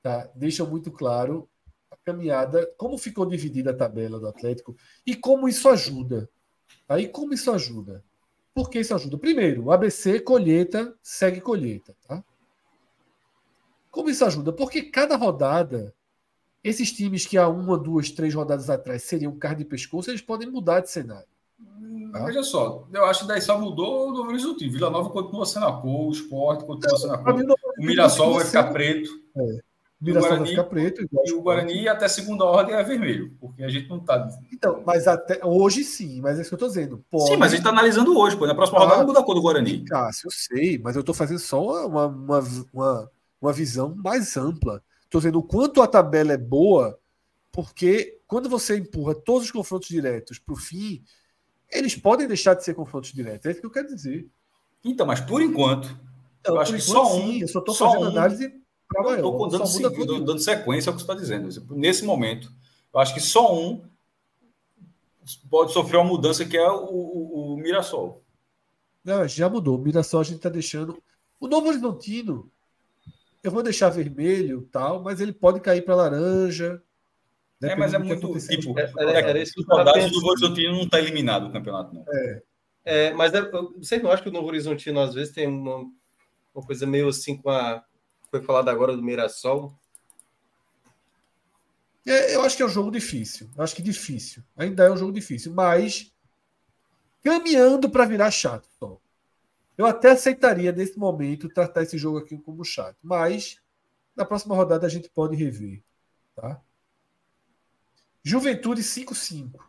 [0.00, 0.30] tá?
[0.36, 1.50] deixam muito claro
[1.90, 6.30] a caminhada, como ficou dividida a tabela do Atlético e como isso ajuda.
[6.86, 7.00] Tá?
[7.00, 8.04] E como isso ajuda?
[8.54, 9.18] Por que isso ajuda?
[9.18, 11.94] Primeiro, ABC, colheita, segue colheita.
[12.06, 12.22] Tá?
[13.90, 14.52] Como isso ajuda?
[14.52, 15.92] Porque cada rodada,
[16.62, 20.48] esses times que há uma, duas, três rodadas atrás seriam carne de pescoço, eles podem
[20.48, 21.26] mudar de cenário.
[22.12, 22.24] Tá?
[22.26, 24.70] Veja só, eu acho que daí só mudou o novo resultado.
[24.70, 28.44] Vila Nova continua sendo a cor, o esporte continua sendo a cor, o Mirassol vai
[28.44, 29.10] ficar preto.
[29.36, 29.73] É.
[30.04, 31.08] Mirassol vai ficar preto.
[31.24, 34.28] E o Guarani até segunda ordem é vermelho, porque a gente não está.
[34.52, 37.04] Então, mas até hoje sim, mas é isso que eu estou dizendo.
[37.10, 37.28] Pode...
[37.28, 38.46] Sim, mas a gente está analisando hoje, pô.
[38.46, 39.84] Na próxima ah, rodada muda a cor do Guarani.
[39.84, 42.40] Cássio, eu sei, mas eu estou fazendo só uma, uma,
[42.72, 43.10] uma,
[43.40, 44.82] uma visão mais ampla.
[45.04, 46.98] Estou dizendo o quanto a tabela é boa,
[47.50, 51.02] porque quando você empurra todos os confrontos diretos para o fim,
[51.70, 53.46] eles podem deixar de ser confrontos diretos.
[53.46, 54.26] É isso que eu quero dizer.
[54.84, 55.96] Então, mas por enquanto,
[56.40, 57.40] então, eu acho que só sim, um.
[57.40, 58.52] Eu só estou fazendo um, análise
[59.02, 59.16] maior.
[59.16, 61.48] Estou dando, dando, dando sequência ao que você está dizendo.
[61.74, 62.52] Nesse momento,
[62.92, 63.82] eu acho que só um
[65.48, 68.22] pode sofrer uma mudança que é o, o, o Mirassol.
[69.04, 69.76] Não, já mudou.
[69.76, 71.02] O Mirassol a gente está deixando.
[71.40, 72.50] O Novo Horizontino,
[73.42, 76.82] eu vou deixar vermelho tal, mas ele pode cair para laranja.
[77.62, 78.38] É, mas é muito.
[78.38, 82.04] Tipo, é, era isso que o Novo Horizontino não está eliminado do campeonato, não.
[82.08, 82.42] É.
[82.84, 83.42] é mas é,
[83.78, 85.84] você não acha que o Novo Horizontino às vezes tem uma,
[86.54, 87.82] uma coisa meio assim com a.
[88.34, 89.72] Foi falado agora do Mirassol.
[92.04, 93.48] É, eu acho que é um jogo difícil.
[93.56, 94.42] Eu acho que difícil.
[94.56, 96.12] Ainda é um jogo difícil, mas
[97.22, 98.68] caminhando para virar chato.
[99.78, 103.62] Eu até aceitaria nesse momento tratar esse jogo aqui como chato, mas
[104.16, 105.80] na próxima rodada a gente pode rever,
[106.34, 106.60] tá?
[108.20, 109.60] Juventude 5-5.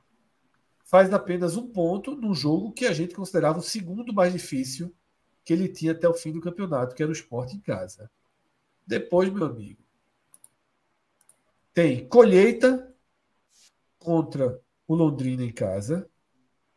[0.86, 4.92] Faz apenas um ponto num jogo que a gente considerava o segundo mais difícil
[5.44, 8.10] que ele tinha até o fim do campeonato, que era o esporte em casa.
[8.86, 9.84] Depois, meu amigo,
[11.74, 12.94] tem colheita
[13.98, 16.10] contra o Londrina em casa,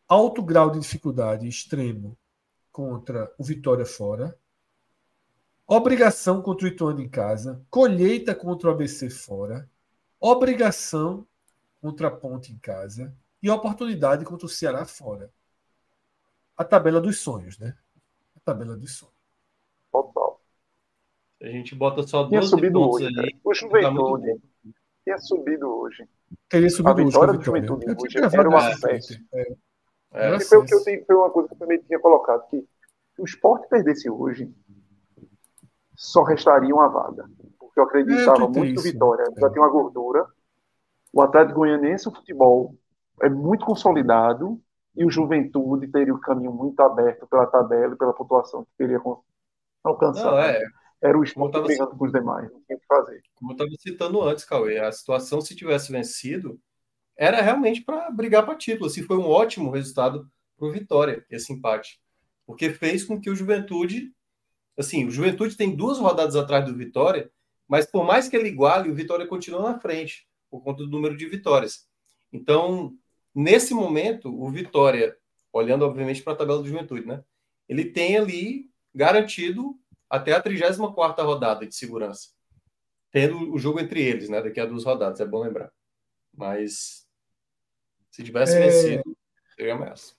[0.09, 2.17] alto grau de dificuldade extremo
[2.73, 4.39] contra o Vitória fora,
[5.67, 9.71] obrigação contra o Ituano em casa, colheita contra o ABC fora,
[10.19, 11.27] obrigação
[11.81, 15.31] contra a Ponte em casa e oportunidade contra o Ceará fora.
[16.57, 17.77] A tabela dos sonhos, né?
[18.35, 19.18] A tabela dos sonhos.
[21.41, 23.07] A gente bota só Tinha subido hoje.
[23.07, 24.39] Ali, o Juventude tá
[25.05, 26.09] tinha subido hoje.
[26.49, 29.19] Teria subido a vitória hoje, do Juventude hoje era o acesso.
[29.33, 29.57] É.
[30.13, 32.61] É, foi, o que eu tenho, foi uma coisa que eu também tinha colocado, que
[33.15, 34.51] se o esporte perdesse hoje,
[35.95, 37.29] só restaria uma vaga.
[37.59, 38.83] Porque eu acreditava é, muito isso.
[38.85, 39.41] Vitória, é.
[39.41, 40.27] já tem uma gordura.
[41.13, 42.75] O Atlético Goianiense, o futebol
[43.23, 44.61] é muito consolidado
[44.97, 49.01] e o Juventude teria o caminho muito aberto pela tabela e pela pontuação que teria
[49.85, 50.33] alcançado.
[50.33, 50.63] Não, é.
[51.01, 53.23] Era o esporte brigando com os demais, não tinha o que fazer.
[53.35, 56.61] Como eu estava citando antes, Cauê, a situação, se tivesse vencido,
[57.17, 58.87] era realmente para brigar para título.
[58.87, 62.01] Assim, foi um ótimo resultado para o Vitória, esse empate.
[62.45, 64.13] Porque fez com que o Juventude.
[64.77, 67.31] Assim, o Juventude tem duas rodadas atrás do Vitória,
[67.67, 71.17] mas por mais que ele iguale, o Vitória continua na frente, por conta do número
[71.17, 71.87] de vitórias.
[72.33, 72.95] Então,
[73.35, 75.17] nesse momento, o Vitória,
[75.53, 77.23] olhando obviamente para a tabela do Juventude, né?
[77.69, 79.79] Ele tem ali garantido
[80.09, 82.31] até a 34 rodada de segurança.
[83.11, 84.43] Tendo o jogo entre eles, né?
[84.43, 85.73] Daqui a duas rodadas, é bom lembrar.
[86.35, 87.07] Mas
[88.11, 88.67] se tivesse é...
[88.67, 89.17] vencido,
[89.55, 90.15] seria ameaça.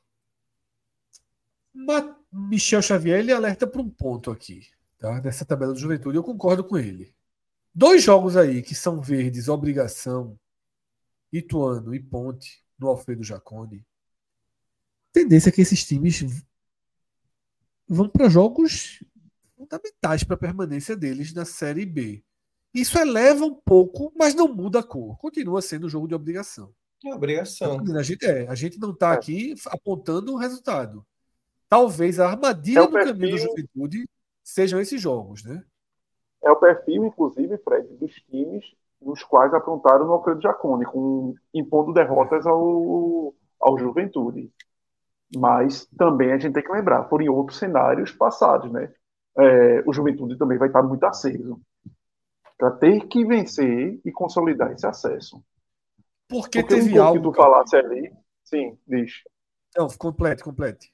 [2.31, 5.21] Michel Xavier ele alerta para um ponto aqui, tá?
[5.21, 7.13] Nessa tabela do Juventude, eu concordo com ele.
[7.73, 10.37] Dois jogos aí que são verdes, obrigação,
[11.31, 13.85] Ituano e Ponte, no Alfredo Jacone.
[15.11, 16.43] Tendência é que esses times
[17.87, 19.03] vão para jogos
[19.69, 22.23] fundamentais para a permanência deles na Série B.
[22.73, 25.17] Isso eleva um pouco, mas não muda a cor.
[25.17, 26.73] Continua sendo um jogo de obrigação.
[27.05, 27.79] É obrigação.
[27.95, 29.15] A gente, é, a gente não está é.
[29.15, 31.05] aqui apontando um resultado.
[31.67, 33.13] Talvez a armadilha é do perfil...
[33.13, 34.09] caminho da juventude
[34.43, 35.63] sejam esses jogos, né?
[36.43, 38.65] É o perfil, inclusive, Fred, dos times
[39.01, 44.51] nos quais aprontaram no Alfredo Jacone, com, impondo derrotas ao, ao Juventude.
[45.37, 48.91] Mas também a gente tem que lembrar, foram em outros cenários passados, né?
[49.39, 51.59] É, o Juventude também vai estar muito aceso
[52.57, 55.41] para ter que vencer e consolidar esse acesso.
[56.27, 57.17] Porque, Porque teve um algo.
[57.17, 58.11] que tu falasse ali.
[58.43, 59.23] Sim, diz.
[59.77, 60.93] Não, complete, complete.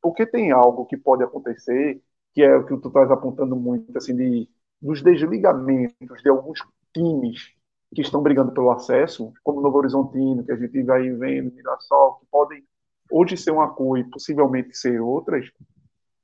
[0.00, 2.02] Porque tem algo que pode acontecer,
[2.34, 4.48] que é o que tu estás apontando muito, assim, de,
[4.80, 6.60] dos desligamentos de alguns
[6.92, 7.52] times
[7.94, 12.26] que estão brigando pelo acesso, como Novo Horizontino, que a gente vai vendo, Mirassol, que
[12.26, 12.64] podem
[13.10, 15.50] hoje ser uma cor e possivelmente ser outras,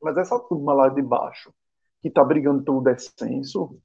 [0.05, 1.53] mas essa turma lá de baixo,
[2.01, 3.77] que está brigando pelo descenso,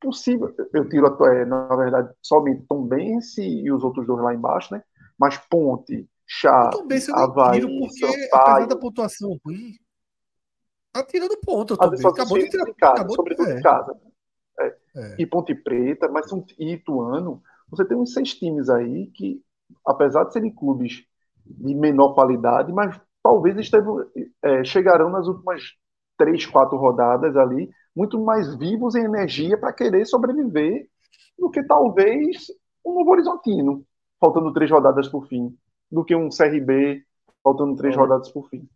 [0.00, 0.54] possível.
[0.72, 4.82] Eu tiro, é, na verdade, somente Tombense e os outros dois lá embaixo, né?
[5.18, 6.70] Mas Ponte, Chá,
[7.14, 8.32] Havaí, tiro porque, Sampaio...
[8.32, 9.72] apesar da pontuação ruim,
[10.92, 12.00] tá tirando ponto também.
[12.04, 13.58] Acabou de tirar, casa, acabou sobretudo de...
[13.58, 13.96] em casa.
[14.58, 14.76] É.
[14.94, 15.16] É.
[15.18, 17.42] E Ponte Preta, mas são Ituano.
[17.70, 19.42] Você tem uns seis times aí que,
[19.86, 21.04] apesar de serem clubes
[21.44, 24.04] de menor qualidade, mas talvez estejam,
[24.42, 25.62] é, chegarão nas últimas
[26.16, 30.88] três, quatro rodadas ali muito mais vivos em energia para querer sobreviver
[31.38, 32.46] do que talvez
[32.84, 33.84] um Novo Horizontino,
[34.20, 35.56] faltando três rodadas por fim,
[35.90, 37.04] do que um CRB,
[37.42, 38.68] faltando três rodadas por fim.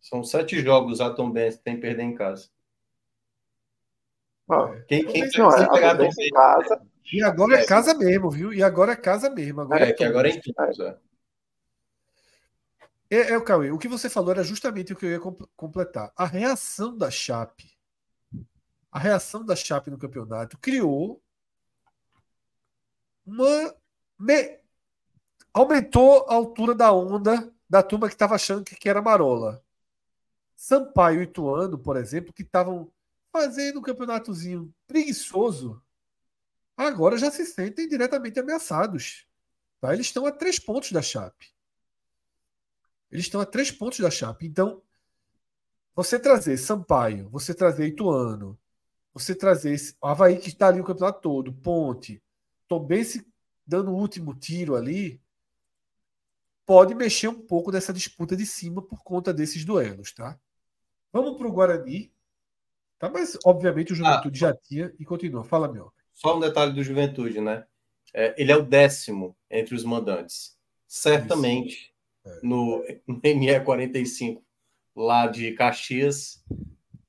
[0.00, 2.48] São sete jogos a Tom Benz tem que perder em casa.
[4.50, 6.82] Ah, quem quem não, é, pegar em casa.
[7.12, 8.52] E agora é casa mesmo, viu?
[8.52, 9.60] E agora é casa mesmo.
[9.62, 10.82] Agora é, é que agora é em tudo.
[10.82, 10.98] É.
[13.12, 15.20] É, é o Cauê, o que você falou era justamente o que eu ia
[15.54, 16.10] completar.
[16.16, 17.76] A reação da Chape,
[18.90, 21.22] a reação da Chape no campeonato criou
[23.26, 23.76] uma.
[24.18, 24.58] Me,
[25.52, 29.62] aumentou a altura da onda da turma que estava achando que, que era marola.
[30.56, 32.90] Sampaio e Ituano, por exemplo, que estavam
[33.30, 35.82] fazendo um campeonatozinho preguiçoso,
[36.74, 39.26] agora já se sentem diretamente ameaçados.
[39.82, 39.92] Tá?
[39.92, 41.51] Eles estão a três pontos da Chape.
[43.12, 44.46] Eles estão a três pontos da Chape.
[44.46, 44.82] Então,
[45.94, 48.58] você trazer Sampaio, você trazer Ituano,
[49.12, 52.22] você trazer esse, o Havaí que está ali o campeonato todo, Ponte,
[52.66, 53.26] Tombense
[53.66, 55.20] dando o último tiro ali,
[56.64, 60.38] pode mexer um pouco dessa disputa de cima por conta desses duelos, tá?
[61.12, 62.10] Vamos para o Guarani,
[62.98, 63.10] tá?
[63.10, 65.44] Mas, obviamente, o Juventude ah, já tinha e continua.
[65.44, 65.92] Fala, meu.
[66.14, 67.66] Só um detalhe do Juventude, né?
[68.14, 70.56] É, ele é o décimo entre os mandantes.
[70.86, 71.91] Certamente, é.
[72.42, 74.44] No, no ME 45,
[74.94, 76.44] lá de Caxias,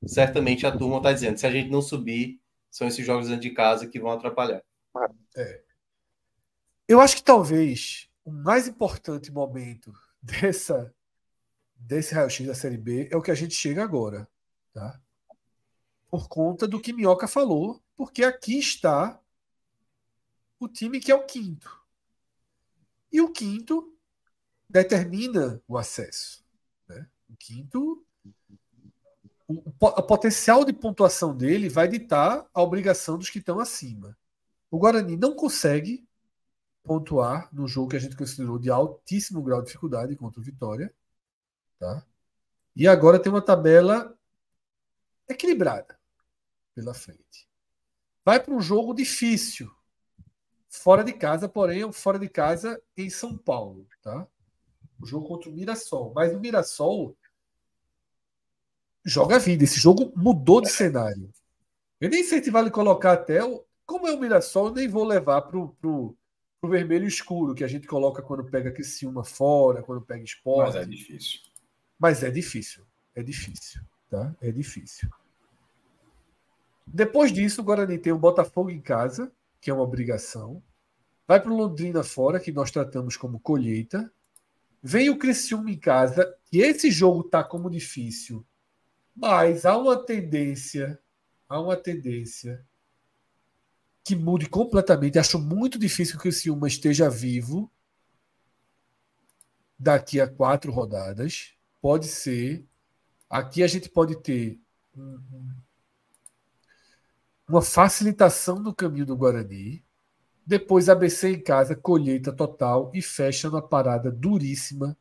[0.05, 3.51] certamente a turma está dizendo: se a gente não subir, são esses jogos dentro de
[3.51, 4.63] casa que vão atrapalhar.
[5.35, 5.63] É.
[6.87, 10.93] Eu acho que talvez o mais importante momento dessa
[11.75, 14.27] desse raio-x da Série B é o que a gente chega agora,
[14.71, 15.01] tá?
[16.09, 19.19] Por conta do que Minhoca falou, porque aqui está
[20.59, 21.77] o time que é o quinto.
[23.11, 23.92] E o quinto
[24.73, 26.43] determina o acesso.
[26.89, 27.07] Né?
[27.29, 28.03] O quinto,
[29.47, 34.17] o, o potencial de pontuação dele vai ditar a obrigação dos que estão acima.
[34.71, 36.07] O Guarani não consegue
[36.83, 40.91] pontuar no jogo que a gente considerou de altíssimo grau de dificuldade contra o Vitória.
[41.77, 42.03] Tá?
[42.75, 44.17] E agora tem uma tabela
[45.29, 45.99] equilibrada
[46.73, 47.47] pela frente.
[48.25, 49.71] Vai para um jogo difícil,
[50.67, 53.87] fora de casa, porém fora de casa em São Paulo.
[54.01, 54.27] Tá?
[54.99, 56.13] O jogo contra o Mirassol.
[56.15, 57.15] Mas o Mirassol
[59.03, 59.63] joga a vida.
[59.63, 61.29] Esse jogo mudou de cenário.
[61.99, 63.43] Eu nem sei se vale colocar até.
[63.43, 63.63] O...
[63.85, 66.17] Como é o Mirassol, eu nem vou levar para o
[66.63, 70.75] o vermelho escuro que a gente coloca quando pega Criciúma fora, quando pega esporte.
[70.75, 71.39] Mas é difícil.
[71.99, 72.83] Mas é difícil.
[73.13, 73.81] É difícil.
[74.09, 74.33] Tá?
[74.41, 75.09] É difícil.
[76.87, 80.63] Depois disso, o Guarani tem o Botafogo em casa, que é uma obrigação.
[81.27, 84.09] Vai para o Londrina fora, que nós tratamos como colheita.
[84.85, 88.45] Vem o Criciúma em casa, e esse jogo tá como difícil.
[89.15, 90.99] Mas há uma tendência,
[91.47, 92.65] há uma tendência
[94.03, 95.17] que mude completamente.
[95.17, 97.71] Acho muito difícil que o Ciúma esteja vivo
[99.79, 101.53] daqui a quatro rodadas.
[101.81, 102.65] Pode ser.
[103.29, 104.59] Aqui a gente pode ter
[107.47, 109.83] uma facilitação no caminho do Guarani.
[110.45, 114.97] Depois ABC em casa, colheita total e fecha uma parada duríssima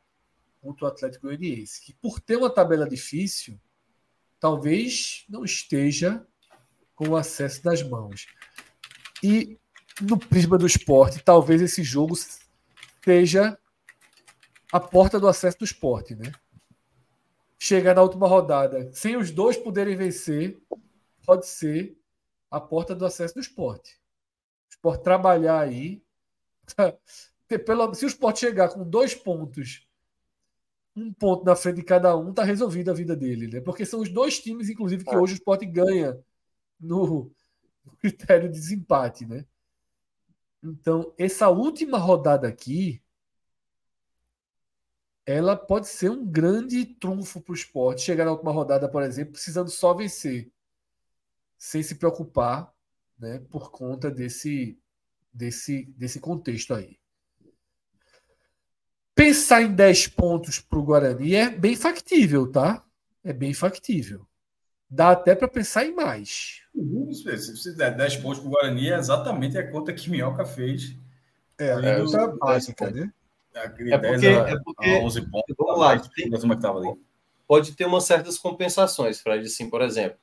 [0.60, 3.58] contra o Atlético Goianiense, que por ter uma tabela difícil,
[4.38, 6.24] talvez não esteja
[6.94, 8.26] com o acesso das mãos.
[9.22, 9.58] E
[10.00, 12.14] no prisma do esporte, talvez esse jogo
[13.04, 13.58] seja
[14.72, 16.32] a porta do acesso do esporte, né?
[17.58, 20.60] Chegar na última rodada sem os dois poderem vencer,
[21.26, 21.96] pode ser
[22.50, 24.01] a porta do acesso do esporte.
[24.82, 26.02] O esporte trabalhar aí.
[27.66, 29.86] Pelo, se o esporte chegar com dois pontos,
[30.96, 33.60] um ponto na frente de cada um, tá resolvida a vida dele, né?
[33.60, 35.18] Porque são os dois times, inclusive, que é.
[35.18, 36.18] hoje o esporte ganha
[36.80, 37.30] no,
[38.00, 39.46] critério de desempate, né?
[40.62, 43.02] Então, essa última rodada aqui,
[45.24, 48.02] ela pode ser um grande trunfo para o esporte.
[48.02, 50.50] Chegar na última rodada, por exemplo, precisando só vencer,
[51.58, 52.71] sem se preocupar,
[53.22, 54.78] né, por conta desse,
[55.32, 56.98] desse, desse contexto aí.
[59.14, 62.84] Pensar em 10 pontos para o Guarani é bem factível, tá?
[63.24, 64.26] É bem factível
[64.92, 66.60] dá até para pensar em mais.
[66.74, 70.94] Se você der 10 pontos para o Guarani, é exatamente a conta que Minhoca fez.
[71.58, 73.10] É, é a básica, né?
[73.54, 76.30] É porque, é porque 11 pontos, vamos lá, tem,
[77.46, 80.18] pode ter umas certas compensações, Fred, assim, por exemplo,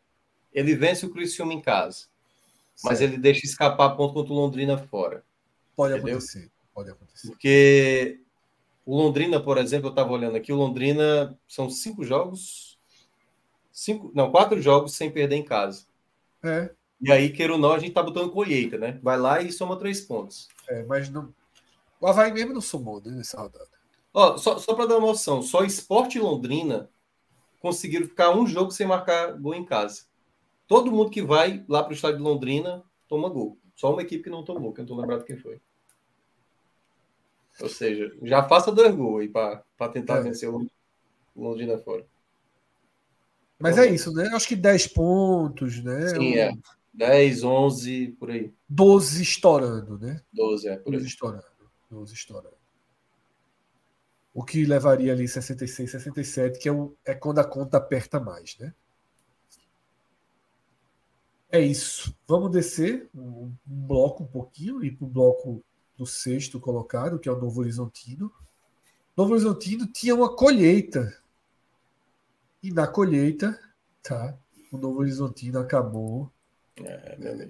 [0.52, 2.06] ele vence o Criciúma em casa,
[2.84, 5.24] mas ele deixa escapar ponto contra o Londrina fora.
[5.76, 6.18] Pode entendeu?
[6.18, 7.28] acontecer, pode acontecer.
[7.28, 8.20] Porque
[8.86, 12.78] o Londrina, por exemplo, eu estava olhando aqui, o Londrina são cinco jogos,
[13.72, 15.86] cinco, não, quatro jogos sem perder em casa.
[16.44, 16.72] É.
[17.02, 19.00] E aí, queira ou não, a gente tá botando colheita, né?
[19.02, 20.50] Vai lá e soma três pontos.
[20.68, 21.34] É, mas não.
[22.02, 23.70] O Havaí mesmo não somou né, nessa rodada.
[24.14, 26.90] Ó, só, só para dar uma noção, só Esporte e Londrina
[27.62, 30.04] conseguiram ficar um jogo sem marcar gol em casa.
[30.70, 33.58] Todo mundo que vai lá para o estádio de Londrina toma gol.
[33.76, 35.60] Só uma equipe que não tomou, que eu não tô lembrado quem foi.
[37.60, 40.22] Ou seja, já faça dois gols aí para tentar é.
[40.22, 40.70] vencer o
[41.36, 42.06] Londrina fora.
[43.58, 44.30] Mas é isso, né?
[44.32, 46.10] Acho que 10 pontos, né?
[46.10, 46.52] Sim, é.
[46.94, 48.54] 10, 11, por aí.
[48.70, 50.22] 12 estourando, né?
[50.32, 51.10] 12, é, por 12 aí.
[51.10, 51.46] estourando.
[51.90, 52.58] 12 estourando.
[54.32, 58.56] O que levaria ali 66, 67, que é, o, é quando a conta aperta mais,
[58.60, 58.72] né?
[61.52, 62.16] É isso.
[62.28, 65.64] Vamos descer um, um bloco um pouquinho e para o bloco
[65.98, 68.32] do sexto colocado, que é o Novo Horizontino.
[69.18, 71.18] Novo Horizontino tinha uma colheita.
[72.62, 73.60] E na colheita,
[74.04, 74.38] tá?
[74.72, 76.32] O Novo Horizontino acabou
[76.78, 77.50] é,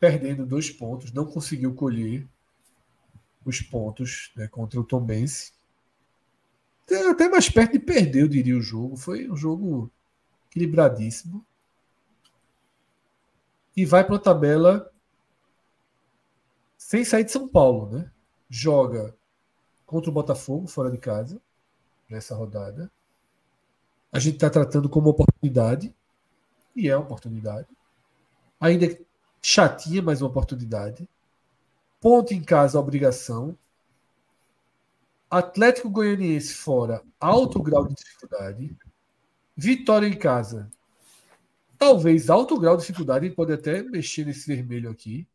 [0.00, 2.26] perdendo dois pontos, não conseguiu colher
[3.44, 5.52] os pontos né, contra o Tombense.
[7.10, 8.96] Até mais perto de perder, eu diria, o jogo.
[8.96, 9.90] Foi um jogo
[10.48, 11.44] equilibradíssimo.
[13.76, 14.90] E vai para a tabela
[16.78, 18.10] sem sair de São Paulo, né?
[18.48, 19.14] Joga
[19.84, 21.40] contra o Botafogo fora de casa
[22.08, 22.90] nessa rodada.
[24.12, 25.94] A gente está tratando como oportunidade
[26.74, 27.68] e é uma oportunidade.
[28.60, 28.98] Ainda
[29.42, 31.08] chatinha, mas uma oportunidade.
[32.00, 33.56] Ponto em casa, obrigação.
[35.28, 38.76] Atlético Goianiense fora, alto grau de dificuldade.
[39.56, 40.70] Vitória em casa,
[41.78, 43.30] talvez alto grau de dificuldade.
[43.30, 45.26] Pode até mexer nesse vermelho aqui.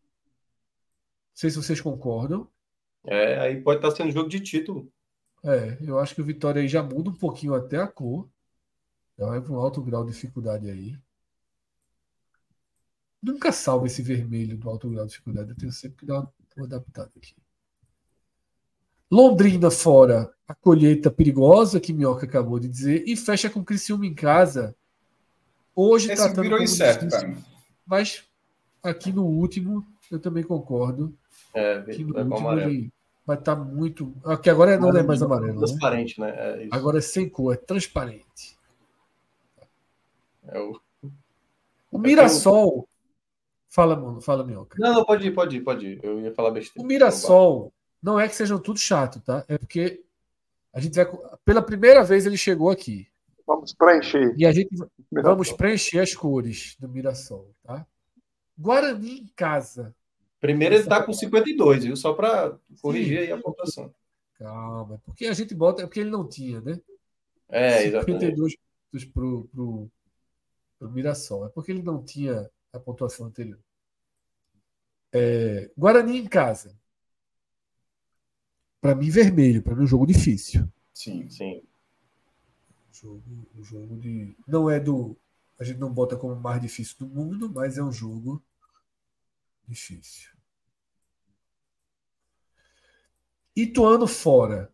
[1.32, 2.48] Não sei se vocês concordam.
[3.06, 4.92] É, aí pode estar sendo jogo de título.
[5.44, 8.30] É, eu acho que o Vitória aí já muda um pouquinho até a cor.
[9.18, 10.98] Já vai para um alto grau de dificuldade aí.
[13.22, 15.50] Nunca salva esse vermelho do alto grau de dificuldade.
[15.50, 17.36] Eu tenho sempre que dar uma, uma adaptada aqui.
[19.12, 24.14] Londrina fora, a colheita perigosa que Minhoca acabou de dizer, e fecha com Criciúma em
[24.14, 24.74] casa.
[25.76, 27.38] Hoje Esse virou incerto, cara.
[27.86, 28.24] Mas
[28.84, 31.14] aqui no último, eu também concordo.
[31.54, 32.92] É, que no último ele
[33.26, 34.14] vai estar tá muito.
[34.26, 35.54] Aqui agora não é mais amarelo.
[35.54, 35.68] Né?
[35.68, 36.32] Transparente, né?
[36.32, 36.64] né?
[36.66, 38.58] É agora é sem cor, é transparente.
[40.48, 40.80] É o...
[41.92, 42.88] o Mirassol.
[43.70, 44.76] Fala, mano, fala, Minhoca.
[44.78, 46.00] Não, não, pode ir, pode ir, pode ir.
[46.04, 46.84] Eu ia falar besteira.
[46.84, 47.72] O Mirassol
[48.04, 49.46] não é que sejam tudo chato, tá?
[49.48, 50.02] É porque
[50.74, 51.08] a gente vai.
[51.46, 53.08] Pela primeira vez ele chegou aqui.
[53.52, 54.34] Vamos preencher.
[54.38, 55.32] E a gente Mirassol.
[55.32, 57.86] vamos preencher as cores do Mirassol, tá?
[58.58, 59.94] Guarani em casa.
[60.40, 61.98] Primeiro ele está com 52, viu?
[61.98, 63.24] Só para corrigir Sim.
[63.26, 63.94] aí a pontuação.
[64.36, 66.80] Calma, porque a gente bota, é porque ele não tinha, né?
[67.50, 68.22] É, exatamente.
[68.22, 69.92] 52 pontos pro, pro,
[70.80, 71.46] pro Mirassol.
[71.46, 73.60] É porque ele não tinha a pontuação anterior.
[75.12, 76.74] É, Guarani em casa.
[78.80, 79.62] Para mim, vermelho.
[79.62, 80.66] Para mim, um jogo difícil.
[80.94, 81.62] Sim, sim.
[82.92, 83.24] Jogo,
[83.56, 84.36] um jogo de.
[84.48, 85.18] Não é do.
[85.60, 88.44] A gente não bota como o mais difícil do mundo, mas é um jogo
[89.68, 90.30] difícil.
[93.56, 94.72] Ituano fora.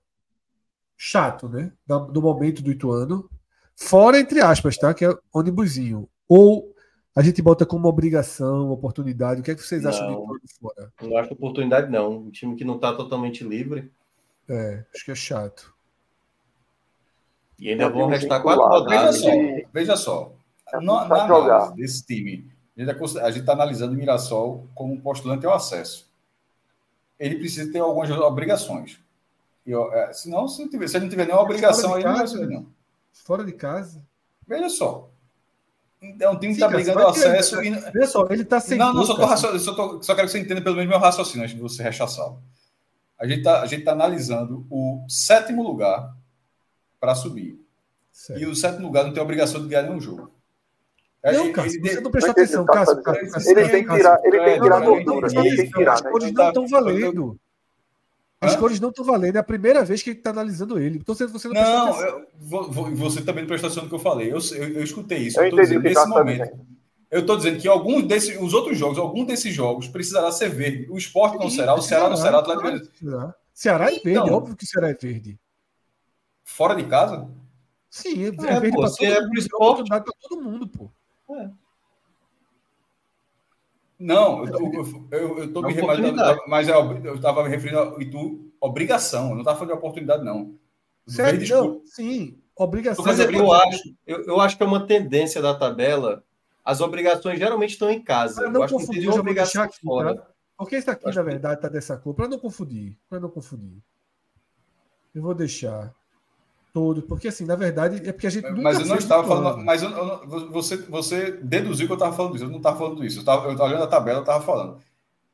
[0.95, 1.71] Chato, né?
[1.85, 3.29] Do momento do Ituano.
[3.75, 4.93] Fora, entre aspas, tá?
[4.93, 6.09] Que é ônibusinho.
[6.27, 6.73] Ou
[7.15, 9.41] a gente bota como obrigação, oportunidade.
[9.41, 10.93] O que é que vocês não, acham de Ituano fora?
[11.01, 12.17] Não acho oportunidade, não.
[12.17, 13.91] Um time que não está totalmente livre.
[14.49, 15.76] É, acho que é chato.
[17.59, 19.21] E ainda vão restar quatro rodadas.
[19.21, 20.31] Veja só, veja só.
[20.73, 25.53] Na, na análise desse time, a gente está analisando o Mirassol como um postulante ao
[25.53, 26.07] acesso.
[27.19, 28.99] Ele precisa ter algumas obrigações.
[29.65, 32.55] E, é, senão, se, tiver, se ele não tiver nenhuma obrigação, aí casa, não vai
[32.55, 32.67] não.
[33.11, 34.01] Fora de casa.
[34.47, 35.09] Veja só.
[36.19, 37.59] É um time que está brigando o acesso.
[37.59, 37.91] Ele, e...
[37.91, 38.77] Veja só, ele está sem.
[38.77, 41.43] Não, não, só, tô, só, tô, só quero que você entenda pelo menos meu raciocínio
[41.43, 42.39] antes de você rechaçá-lo.
[43.17, 46.15] A gente está tá analisando o sétimo lugar
[46.99, 47.59] para subir.
[48.11, 48.41] Certo.
[48.41, 50.31] E o sétimo lugar não tem obrigação de ganhar nenhum jogo.
[51.21, 53.01] É, não, Cássio, você não prestou atenção, Cássio.
[53.47, 55.27] Ele tem que tirar, ele tem que tirar gordura.
[55.27, 55.93] Ele tem que tirar.
[55.93, 57.39] As cores não estão valendo.
[58.39, 59.35] As cores não estão valendo.
[59.35, 60.99] É a primeira vez que ele está analisando ele.
[60.99, 62.27] Então você não Não, eu,
[62.95, 64.31] você também não prestou atenção no que eu falei.
[64.31, 65.39] Eu, eu, eu escutei isso.
[65.39, 66.59] Eu, eu entendi nesse momento.
[67.09, 70.87] Eu estou dizendo que alguns desses, os outros jogos, algum desses jogos precisará ser verde.
[70.89, 73.35] O esporte não será, o Ceará não será, o Atlético será.
[73.53, 75.39] Ceará é verde, então, óbvio que o Ceará é verde.
[76.47, 77.29] Fora de casa?
[77.89, 80.91] Sim, é, é verde para todo, é mundo, é todo mundo, pô.
[81.35, 81.49] É.
[83.99, 89.39] Não, eu estou me referindo, mas eu estava me referindo a Itu, obrigação, eu não
[89.39, 90.57] estava falando de oportunidade, não.
[91.05, 93.03] Certo, não, sim, obrigação.
[93.03, 96.23] Mas eu acho, eu, eu acho que é uma tendência da tabela
[96.63, 98.43] as obrigações geralmente estão em casa.
[98.43, 100.15] Eu, eu acho confundir, que não obrigação aqui, fora.
[100.15, 100.27] Tá?
[100.57, 102.97] Porque esse aqui, na verdade, está dessa cor, para não confundir.
[103.09, 103.81] Para não confundir.
[105.15, 105.93] Eu vou deixar
[106.77, 108.47] todo, porque assim, na verdade, é porque a gente.
[108.51, 109.65] Mas eu não estava falando.
[109.65, 112.45] Mas eu, eu, você, você deduziu que eu estava falando disso.
[112.45, 113.17] Eu não estava falando isso.
[113.17, 114.77] Eu estava olhando a tabela, eu estava falando.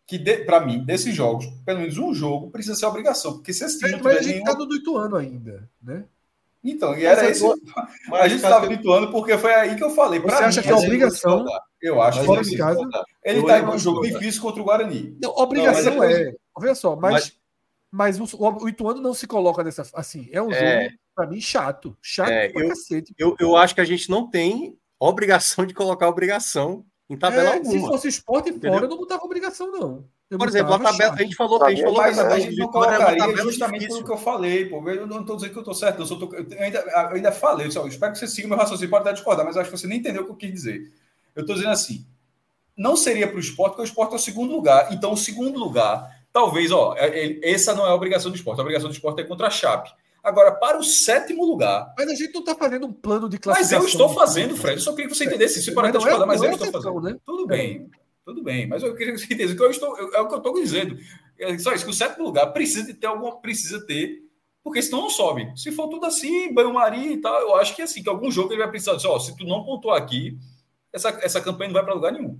[0.08, 3.34] que, para mim, desses jogos, pelo menos um jogo precisa ser obrigação.
[3.34, 3.96] Porque se esse time.
[3.96, 6.06] É, mas a gente está no Ituano ainda, né?
[6.64, 7.54] Então, e era isso.
[8.14, 8.76] A gente estava que...
[8.76, 10.22] Ituano porque foi aí que eu falei.
[10.22, 11.46] Você acha mim, que é obrigação?
[11.82, 12.80] Eu acho fora de casa.
[13.22, 15.18] Ele está em um jogo difícil contra o Guarani.
[15.22, 16.34] Não, obrigação não, é.
[16.56, 17.36] Olha só, mas,
[17.92, 19.86] mas, mas o, o, Ituano não se coloca nessa.
[19.94, 20.84] Assim, é um é...
[20.84, 21.96] jogo, para mim, chato.
[22.02, 23.14] Chato é, pra eu, cacete.
[23.18, 27.54] Eu, eu acho que a gente não tem obrigação de colocar obrigação em tabela é,
[27.54, 27.72] alguma.
[27.72, 28.74] Se fosse esporte entendeu?
[28.74, 30.06] fora, eu não botava obrigação, não.
[30.30, 32.68] Eu Por exemplo, a tabela, a gente falou, a gente falou mas, a gente não
[32.70, 34.90] colocaria justamente pelo que eu falei, pô.
[34.90, 37.68] Eu não estou dizendo que eu estou certo, eu, tô, eu, ainda, eu ainda falei,
[37.68, 40.00] eu, espero que você siga meu raciocínio, pode até discordar, mas acho que você nem
[40.00, 40.92] entendeu o que eu quis dizer.
[41.36, 42.06] Eu estou dizendo assim,
[42.76, 44.92] não seria para o esporte, porque o esporte é o segundo lugar.
[44.92, 48.60] Então, o segundo lugar, talvez, ó, é, é, essa não é a obrigação do esporte.
[48.60, 49.92] A obrigação do esporte é contra a Chape.
[50.24, 51.94] Agora, para o sétimo lugar.
[51.98, 53.80] Mas a gente não está fazendo um plano de classificação.
[53.80, 54.78] Mas eu estou fazendo, Fred.
[54.78, 55.62] Eu só queria que você entendesse.
[55.62, 57.02] Se para mas, é, mas eu estou fazendo.
[57.02, 57.18] Né?
[57.26, 57.90] Tudo bem.
[58.26, 58.66] Tudo bem.
[58.66, 59.98] Mas eu queria que você entendesse que eu estou.
[60.14, 60.98] É o que eu estou dizendo.
[61.38, 63.42] É só isso, que o sétimo lugar precisa de ter alguma.
[63.42, 64.24] Precisa ter.
[64.64, 65.52] Porque senão não sobe.
[65.58, 68.62] Se for tudo assim, banho-maria e tal, eu acho que assim, que algum jogo ele
[68.62, 70.40] vai precisar dizer, ó, se tu não pontuar aqui,
[70.94, 72.40] essa, essa campanha não vai para lugar nenhum.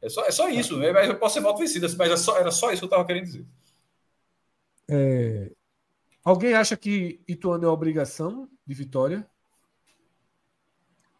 [0.00, 0.78] É só, é só isso.
[0.78, 0.90] Né?
[0.90, 3.04] Mas eu posso ser voto vencido, mas é só, era só isso que eu estava
[3.04, 3.44] querendo dizer.
[4.90, 5.52] É,
[6.24, 9.26] Alguém acha que Ituano é obrigação de vitória?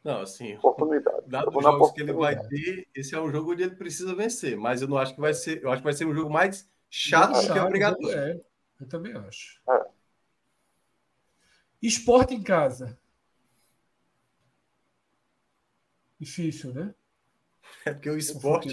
[0.04, 1.28] Não, assim, oportunidade.
[1.28, 4.56] Dado os jogos que ele vai ter, esse é um jogo onde ele precisa vencer,
[4.56, 6.68] mas eu não acho que vai ser, eu acho que vai ser um jogo mais
[6.90, 8.18] chato do que obrigatório.
[8.18, 8.40] É,
[8.80, 9.60] eu também acho.
[9.68, 9.86] É.
[11.80, 12.98] Esporte em casa.
[16.18, 16.94] Difícil, né?
[17.84, 18.68] É porque o esporte,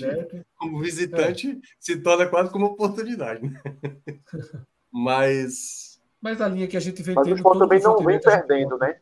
[0.55, 1.67] como visitante, é.
[1.79, 3.47] se torna quase como oportunidade.
[3.47, 3.61] Né?
[4.91, 5.88] Mas
[6.21, 8.99] mas a linha que a gente vem Mas o esporte também não vem perdendo, né?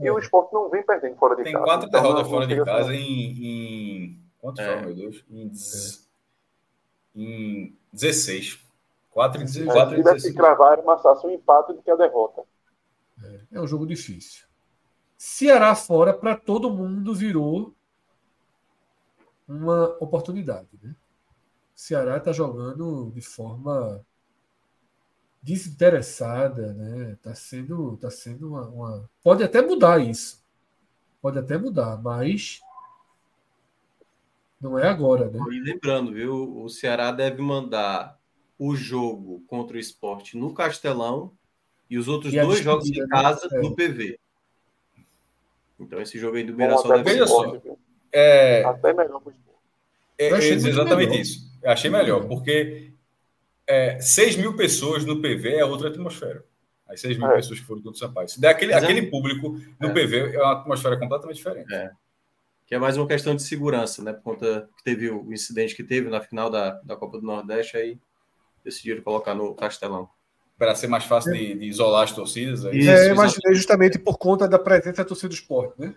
[0.00, 0.20] E o é.
[0.20, 1.64] esporte não vem perdendo fora de Tem casa.
[1.64, 4.20] Tem quatro então, derrotas fora de casa em, em.
[4.40, 4.68] Quantos é.
[4.68, 5.24] foram, meu Deus?
[5.30, 5.52] Em,
[7.16, 7.20] é.
[7.20, 8.66] em 16.
[9.10, 10.24] 4 em 16.
[10.24, 12.42] É, que cravar, fácil um empate do que a derrota.
[13.24, 14.46] É, é um jogo difícil.
[15.16, 17.74] Ceará fora, para todo mundo, virou
[19.48, 20.68] uma oportunidade.
[20.82, 20.90] Né?
[20.90, 24.04] O Ceará está jogando de forma
[25.46, 27.16] desinteressada, né?
[27.22, 30.44] Tá sendo, tá sendo uma, uma, pode até mudar isso,
[31.22, 32.60] pode até mudar, mas
[34.60, 35.38] não é agora, né?
[35.52, 38.18] E lembrando, viu, o Ceará deve mandar
[38.58, 41.30] o jogo contra o esporte no Castelão
[41.88, 43.06] e os outros e dois jogos em né?
[43.08, 43.60] casa né?
[43.60, 44.18] no PV.
[45.78, 47.56] Então esse jogo aí do Mirassol deve ser só.
[48.10, 48.64] É...
[48.64, 49.22] Até melhor
[50.18, 51.20] é, é, exatamente melhor.
[51.20, 51.52] isso.
[51.62, 52.95] Eu achei melhor, porque
[53.68, 56.44] é, 6 mil pessoas no PV é outra atmosfera.
[56.88, 57.36] As 6 mil é.
[57.36, 58.28] pessoas que foram do Sampaio.
[58.28, 59.92] Se der aquele, é aquele público no é.
[59.92, 61.72] PV, é uma atmosfera completamente diferente.
[61.74, 61.90] É.
[62.66, 64.12] Que é mais uma questão de segurança, né?
[64.12, 67.76] Por conta que teve o incidente que teve na final da, da Copa do Nordeste,
[67.76, 67.98] aí
[68.64, 70.08] decidiram colocar no Castelão.
[70.58, 72.64] Para ser mais fácil de, de, isolar as torcidas.
[72.64, 72.78] Aí.
[72.78, 75.94] Isso, é, imaginei justamente por conta da presença da torcida do esporte, né?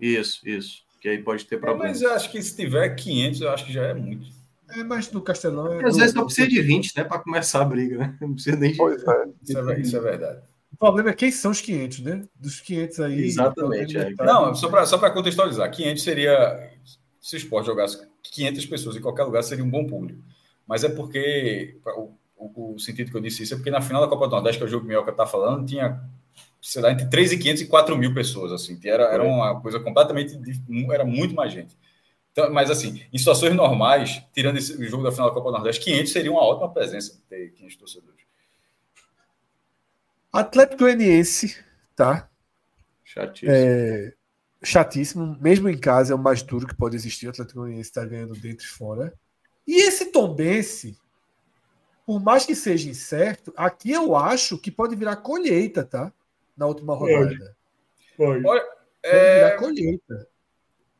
[0.00, 0.82] Isso, isso.
[1.00, 1.84] Que aí pode ter é, problema.
[1.84, 4.37] mas eu acho que se tiver 500, eu acho que já é muito.
[4.70, 5.72] É, mas no Castelão.
[5.72, 7.04] É Às vezes só precisa de 20, né?
[7.04, 8.16] Para começar a briga, né?
[8.20, 8.76] Não precisa nem de.
[8.76, 9.24] Pois é.
[9.42, 10.42] Isso, é, isso é verdade.
[10.72, 12.24] O problema é quem são os 500, né?
[12.34, 13.24] Dos 500 aí.
[13.24, 13.96] Exatamente.
[13.96, 14.10] É.
[14.20, 16.70] Não, só para só contextualizar: 500 seria.
[17.20, 20.22] Se o esporte jogasse 500 pessoas em qualquer lugar, seria um bom público.
[20.66, 21.78] Mas é porque.
[21.96, 24.32] O, o, o sentido que eu disse isso é porque na final da Copa do
[24.32, 26.00] Nordeste, que é o jogo que o Minhoca está falando, tinha
[26.60, 30.38] sei lá, entre 3.500 e 4 mil pessoas, assim, era, era uma coisa completamente,
[30.92, 31.76] era muito mais gente.
[32.32, 35.56] Então, mas assim, em situações normais, tirando esse, o jogo da final da Copa do
[35.56, 38.18] Nordeste, 500 seria uma ótima presença ter 500 torcedores.
[40.32, 41.56] Atlético Goianiense,
[41.96, 42.28] tá?
[43.02, 43.50] Chatíssimo.
[43.50, 44.12] É,
[44.62, 45.38] chatíssimo.
[45.40, 47.26] Mesmo em casa é o mais duro que pode existir.
[47.26, 49.12] O Atlético Goianiense está ganhando dentro e fora.
[49.66, 50.96] E esse Tombense,
[52.06, 56.12] por mais que seja incerto, aqui eu acho que pode virar colheita, tá?
[56.56, 57.56] Na última rodada.
[58.16, 58.42] Pode.
[58.42, 58.42] Pode.
[58.42, 58.64] Pode
[59.02, 59.34] é...
[59.36, 60.27] virar colheita.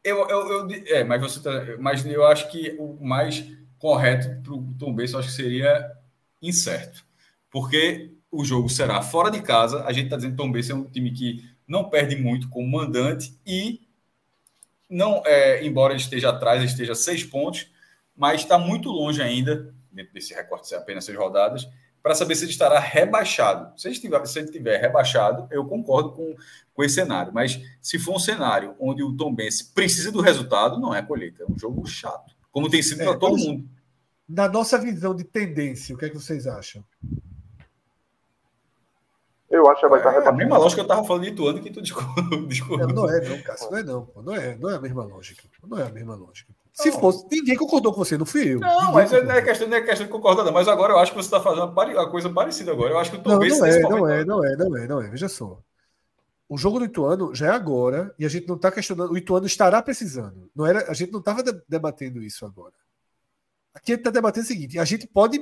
[0.08, 3.44] Eu, eu, eu, é, mas você tá, mas eu acho que o mais
[3.78, 5.92] correto para o Tom Benz, eu acho que seria
[6.40, 7.04] incerto.
[7.50, 9.84] Porque o jogo será fora de casa.
[9.84, 12.66] A gente está dizendo que Tom Benz é um time que não perde muito como
[12.66, 13.86] mandante e
[14.88, 17.70] não, é, embora ele esteja atrás, ele esteja seis pontos,
[18.16, 21.68] mas está muito longe ainda, dentro desse recorte de apenas seis rodadas,
[22.02, 23.78] para saber se ele estará rebaixado.
[23.78, 26.34] Se ele, estiver, se ele estiver rebaixado, eu concordo com,
[26.72, 27.32] com esse cenário.
[27.32, 31.42] Mas se for um cenário onde o Tom Benz precisa do resultado, não é colheita.
[31.42, 32.34] É um jogo chato.
[32.50, 33.68] Como tem sido é, para todo mundo.
[34.28, 36.84] Na nossa visão de tendência, o que é que vocês acham?
[39.50, 41.60] Eu, acho que vai estar é, a mesma lógica que eu tava falando de Ituano
[41.60, 41.80] que tu
[42.46, 42.88] discordou.
[42.88, 43.70] Não, não é, não, Cássio.
[43.70, 44.08] Não é, não.
[44.16, 45.42] Não é, não é a mesma lógica.
[45.66, 46.52] Não é a mesma lógica.
[46.72, 48.60] Se fosse, ninguém concordou com você, não fui eu.
[48.60, 50.52] Não, mas não é, questão, não é questão de concordar, não.
[50.52, 52.92] Mas agora eu acho que você está fazendo uma coisa parecida agora.
[52.92, 55.00] Eu acho que o Tom não, não é, não é, não é, não é, não
[55.02, 55.08] é.
[55.08, 55.58] Veja só.
[56.48, 59.12] O jogo do Ituano já é agora e a gente não está questionando.
[59.12, 60.48] O Ituano estará precisando.
[60.54, 62.74] Não era, a gente não estava debatendo isso agora.
[63.74, 65.40] Aqui a gente está debatendo o seguinte: a gente pode,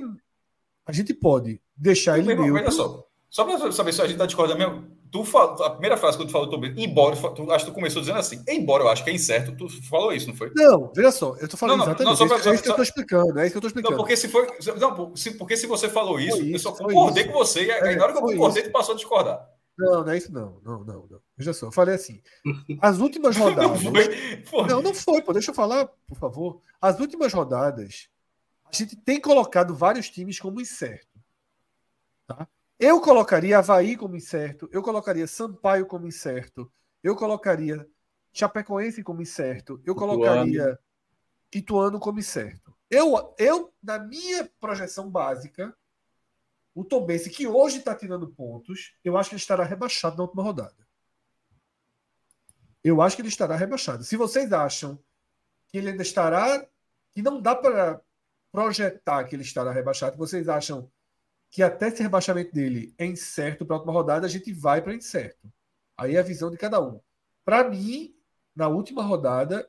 [0.87, 2.55] a gente pode deixar ele neutro.
[2.55, 3.07] Olha só,
[3.37, 4.89] só para saber se a gente está discordando mesmo.
[5.13, 8.01] Tu fala, a primeira frase que tu falou, Tom embora, tu, acho que tu começou
[8.01, 10.51] dizendo assim, embora eu acho que é incerto, tu falou isso, não foi?
[10.57, 12.73] Não, veja só, eu estou falando não, não, exatamente não, pra, é isso que eu
[12.73, 13.91] estou explicando, é isso que eu estou explicando.
[13.91, 14.47] Não, porque se foi,
[14.81, 18.05] não, porque se você falou isso, isso eu só concordei com você, e aí na
[18.05, 18.71] hora que eu concordei, isso.
[18.71, 19.47] tu passou a discordar.
[19.77, 21.21] Não, não é isso não, não, não, não.
[21.37, 22.23] Veja só, eu falei assim,
[22.81, 23.83] as últimas rodadas...
[23.83, 23.93] não,
[24.47, 26.63] foi, não, não foi, pô, deixa eu falar, por favor.
[26.81, 28.09] As últimas rodadas,
[28.65, 31.21] a gente tem colocado vários times como incerto,
[32.27, 32.49] tá?
[32.79, 36.71] Eu colocaria Havaí como incerto, eu colocaria Sampaio como incerto,
[37.03, 37.89] eu colocaria
[38.33, 40.79] Chapecoense como incerto, eu colocaria
[41.55, 42.77] Ituano como incerto.
[42.91, 45.75] Eu, eu, na minha projeção básica,
[46.75, 50.43] o Tombense, que hoje está tirando pontos, eu acho que ele estará rebaixado na última
[50.43, 50.87] rodada.
[52.85, 54.05] Eu acho que ele estará rebaixado.
[54.05, 55.03] Se vocês acham
[55.69, 56.65] que ele ainda estará,
[57.15, 58.03] que não dá para
[58.53, 60.91] projetar que ele estará rebaixado, vocês acham
[61.57, 64.95] que até esse rebaixamento dele é incerto para a última rodada, a gente vai para
[64.95, 65.51] incerto.
[65.97, 67.01] Aí é a visão de cada um.
[67.47, 68.15] Para mim,
[68.55, 69.67] na última rodada,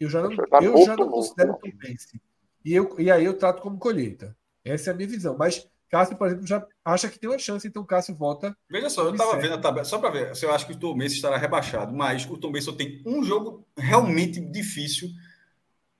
[0.00, 0.30] eu já não,
[0.62, 2.18] eu já não considero Tombense.
[2.64, 4.34] E, eu, e aí eu trato como colheita.
[4.64, 5.36] Essa é a minha visão.
[5.36, 8.56] Mas Cássio, por exemplo, já acha que tem uma chance, então Cássio volta.
[8.70, 10.78] Veja só, eu estava vendo a tabela, só para ver se eu acho que o
[10.78, 15.10] Tombense estará rebaixado, mas o Tombense só tem um jogo realmente difícil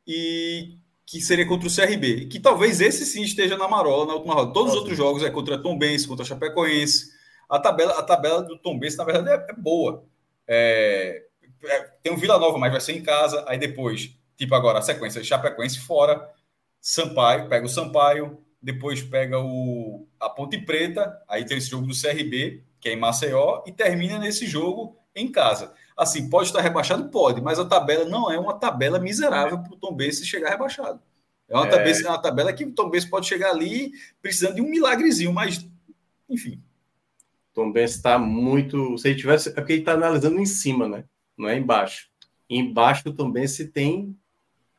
[0.06, 4.34] e que seria contra o CRB, que talvez esse sim esteja na marola na última
[4.34, 4.52] rodada.
[4.52, 7.10] Todos os outros jogos é contra Tom Benz, contra Chapecoense.
[7.48, 10.04] A tabela, a tabela do Tom Benz, na verdade, é, é boa.
[10.46, 11.24] É,
[11.64, 13.44] é, tem o Vila Nova, mas vai ser em casa.
[13.46, 16.30] Aí depois, tipo agora, a sequência, Chapecoense fora,
[16.80, 22.00] Sampaio, pega o Sampaio, depois pega o, a Ponte Preta, aí tem esse jogo do
[22.00, 25.74] CRB, que é em Maceió, e termina nesse jogo em casa.
[25.96, 27.08] Assim, pode estar rebaixado?
[27.10, 31.00] Pode, mas a tabela não é uma tabela miserável para o Tom Benz chegar rebaixado.
[31.48, 31.70] É uma, é.
[31.70, 35.32] Tabela, é uma tabela que o Tom Benz pode chegar ali precisando de um milagrezinho,
[35.32, 35.68] mas,
[36.28, 36.62] enfim.
[37.52, 38.96] Tom Benz está muito.
[38.96, 39.50] Se ele tivesse.
[39.50, 41.04] É porque ele está analisando em cima, né?
[41.36, 42.08] Não é embaixo.
[42.48, 44.16] Embaixo do Tom Benz tem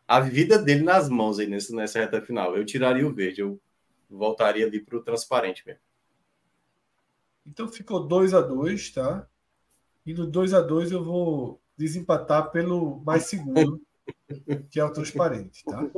[0.07, 2.57] a vida dele nas mãos aí nessa, nessa reta final.
[2.57, 3.59] Eu tiraria o verde, eu
[4.09, 5.81] voltaria ali para o transparente mesmo.
[7.45, 9.27] Então ficou 2 a 2 tá?
[10.05, 13.81] E no 2 a 2 eu vou desempatar pelo mais seguro,
[14.69, 15.89] que é o transparente, tá?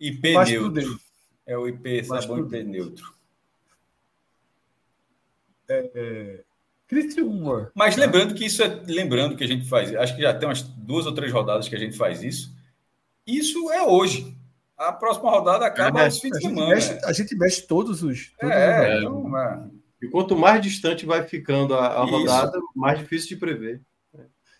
[0.00, 1.00] IP mais neutro.
[1.46, 3.14] É o IP sabão IP neutro.
[5.68, 6.44] É, é...
[6.86, 7.72] Criciúma.
[7.74, 8.66] Mas lembrando que isso é.
[8.86, 9.94] Lembrando que a gente faz.
[9.94, 12.54] Acho que já tem umas duas ou três rodadas que a gente faz isso.
[13.26, 14.36] Isso é hoje.
[14.76, 16.74] A próxima rodada acaba é, aos fins de semana.
[16.74, 18.32] Mexe, a gente mexe todos os.
[18.38, 19.70] Todos é, os então, é.
[20.04, 23.80] E quanto mais distante vai ficando a, a rodada, mais difícil de prever.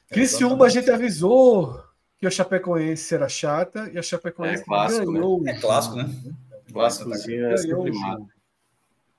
[0.09, 1.83] Criciúma, a gente avisou
[2.19, 5.43] que o Chapecoense era chata e a Chapecoense é clássico, ganhou.
[5.43, 5.53] Né?
[5.53, 6.11] É clássico, né?
[6.73, 7.93] Clássico, é sempre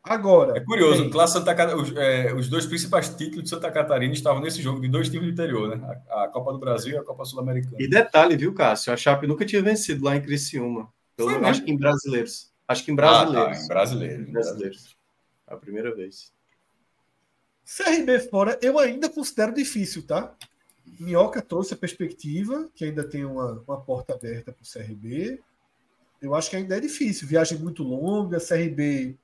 [0.03, 0.57] Agora.
[0.57, 4.61] É curioso, bem, Santa os, é, os, dois principais títulos de Santa Catarina estavam nesse
[4.61, 5.99] jogo, de dois times do interior, né?
[6.09, 7.77] A, a Copa do Brasil e a Copa Sul-Americana.
[7.79, 8.93] E detalhe, viu, Cássio?
[8.93, 10.89] A Chape nunca tinha vencido lá em Criciúma.
[11.17, 12.51] Pelo, acho que em brasileiros.
[12.67, 13.35] Acho que em brasileiros.
[13.35, 14.29] Ah, tá, em brasileiros.
[14.31, 14.94] brasileiros.
[15.47, 16.33] A primeira vez.
[17.65, 20.35] CRB fora, eu ainda considero difícil, tá?
[20.99, 25.41] Minhoca trouxe a perspectiva, que ainda tem uma, uma porta aberta para o CRB.
[26.21, 27.27] Eu acho que ainda é difícil.
[27.27, 29.17] Viagem muito longa, CRB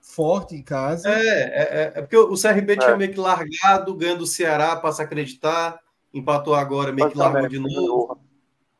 [0.00, 1.08] forte em casa.
[1.08, 2.76] É, é, é, é porque o CRB é.
[2.76, 5.78] tinha meio que largado, ganhando o Ceará, passa a acreditar,
[6.12, 8.18] empatou agora, meio que largou de novo.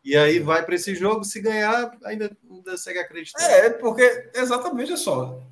[0.04, 3.50] E aí vai para esse jogo, se ganhar, ainda, ainda segue acreditando.
[3.50, 5.42] É, porque exatamente é só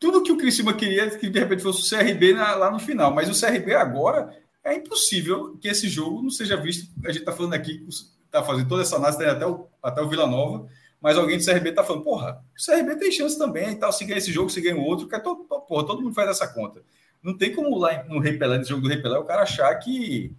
[0.00, 3.14] tudo que o Criciúma queria que de repente fosse o CRB na, lá no final,
[3.14, 6.90] mas o CRB agora é impossível que esse jogo não seja visto.
[7.04, 10.26] A gente está falando aqui, está fazendo toda essa análise, até o, até o Vila
[10.26, 10.66] Nova,
[11.02, 14.04] mas alguém do CRB está falando, porra, o CRB tem chance também e tal, se
[14.06, 16.48] ganhar esse jogo, se ganhar o outro, que é todo, porra, todo mundo faz essa
[16.48, 16.82] conta.
[17.22, 19.74] Não tem como lá no Rei Pelé, no jogo do Rei Pelé, o cara achar
[19.76, 20.32] que,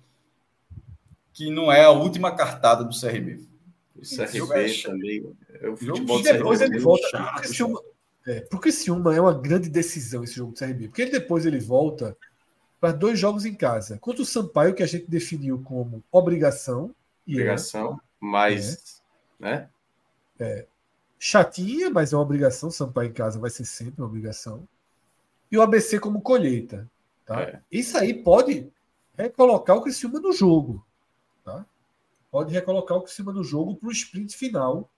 [1.34, 3.40] que não é a última cartada do CRB.
[3.96, 5.36] O CRB é também.
[5.62, 6.64] É o futebol do CRB.
[6.64, 7.84] Ele volta, chato,
[8.26, 10.88] é, porque esse uma é uma grande decisão esse jogo do CRB.
[10.88, 12.16] Porque ele, depois ele volta
[12.80, 13.98] para dois jogos em casa.
[13.98, 16.94] Contra o Sampaio, que a gente definiu como obrigação.
[17.28, 17.32] É.
[17.32, 19.02] Obrigação, é, mas.
[19.40, 19.70] É, né?
[20.40, 20.66] É,
[21.18, 22.70] chatinha, mas é uma obrigação.
[22.70, 24.68] Sampaio em casa vai ser sempre uma obrigação.
[25.52, 26.90] e o ABC como colheita.
[27.26, 27.42] Tá?
[27.42, 27.62] É.
[27.72, 28.72] Isso aí pode
[29.18, 30.86] recolocar o Criciúma no jogo.
[31.44, 31.66] Tá?
[32.30, 34.90] Pode recolocar o Criciúma no jogo para o sprint final.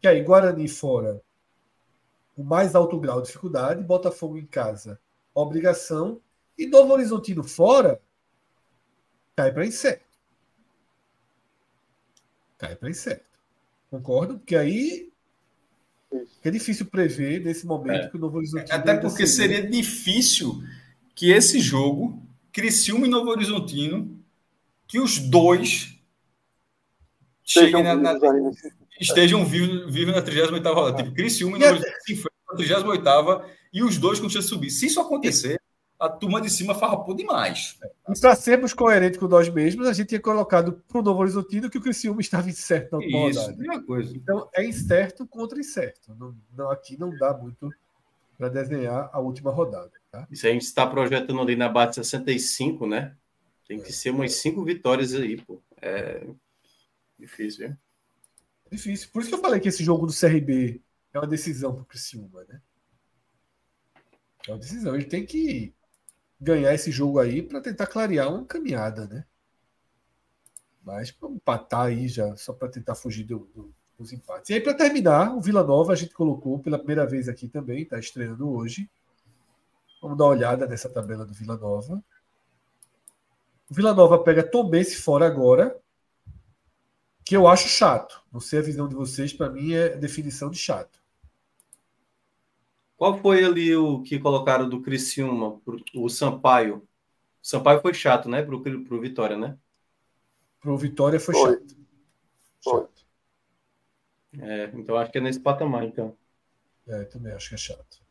[0.00, 1.22] Que aí Guarani fora
[2.36, 5.00] o mais alto grau de dificuldade, Botafogo em casa,
[5.34, 6.20] obrigação,
[6.58, 8.00] e Novo Horizontino fora,
[9.34, 10.04] cai para incerto.
[12.58, 13.30] Cai para incerto.
[13.90, 14.38] Concordo?
[14.38, 15.12] Porque aí
[16.42, 18.08] é difícil prever nesse momento é.
[18.08, 18.74] que o Novo Horizontino.
[18.74, 20.62] Até porque seria difícil
[21.14, 24.18] que esse jogo, Criciúma e Novo Horizontino,
[24.86, 25.98] que os dois
[27.42, 28.18] cheguem na, na,
[29.00, 31.02] estejam vivos, vivos na 38 rodada.
[31.02, 34.54] Tipo, Criciúma e Novo Horizontino se enfrentam na 38 e os dois com chance de
[34.54, 34.70] subir.
[34.70, 35.60] Se isso acontecer,
[35.98, 37.78] a turma de cima farrapou demais.
[38.08, 41.70] E para sermos coerentes com nós mesmos, a gente tinha colocado para o Novo Horizontino
[41.70, 43.82] que o Criciúma estava incerto na última Isso, rodada.
[43.82, 44.16] Coisa.
[44.16, 46.14] Então é incerto contra incerto.
[46.18, 47.72] Não, não, aqui não dá muito
[48.36, 49.92] para desenhar a última rodada.
[50.10, 50.26] Tá?
[50.30, 53.14] Isso a gente está projetando ali na base 65, né?
[53.66, 53.92] Tem que é.
[53.92, 55.60] ser umas cinco vitórias aí, pô.
[55.80, 56.26] É
[57.18, 57.76] difícil, hein?
[58.70, 59.08] Difícil.
[59.12, 61.86] Por isso que eu falei que esse jogo do CRB é uma decisão para o
[61.86, 62.60] Criciúma, né?
[64.46, 64.94] É uma decisão.
[64.94, 65.74] Ele tem que
[66.40, 69.24] ganhar esse jogo aí para tentar clarear uma caminhada, né?
[70.84, 74.50] Mas para empatar aí já, só para tentar fugir do, do, dos empates.
[74.50, 77.82] E aí, para terminar, o Vila Nova a gente colocou pela primeira vez aqui também,
[77.82, 78.88] está estreando hoje.
[80.00, 82.02] Vamos dar uma olhada nessa tabela do Vila Nova.
[83.68, 85.76] O Vila Nova pega Tombense fora agora,
[87.26, 88.22] que eu acho chato.
[88.32, 91.02] Não sei a visão de vocês, para mim é definição de chato.
[92.96, 95.60] Qual foi ali o que colocaram do Criciúma,
[95.92, 96.76] o Sampaio?
[97.42, 98.42] O Sampaio foi chato, né?
[98.42, 99.58] Pro, pro Vitória, né?
[100.60, 101.52] Pro Vitória foi, foi.
[101.52, 101.76] chato.
[102.62, 102.86] Foi.
[104.38, 106.16] É, então acho que é nesse patamar, então.
[106.86, 108.05] É, também acho que é chato.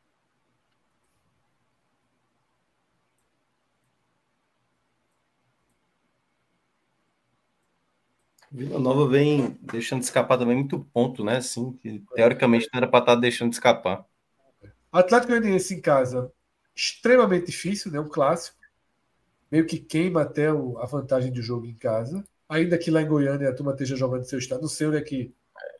[8.56, 11.38] Vila Nova vem deixando de escapar também muito ponto, né?
[11.38, 14.06] Assim, que teoricamente não era para estar tá deixando de escapar.
[14.90, 16.32] Atlético Goianiense em casa,
[16.74, 18.00] extremamente difícil, né?
[18.00, 18.58] Um clássico.
[19.51, 22.24] Meio que queima até o, a vantagem do jogo em casa.
[22.48, 24.61] Ainda que lá em Goiânia a turma esteja jogando seu estado.
[24.61, 25.34] Não sei onde é que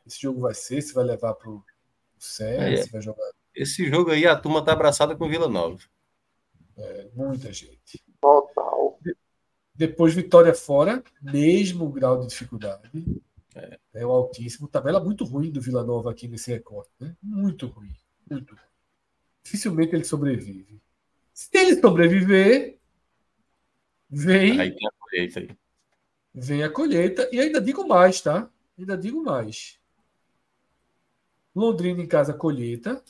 [0.06, 1.64] esse jogo vai ser, se vai levar para o
[2.18, 3.30] Serra, é, se vai jogar.
[3.54, 5.78] Esse jogo aí a turma tá abraçada com Vila Nova.
[6.76, 8.04] É, muita gente.
[8.20, 8.98] Total.
[9.76, 12.90] De, depois Vitória fora, mesmo grau de dificuldade.
[13.54, 14.68] É, é o altíssimo.
[14.68, 16.90] Tabela muito ruim do Vila Nova aqui nesse recorte.
[17.00, 17.16] Né?
[17.22, 17.94] Muito ruim.
[18.30, 18.66] Muito ruim
[19.46, 20.82] dificilmente ele sobrevive.
[21.32, 22.78] Se ele sobreviver,
[24.10, 24.60] vem.
[24.60, 25.50] Aí tem a colheita aí.
[26.34, 27.28] Vem a colheita.
[27.32, 28.50] E ainda digo mais, tá?
[28.76, 29.78] Ainda digo mais.
[31.54, 33.02] Londrina em casa, colheita.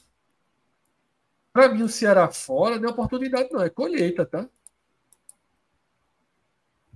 [1.53, 3.63] Para mim, o Ceará fora não é oportunidade, não.
[3.63, 4.49] É colheita, tá?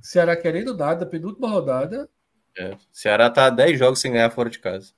[0.00, 2.08] Ceará querendo nada, penúltima rodada.
[2.56, 4.92] É, Ceará tá 10 jogos sem ganhar fora de casa.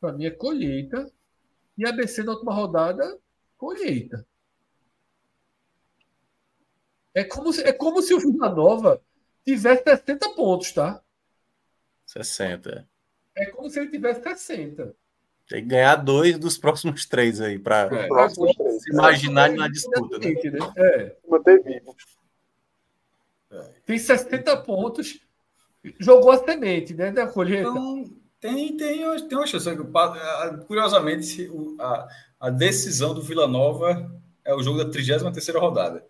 [0.00, 1.10] Para mim é colheita.
[1.76, 3.18] E a ABC na última rodada
[3.56, 4.26] colheita.
[7.14, 9.00] É como se, é como se o Vila Nova
[9.44, 11.02] tivesse 60 pontos, tá?
[12.06, 12.88] 60.
[13.36, 14.94] É como se ele tivesse 60.
[15.48, 20.18] Tem que ganhar dois dos próximos três aí, para é, se imaginar é, na disputa.
[20.18, 20.34] Né?
[20.50, 20.72] né?
[20.76, 21.16] É.
[21.28, 21.94] Manter vivo.
[23.84, 25.20] Tem 60 pontos.
[25.98, 27.10] Jogou a semente, né?
[27.10, 27.68] Da colheita.
[27.68, 28.04] Então,
[28.40, 29.68] tem, tem, tem uma chance.
[30.66, 32.08] Curiosamente, a,
[32.40, 34.10] a decisão do Vila Nova
[34.44, 36.04] é o jogo da 33 rodada.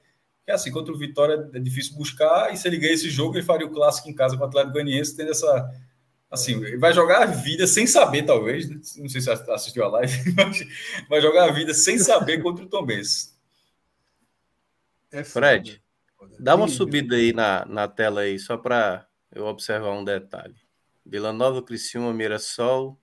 [0.47, 3.45] É assim, contra o Vitória é difícil buscar, e se ele ganhar esse jogo, ele
[3.45, 5.71] faria o clássico em casa com o Atlético Goianiense, tendo essa.
[6.31, 8.81] Assim, ele vai jogar a vida sem saber, talvez, né?
[8.97, 10.67] não sei se assistiu a live, mas
[11.07, 13.39] vai jogar a vida sem saber contra o Tom Benz.
[15.13, 15.82] É Fred,
[16.39, 20.57] dá uma subida aí na, na tela aí, só para eu observar um detalhe.
[21.05, 22.99] Vila Nova, Criciúma, Mirassol,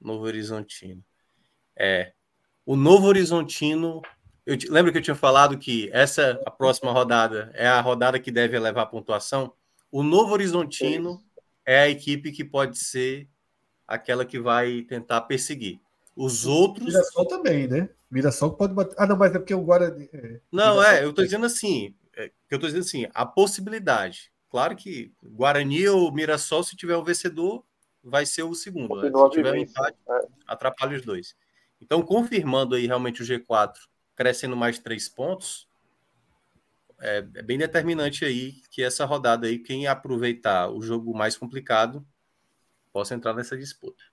[0.00, 1.04] Novo Horizontino.
[1.76, 2.12] É,
[2.64, 4.00] o Novo Horizontino,
[4.46, 8.18] eu te, lembra que eu tinha falado que essa a próxima rodada é a rodada
[8.18, 9.52] que deve levar a pontuação?
[9.90, 11.22] O Novo Horizontino
[11.66, 13.28] é a equipe que pode ser
[13.86, 15.80] aquela que vai tentar perseguir.
[16.14, 16.86] Os outros.
[16.86, 17.88] Mirassol também, né?
[18.10, 18.94] Mirassol pode bater.
[18.98, 20.08] Ah, não, mas é porque o Guarani.
[20.12, 20.40] É...
[20.50, 21.94] Não, Mirassol é, eu estou dizendo assim.
[22.16, 24.32] É, eu estou dizendo assim, a possibilidade.
[24.50, 27.64] Claro que Guarani ou Mirassol, se tiver o vencedor,
[28.02, 28.96] vai ser o segundo.
[28.96, 29.10] Né?
[29.10, 30.20] Se tiver um empate, é.
[30.46, 31.34] atrapalha os dois.
[31.80, 33.74] Então, confirmando aí realmente o G4
[34.14, 35.68] crescendo mais três pontos,
[37.00, 42.06] é, é, bem determinante aí que essa rodada aí, quem aproveitar o jogo mais complicado,
[42.92, 44.04] possa entrar nessa disputa.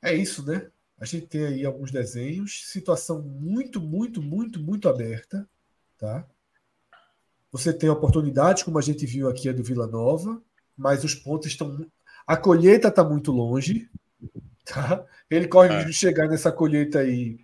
[0.00, 0.70] É isso, né?
[0.98, 5.46] A gente tem aí alguns desenhos, situação muito, muito, muito, muito aberta,
[5.98, 6.26] tá?
[7.52, 10.42] Você tem oportunidades, como a gente viu aqui a do Vila Nova,
[10.76, 11.86] mas os pontos estão.
[12.26, 13.88] A colheita está muito longe,
[14.64, 15.04] tá?
[15.30, 15.84] Ele corre é.
[15.84, 17.38] de chegar nessa colheita aí.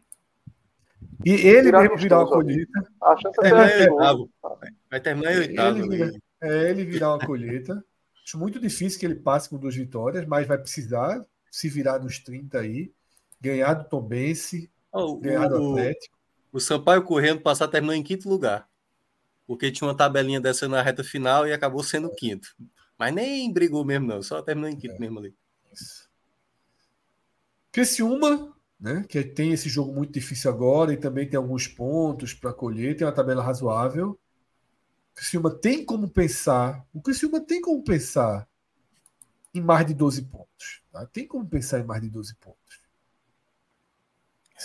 [1.24, 2.92] E ele virar mesmo virar uma colheita.
[3.00, 5.78] A chance é, é, é, Vai terminar em oitavo.
[5.78, 7.84] Ele, vira, é, ele virar uma colheita.
[8.24, 12.18] Acho muito difícil que ele passe com duas vitórias, mas vai precisar se virar nos
[12.18, 12.92] 30 aí,
[13.42, 16.16] ganhar do Tombense, oh, ganhar do Atlético.
[16.52, 18.68] O Sampaio correndo passar terminou em quinto lugar.
[19.46, 22.54] Porque tinha uma tabelinha dessa na reta final e acabou sendo quinto.
[22.96, 24.22] Mas nem brigou mesmo, não.
[24.22, 24.98] Só terminou em quinto é.
[24.98, 25.34] mesmo ali.
[25.72, 26.08] Isso.
[27.72, 32.52] Criciúma, né, que tem esse jogo muito difícil agora e também tem alguns pontos para
[32.52, 34.10] colher, tem uma tabela razoável.
[34.10, 38.46] O Criciúma tem como pensar, o Criciúma tem como pensar
[39.54, 40.82] em mais de 12 pontos.
[40.92, 41.06] Tá?
[41.06, 42.82] Tem como pensar em mais de 12 pontos.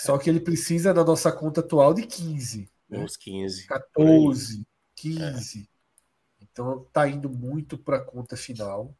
[0.03, 2.69] Só que ele precisa na nossa conta atual de 15.
[2.89, 2.99] Né?
[2.99, 3.67] Uns 15.
[3.67, 5.59] 14, 15.
[5.59, 6.43] É.
[6.43, 8.95] Então tá indo muito para a conta final.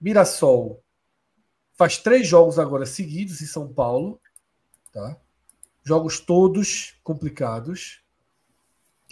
[0.00, 0.82] Mirassol
[1.72, 4.20] faz três jogos agora seguidos em São Paulo.
[4.92, 5.16] Tá?
[5.82, 8.02] Jogos todos complicados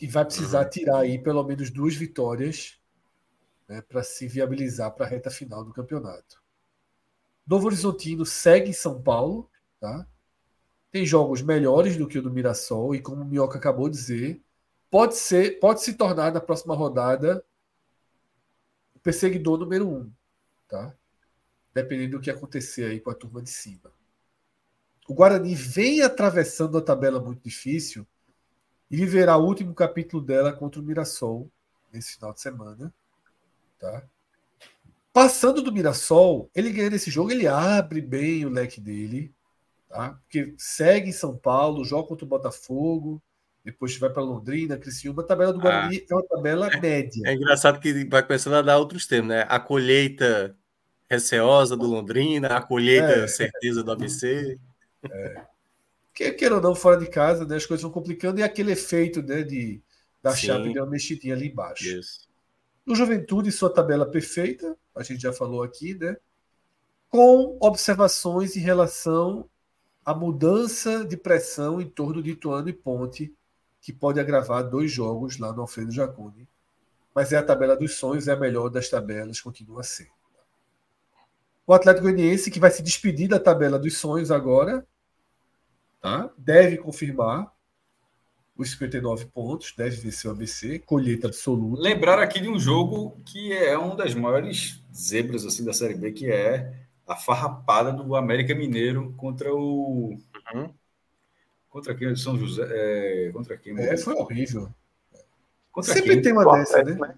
[0.00, 0.70] e vai precisar uhum.
[0.70, 2.78] tirar aí pelo menos duas vitórias
[3.68, 6.42] né, para se viabilizar para a reta final do campeonato.
[7.46, 9.50] Novo Horizontino segue em São Paulo,
[9.80, 10.06] tá?
[10.92, 14.42] Tem jogos melhores do que o do Mirassol e como o Minhoca acabou de dizer,
[14.90, 17.42] pode ser, pode se tornar na próxima rodada
[18.94, 20.12] o perseguidor número um,
[20.68, 20.94] tá?
[21.74, 23.90] Dependendo do que acontecer aí com a turma de cima.
[25.08, 28.06] O Guarani vem atravessando a tabela muito difícil
[28.90, 31.50] e viverá o último capítulo dela contra o Mirassol
[31.90, 32.92] nesse final de semana.
[33.78, 34.04] Tá?
[35.10, 39.34] Passando do Mirassol, ele ganhando esse jogo, ele abre bem o leque dele.
[39.92, 40.18] Tá?
[40.22, 43.22] Porque segue em São Paulo, joga contra o Botafogo,
[43.62, 45.22] depois vai para Londrina, Criciúma.
[45.22, 45.62] A tabela do ah.
[45.62, 47.22] Guarani ah, é uma tabela é, média.
[47.26, 49.46] É engraçado que vai começando a dar outros termos, né?
[49.48, 50.56] A colheita
[51.10, 54.58] receosa do Londrina, a colheita é, certeza do ABC.
[55.04, 55.52] É
[56.14, 59.22] que queira ou não, fora de casa, né, as coisas vão complicando e aquele efeito
[59.22, 59.82] né, de,
[60.22, 60.46] da Sim.
[60.46, 61.86] chave de uma mexidinha ali embaixo.
[61.86, 62.28] Isso.
[62.84, 66.16] No Juventude, sua tabela perfeita, a gente já falou aqui, né?
[67.08, 69.48] Com observações em relação
[70.04, 73.34] à mudança de pressão em torno de Ituano e Ponte,
[73.80, 76.48] que pode agravar dois jogos lá no Alfredo Jaconi.
[77.14, 80.08] Mas é a tabela dos sonhos, é a melhor das tabelas, continua a ser.
[81.66, 84.86] O Atlético Goianiense, que vai se despedir da tabela dos sonhos agora,
[86.02, 86.28] Tá?
[86.36, 87.52] Deve confirmar
[88.56, 91.80] os 59 pontos, deve vencer o ABC, colheita absoluta.
[91.80, 96.10] Lembrar aqui de um jogo que é um das maiores zebras assim da Série B,
[96.10, 100.16] que é a farrapada do América Mineiro contra o.
[100.54, 100.72] Uhum.
[101.68, 102.14] Contra quem?
[102.16, 102.66] São José.
[102.68, 103.30] É...
[103.32, 103.78] Contra quem?
[103.78, 104.68] É, foi horrível.
[105.70, 106.22] Contra Sempre quem?
[106.22, 106.94] tem uma dessa, né?
[106.94, 107.14] né?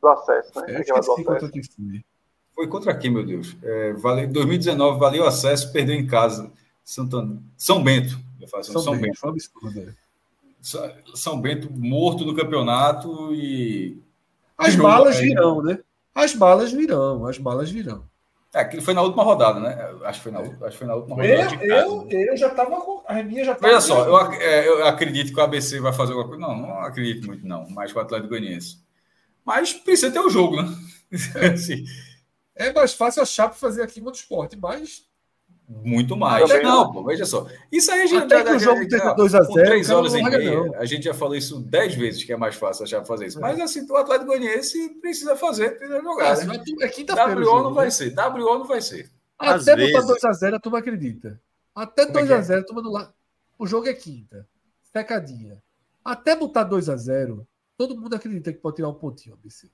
[0.00, 0.80] Do acesso, né?
[0.80, 2.04] É, contra quem foi.
[2.54, 3.56] Foi contra quem, meu Deus?
[3.62, 4.26] É, vale...
[4.26, 6.50] 2019 valeu acesso, perdeu em casa.
[6.84, 8.18] Santana, São Bento.
[8.40, 9.20] Eu falo São, São Bento.
[9.22, 9.28] Bento.
[9.28, 9.94] Absurdo, é.
[11.14, 14.00] São Bento morto no campeonato e.
[14.56, 15.78] As balas virão, né?
[16.14, 18.04] As balas virão, as balas virão.
[18.54, 19.76] É, aquilo foi na última rodada, né?
[20.04, 21.64] Acho que foi na, acho que foi na última rodada.
[21.64, 23.02] Eu, eu, eu já estava com.
[23.06, 26.28] A minha já Veja só, eu, é, eu, acredito que o ABC vai fazer alguma
[26.28, 26.42] coisa.
[26.42, 27.68] Não, não acredito muito, não.
[27.70, 28.78] Mais com o Atlético Goianiense.
[29.44, 30.68] Mas precisa ter o um jogo, né?
[32.56, 32.68] É.
[32.68, 35.02] é mais fácil a Chape fazer aqui contra o esporte, mas
[35.68, 36.50] muito mais.
[36.50, 37.46] Até não, pô, veja só.
[37.70, 39.52] Isso aí a gente Até que o jogo teve 2x0.
[39.54, 42.84] 3 horas e meia, a gente já falou isso 10 vezes que é mais fácil
[42.84, 43.38] achar fazer isso.
[43.38, 43.40] É.
[43.40, 46.38] Mas assim, o Atlético Goianiense precisa fazer, precisa jogar.
[46.38, 46.64] É, né?
[46.80, 47.40] é quinta-feira.
[47.40, 47.90] WO não vai né?
[47.90, 48.14] ser.
[48.14, 49.10] WO não vai ser.
[49.38, 51.40] Até botar 2x0, a turma acredita.
[51.74, 52.58] Até 2x0, é, é?
[52.58, 53.12] a turma do lado.
[53.58, 54.46] O jogo é quinta.
[54.92, 55.62] Secadinha.
[56.04, 59.70] Até botar 2x0, todo mundo acredita que pode tirar um pontinho, ABC.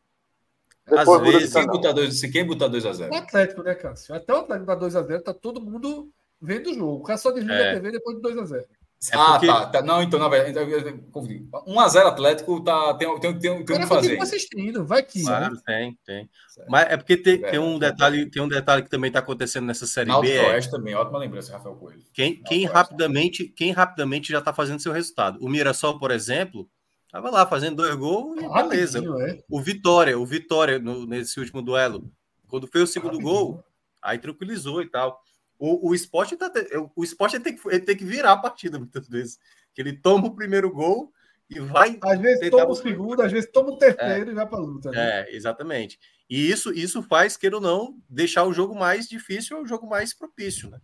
[0.96, 4.14] Às vezes, quem botar 2 quem botar 2 a 0 O Atlético, né, Cássio?
[4.14, 6.10] Até o Atlético dar 2 a 0 tá todo mundo
[6.40, 6.96] vendo o jogo.
[6.96, 7.70] O cara só desliga é.
[7.70, 8.66] a TV depois de 2 a 0
[9.12, 9.46] é ah, porque...
[9.46, 9.82] tá, tá.
[9.82, 14.20] Não, então, na verdade, 1x0 Atlético tá, tem, tem, tem, tem o que fazer.
[14.20, 15.22] assistindo, vai que.
[15.22, 15.60] Claro, né?
[15.64, 16.30] tem, tem.
[16.68, 19.86] Mas é porque tem, tem, um detalhe, tem um detalhe que também está acontecendo nessa
[19.86, 20.40] série Náutico B.
[20.40, 22.02] Oeste também, ótima lembrança, Rafael Coelho.
[22.12, 25.38] Quem, quem rapidamente, quem rapidamente já está fazendo seu resultado.
[25.40, 26.68] O Mirassol, por exemplo,
[27.10, 28.98] Tava lá fazendo dois gols e beleza.
[28.98, 29.42] É.
[29.48, 32.12] O Vitória, o Vitória no, nesse último duelo,
[32.46, 33.64] quando foi o segundo gol,
[34.00, 35.22] aí tranquilizou e tal.
[35.58, 36.52] O, o esporte tá,
[36.94, 39.38] o esporte tem que, tem que virar a partida muitas vezes.
[39.74, 41.12] Que ele toma o primeiro gol
[41.48, 41.98] e vai.
[42.02, 44.90] Às vezes toma o segundo, às vezes toma o terceiro é, e vai para luta.
[44.90, 45.22] Né?
[45.22, 45.98] É, exatamente.
[46.28, 49.88] E isso, isso faz, queira ou não, deixar o jogo mais difícil ou o jogo
[49.88, 50.78] mais propício, né?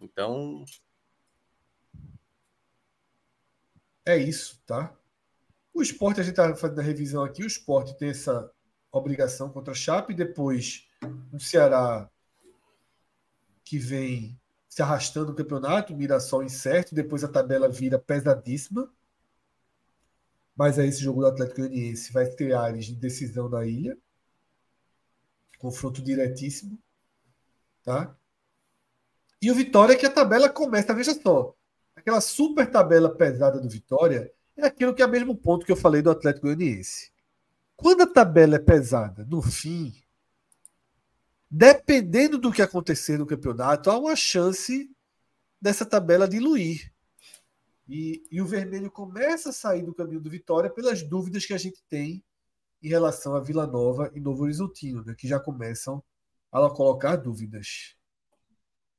[0.00, 0.64] Então.
[4.06, 4.96] É isso, tá?
[5.74, 8.50] O esporte, a gente está fazendo a revisão aqui, o esporte tem essa
[8.90, 10.86] obrigação contra a Chape, depois
[11.32, 12.10] o Ceará
[13.64, 18.90] que vem se arrastando no campeonato, Mirassol incerto, depois a tabela vira pesadíssima.
[20.54, 23.96] Mas aí esse jogo do Atlético Goianiense vai ter áreas de decisão na ilha.
[25.58, 26.78] Confronto diretíssimo.
[27.82, 28.14] Tá?
[29.40, 31.54] E o Vitória que a tabela começa, veja só,
[31.96, 35.76] aquela super tabela pesada do Vitória é aquilo que é o mesmo ponto que eu
[35.76, 37.10] falei do Atlético Goianiense.
[37.76, 39.92] Quando a tabela é pesada, no fim,
[41.50, 44.90] dependendo do que acontecer no campeonato, há uma chance
[45.60, 46.92] dessa tabela diluir.
[47.88, 51.58] E, e, o vermelho começa a sair do caminho do Vitória pelas dúvidas que a
[51.58, 52.24] gente tem
[52.82, 56.02] em relação a Vila Nova e Novo Horizontino, né, que já começam
[56.50, 57.96] a colocar dúvidas.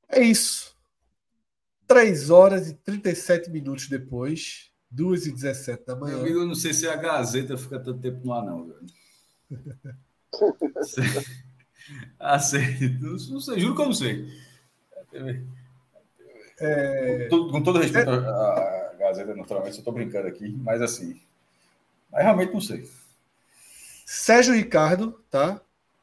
[0.08, 0.76] É isso.
[1.86, 6.14] 3 horas e 37 minutos depois, 2 e 17 da manhã.
[6.14, 8.72] Meu amigo, eu não sei se a Gazeta fica tanto tempo no ar, não.
[12.18, 12.96] ah, sei.
[13.00, 14.28] Não, não sei, juro que eu não sei.
[16.60, 17.26] É...
[17.28, 18.14] Com, com todo respeito é...
[18.14, 21.20] à Gazeta, naturalmente, eu estou brincando aqui, mas assim.
[22.12, 22.88] Mas realmente não sei.
[24.06, 25.60] Sérgio Ricardo, tá?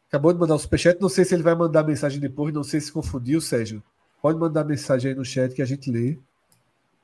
[0.09, 0.99] Acabou de mandar o um superchat.
[0.99, 3.81] Não sei se ele vai mandar mensagem depois, não sei se confundiu, Sérgio.
[4.21, 6.17] Pode mandar mensagem aí no chat que a gente lê.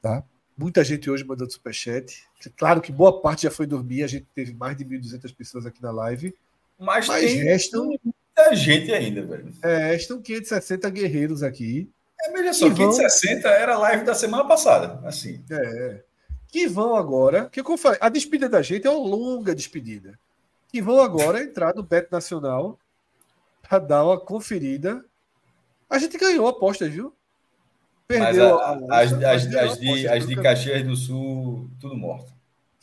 [0.01, 0.23] Tá?
[0.57, 2.23] Muita gente hoje mandando superchat.
[2.57, 5.81] Claro que boa parte já foi dormir, a gente teve mais de 1.200 pessoas aqui
[5.81, 6.33] na live.
[6.79, 7.85] Mas, mas restam.
[7.85, 9.53] Muita gente ainda, velho.
[9.61, 11.89] É, restam 560 guerreiros aqui.
[12.19, 15.07] É, veja só, 560 era a live da semana passada.
[15.07, 15.43] Assim.
[15.51, 16.01] É.
[16.47, 17.49] Que vão agora.
[17.49, 20.17] Que como eu falei, a despedida da gente é uma longa despedida.
[20.69, 22.79] Que vão agora entrar no Bet Nacional
[23.61, 25.05] para dar uma conferida.
[25.89, 27.13] A gente ganhou apostas, viu?
[28.07, 32.33] Perdeu a, a, as, as, as, de, as de Caxias do Sul, tudo morto.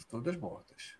[0.08, 0.94] Todas mortas.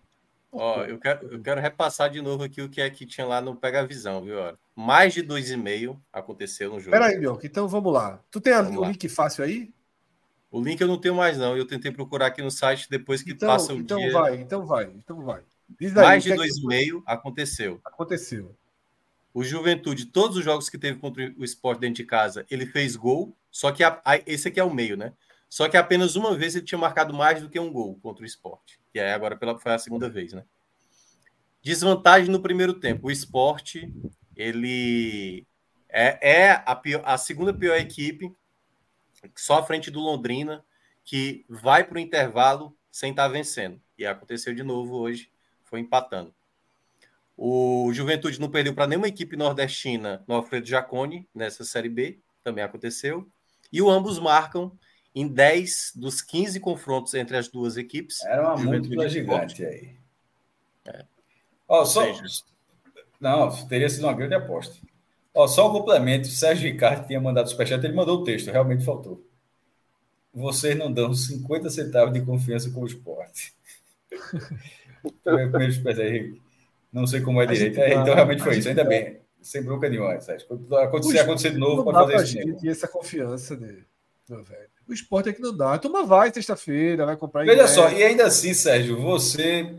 [0.50, 3.40] Ó, eu quero, eu quero repassar de novo aqui o que é que tinha lá
[3.40, 4.36] no Pega Visão, viu?
[4.74, 6.92] Mais de 2,5 aconteceu no jogo.
[6.92, 8.20] Peraí, Bioca, então vamos lá.
[8.30, 8.88] Tu tem o lá.
[8.88, 9.72] link fácil aí?
[10.50, 11.56] O link eu não tenho mais, não.
[11.56, 14.08] Eu tentei procurar aqui no site depois que então, passa o então dia.
[14.08, 15.42] Então vai, então vai, então vai.
[15.80, 17.80] Aí, mais de 2,5 aconteceu.
[17.84, 18.54] Aconteceu.
[19.34, 22.94] O Juventude, todos os jogos que teve contra o esporte dentro de casa, ele fez
[22.94, 25.12] gol, só que a, a, esse aqui é o meio, né?
[25.48, 28.26] Só que apenas uma vez ele tinha marcado mais do que um gol contra o
[28.26, 28.80] esporte.
[28.92, 30.44] E aí agora pela, foi a segunda vez, né?
[31.62, 33.06] Desvantagem no primeiro tempo.
[33.06, 33.94] O esporte,
[34.34, 35.46] ele
[35.88, 38.28] é, é a, pior, a segunda pior equipe,
[39.36, 40.64] só à frente do Londrina,
[41.04, 43.80] que vai para o intervalo sem estar tá vencendo.
[43.96, 45.30] E aconteceu de novo hoje,
[45.62, 46.34] foi empatando.
[47.36, 52.64] O Juventude não perdeu para nenhuma equipe nordestina no Alfredo Jacone nessa Série B, também
[52.64, 53.30] aconteceu.
[53.74, 54.70] E o ambos marcam
[55.12, 58.22] em 10 dos 15 confrontos entre as duas equipes.
[58.24, 59.96] Era uma múltipla gigante aí.
[60.86, 61.04] É.
[61.66, 62.04] Ó, só...
[63.20, 64.76] Não, teria sido uma grande aposta.
[65.34, 68.48] Ó, só um complemento: o Sérgio Ricardo tinha mandado o superchat, ele mandou o texto,
[68.52, 69.26] realmente faltou.
[70.32, 73.52] Vocês não dão 50 centavos de confiança com o esporte.
[75.24, 76.40] Primeiro superchat,
[76.92, 77.80] não sei como é direito.
[77.80, 78.68] É, então realmente foi isso.
[78.68, 79.23] Ainda bem.
[79.44, 80.48] Sem bronca nenhuma, Sérgio.
[80.48, 82.48] Quando acontecer, acontecer de novo, pode fazer isso.
[82.48, 83.84] Gente, essa confiança dele,
[84.26, 84.70] meu velho.
[84.88, 85.74] O esporte é que não dá.
[85.74, 87.44] A turma vai sexta-feira, vai comprar.
[87.44, 89.74] Veja só, e ainda assim, Sérgio, você.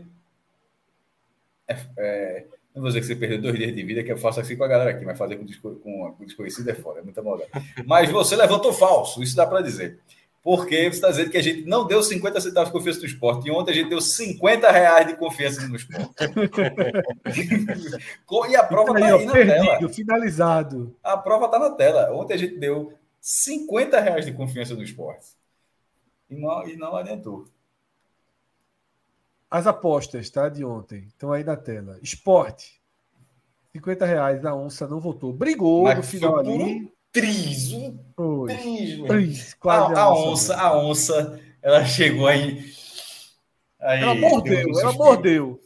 [1.66, 4.38] É, é, não vou dizer que você perdeu dois dias de vida, que eu faço
[4.38, 5.46] assim com a galera aqui, mas fazer com,
[5.76, 7.50] com, com desconhecido é foda, é muita maldade.
[7.84, 9.98] Mas você levantou falso, isso dá para dizer.
[10.46, 13.48] Porque você está dizendo que a gente não deu 50 centavos de confiança no esporte.
[13.48, 16.14] E ontem a gente deu 50 reais de confiança no esporte.
[18.48, 19.88] e a prova está aí, aí na perdido, tela.
[19.88, 20.94] finalizado.
[21.02, 22.12] A prova está na tela.
[22.12, 25.26] Ontem a gente deu 50 reais de confiança no esporte.
[26.30, 27.48] E não, e não adiantou.
[29.50, 30.48] As apostas, tá?
[30.48, 31.08] De ontem.
[31.08, 31.98] Estão aí na tela.
[32.00, 32.80] Esporte.
[33.72, 35.32] 50 reais na onça não votou.
[35.32, 36.88] Brigou Mas no final ali
[37.20, 42.70] triz, um triz, quase a, a, onça, a onça, ela chegou aí.
[43.80, 45.60] aí ela mordeu, ela mordeu.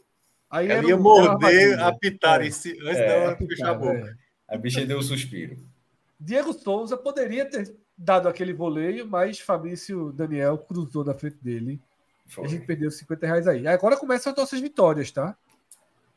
[0.49, 2.47] Aí ela ia morder, apitar é.
[2.47, 4.17] esse, antes é, dela fechar a boca.
[4.49, 4.55] É.
[4.55, 5.57] A bicha deu um suspiro.
[6.19, 11.81] Diego Souza poderia ter dado aquele voleio, mas Fabrício Daniel cruzou na frente dele.
[12.27, 12.45] Foi.
[12.45, 13.67] A gente perdeu 50 reais aí.
[13.67, 15.35] Agora começam as nossas vitórias, tá?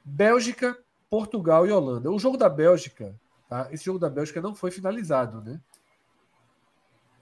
[0.04, 0.76] Bélgica,
[1.10, 2.10] Portugal e Holanda.
[2.10, 3.14] O jogo da Bélgica
[3.48, 3.68] Tá?
[3.70, 5.60] Esse jogo da Bélgica não foi finalizado, né?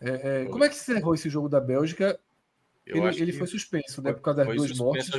[0.00, 2.18] É, é, como é que se encerrou esse jogo da Bélgica?
[2.84, 4.12] Eu ele, ele foi suspenso, né?
[4.12, 5.10] Por causa das duas mortes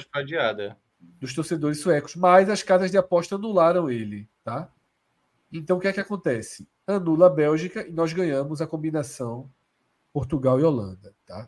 [1.19, 2.15] dos torcedores suecos.
[2.15, 4.69] Mas as casas de aposta anularam ele, tá?
[5.51, 6.67] Então o que é que acontece?
[6.85, 9.49] Anula a Bélgica e nós ganhamos a combinação
[10.11, 11.48] Portugal e Holanda, tá?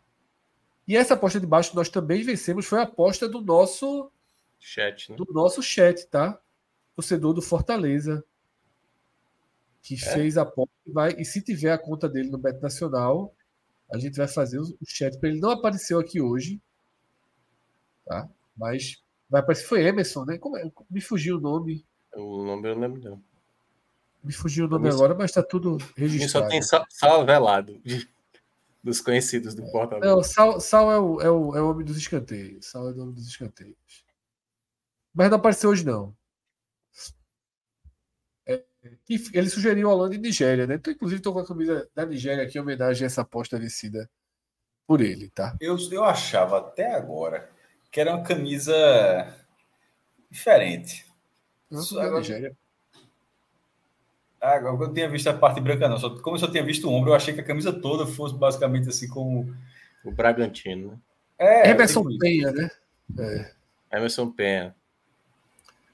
[0.88, 4.10] E essa aposta de baixo nós também vencemos, foi a aposta do nosso
[4.58, 5.16] chat, né?
[5.16, 6.40] do nosso chat, tá?
[6.94, 8.24] Torcedor do Fortaleza
[9.86, 9.98] que é?
[9.98, 13.32] fez a aposta e vai e se tiver a conta dele no Bet Nacional,
[13.88, 16.60] a gente vai fazer o chat para ele não apareceu aqui hoje,
[18.04, 18.28] tá?
[18.56, 19.00] Mas
[19.30, 20.38] vai aparecer foi Emerson, né?
[20.38, 20.68] Como é?
[20.90, 21.86] Me fugiu o nome.
[22.16, 23.22] O nome eu não lembro não.
[24.24, 26.46] Me fugiu o nome agora, mas está tudo registrado.
[26.46, 28.08] Só tem sal, velado de,
[28.82, 30.12] dos conhecidos do Fortaleza.
[30.12, 32.66] Não, Sal, Sal é, o, é, o, é o homem dos escanteios.
[32.66, 33.76] Sal é o nome dos escanteios.
[35.14, 36.12] Mas não apareceu hoje, não.
[38.86, 40.74] É, ele sugeriu Holanda e Nigéria, né?
[40.74, 44.08] Então, inclusive, estou com a camisa da Nigéria aqui em homenagem a essa aposta vencida
[44.86, 45.56] por ele, tá?
[45.60, 47.50] Eu, eu achava até agora
[47.90, 48.74] que era uma camisa
[50.30, 51.06] diferente.
[51.70, 52.18] Não, agora...
[52.18, 52.56] Nigéria.
[54.40, 55.98] Ah, agora eu tinha visto a parte branca, não.
[55.98, 58.34] Só, como eu só tinha visto o ombro, eu achei que a camisa toda fosse
[58.34, 59.54] basicamente assim como.
[60.04, 60.98] O Bragantino, né?
[61.38, 62.70] É, Emerson tipo Penha, né?
[63.18, 63.52] É.
[63.96, 64.74] Emerson Penha.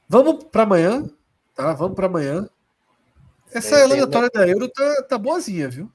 [0.08, 1.08] Vamos para amanhã,
[1.54, 1.72] tá?
[1.72, 2.48] Vamos para amanhã.
[3.55, 5.92] Essa é, eliminatória da Euro tá, tá boazinha, viu?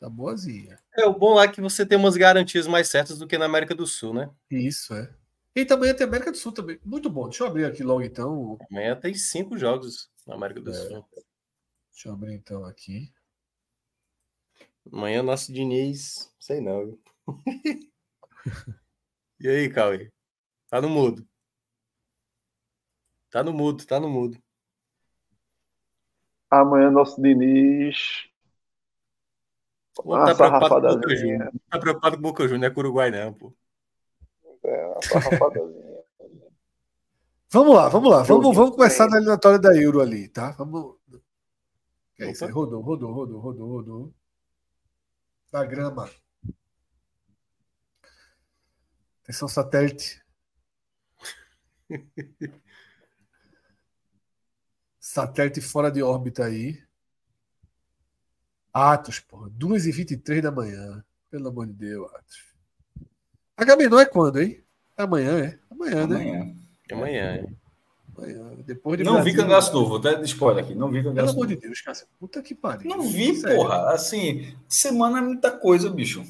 [0.00, 0.78] Tá boazinha.
[0.96, 3.44] É, o bom lá é que você tem umas garantias mais certas do que na
[3.44, 4.30] América do Sul, né?
[4.50, 5.12] Isso, é.
[5.54, 6.78] E também tem América do Sul também.
[6.84, 7.28] Muito bom.
[7.28, 8.56] Deixa eu abrir aqui logo então.
[8.70, 10.74] Amanhã tem cinco jogos na América do é.
[10.74, 11.04] Sul.
[11.92, 13.12] Deixa eu abrir então aqui.
[14.90, 16.96] Amanhã nosso Diniz, sei não.
[19.40, 20.10] e aí, Cauê?
[20.68, 21.26] Tá no mudo.
[23.30, 24.40] Tá no mudo, tá no mudo.
[26.50, 28.28] Amanhã nosso Diniz.
[29.94, 31.52] Pô, tá, preocupado com Boca Júnior.
[31.68, 33.54] tá preocupado com o Boca Júnior, não é com o Uruguai, não, pô.
[34.62, 35.98] É, uma sarrafadazinha.
[37.50, 38.22] Vamos lá, vamos lá.
[38.22, 40.50] Vamos, vamos começar na eliminatória da Euro ali, tá?
[40.52, 40.96] Vamos.
[42.18, 42.50] É isso aí.
[42.50, 44.14] Rodou, rodou, rodou, rodou, rodou.
[45.50, 46.10] Da grama.
[49.22, 50.22] Atenção, satélite.
[55.08, 56.78] satélite fora de órbita aí.
[58.72, 59.48] Atos, porra.
[59.50, 61.02] 2h23 da manhã.
[61.30, 62.44] Pelo amor de Deus, Atos.
[63.56, 64.62] A Gabi não é quando, hein?
[64.96, 65.58] Amanhã, é?
[65.70, 66.16] Amanhã, né?
[66.16, 66.54] Amanhã.
[66.92, 67.46] Amanhã, é.
[68.16, 68.56] Amanhã.
[68.66, 70.74] Depois de não Brasil, vi cangaço novo, até spoiler aqui.
[70.74, 71.98] Não vi cangaço Pelo amor de Deus, cara.
[72.20, 72.90] Puta que pariu.
[72.90, 73.56] Não vi, Sério.
[73.56, 73.90] porra.
[73.90, 76.22] Assim, semana é muita coisa, bicho.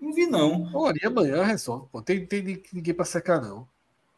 [0.00, 0.70] Não vi, não.
[0.74, 1.88] Olha, e amanhã resolve.
[1.92, 2.00] Pô.
[2.00, 3.68] Tem, tem ninguém pra secar, não.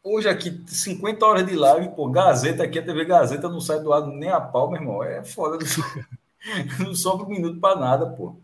[0.09, 3.89] Hoje aqui, 50 horas de live, pô, Gazeta aqui, a TV Gazeta não sai do
[3.89, 5.03] lado nem a pau, meu irmão.
[5.03, 5.57] É foda.
[6.79, 8.37] não sobra um minuto pra nada, pô.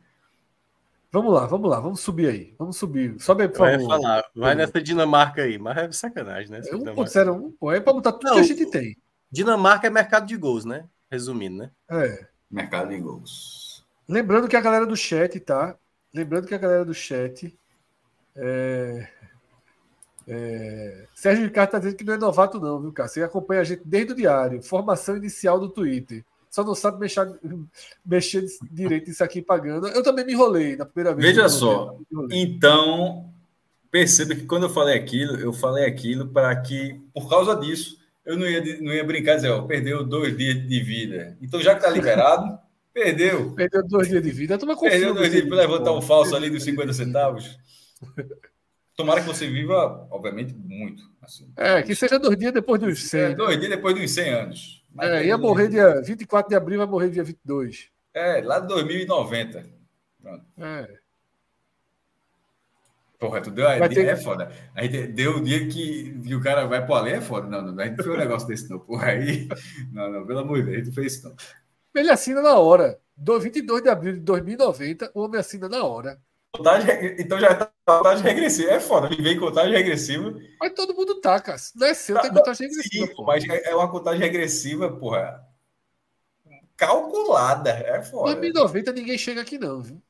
[1.09, 2.56] Vamos lá, vamos lá, vamos subir aí.
[2.59, 3.16] Vamos subir.
[3.22, 3.77] Sobe aí, por favor.
[3.77, 6.59] Vai, falar, vai nessa Dinamarca aí, mas é sacanagem, né?
[6.59, 8.98] É 1.01, pô, é para botar tudo Não, que a gente tem.
[9.32, 10.85] Dinamarca é mercado de gols, né?
[11.09, 11.72] Resumindo, né?
[11.90, 12.27] É.
[12.51, 13.85] Mercado de gols.
[14.09, 15.77] Lembrando que a galera do chat, tá?
[16.14, 17.58] Lembrando que a galera do chat.
[18.35, 19.08] É...
[20.27, 21.06] É...
[21.14, 23.10] Sérgio Ricardo tá dizendo que não é novato, não, viu, cara?
[23.10, 24.61] Você acompanha a gente desde o diário.
[24.64, 27.27] Formação inicial do Twitter só não sabe mexer,
[28.06, 29.88] mexer direito isso aqui pagando.
[29.88, 31.27] Eu também me enrolei na primeira vez.
[31.27, 31.98] Veja só,
[32.30, 33.34] então
[33.90, 38.38] perceba que quando eu falei aquilo, eu falei aquilo para que, por causa disso, eu
[38.38, 41.35] não ia, não ia brincar e dizer, ó, perdeu dois dias de vida.
[41.42, 42.58] Então, já que está liberado,
[42.93, 43.52] perdeu.
[43.53, 44.58] Perdeu dois dias de vida.
[44.58, 47.58] Toma perdeu dois dias para levantar um falso ali dos 50 centavos.
[48.96, 51.04] Tomara que você viva, obviamente, muito.
[51.22, 51.52] Assim.
[51.58, 53.20] É, que seja dois dias depois dos 100.
[53.20, 54.86] É, dois dias depois dos 100 anos.
[54.94, 57.90] Mas é, ia morrer dia 24 de abril, vai morrer dia 22.
[58.14, 59.66] É, lá de 2090.
[60.22, 60.46] Pronto.
[60.60, 61.04] É.
[63.18, 64.06] Porra, tu deu a ter...
[64.06, 64.52] é foda.
[64.76, 67.48] A gente deu o dia que, que o cara vai pro além, é foda.
[67.48, 68.80] Não, não, a gente não fez um negócio desse, não.
[68.80, 69.48] Porra, aí.
[69.92, 71.36] Não, não, pelo amor de Deus, a gente fez isso, não.
[71.96, 73.00] Ele assina na hora.
[73.16, 76.20] Do 22 de abril de 2090, o homem assina na hora.
[76.56, 78.72] Contagem, então já tá contagem regressiva.
[78.72, 80.40] É foda, vem contagem regressiva.
[80.59, 81.57] Mas todo mundo tá, cara.
[81.75, 83.07] Não é seu, tá, tem contagem regressiva.
[83.07, 85.43] Sim, mas é, é uma contagem regressiva, porra.
[86.77, 87.72] Calculada.
[87.72, 88.35] É foda.
[88.35, 90.01] 2090 ninguém chega aqui, não, viu?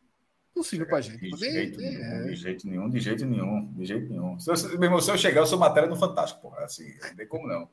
[0.54, 1.18] Possível pra gente.
[1.18, 2.24] De, jeito, é, nenhum, é.
[2.26, 4.40] de jeito nenhum, de jeito nenhum, de jeito nenhum.
[4.40, 6.66] Se eu, meu irmão, se eu chegar, eu sou matéria no Fantástico, porra.
[6.66, 7.70] Assim, não tem como não.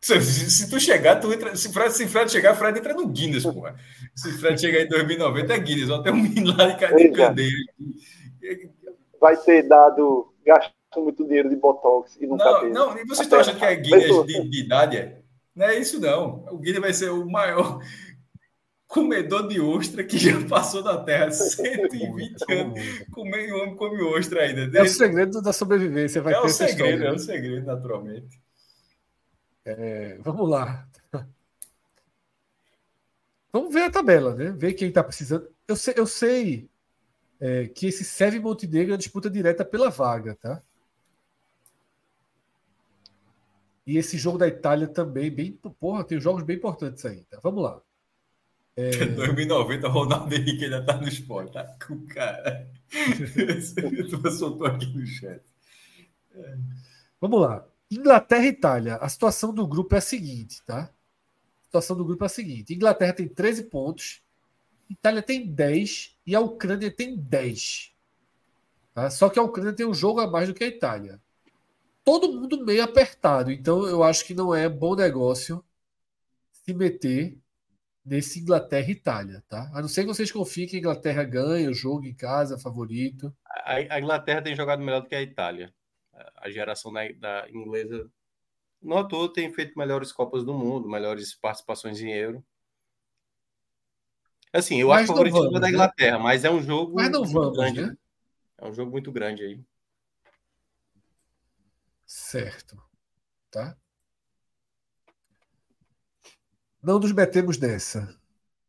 [0.00, 1.54] Se, se, tu chegar, tu entra.
[1.54, 3.76] Se Fred, se Fred chegar, Fred entra no Guinness, porra.
[4.14, 5.88] Se Fred chegar em 2090, é Guinness.
[5.88, 7.52] Vai ter um menino lá de cadeia.
[9.20, 10.32] Vai ter dado.
[10.44, 12.70] Gasto muito dinheiro de Botox e nunca não.
[12.70, 14.96] Não, e vocês estão achando que é Guinness de, de, idade?
[14.96, 15.20] É?
[15.54, 16.46] Não é isso, não.
[16.50, 17.80] O Guinness vai ser o maior
[18.88, 22.80] comedor de ostra que já passou da Terra 120 anos.
[23.12, 24.62] Comer homem come ostra ainda.
[24.62, 24.78] Desde...
[24.78, 26.22] É o segredo da sobrevivência.
[26.22, 28.40] Vai é ter o segredo, é o segredo, naturalmente.
[29.64, 30.88] É, vamos lá.
[33.52, 34.52] Vamos ver a tabela, né?
[34.52, 35.48] Ver quem está precisando.
[35.66, 36.70] Eu sei, eu sei,
[37.40, 40.62] é, que esse Sérvia e Montenegro é disputa direta pela vaga, tá?
[43.86, 45.52] E esse jogo da Itália também, bem.
[45.52, 47.40] Porra, tem jogos bem importantes aí, tá?
[47.42, 47.80] Vamos lá.
[48.76, 48.90] É...
[49.16, 52.70] 2090, Ronaldo Henrique ainda tá no esporte, tá com cara.
[54.38, 55.42] Soltou aqui no chat.
[56.34, 56.56] É.
[57.20, 57.66] Vamos lá.
[57.90, 58.96] Inglaterra e Itália.
[58.96, 60.90] A situação do grupo é a seguinte, tá?
[61.60, 64.22] A situação do grupo é a seguinte: Inglaterra tem 13 pontos,
[64.88, 67.94] Itália tem 10 e a Ucrânia tem 10.
[68.94, 69.10] Tá?
[69.10, 71.20] Só que a Ucrânia tem um jogo a mais do que a Itália.
[72.04, 75.64] Todo mundo meio apertado, então eu acho que não é bom negócio
[76.50, 77.36] se meter
[78.04, 79.70] nesse Inglaterra e Itália, tá?
[79.74, 83.32] A não ser que vocês confiem que a Inglaterra ganha o jogo em casa, favorito.
[83.64, 85.72] A, Inglaterra tem jogado melhor do que a Itália.
[86.36, 88.10] A geração da, da inglesa,
[88.82, 92.44] não à toa, tem feito melhores Copas do Mundo, melhores participações em Euro.
[94.52, 95.72] Assim, eu mas acho favoritismo vamos, da né?
[95.72, 96.22] Inglaterra, né?
[96.24, 97.82] mas é um jogo mas não vamos, grande.
[97.82, 97.96] Né?
[98.58, 99.60] É um jogo muito grande aí.
[102.04, 102.82] Certo.
[103.50, 103.76] Tá?
[106.82, 108.18] Não nos metemos nessa.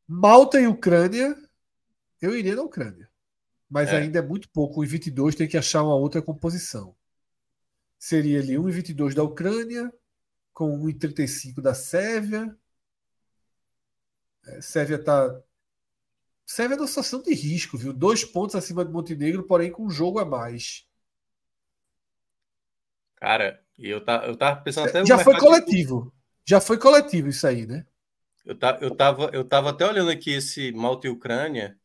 [0.07, 1.35] Malta e Ucrânia,
[2.21, 3.09] eu iria na Ucrânia.
[3.69, 3.97] Mas é.
[3.97, 4.81] ainda é muito pouco.
[4.81, 6.95] O 22 tem que achar uma outra composição.
[8.01, 9.93] Seria ali 1,22 da Ucrânia,
[10.51, 12.57] com 1,35 da Sérvia.
[14.43, 15.39] É, Sérvia está.
[16.43, 17.93] Sérvia é uma situação de risco, viu?
[17.93, 20.89] Dois pontos acima de Montenegro, porém com um jogo a mais.
[23.17, 25.05] Cara, eu, tá, eu tava pensando até.
[25.05, 26.05] Já foi coletivo.
[26.05, 26.11] De...
[26.49, 27.85] Já foi coletivo isso aí, né?
[28.43, 31.79] Eu, tá, eu, tava, eu tava até olhando aqui esse Malta e Ucrânia.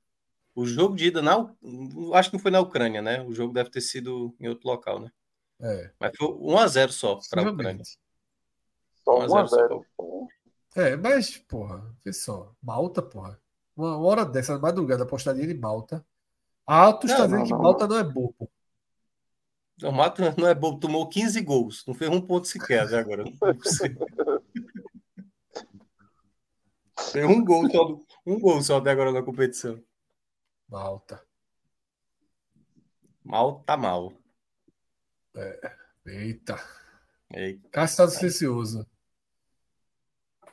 [0.54, 1.36] O jogo de ida na.
[2.14, 3.20] Acho que não foi na Ucrânia, né?
[3.20, 5.12] O jogo deve ter sido em outro local, né?
[5.60, 5.90] É.
[5.98, 7.82] Mas foi 1x0 só para a Ucrânia.
[9.04, 9.84] Só 1x0.
[10.76, 12.52] É, mas, porra, vê só.
[12.62, 13.40] Malta, porra.
[13.74, 16.04] Uma hora dessa, madrugada, apostaria de Malta.
[16.66, 18.50] Atos está dizendo que Malta não é bobo.
[19.82, 21.84] O Malta não é bobo, tomou 15 gols.
[21.86, 23.24] Não fez um ponto sequer até agora.
[23.24, 24.06] Não é possível.
[27.12, 29.80] Tem um gol só, um gol só até agora na competição.
[30.68, 31.22] Malta.
[33.22, 34.12] Mal tá mal.
[35.36, 35.72] É.
[36.06, 36.58] Eita.
[37.32, 37.68] Eita.
[37.70, 38.86] Tá silencioso.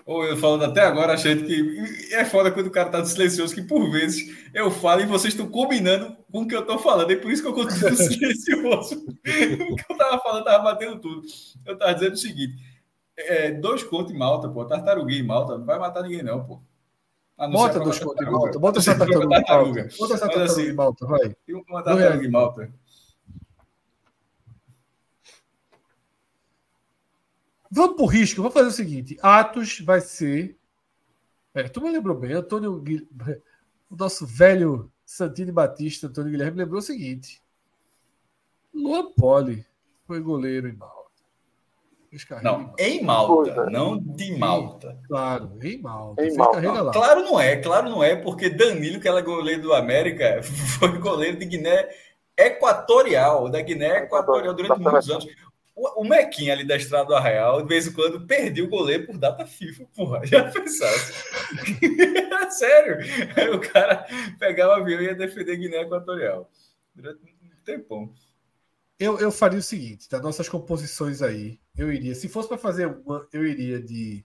[0.05, 3.61] Ou eu falando até agora, achando que é foda quando o cara tá silencioso, que
[3.61, 7.11] por vezes eu falo e vocês estão combinando com o que eu tô falando.
[7.11, 9.05] É por isso que eu continuo silencioso.
[9.07, 11.21] o que eu tava falando tava batendo tudo.
[11.65, 12.55] Eu tava dizendo o seguinte:
[13.15, 14.65] é, dois contos em Malta, pô.
[14.65, 15.57] Tartaruguinha em Malta.
[15.57, 16.61] Não vai matar ninguém, não, pô.
[17.37, 18.59] Bota dois contos em Malta.
[18.59, 19.89] Bota essa tartaruga.
[19.97, 21.35] Bota essa tartaruga assim, em Malta, vai.
[21.69, 22.73] Uma tartaruga em Malta.
[27.75, 28.41] Vamos pro risco.
[28.41, 30.55] Vamos fazer o seguinte: Atos vai ser.
[31.55, 32.83] É, tu me lembrou bem, Antônio.
[33.89, 37.41] O nosso velho Santini Batista, Antônio Guilherme, lembrou o seguinte:
[38.71, 39.65] Luan Poli
[40.05, 41.03] foi goleiro em Malta.
[42.43, 44.99] Não, em Malta, não de Malta.
[45.07, 46.23] Claro, em Malta.
[46.23, 46.61] Em Malta.
[46.61, 50.43] Não, claro não é, claro não é, porque Danilo, que era é goleiro do América,
[50.77, 51.89] foi goleiro de Guiné
[52.37, 55.25] Equatorial, da Guiné Equatorial durante muitos anos.
[55.75, 59.07] O, o Mequinha ali da Estrada do Arraial, de vez em quando, perdia o goleiro
[59.07, 60.25] por data FIFA, porra.
[60.27, 61.13] Já pensasse.
[62.51, 62.97] Sério.
[63.35, 64.05] Aí o cara
[64.37, 66.49] pegava o avião e ia defender Guiné Equatorial.
[66.93, 68.13] Durante um tempão.
[68.99, 72.85] Eu, eu faria o seguinte, das nossas composições aí, eu iria, se fosse para fazer
[72.85, 74.23] uma, eu iria de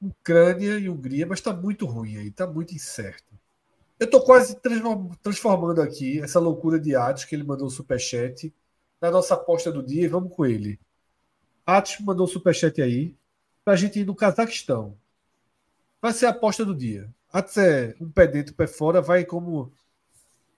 [0.00, 3.33] Ucrânia e Hungria, mas está muito ruim aí, está muito incerto.
[3.98, 4.56] Eu estou quase
[5.22, 8.52] transformando aqui essa loucura de Atos que ele mandou o superchat
[9.00, 10.80] na nossa aposta do dia e vamos com ele.
[11.64, 13.16] Atos mandou o superchat aí
[13.64, 14.96] para a gente ir no Cazaquistão.
[16.02, 17.08] Vai ser a aposta do dia.
[17.32, 19.72] Atos é um pé dentro, pé fora, vai como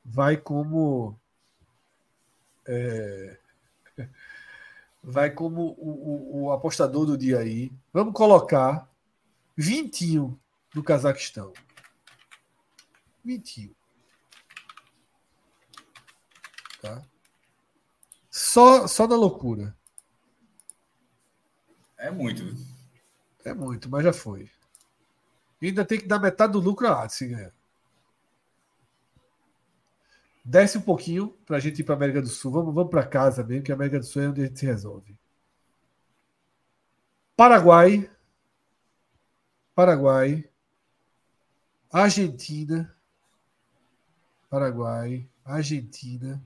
[0.05, 1.19] vai como
[2.67, 3.39] é,
[5.03, 7.71] vai como o, o, o, apostador do dia aí.
[7.93, 8.89] Vamos colocar
[9.57, 10.39] vintinho
[10.75, 11.53] do Cazaquistão.
[13.27, 13.75] Vintinho.
[16.81, 17.03] Tá?
[18.31, 19.77] Só, só da loucura.
[21.99, 22.45] É muito.
[23.45, 24.49] É muito, mas já foi.
[25.61, 27.53] E ainda tem que dar metade do lucro a se ganhar.
[30.45, 32.53] Desce um pouquinho para a gente ir para América do Sul.
[32.53, 34.67] Vamos, vamos para casa mesmo, que a América do Sul é onde a gente se
[34.67, 35.19] resolve.
[37.35, 38.09] Paraguai.
[39.75, 40.49] Paraguai.
[41.91, 42.96] Argentina.
[44.57, 45.29] Paraguai.
[45.45, 46.43] Argentina.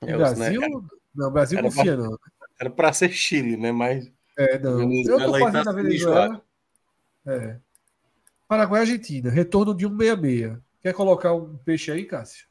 [0.00, 0.60] É Brasil.
[1.14, 2.18] Não, o Brasil confia, não.
[2.60, 3.70] Era para ser Chile, né?
[3.70, 4.10] Mas.
[4.36, 4.92] É, não.
[4.92, 6.44] Eu tô fazendo tá a Venezuela.
[7.24, 7.60] É.
[8.48, 9.30] Paraguai e Argentina.
[9.30, 10.58] Retorno de 166.
[10.82, 12.44] Quer colocar um peixe aí, Cássio?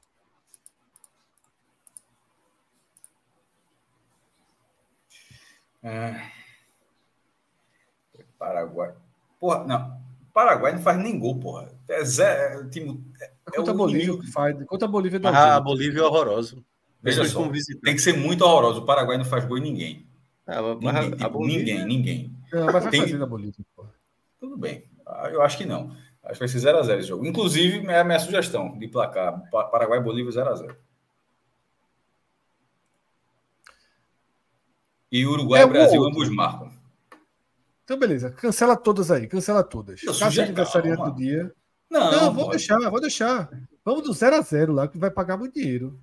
[5.83, 6.43] É.
[8.44, 8.94] Paraguai.
[9.40, 9.98] Porra, não.
[10.34, 11.72] Paraguai não faz nem gol, porra.
[11.88, 14.66] É, zé, é, time, é, é contra a Bolívia que faz.
[14.66, 15.30] Contra a Bolívia não.
[15.30, 16.64] Ah, a Bolívia é horroroso.
[17.02, 17.50] Veja só,
[17.84, 18.82] tem que ser muito horroroso.
[18.82, 20.08] O Paraguai não faz gol em ninguém.
[20.46, 21.76] Ah, ninguém, tipo, Bolívia...
[21.76, 22.36] ninguém, ninguém.
[22.52, 23.02] Não, mas vai tem...
[23.02, 23.94] fazer na Bolívia, porra.
[24.40, 24.84] Tudo bem.
[25.06, 25.92] Ah, eu acho que não.
[26.24, 27.26] Acho que vai ser 0x0 esse jogo.
[27.26, 29.42] Inclusive, é a minha sugestão de placar.
[29.52, 30.76] Paraguai e Bolívia 0x0.
[35.12, 36.73] E Uruguai e Brasil ambos marcam.
[37.94, 38.32] Então, beleza.
[38.32, 39.28] Cancela todas aí.
[39.28, 40.02] Cancela todas.
[40.02, 41.54] Caixa de aniversariante do dia.
[41.90, 43.50] Não, não vou deixar, vou deixar.
[43.86, 46.00] Vamos do 0 a 0 lá, que vai pagar muito dinheiro.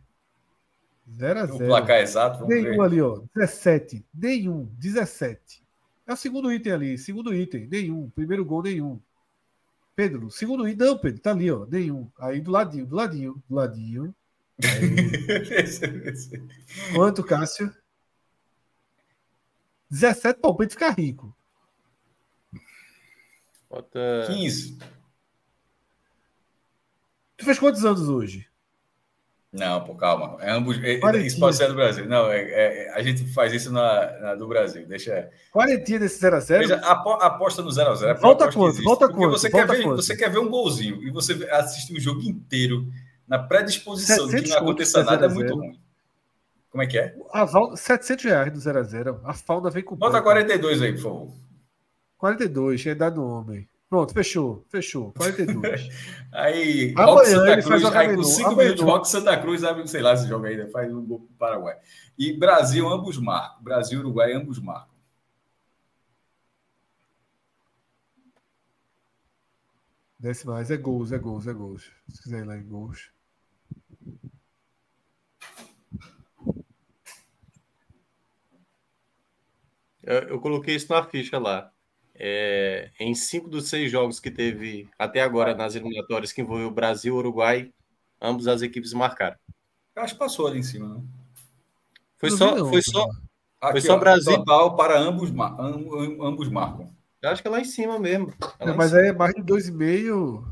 [1.11, 2.81] 0 a 0 O placar exato, vamos Nenhum ver.
[2.81, 3.23] ali, ó.
[3.35, 4.07] 17.
[4.15, 4.67] Nenhum.
[4.79, 5.65] 17.
[6.07, 6.97] É o segundo item ali.
[6.97, 7.67] Segundo item.
[7.67, 8.09] Nenhum.
[8.11, 9.01] Primeiro gol, nenhum.
[9.97, 10.87] Pedro, segundo item.
[10.87, 11.67] Não, Pedro, tá ali, ó.
[11.67, 12.09] Nenhum.
[12.21, 14.15] Aí do ladinho, do ladinho, do ladinho.
[16.95, 17.75] Quanto, Cássio?
[19.91, 21.35] 17 palpites ficar rico.
[23.71, 24.25] Bota...
[24.27, 24.79] 15.
[27.37, 28.51] Tu fez quantos anos hoje?
[29.53, 30.37] Não, pô, calma.
[30.41, 32.07] É ambos, é, isso pode ser do Brasil.
[32.07, 34.87] Não, é, é, a gente faz isso na, na do Brasil.
[34.87, 35.29] Deixa.
[35.51, 36.79] Quarentinha desse 0x0.
[36.83, 38.05] aposta no 0x0.
[38.05, 38.83] É volta quanto?
[38.83, 39.31] Volta quanto?
[39.31, 42.87] Você, volta quer ver, você quer ver um golzinho e você assiste o jogo inteiro
[43.27, 45.81] na predisposição de que não aconteça nada, é muito ruim.
[46.71, 47.17] Como é que é?
[47.33, 49.21] A Val, 700 reais do 0x0.
[49.25, 49.97] A falda vem com.
[49.97, 51.33] Bota 42 aí, por favor.
[52.21, 53.67] 42, é dado homem.
[53.89, 55.11] Pronto, fechou, fechou.
[55.15, 55.89] 42.
[56.31, 60.29] aí, Rock Santa Cruz, aí com 5 minutos, Rock Santa Cruz, abre, sei lá, se
[60.29, 61.77] joga ainda, faz um gol para o Paraguai.
[62.19, 63.63] E Brasil, ambos marcam.
[63.63, 64.95] Brasil e Uruguai, ambos marcam.
[70.19, 71.91] Desce mais, é gols, é gols, é gols.
[72.11, 73.11] Se quiser ir lá em gols.
[80.03, 81.73] Eu, eu coloquei isso na ficha lá.
[82.23, 87.15] É, em cinco dos seis jogos que teve até agora nas eliminatórias que envolveu Brasil
[87.15, 87.73] e Uruguai,
[88.21, 89.37] ambos as equipes marcaram.
[89.97, 91.03] Acho que passou ali em cima, né?
[92.19, 93.07] Foi só, foi só,
[93.59, 94.37] Aqui, foi só ó, Brasil.
[94.37, 95.31] Total para ambos,
[96.21, 96.91] ambos marcam.
[97.23, 98.33] Eu acho que é lá em cima mesmo.
[98.59, 100.47] É é, mas aí é mais de dois e meio.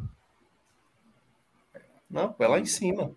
[2.11, 3.15] Não, é lá em cima.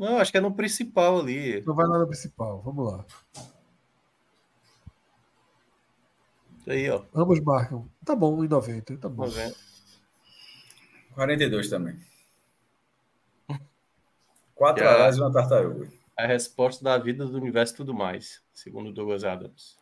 [0.00, 1.58] Não, acho que é no principal ali.
[1.58, 3.04] Então vai lá no principal, vamos lá.
[6.58, 7.02] Isso aí, ó.
[7.14, 7.86] Ambos marcam.
[8.02, 8.98] Tá bom, 1,90.
[8.98, 9.26] Tá bom.
[9.26, 9.54] 90.
[11.12, 12.00] 42 também.
[14.56, 15.92] Quatro horas e uma tartaruga.
[16.16, 19.76] A resposta da vida do universo e tudo mais, segundo Douglas Adams.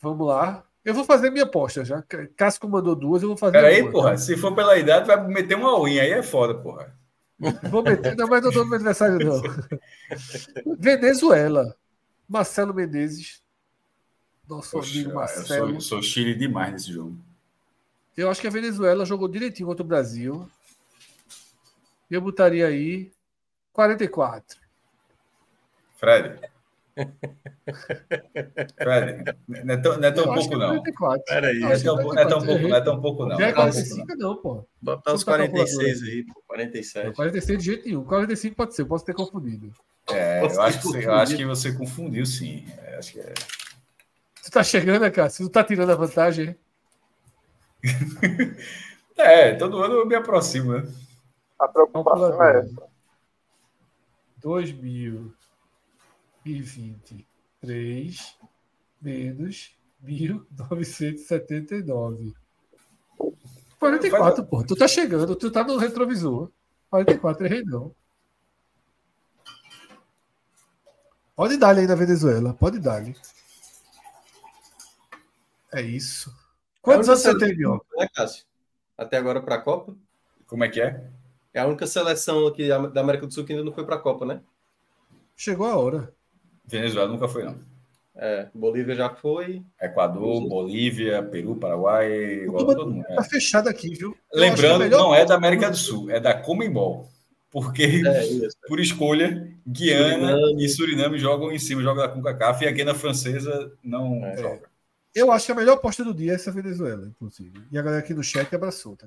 [0.00, 0.64] Vamos lá.
[0.82, 2.02] Eu vou fazer minha aposta já.
[2.34, 3.52] Casco mandou duas, eu vou fazer.
[3.52, 4.16] Peraí, porra.
[4.16, 6.00] Se for pela idade, vai meter uma unha.
[6.00, 6.95] Aí é foda, porra.
[7.38, 10.76] Vou meter, não, mas não estou no meu aniversário, não.
[10.78, 11.76] Venezuela.
[12.28, 13.42] Marcelo Menezes.
[14.48, 15.74] Nosso Poxa, amigo Marcelo.
[15.74, 17.16] Eu sou, sou Chile demais nesse jogo.
[18.16, 20.48] Eu acho que a Venezuela jogou direitinho contra o Brasil.
[22.10, 23.12] Eu botaria aí
[23.72, 24.58] 44.
[25.96, 26.40] Fred.
[28.78, 30.82] Fred, não é tão, não é tão pouco, não.
[31.26, 31.58] Peraí.
[31.60, 33.38] Não, é tão, não, é tão pouco, não é tão pouco, não.
[33.38, 34.66] Já é 45, não, pô.
[34.80, 36.42] Botar os 46 aí, pô.
[36.46, 37.14] 47.
[37.14, 38.04] 46 de jeito nenhum.
[38.04, 39.70] 45 pode ser, eu posso ter confundido.
[40.10, 42.64] É, eu acho, que você, eu acho que você confundiu, sim.
[42.78, 43.34] É, acho que é.
[44.40, 45.28] Você tá chegando, né, cara?
[45.28, 46.56] Você não tá tirando a vantagem,
[49.16, 50.88] é, todo ano eu me aproximo, né?
[51.58, 52.82] A preocupação é essa.
[56.46, 58.38] 2023
[59.00, 62.34] menos 1979.
[63.78, 64.64] 44, pô.
[64.64, 66.50] Tu tá chegando, tu tá no retrovisor.
[66.90, 67.94] 44, errei não.
[71.34, 73.02] Pode dar aí na Venezuela, pode dar.
[73.02, 73.16] -lhe.
[75.72, 76.34] É isso.
[76.80, 77.80] Quantos anos você teve, ó?
[77.96, 78.46] Né, Cássio?
[78.96, 79.94] Até agora para a Copa?
[80.46, 81.10] Como é que é?
[81.52, 84.00] É a única seleção aqui da América do Sul que ainda não foi para a
[84.00, 84.40] Copa, né?
[85.36, 86.15] Chegou a hora.
[86.66, 87.58] Venezuela nunca foi, não.
[88.18, 89.62] É, Bolívia já foi.
[89.80, 92.10] Equador, Bolívia, Peru, Paraguai,
[92.44, 93.04] igual todo mundo.
[93.04, 93.24] Tá é.
[93.24, 94.16] fechado aqui, viu?
[94.32, 97.10] Lembrando, não é da América do Sul, é da Comembol.
[97.50, 100.64] Porque, é, por escolha, Guiana Suriname.
[100.64, 104.36] e Suriname jogam em cima, jogam da CONCACAF e a Guiana Francesa não é.
[104.36, 104.68] joga.
[105.14, 107.62] Eu acho que a melhor aposta do dia é essa Venezuela, inclusive.
[107.70, 108.96] E a galera aqui no chat abraçou.
[108.96, 109.06] Tá?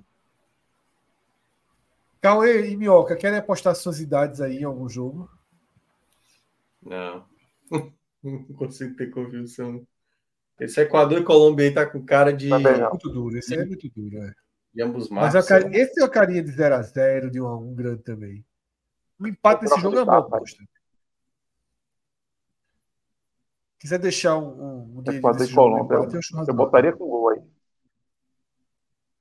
[2.22, 5.30] Cauê e Minhoca, querem apostar suas idades aí em algum jogo?
[6.84, 7.24] Não.
[8.22, 9.86] Não consigo ter convicção.
[10.60, 12.50] Esse Equador e Colômbia aí tá com cara de.
[12.50, 14.34] Tá muito duro, esse aí é muito duro, é.
[14.74, 15.70] De ambos Mas a cara...
[15.76, 18.46] esse é a carinha de 0x0, de 1x1 grande também.
[19.20, 20.64] O empate nesse jogo é uma aposta.
[23.80, 27.42] Quiser deixar um, um Equador e Colômbia, empate, eu, eu botaria com gol aí.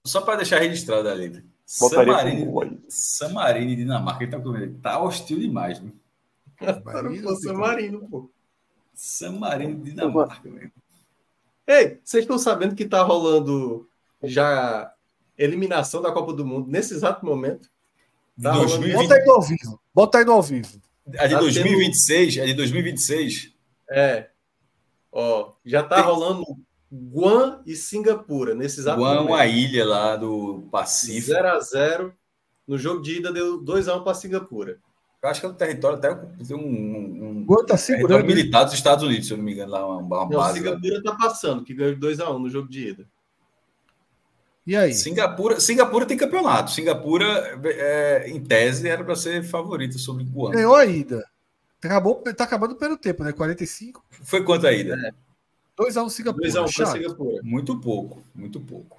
[0.04, 1.44] Só para deixar registrado ali.
[1.64, 4.80] Samarino, Samarino e Dinamarca, ele tá, com...
[4.80, 5.92] tá hostil demais, né?
[6.84, 8.30] Marino, Marino, pô.
[8.98, 10.72] San Marino de Dinamarca, velho.
[11.64, 13.88] Ei, vocês estão sabendo que tá rolando
[14.24, 14.92] já
[15.36, 17.70] eliminação da Copa do Mundo nesse exato momento?
[18.42, 18.96] Tá 2020...
[18.96, 19.80] Bota aí no ao vivo.
[19.94, 20.82] Bota aí no ao vivo.
[21.16, 22.42] A de tá 2026, tendo...
[22.42, 23.54] a de 2026.
[23.88, 24.30] É.
[25.12, 26.04] Ó, já tá Tem...
[26.04, 26.44] rolando
[26.92, 29.28] Guam e Singapura nesse exato Guam, momento.
[29.28, 31.26] uma ilha lá do Pacífico.
[31.30, 32.14] 0 a 0
[32.66, 34.80] No jogo de ida deu 2 a 1 para Singapura.
[35.20, 38.74] Eu acho que é um território até tem um, um, um tá território militar dos
[38.74, 40.58] Estados Unidos, se eu não me engano, lá uma, uma não, base.
[40.58, 43.06] Singapura está passando, que ganhou 2 a 1 no jogo de ida.
[44.64, 44.92] E aí?
[44.94, 46.70] Singapura, Singapura tem campeonato.
[46.70, 50.52] Singapura, é, em tese, era para ser favorita sobre Guam.
[50.52, 51.24] Ganhou a ida.
[51.82, 53.32] Acabou, tá acabando pelo tempo, né?
[53.32, 54.04] 45.
[54.22, 54.94] Foi quanto a ida?
[54.94, 55.82] É.
[55.82, 56.48] 2x1 um Singapura.
[56.48, 57.40] 2x1 um Singapura.
[57.42, 58.97] Muito pouco, muito pouco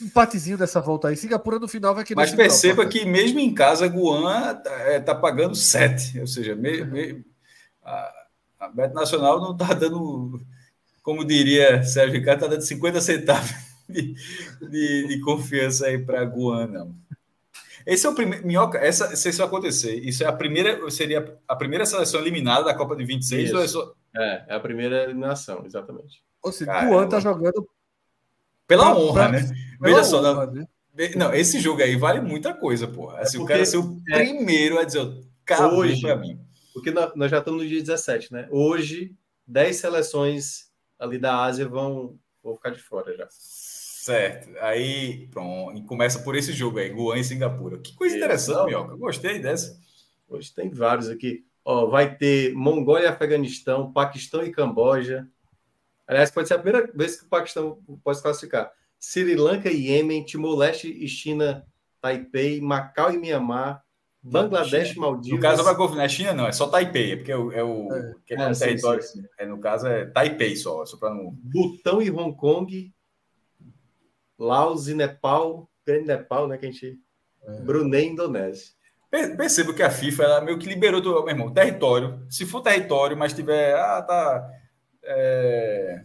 [0.00, 1.16] empatezinho dessa volta aí.
[1.16, 2.16] Singapura no final vai querer.
[2.16, 6.20] Mas perceba que mesmo em casa, Guan está é, tá pagando 7.
[6.20, 7.24] Ou seja, me, me,
[7.84, 8.12] a,
[8.60, 10.40] a Bet Nacional não está dando,
[11.02, 13.50] como diria Sérgio Ricardo, está dando 50 centavos
[13.88, 14.14] de,
[14.70, 17.02] de, de confiança aí para Guan, não.
[17.84, 18.46] Esse é o primeiro.
[18.46, 20.88] Minhoca, essa, se isso acontecer, isso é a primeira.
[20.90, 23.56] Seria a primeira seleção eliminada da Copa de 26 isso.
[23.56, 23.94] ou é só.
[24.14, 26.22] É, é a primeira eliminação, exatamente.
[26.42, 27.68] Ou seja, Guan está jogando
[28.72, 29.50] pela honra, né?
[29.80, 30.20] Veja só.
[30.20, 30.66] Honra, não, né?
[31.16, 33.18] não, esse jogo aí vale muita coisa, porra.
[33.20, 35.06] Assim, é o cara ser o é, primeiro a dizer,
[35.44, 36.38] acabou hoje, pra mim.
[36.72, 38.48] Porque nós já estamos no dia 17, né?
[38.50, 39.14] Hoje,
[39.46, 43.26] 10 seleções ali da Ásia vão, vão ficar de fora já.
[43.30, 44.48] Certo.
[44.60, 45.78] Aí, pronto.
[45.78, 47.78] E começa por esse jogo aí, Guan e Singapura.
[47.78, 48.96] Que coisa interessante, Mioca.
[48.96, 49.78] Gostei dessa.
[50.28, 51.44] Hoje tem vários aqui.
[51.64, 55.28] Ó, vai ter Mongólia e Afeganistão, Paquistão e Camboja,
[56.06, 58.72] Aliás, pode ser a primeira vez que o Paquistão pode se classificar.
[58.98, 61.66] Sri Lanka e Iêmen, Timor-Leste e China,
[62.00, 63.82] Taipei, Macau e Mianmar,
[64.22, 65.36] Bangladesh e Maldivas.
[65.36, 65.98] No caso, vai confundir.
[65.98, 68.34] Não é China, não, é só Taipei, é porque é o, é o é, que
[68.34, 69.02] é, é território.
[69.02, 69.28] Sim, sim.
[69.36, 71.32] É, no caso, é Taipei só, só para não.
[71.32, 72.92] Butão e Hong Kong,
[74.38, 76.56] Laos e Nepal, grande Nepal, né?
[76.56, 76.98] Que a gente.
[77.44, 77.60] É.
[77.62, 78.72] Brunei e Indonésia.
[79.36, 82.24] Percebo que a FIFA ela meio que liberou do meu irmão, território.
[82.30, 83.74] Se for território, mas tiver.
[83.74, 84.48] Ah, tá
[85.02, 86.04] é,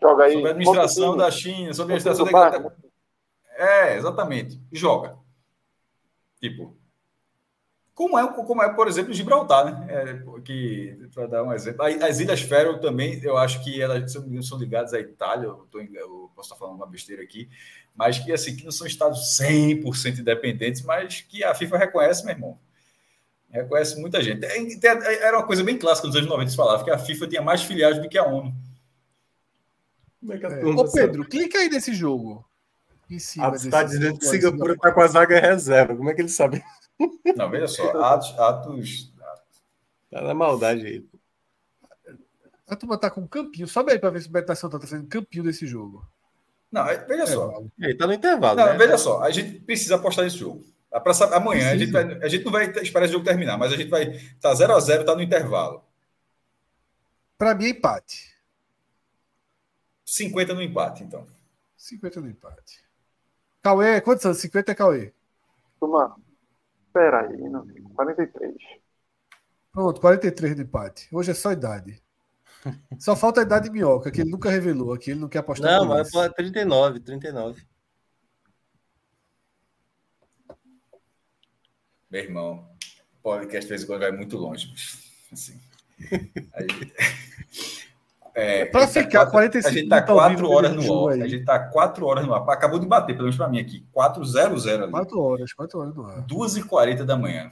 [0.00, 0.34] Joga aí.
[0.34, 2.72] Sobre a administração da China, sobre a administração da.
[3.56, 4.60] É, exatamente.
[4.72, 5.16] Joga.
[6.40, 6.76] Tipo.
[7.94, 9.86] Como é, como é, por exemplo, Gibraltar, né?
[9.88, 11.82] É, que, para dar um exemplo.
[11.82, 16.30] As Ilhas Fero também, eu acho que elas são ligadas à Itália, eu, tô, eu
[16.36, 17.48] posso estar falando uma besteira aqui,
[17.94, 22.34] mas que, assim, que não são estados 100% independentes, mas que a FIFA reconhece, meu
[22.34, 22.60] irmão.
[23.56, 24.44] Reconhece muita gente.
[24.44, 27.26] É, é, era uma coisa bem clássica nos anos 90 se falava que a FIFA
[27.26, 28.54] tinha mais filiais do que a ONU.
[30.30, 30.64] É que a é.
[30.64, 31.28] Ô Pedro, sabe?
[31.28, 32.44] clica aí nesse jogo.
[33.08, 35.96] Em cima está dizendo que Singapura está com a zaga reserva.
[35.96, 36.62] Como é que ele sabe?
[37.36, 38.02] Não, veja só.
[38.02, 38.38] Atos.
[38.38, 39.12] atos,
[40.10, 41.04] Tá na maldade aí.
[42.66, 43.68] A turma tá com um campinho.
[43.68, 46.04] Sobe aí para ver se o Beto está fazendo campinho desse jogo.
[46.70, 47.62] Não, veja é, só.
[47.78, 48.56] Ele tá no intervalo.
[48.56, 48.76] Não, né?
[48.76, 49.22] veja só.
[49.22, 50.64] A gente precisa apostar nesse jogo.
[50.90, 53.76] Pra, amanhã a gente, vai, a gente não vai esperar esse jogo terminar, mas a
[53.76, 55.84] gente vai estar tá 0 a 0 tá no intervalo.
[57.36, 58.34] Para mim é empate.
[60.04, 61.26] 50 no empate, então.
[61.76, 62.84] 50 no empate.
[63.62, 64.38] Cauê, quantos anos?
[64.38, 65.12] 50 é Cauê?
[65.78, 66.16] Toma.
[66.86, 67.66] Espera aí, não.
[67.94, 68.54] 43.
[69.72, 71.08] Pronto, 43 no empate.
[71.12, 72.02] Hoje é só idade.
[72.98, 75.70] Só falta a idade de minhoca, que ele nunca revelou aqui, ele não quer apostar.
[75.70, 77.62] Não, mas é 39, 39.
[82.10, 82.64] Meu irmão,
[83.22, 84.72] podcast de vez em quando vai muito longe,
[85.32, 85.58] assim.
[86.54, 86.66] Aí,
[88.38, 91.14] é, para ficar tá 45 A gente está quatro horas no ar.
[91.14, 92.48] A gente está quatro horas no ar.
[92.50, 93.82] Acabou de bater, pelo menos para mim aqui.
[93.92, 94.90] 400 ali.
[94.90, 96.22] Quatro horas, quatro horas no ar.
[96.26, 97.50] 2h40 da manhã.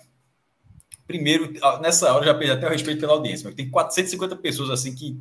[1.07, 4.94] Primeiro, nessa hora, já perdi até o respeito pela audiência, mas tem 450 pessoas assim
[4.94, 5.18] que.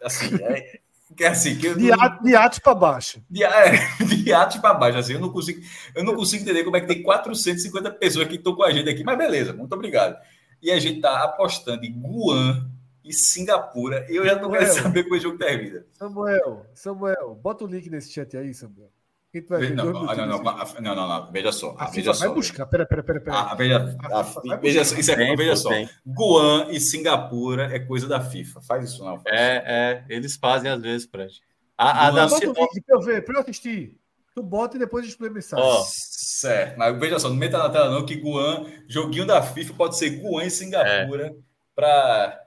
[0.00, 0.80] Assim, é,
[1.16, 2.22] que é assim, que de, não...
[2.22, 3.22] de arte para baixo.
[3.28, 3.72] De, é,
[4.04, 4.98] de arte para baixo.
[4.98, 5.60] Assim, eu não consigo,
[5.94, 8.88] eu não consigo entender como é que tem 450 pessoas que estão com a gente
[8.88, 10.16] aqui, mas beleza, muito obrigado.
[10.62, 12.70] E a gente está apostando em Guam
[13.04, 14.06] e Singapura.
[14.08, 15.84] Eu já não quero saber como o jogo termina.
[15.92, 18.90] Samuel, Samuel, bota o link nesse chat aí, Samuel.
[19.32, 21.76] Não, não, não, não, não, não, veja só.
[21.78, 22.34] A veja vai só.
[22.34, 23.20] buscar, pera, pera, pera.
[23.20, 23.36] pera.
[23.36, 25.70] Ah, veja, a, a, veja, isso é, veja só.
[26.04, 28.60] Guam e Singapura é coisa da FIFA.
[28.60, 29.20] Faz isso não.
[29.20, 29.26] Faz.
[29.26, 31.40] É, é, eles fazem às vezes, Fred.
[31.78, 33.96] A, a da bota o link pra eu ver, pra eu assistir.
[34.34, 35.64] Tu bota e depois explica a mensagem.
[35.64, 35.84] Oh.
[35.86, 39.96] Certo, mas veja só, não meta na tela não que Guam, joguinho da FIFA pode
[39.98, 41.34] ser Guam e Singapura é.
[41.74, 42.46] para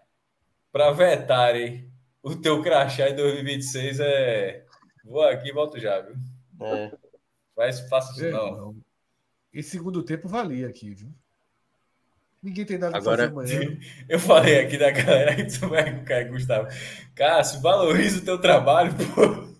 [0.72, 1.88] para vetarem
[2.24, 4.66] o teu crachá em 2026 é
[5.06, 6.16] vou aqui e volto já, viu?
[6.66, 6.92] É.
[7.56, 8.51] Faz, faça isso não.
[8.51, 8.75] não.
[9.53, 11.14] E segundo tempo valia aqui, viu?
[12.42, 13.80] Ninguém tem nada Agora, fazer amanhã.
[14.09, 16.67] Eu falei aqui da galera que tu vai cair, Gustavo.
[17.16, 19.53] Cássio, valoriza o teu trabalho, pô.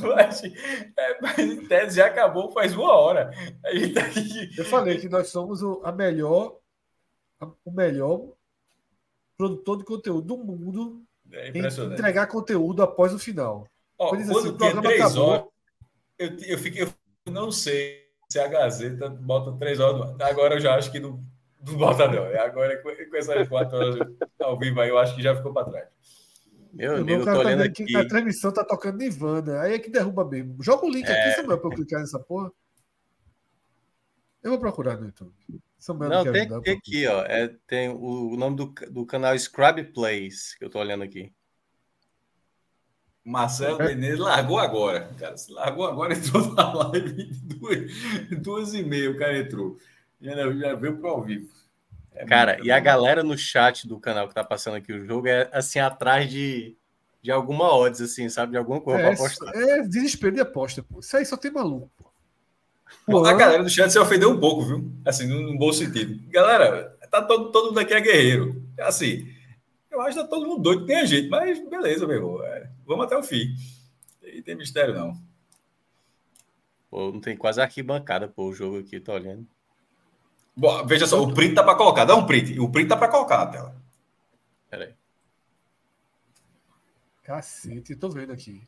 [0.00, 3.30] Mas, é, mas em tese já acabou faz uma hora.
[3.64, 4.50] A gente tá aqui...
[4.58, 6.58] Eu falei que nós somos o, a melhor,
[7.40, 8.30] a, o melhor
[9.36, 13.66] produtor de conteúdo do mundo é em entregar conteúdo após o final.
[14.04, 15.46] Ó, quando assim, programa três acabou, horas,
[16.18, 20.14] eu, eu, fiquei, eu não sei se a Gazeta bota três horas.
[20.20, 21.24] Agora eu já acho que não,
[21.66, 22.24] não bota, não.
[22.40, 24.08] Agora, com, com essas quatro horas
[24.40, 25.88] ao vivo aí, eu acho que já ficou para trás.
[26.72, 27.84] Meu amigo, eu tô tá olhando aqui.
[27.84, 29.60] Que a transmissão tá tocando Nirvana.
[29.60, 30.62] Aí é que derruba mesmo.
[30.62, 31.12] Joga o link é...
[31.12, 32.50] aqui, Samuel, pra eu clicar nessa porra.
[34.42, 35.32] Eu vou procurar no YouTube.
[35.78, 37.22] Samuel não, tem, tem aqui, ó.
[37.26, 41.32] É, tem o, o nome do, do canal Scrub Plays, que eu tô olhando aqui.
[43.24, 43.88] Marcelo é.
[43.88, 45.10] Menezes largou agora.
[45.18, 47.78] Cara, se largou agora, entrou na live duas,
[48.42, 49.10] duas e meia.
[49.10, 49.78] O cara entrou.
[50.20, 51.48] Já, já veio pro ao vivo.
[52.14, 55.26] É cara, e a galera no chat do canal que tá passando aqui o jogo
[55.26, 56.76] é assim, atrás de,
[57.20, 58.52] de alguma odds, assim, sabe?
[58.52, 59.52] De alguma coisa é, pra apostar.
[59.54, 61.00] É desespero de aposta, pô.
[61.00, 62.04] Isso aí só tem maluco, pô.
[63.06, 64.92] Pô, a galera do chat se ofendeu um pouco, viu?
[65.04, 66.20] Assim, no, bom sentido.
[66.30, 68.62] Galera, tá todo, todo mundo aqui é guerreiro.
[68.78, 69.28] Assim,
[69.90, 72.44] eu acho que tá todo mundo doido, tem a gente, mas beleza, meu irmão.
[72.44, 72.53] É,
[72.86, 73.54] vamos até o fim.
[74.22, 75.20] Não tem mistério, não.
[76.90, 79.46] Pô, não tem quase arquibancada, pô, o jogo aqui, tô olhando.
[80.56, 82.04] Bom, veja só, o print tá para colocar.
[82.04, 82.58] Dá um print.
[82.60, 83.82] O print tá para colocar na tela.
[84.70, 84.94] Peraí.
[87.24, 88.62] Cacete, tô vendo aqui.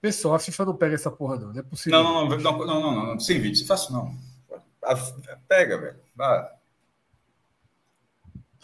[0.00, 1.52] Pessoal, a FIFA não pega essa porra, não.
[1.52, 2.02] Não é possível.
[2.02, 3.66] Não, não, não, não, não, não, sem vídeo.
[3.66, 4.16] Faço não.
[5.48, 6.00] Pega, velho.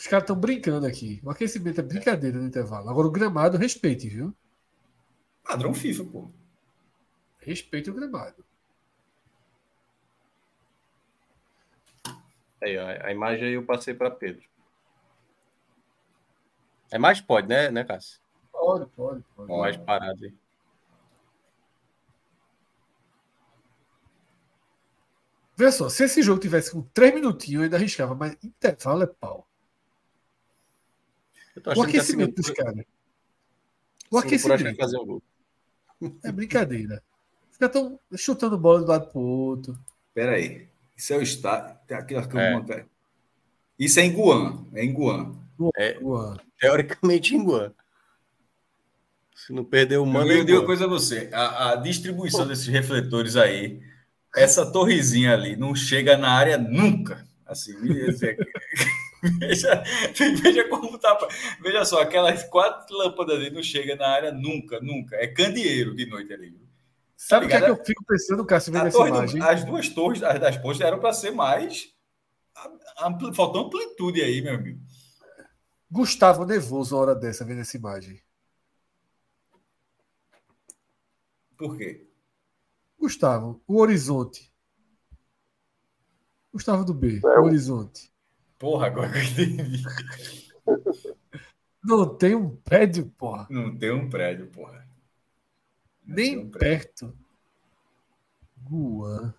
[0.02, 1.20] Os caras estão brincando aqui.
[1.22, 2.90] O aquecimento é brincadeira no intervalo.
[2.90, 4.34] Agora o gramado, respeite, viu?
[5.44, 6.28] Padrão FIFA, pô.
[7.38, 8.44] Respeite o gramado.
[12.60, 14.42] Aí, ó, a imagem aí eu passei para Pedro.
[16.90, 18.18] É mais pode, né, né, Cássio?
[18.50, 19.52] Pode, pode, pode.
[19.52, 20.34] Mais parado aí.
[25.56, 29.06] Vê só, se esse jogo tivesse com 3 minutinhos, eu ainda arriscava, mas intervalo é
[29.06, 29.46] pau.
[31.76, 32.84] O aquecimento dos caras.
[34.10, 34.76] O aquecimento.
[34.76, 35.22] Fazer um gol.
[36.24, 37.02] É brincadeira.
[37.50, 39.78] Fica tão chutando bola de um lado pro outro.
[40.14, 40.68] Pera aí.
[40.96, 41.78] Isso é o estado.
[41.90, 42.86] Aqui, aqui é.
[43.78, 44.66] Isso é em Guam.
[44.74, 45.36] É em Guam.
[45.76, 46.38] É, Guam.
[46.58, 47.72] Teoricamente em Guam.
[49.34, 50.30] Se não perder o mando.
[50.30, 52.46] Eu digo uma coisa a você: a, a distribuição Pô.
[52.46, 53.82] desses refletores aí,
[54.36, 57.26] essa torrezinha ali, não chega na área nunca.
[57.44, 57.74] Assim,
[59.38, 59.82] veja,
[60.42, 61.16] veja como tá.
[61.60, 65.16] Veja só, aquelas quatro lâmpadas ali não chega na área nunca, nunca.
[65.16, 66.60] É candeeiro de noite ali.
[67.16, 69.40] Sabe o que, é que eu fico pensando, Cássio, vendo essa imagem?
[69.40, 71.92] Do, as duas torres das, das pontes eram para ser mais.
[73.00, 74.80] Ampli, faltou amplitude aí, meu amigo.
[75.90, 78.20] Gustavo nervoso uma hora dessa, vendo essa imagem.
[81.56, 82.08] Por quê?
[82.98, 84.52] Gustavo, o horizonte.
[86.52, 87.38] Gustavo do B, é.
[87.38, 88.11] o horizonte.
[88.62, 89.82] Porra, agora que eu entendi.
[91.82, 93.48] Não tem um prédio, porra.
[93.50, 94.86] Não tem um prédio, porra.
[96.06, 97.12] Nem perto.
[98.64, 99.34] Guan.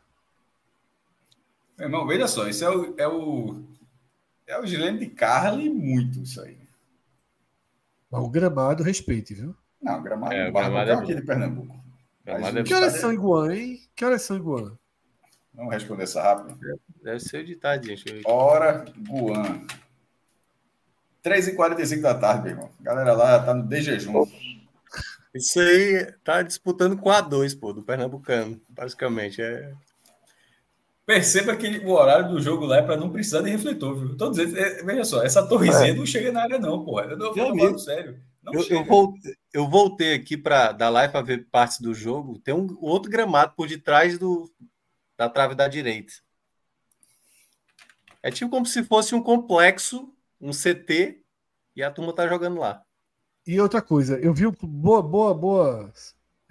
[1.77, 2.95] Meu irmão, veja só, isso é o.
[2.97, 3.63] É o,
[4.45, 6.59] é o Gilene de Carly muito, isso aí.
[8.11, 9.55] Mas o gramado, respeite, viu?
[9.81, 11.81] Não, o gramado, é, o gramado é aqui de Pernambuco.
[12.25, 13.79] Gramado é que horas são em Guan, hein?
[13.95, 14.77] Que horas são em Guan?
[15.53, 16.57] Vamos responder essa rápido.
[17.03, 18.21] Deve ser de tarde, gente.
[18.25, 19.65] Hora Guan.
[21.23, 22.69] 3h45 da tarde, meu irmão.
[22.79, 24.25] A galera lá tá no de jejum.
[25.33, 29.41] Isso aí tá disputando com a 2, pô, do Pernambucano, basicamente.
[29.41, 29.73] É...
[31.05, 34.17] Perceba que o horário do jogo lá é para não precisar de refletor, viu?
[34.17, 35.95] Tô dizendo, é, veja só, essa torrezinha é.
[35.95, 37.05] não chega na área, não, porra.
[37.05, 38.19] Eu tô falando sério.
[38.45, 42.39] Eu, eu, voltei, eu voltei aqui para dar live para ver partes do jogo.
[42.39, 44.49] Tem um outro gramado por detrás do,
[45.17, 46.13] da trave da direita.
[48.21, 51.21] É tipo como se fosse um complexo, um CT,
[51.75, 52.83] e a turma tá jogando lá.
[53.45, 55.93] E outra coisa, eu vi boa, boa, boa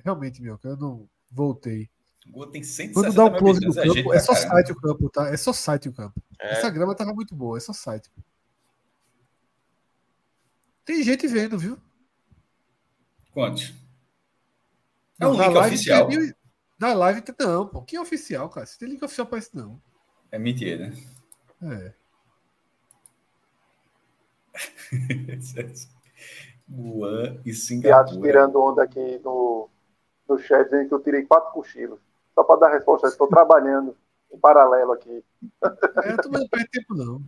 [0.04, 1.88] realmente, meu, eu não voltei.
[2.28, 4.54] Gol tem 160 Quando dá um close no campo, é só caramba.
[4.54, 5.28] site o campo, tá?
[5.28, 6.22] É só site o campo.
[6.38, 6.52] É.
[6.52, 8.08] Essa grama tava muito boa, é só site.
[10.84, 11.78] Tem gente vendo, viu?
[13.32, 13.72] Quantos?
[15.20, 16.08] É um link live oficial.
[16.08, 16.34] tem mil-
[16.82, 17.22] Na live.
[17.38, 17.80] Não, pô.
[17.82, 18.66] Que é oficial, cara?
[18.66, 19.80] Se tem link oficial pra isso, não.
[20.32, 20.96] É mentira, né?
[21.62, 21.92] É.
[26.68, 28.20] Guan e Piados Singapura.
[28.20, 29.68] tirando onda aqui no,
[30.28, 32.00] no chat, dizendo que eu tirei quatro cochilos.
[32.34, 33.96] Só para dar resposta, estou trabalhando
[34.32, 35.22] em paralelo aqui.
[35.62, 37.22] É, tu não perde tempo, não.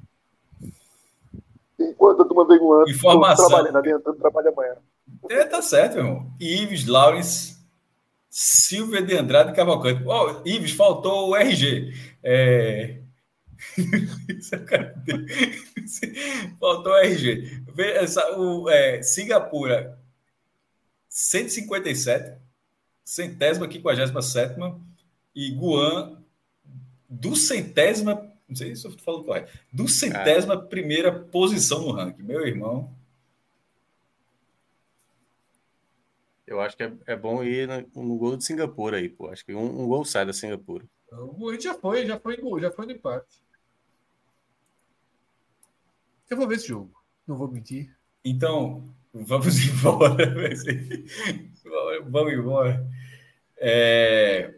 [1.78, 3.46] Enquanto turma vem voando, estou Informação.
[3.48, 4.76] trabalhando, adiantando trabalho amanhã.
[5.30, 6.32] É, tá certo, meu irmão.
[6.40, 7.63] Ives, Lawrence,
[8.36, 10.02] Silvia de Andrade Cavalcante.
[10.04, 11.94] Ó, Ives, faltou o RG.
[12.20, 12.98] É...
[16.58, 17.62] Faltou o RG.
[17.78, 19.96] Essa, o, é, Singapura,
[21.08, 22.36] 157,
[23.04, 24.80] centésima, quinquagésima sétima,
[25.32, 26.20] e Guam,
[27.08, 32.24] do centésima, não sei se eu falando correto, do centésima primeira posição no ranking.
[32.24, 32.92] Meu irmão.
[36.46, 39.28] Eu acho que é, é bom ir no, no gol de Singapura aí, pô.
[39.28, 40.84] Acho que um, um gol sai da Singapura.
[41.10, 43.42] O Ed já foi, já foi, gol, já foi no empate.
[46.28, 46.92] Eu vou ver esse jogo.
[47.26, 47.94] Não vou mentir.
[48.24, 50.34] Então, vamos embora.
[52.06, 52.86] vamos embora.
[53.56, 54.54] É...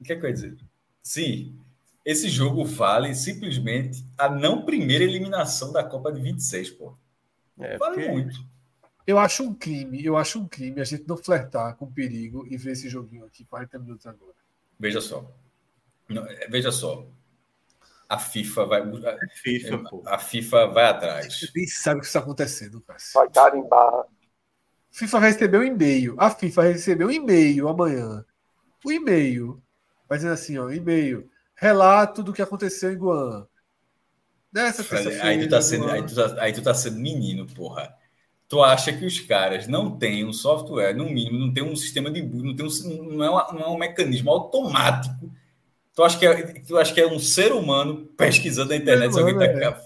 [0.00, 0.56] O que é que eu ia dizer?
[1.02, 1.58] Sim,
[2.04, 6.96] esse jogo vale simplesmente a não primeira eliminação da Copa de 26, pô.
[7.58, 8.46] É, Vale porque- muito.
[9.08, 12.58] Eu acho um crime, eu acho um crime a gente não flertar com perigo e
[12.58, 14.34] ver esse joguinho aqui 40 minutos agora.
[14.78, 15.24] Veja só.
[16.06, 17.06] Não, é, Veja só.
[18.06, 18.82] A FIFA vai.
[19.34, 20.02] FIFA, pô.
[20.04, 21.40] A FIFA vai atrás.
[21.40, 22.98] Você nem sabe o que está acontecendo, cara.
[23.14, 24.04] Vai carimbar.
[24.90, 26.14] FIFA vai receber um e-mail.
[26.18, 28.22] A FIFA vai receber um e-mail amanhã.
[28.84, 29.62] O e-mail
[30.06, 31.30] vai dizendo assim, ó, e-mail.
[31.54, 33.48] Relato do que aconteceu em Guam.
[34.52, 35.24] Nessa terça-feira.
[35.24, 37.97] Aí tu, tá sendo, aí, tu tá, aí tu tá sendo menino, porra.
[38.48, 42.10] Tu acha que os caras não têm um software, no mínimo, não tem um sistema
[42.10, 45.30] de não tem um, não, é uma- não é um mecanismo automático.
[45.94, 49.18] Tu acha que é, tu acha que é um ser humano pesquisando na internet se
[49.20, 49.80] alguém tá é.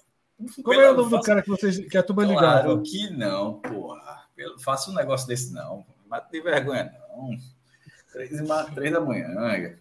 [0.62, 2.82] Como é o nome do cara que, vocês, que a turma Claro ligava?
[2.82, 4.22] que não, porra.
[4.36, 5.84] Eu Faça um negócio desse, não.
[6.08, 7.30] Mata de vergonha, não.
[8.12, 8.30] Três,
[8.74, 9.28] três da manhã.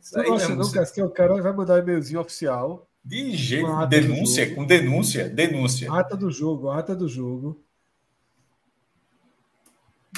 [0.02, 2.88] Isso aí gosta, não, não, cara, que o cara vai mandar um e-mailzinho oficial.
[3.04, 3.86] de jeito.
[3.88, 5.92] Denúncia, com denúncia, denúncia.
[5.92, 7.62] Ata do jogo, ata do jogo.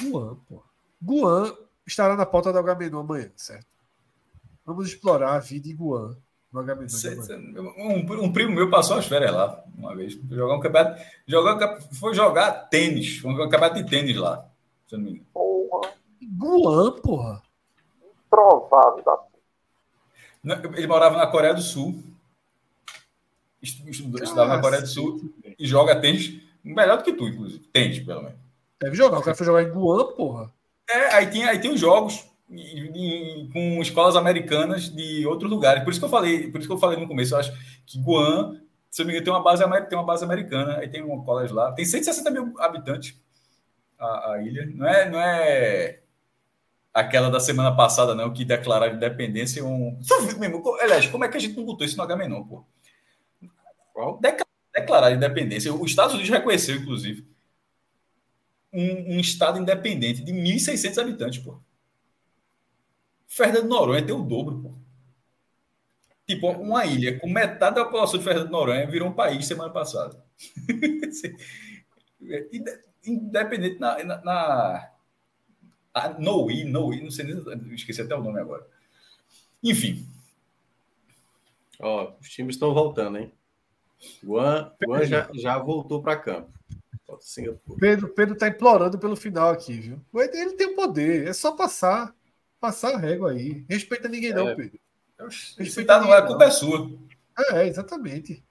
[0.00, 0.62] Guan, pô.
[1.02, 1.54] Guan
[1.86, 3.66] estará na pauta do Agamenon amanhã, certo?
[4.64, 6.16] Vamos explorar a vida em Guan
[6.52, 10.14] no Cê- cê- Um, um primo meu passou as férias lá uma vez.
[10.14, 11.02] Foi Jogar um campeonato.
[11.26, 13.18] Jogar, foi jogar tênis.
[13.18, 14.48] Foi um campeonato de tênis lá.
[14.86, 15.26] Se eu não me engano.
[15.34, 15.92] Porra,
[16.38, 17.42] Guan, porra.
[18.30, 19.18] provável da
[20.44, 22.02] Não, Ele morava na Coreia do Sul.
[23.62, 27.64] Estu- Estudava na Coreia do Sul e joga tênis melhor do que tu, inclusive.
[27.72, 28.38] Tênis, pelo menos.
[28.80, 29.18] Deve jogar.
[29.18, 30.52] O cara foi jogar em Guan, porra.
[30.88, 35.82] É, aí tem, aí tem os jogos e- e- com escolas americanas de outros lugares.
[35.82, 37.52] Por isso que eu falei, por isso que eu falei no começo, eu acho
[37.86, 40.88] que Guam, se eu não me engano, tem uma base, tem uma base americana, aí
[40.88, 41.72] tem um colégio lá.
[41.72, 43.16] Tem 160 mil habitantes
[43.98, 44.66] a, a ilha.
[44.74, 46.00] Não é, não é
[46.92, 49.98] aquela da semana passada, não, que declararam independência um.
[50.38, 52.64] Mesmo, aliás, como é que a gente não botou isso no H-Menon, pô?
[53.92, 54.18] Qual?
[54.20, 54.44] Decla-
[54.74, 55.72] Declarar independência.
[55.72, 57.24] Os Estados Unidos reconheceu, inclusive,
[58.74, 61.58] um, um estado independente de 1.600 habitantes, pô.
[63.28, 64.74] Fernando Noronha tem o dobro, pô.
[66.26, 70.22] Tipo, uma ilha com metade da população de Fernando Noronha virou um país semana passada.
[72.52, 74.02] Inde- Independente na.
[74.02, 74.90] na, na
[75.92, 77.74] a Noui, Noui, não sei nem.
[77.74, 78.66] Esqueci até o nome agora.
[79.62, 80.08] Enfim,
[81.78, 83.32] Ó, os times estão voltando, hein?
[84.24, 86.52] Guan, Guan já, já voltou para campo.
[87.20, 87.78] Singapura.
[87.78, 90.00] Pedro, Pedro tá implorando pelo final aqui, viu?
[90.14, 91.28] Ele tem o poder.
[91.28, 92.14] É só passar.
[92.60, 93.64] Passar a régua aí.
[93.68, 94.54] Respeita ninguém, não, É.
[94.54, 94.78] Pedro.
[95.30, 96.90] se tá no ar, a culpa é sua.
[97.52, 98.42] É, exatamente.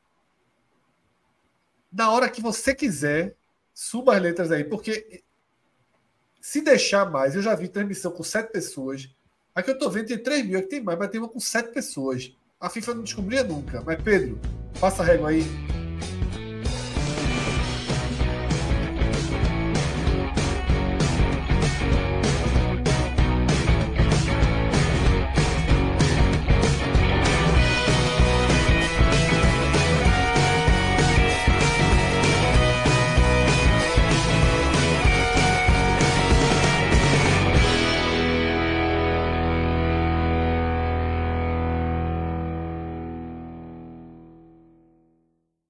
[1.92, 3.36] Na hora que você quiser,
[3.74, 5.24] suba as letras aí, porque
[6.42, 9.10] se deixar mais, eu já vi transmissão com sete pessoas.
[9.56, 11.72] Aqui eu tô vendo tem 3 mil, aqui tem mais, mas tem uma com sete
[11.72, 12.36] pessoas.
[12.60, 13.82] A FIFA não descobria nunca.
[13.82, 14.40] Mas, Pedro,
[14.80, 15.44] passa a régua aí.